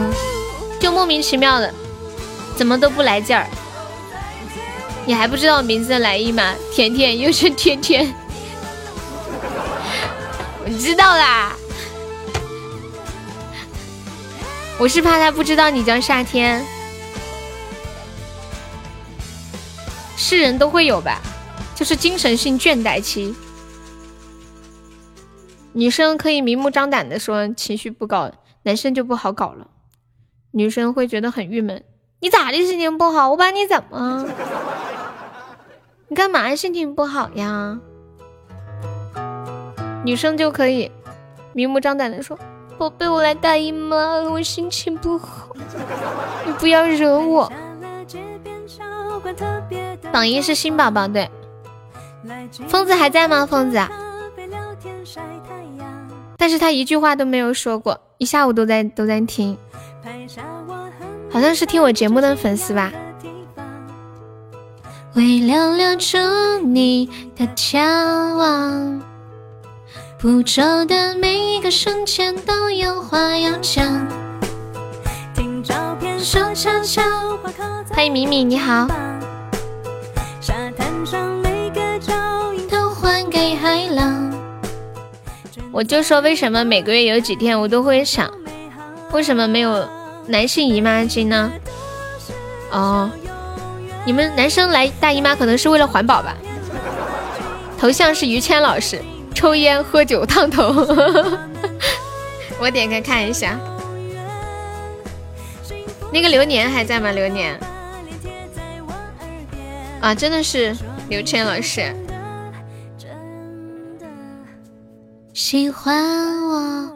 [0.81, 1.75] 就莫名其妙的，
[2.57, 3.47] 怎么都不来劲儿。
[5.05, 6.55] 你还不知道名字的来意吗？
[6.75, 8.11] 甜甜又是甜甜，
[10.65, 11.53] 我知道啦。
[14.79, 16.65] 我是怕他不知道你叫夏天，
[20.17, 21.20] 是人都会有吧，
[21.75, 23.35] 就是精神性倦怠期。
[25.73, 28.31] 女生可以明目张胆的说情绪不高，
[28.65, 29.68] 男生就不好搞了。
[30.50, 31.84] 女生会觉得很郁闷，
[32.20, 33.31] 你咋的心情不好？
[33.31, 34.26] 我把你怎么？
[36.08, 37.78] 你干嘛心情不好呀？
[40.05, 40.90] 女生就可以
[41.52, 42.36] 明目张胆的说，
[42.76, 45.55] 宝贝，我来大姨妈了，我心情不好，
[46.44, 47.52] 你不要惹我。
[50.10, 51.31] 榜一是新宝宝，对。
[52.66, 53.47] 疯子还在吗？
[53.47, 53.78] 疯子。
[56.41, 59.59] 但是他一句话都没有说过，一下午都在都在听，
[61.31, 62.91] 好像是听我节目的粉丝吧。
[65.12, 66.17] 为了留住
[66.65, 67.78] 你的眺
[68.36, 69.02] 望，
[70.19, 74.09] 捕捉的每一个瞬间都有话要讲。
[75.35, 77.02] 听照片说悄悄
[77.43, 77.51] 话
[77.91, 78.89] 欢迎米米，你好。
[80.41, 82.15] 沙滩上每个脚
[82.55, 84.30] 印都还给海浪。
[85.73, 88.31] 我就说为什么每个月有几天我都会想，
[89.12, 89.89] 为什么没有
[90.26, 91.52] 男性姨妈巾呢？
[92.70, 93.10] 哦，
[94.05, 96.36] 你们男生来大姨妈可能是为了环保吧？
[97.78, 99.00] 头像是于谦老师，
[99.34, 100.65] 抽烟喝酒烫头。
[102.58, 103.58] 我点开看一下，
[106.12, 107.12] 那个流年还在吗？
[107.12, 107.58] 流年
[110.00, 110.76] 啊，真的是
[111.08, 111.94] 刘谦老师。
[115.33, 115.94] 喜欢
[116.42, 116.91] 我，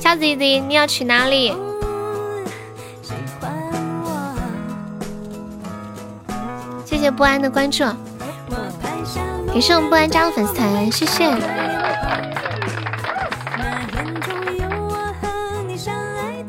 [0.00, 1.52] 小弟弟，你要去哪里？
[3.00, 3.50] 喜欢
[4.02, 4.34] 我
[6.84, 7.84] 谢谢不安的关注，
[9.54, 11.32] 也是我们不安加入粉丝团，谢谢。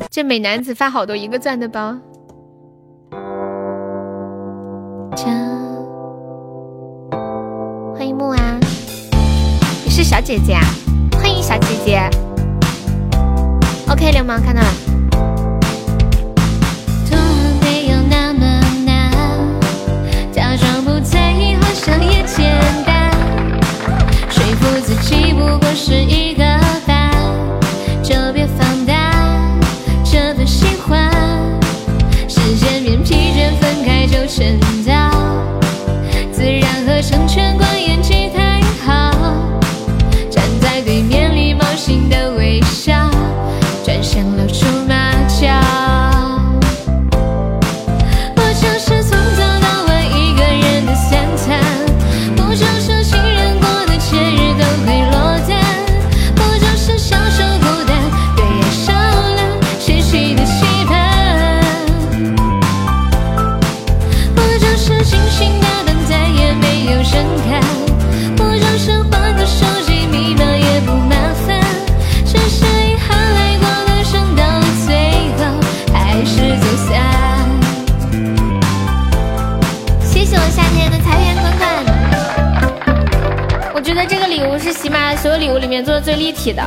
[0.10, 1.96] 这美男子发好多一个钻的包。
[5.12, 5.49] 欢
[10.10, 10.66] 小姐姐啊？
[11.22, 12.02] 欢迎小姐姐
[13.88, 14.68] ，OK，流氓看到了。
[17.08, 17.24] 突然
[17.62, 19.12] 没有那么难，
[20.32, 22.50] 假装不在意好像也简
[22.88, 23.12] 单，
[24.32, 26.44] 说服自己不过是一个
[26.88, 27.12] 伴，
[28.02, 29.14] 就别放大
[30.04, 31.12] 这份喜欢。
[32.28, 34.60] 时间变疲倦，分开就真
[85.22, 86.64] 所有礼物里面做的最立体的，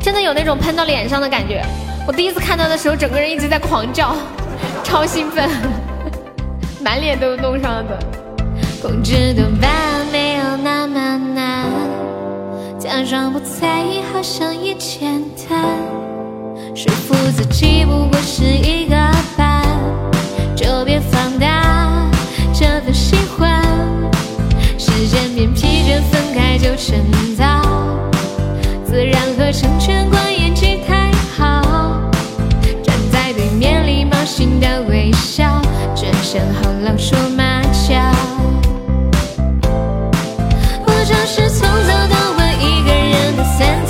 [0.00, 1.64] 真的有那种喷到脸上的感觉。
[2.04, 4.16] 我第一次看到的时候，整个人一直在狂叫，
[4.82, 5.48] 超兴奋，
[6.82, 7.98] 满脸都弄上了的。
[8.82, 9.70] 控制多半
[10.10, 11.66] 没有那么难，
[12.76, 15.60] 假装不在意，好像也简单。
[16.74, 18.96] 说服自己不过是一个
[19.36, 19.62] 伴，
[20.56, 22.10] 就别放大
[22.52, 23.62] 这份喜欢。
[24.76, 26.98] 时间变疲倦，分开就趁
[27.36, 27.59] 早，
[28.90, 32.10] 自然和成全关演技太好。
[32.82, 35.62] 站在对面，礼貌性的微笑，
[35.94, 37.94] 转身后老说马脚。
[40.84, 43.86] 不就是从早到晚一个人的三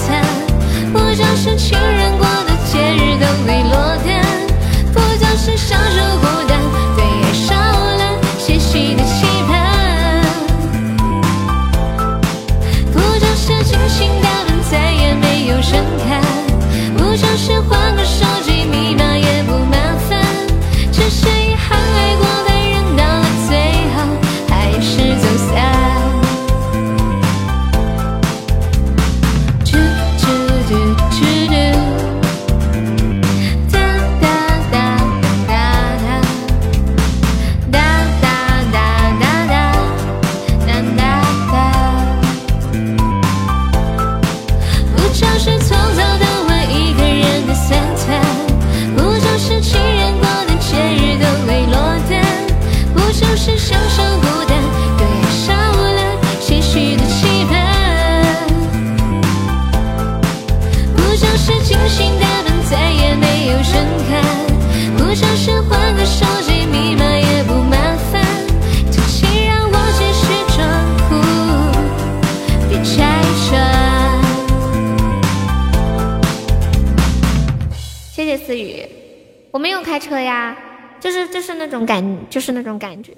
[82.31, 83.17] 就是那种感觉。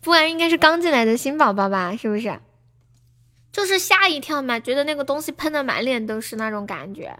[0.00, 1.94] 不然应该是刚进来的新宝宝吧？
[1.94, 2.40] 是不是？
[3.52, 7.16] 就是吓一跳嘛，觉得那个东西喷的满脸都是那种感觉。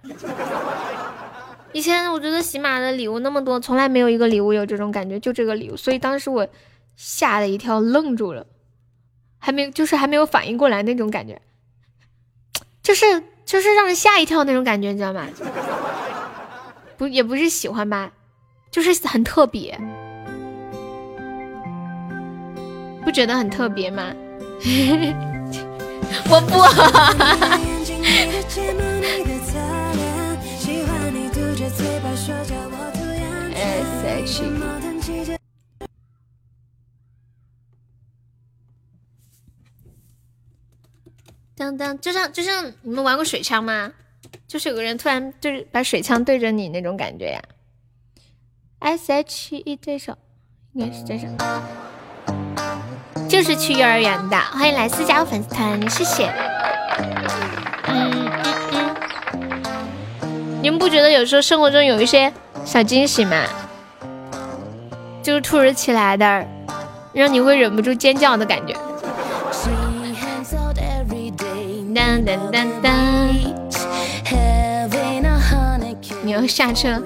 [1.73, 6.49] 以前我觉得喜马的礼物那么多，从来没有一个礼物有这种感觉，就这个礼物，所以当时我
[6.97, 8.47] 吓了一跳，愣住了，
[9.39, 11.41] 还没就是还没有反应过来那种感觉，
[12.83, 15.27] 就是就是让人吓一跳那种感觉，你知道吗？
[16.97, 18.13] 不也不是喜欢吧，
[18.71, 19.79] 就是很特别，
[23.09, 24.15] 不觉得很特别吗？
[26.29, 26.59] 我不
[33.55, 35.39] ，S H E
[41.57, 43.91] 当当，就像就像你们玩过水枪吗？
[44.47, 47.43] 就是有个人突然就是把水枪对着你那种感觉呀。
[48.81, 50.15] S H E 这首
[50.75, 51.27] 应该是这首，
[53.29, 54.37] 就是去幼儿园的。
[54.37, 56.33] 欢迎来私加入粉丝团，谢谢。
[57.87, 59.71] 嗯嗯嗯，
[60.63, 62.33] 你们不觉得有时候生活中有一些
[62.65, 63.45] 小惊喜吗？
[65.23, 66.47] 就是突如其来的，
[67.13, 68.75] 让你会忍不住尖叫的感觉。
[71.95, 72.93] 当当当当，
[76.23, 76.99] 你要下车。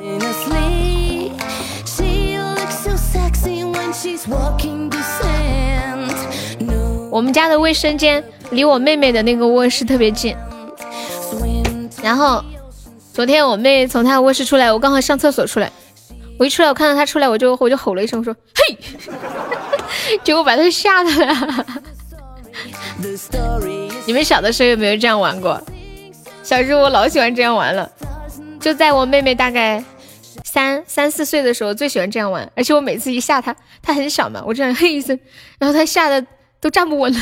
[7.13, 10.35] 我们家的卫生间离我妹妹的那个卧室特别近，
[12.03, 12.43] 然后
[13.13, 15.71] 昨天我妹从她卧室出来，我刚好上厕所出来，
[16.39, 18.79] 我一出来我看到她出来，我就我就吼了一声，我说嘿，
[20.25, 21.67] 结果把她吓的了。
[24.07, 25.61] 你们小的时候有没有这样玩过？
[26.43, 27.93] 小时候我老喜欢这样玩了，
[28.59, 29.85] 就在我妹妹大概
[30.45, 32.51] 三三四岁的时候，最喜欢这样玩。
[32.57, 35.21] 而且我每次一吓她，她很小嘛，我这样嘿一声，
[35.59, 36.25] 然后她吓得
[36.63, 37.21] 都站不稳了，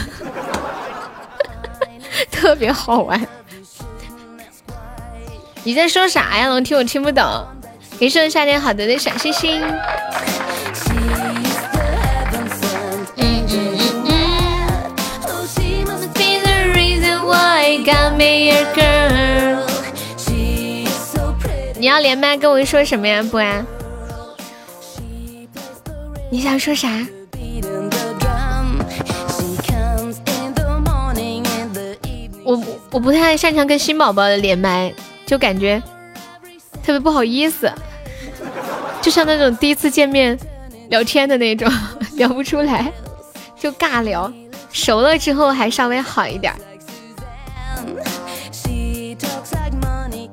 [2.30, 3.18] 特别好玩。
[5.64, 6.46] 你在说啥呀？
[6.48, 7.24] 龙听我听不懂。
[7.98, 9.60] 给送夏点好的的小星星。
[13.16, 14.10] 嗯嗯嗯。
[21.78, 23.22] 你要连麦跟我说什么呀？
[23.30, 23.64] 不然，
[26.30, 26.88] 你想说啥？
[32.50, 34.92] 我我不太擅长跟新宝宝连麦，
[35.24, 35.80] 就感觉
[36.82, 37.70] 特别不好意思，
[39.00, 40.36] 就像那种第一次见面
[40.88, 41.70] 聊天的那种，
[42.16, 42.92] 聊不出来，
[43.58, 44.32] 就尬聊。
[44.72, 46.52] 熟了之后还稍微好一点。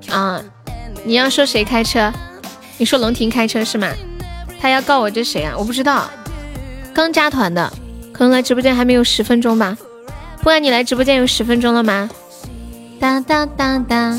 [0.09, 0.41] 啊，
[1.03, 2.11] 你要说谁开车？
[2.77, 3.91] 你说龙婷开车是吗？
[4.59, 5.53] 他要告我这谁啊？
[5.57, 6.09] 我不知道，
[6.93, 7.71] 刚加团的，
[8.11, 9.77] 可能来直播间还没有十分钟吧。
[10.47, 12.09] 不然你来直播间有十分钟了吗？
[13.01, 14.17] 哒哒哒哒。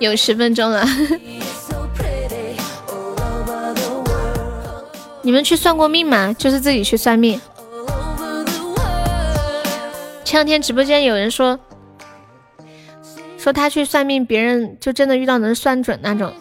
[0.00, 0.84] 有十分钟了。
[5.22, 6.34] 你们去算过命吗？
[6.36, 7.40] 就是自己去算命。
[10.24, 11.56] 前两天直播间有人说，
[13.44, 16.32] 说他去算命，别人就真的遇到能算准那种。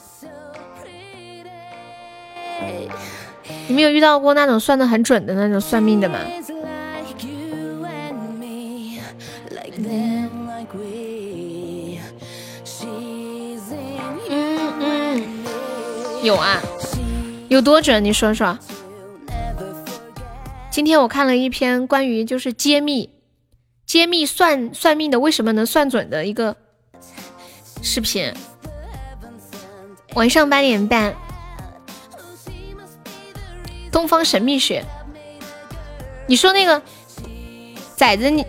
[3.67, 6.17] 你们有遇到过那种算的很准的那种算命的吗？
[14.29, 15.23] 嗯嗯，
[16.23, 16.61] 有啊，
[17.49, 18.01] 有多准？
[18.01, 18.57] 你说说。
[20.71, 23.09] 今天我看了一篇关于就是揭秘
[23.85, 26.55] 揭秘算算命的为什么能算准的一个
[27.83, 28.33] 视频，
[30.13, 31.13] 晚上八点半，
[33.91, 34.85] 东方神秘学。
[36.25, 36.81] 你说那个
[37.97, 38.47] 崽子，你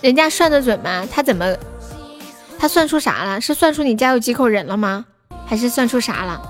[0.00, 1.06] 人家算的准吗？
[1.10, 1.56] 他怎么
[2.58, 3.40] 他算出啥了？
[3.40, 5.04] 是算出你家有几口人了吗？
[5.46, 6.42] 还是算出啥了？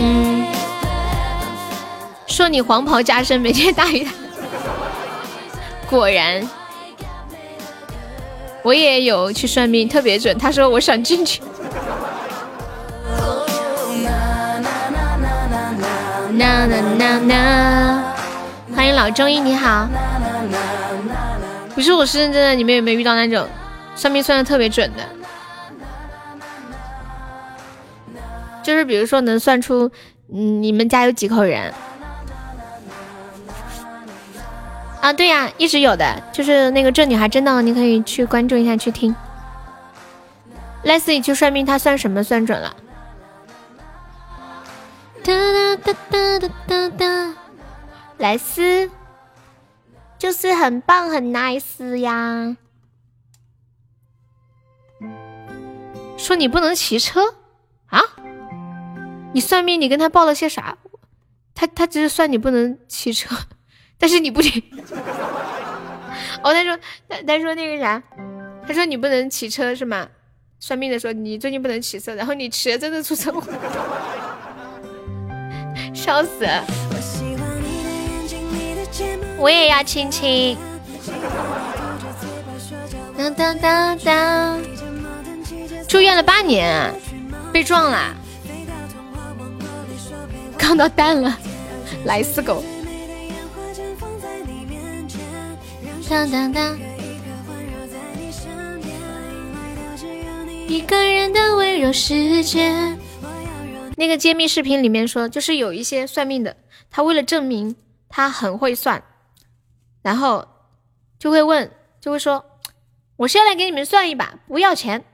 [0.00, 0.46] 嗯。
[2.26, 4.10] 说你黄袍加身，每天大鱼大。
[5.90, 6.48] 果然，
[8.62, 10.36] 我也有去算命，特别准。
[10.38, 11.42] 他说我想进去。
[18.74, 19.88] 欢迎老中医，你好。
[21.74, 22.54] 不是，我是认真的。
[22.54, 23.48] 你们有没有遇到那种
[23.96, 25.02] 算命算的特别准的？
[28.62, 29.90] 就是比如说能算出，
[30.32, 31.72] 嗯，你们家有几口人。
[35.02, 39.12] 啊，对呀，一直有的，就是那个这女孩真的，你可以去关注一下，去听。
[40.84, 42.76] 类似于去算命，他算什么算准了？
[45.24, 47.34] 哒哒哒哒哒哒哒，
[48.18, 48.88] 莱斯
[50.18, 52.56] 就是很棒很 nice 呀。
[56.16, 57.34] 说你不能骑车
[57.86, 58.00] 啊？
[59.32, 60.78] 你算命，你跟他报了些啥？
[61.56, 63.34] 他他只是算你不能骑车。
[64.02, 64.60] 但是你不听，
[66.42, 66.76] 哦，他说
[67.08, 68.02] 他他说那个啥，
[68.66, 70.08] 他说你不能骑车是吗？
[70.58, 73.40] 算命的说你最近不能骑车，然后你骑了真的出车祸，
[75.94, 76.48] 笑死！
[79.38, 80.58] 我也要亲亲。
[83.16, 84.60] 当当当当，
[85.88, 86.92] 住院了八年，
[87.52, 88.12] 被撞了，
[90.58, 91.38] 杠到蛋了，
[92.04, 92.64] 来四狗！
[96.12, 96.78] 当当当。
[100.68, 102.70] 一个人的温柔世界。
[103.96, 106.58] 那个揭秘视频里面说，就是有一些算命的，
[106.90, 107.76] 他为了证明
[108.10, 109.02] 他很会算，
[110.02, 110.46] 然后
[111.18, 112.60] 就会问，就会说
[113.16, 115.06] ：“我是要来给你们算一把，不要钱。”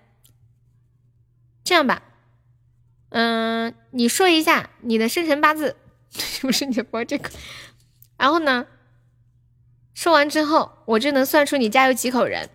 [1.62, 2.02] 这样吧，
[3.10, 5.76] 嗯，你说一下你的生辰八字，
[6.42, 7.30] 不是你播这个，
[8.16, 8.66] 然后呢？
[9.98, 12.48] 说完之后，我就能算出你家有几口人。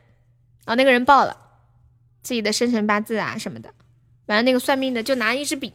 [0.66, 1.60] 然后那个人报了
[2.22, 3.74] 自己的生辰八字啊什么的，
[4.28, 5.74] 完了那个算命的就拿一支笔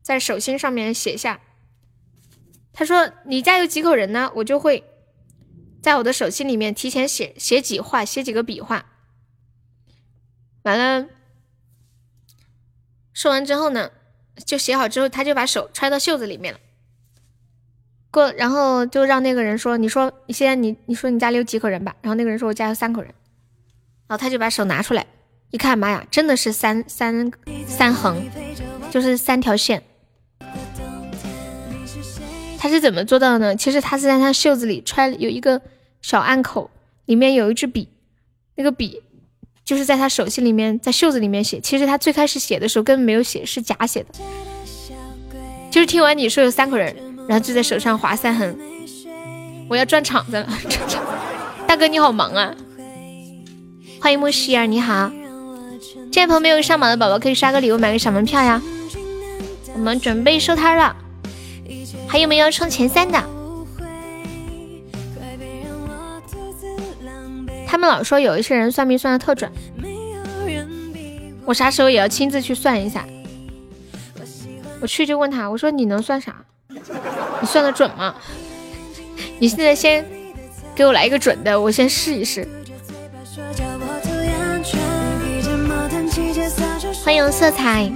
[0.00, 1.42] 在手心上面写下。
[2.72, 4.32] 他说你家有几口人呢？
[4.36, 4.82] 我就会
[5.82, 8.86] 在我的手心里面提前写写几画，写几个笔画。
[10.62, 11.10] 完了，
[13.12, 13.90] 说完之后呢，
[14.46, 16.60] 就写好之后，他就把手揣到袖子里面了。
[18.10, 23.10] 过，然后就让那个人说：“你说你现在你你说你家里有几口人吧？”然后那个人说：“我家有三口人。”
[24.08, 25.06] 然后他就把手拿出来
[25.50, 27.30] 一看，妈呀，真的是三三
[27.66, 28.20] 三横，
[28.90, 29.82] 就是三条线。
[32.58, 33.56] 他是怎么做到的呢？
[33.56, 35.62] 其实他是在他袖子里揣有一个
[36.02, 36.70] 小暗口，
[37.06, 37.88] 里面有一支笔，
[38.56, 39.02] 那个笔
[39.64, 41.60] 就是在他手心里面，在袖子里面写。
[41.60, 44.08] 其实他最开始写的时候根本没有写，是假写的。
[45.70, 46.94] 就是听完你说有三口人。
[47.30, 48.58] 然后就在手上划三横，
[49.68, 50.48] 我要转场子了。
[51.64, 52.52] 大哥你好忙啊！
[54.00, 55.12] 欢迎莫西儿，你好。
[56.10, 58.60] 这位朋友没有上榜的宝宝可以刷个礼物买个小门票呀。
[59.74, 60.96] 我们准备收摊了，
[62.08, 63.22] 还有没有冲前三的？
[67.64, 69.52] 他们老说有一些人算命算的特准，
[71.44, 73.06] 我啥时候也要亲自去算一下。
[74.80, 76.34] 我去就问他，我说你能算啥？
[77.40, 78.14] 你算的准吗？
[79.38, 80.04] 你现在先
[80.74, 82.46] 给我来一个准的，我先试一试。
[87.04, 87.90] 欢迎色彩，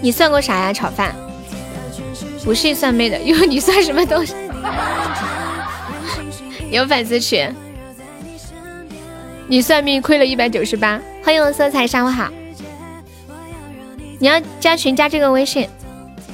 [0.00, 0.72] 你算过啥呀？
[0.72, 1.14] 炒饭？
[2.44, 4.34] 不是算妹的，因为你算什么东西？
[6.70, 7.54] 有粉丝群，
[9.46, 11.00] 你算命亏了一百九十八。
[11.22, 12.28] 欢迎色彩，上午好。
[14.18, 15.68] 你要加群，加这个微信。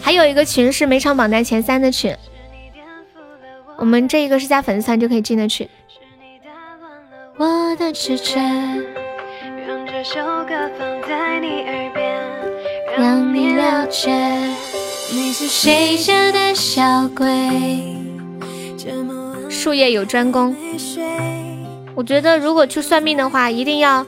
[0.07, 2.17] 还有一个群是每场榜单前三的群，
[3.77, 5.69] 我们这一个是加粉丝团就可以进的群。
[7.37, 8.37] 我的直觉，
[9.67, 12.25] 让这首歌放在你耳边，
[12.97, 14.15] 让你了解
[15.11, 17.27] 你是谁家的小鬼。
[19.51, 20.55] 术业有专攻，
[21.97, 24.07] 我觉得如果去算命的话，一定要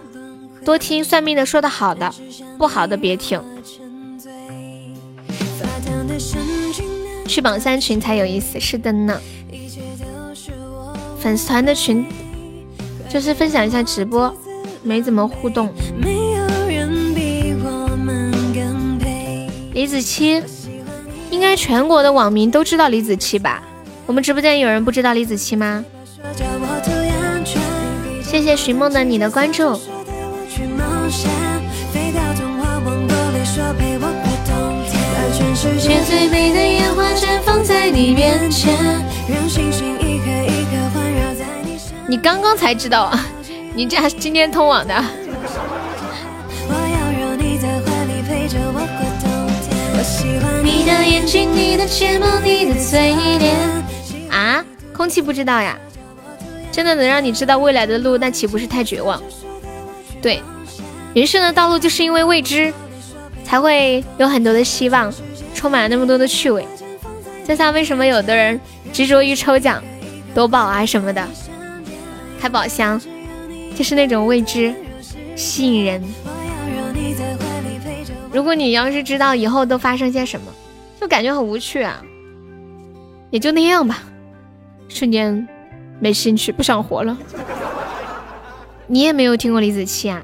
[0.65, 2.15] 多听算命的说的好的，
[2.57, 3.43] 不好的别听。
[7.29, 9.21] 去榜三群才有意思，是的呢。
[11.21, 12.07] 粉丝团的群
[13.09, 14.35] 就是分享一下直播，
[14.83, 15.73] 没怎么互动。
[19.73, 20.43] 李子柒，
[21.31, 23.63] 应该全国的网民都知道李子柒吧？
[24.07, 25.85] 我们直播间有人不知道李子柒吗？
[28.23, 29.79] 谢谢寻梦的你的关注。
[37.91, 38.73] 你面前，
[39.29, 41.93] 让星星一颗一颗环绕在你身。
[42.07, 43.27] 你刚刚才知道啊？
[43.75, 44.95] 你这还是今天通网的？
[54.31, 54.65] 啊？
[54.95, 55.77] 空气不知道呀？
[56.71, 59.21] 真的能让你知道未来的路，那岂不是太绝望？
[60.23, 60.41] 对，
[61.15, 62.73] 人生的道路就是因为未知，
[63.49, 65.13] 才会有很多的希望。
[65.55, 66.65] 充满了那么多的趣味，
[67.45, 68.61] 就像为什么有的人
[68.93, 69.83] 执着于抽奖、
[70.33, 71.27] 夺宝啊什么的，
[72.41, 73.01] 开宝箱，
[73.75, 74.73] 就是那种未知
[75.35, 76.01] 吸引人。
[78.33, 80.47] 如果你要是知道以后都发生些什么，
[81.01, 82.01] 就感觉很无趣啊，
[83.31, 84.05] 也就那样吧，
[84.89, 85.49] 瞬间
[85.99, 87.19] 没兴趣，不想活了。
[88.87, 90.23] 你也没有听过李子柒啊？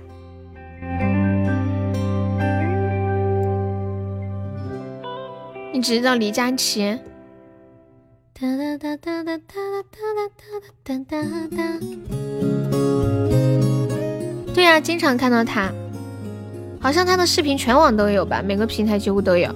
[5.74, 6.96] 你只知道李佳琦。
[14.54, 15.72] 对呀，经常看到他，
[16.80, 19.52] 好像他的视频全网都有吧，每个平台几乎都有。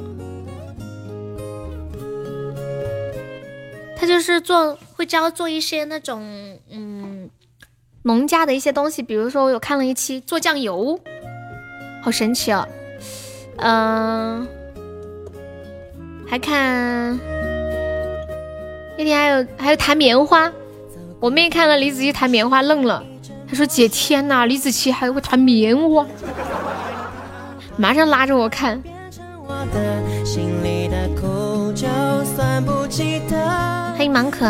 [3.97, 6.21] 他就是做会教做一些那种
[6.69, 7.31] 嗯
[8.03, 10.99] 农家的一些东西，比如说我有看了一期做酱油，
[12.03, 12.67] 好神奇哦，
[13.59, 14.49] 嗯。
[16.31, 17.19] 还看
[18.99, 20.53] 那天还有还有弹棉花，
[21.21, 23.03] 我妹看了李子柒弹棉花愣了，
[23.49, 26.05] 她说姐天呐，李子柒还会弹棉花，
[27.77, 28.83] 马上拉着我看。
[33.97, 34.45] 欢迎芒可，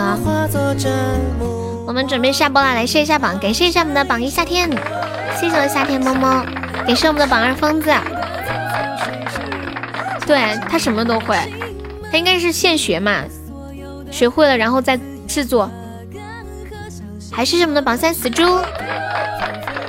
[1.86, 4.68] 我们准备下播了，来谢一下榜，感谢一下我们的榜一夏天，
[5.38, 6.44] 谢谢我的夏天么么，
[6.86, 7.90] 感谢我们的榜二疯子，
[10.28, 11.34] 对他什么都会。
[12.12, 13.24] 他应该是现学嘛，
[14.10, 15.70] 学会了然后再制作。
[17.32, 18.44] 还谢谢我们的榜三死猪，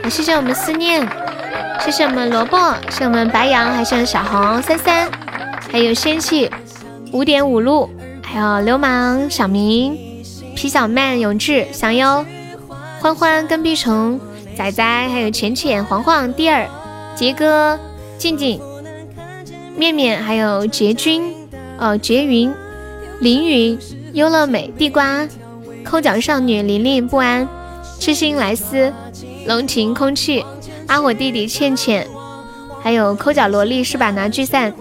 [0.01, 1.05] 还谢谢我们思念，
[1.81, 2.57] 谢谢我们萝卜，
[2.89, 5.09] 谢谢我们白羊，还是小红三三，
[5.69, 6.49] 还有仙气
[7.11, 7.89] 五点五路，
[8.23, 9.97] 还有流氓小明、
[10.55, 12.25] 皮小曼、永志、祥优、
[13.01, 14.19] 欢欢、跟屁虫、
[14.55, 16.65] 仔仔，还有浅浅、黄黄、第二、
[17.15, 17.77] 杰哥、
[18.17, 18.61] 静静、
[19.79, 21.33] 面面，还有杰君。
[21.81, 22.53] 哦，绝云、
[23.21, 23.79] 凌云、
[24.11, 25.25] 优乐美、地瓜、
[25.85, 27.47] 抠脚少女、玲玲、不安、
[27.97, 28.91] 痴心莱斯、
[29.47, 30.45] 龙情、空气、
[30.87, 32.05] 阿火弟弟、倩倩，
[32.83, 34.11] 还有抠脚萝莉是把？
[34.11, 34.73] 拿聚散、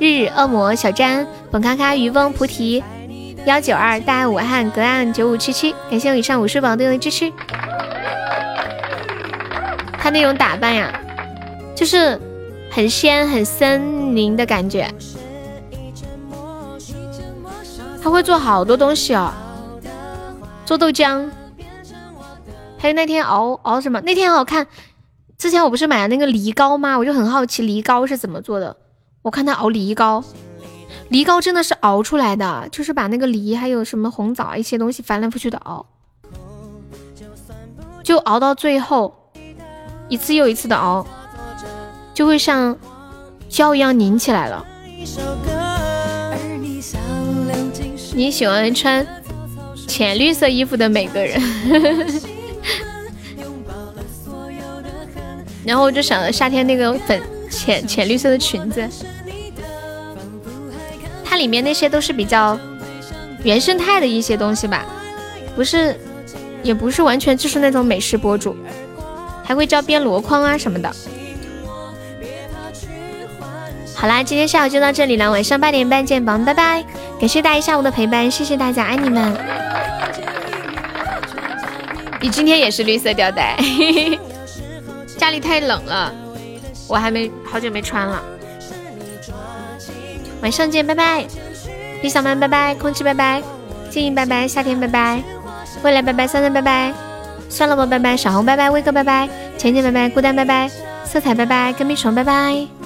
[0.00, 2.82] 日日恶魔、小詹、本咔咔、渔翁、菩提、
[3.44, 7.30] 幺九二、大爱武汉、隔岸九五七七，感谢我以上五十宝对我的支持。
[9.98, 10.98] 他那种打扮呀，
[11.74, 12.18] 就是
[12.76, 14.94] 很仙、很森林的感觉。
[18.02, 19.32] 他会做好多东西哦，
[20.66, 21.26] 做豆浆，
[22.76, 23.98] 还有那天熬熬什么？
[24.02, 24.66] 那天我看，
[25.38, 26.98] 之前我不是买了那个梨膏吗？
[26.98, 28.76] 我就很好奇梨膏是怎么做的。
[29.22, 30.22] 我看他熬梨膏，
[31.08, 35.86] 梨膏真的是熬出来的，就是把那个梨还有什么红枣一些东西翻来覆去的熬，
[38.04, 39.32] 就熬到最后，
[40.10, 41.06] 一次又一次的熬，
[42.16, 42.76] 就会像。
[43.48, 44.66] 胶一样拧起来了。
[48.12, 49.06] 你喜欢穿
[49.86, 51.40] 浅绿色衣服的每个人，
[55.64, 58.86] 然后我就想到夏天那个粉浅浅绿色的裙子，
[61.24, 62.58] 它里面那些都是比较
[63.44, 64.84] 原生态的一些东西吧，
[65.54, 65.96] 不是，
[66.64, 68.56] 也不是完全就是那种美食博主，
[69.44, 70.92] 还会教编箩筐啊什么的。
[73.98, 76.84] 好啦，今天下午就到这里了，晚上八点半见，宝宝们拜拜！
[77.18, 79.34] 感谢大家一下午的陪伴，谢谢大家，爱你们。
[82.20, 83.56] 你今天也是绿色吊带，
[85.16, 86.12] 家里太冷了，
[86.86, 88.22] 我还没好久没穿了。
[90.42, 91.24] 晚上见，拜拜！
[92.02, 93.42] 李小曼拜拜，空气拜拜，
[93.88, 95.22] 静怡拜拜，夏天拜拜，
[95.82, 96.92] 未来拜拜，三三拜拜，
[97.48, 99.26] 算了吧拜拜，小红拜拜，威哥拜拜，
[99.56, 100.70] 浅浅拜拜，孤单拜拜，
[101.04, 102.85] 色彩拜拜，跟屁虫拜拜。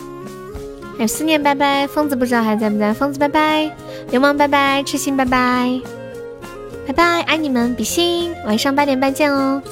[1.00, 1.86] 还有思念，拜拜！
[1.86, 2.92] 疯子不知道还在不在？
[2.92, 3.74] 疯子拜拜！
[4.10, 4.82] 流氓拜拜！
[4.82, 5.80] 痴心拜拜！
[6.86, 7.22] 拜拜！
[7.22, 8.34] 爱你们，比心！
[8.44, 9.62] 晚上八点半见哦，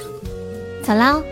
[0.83, 1.23] 走喽。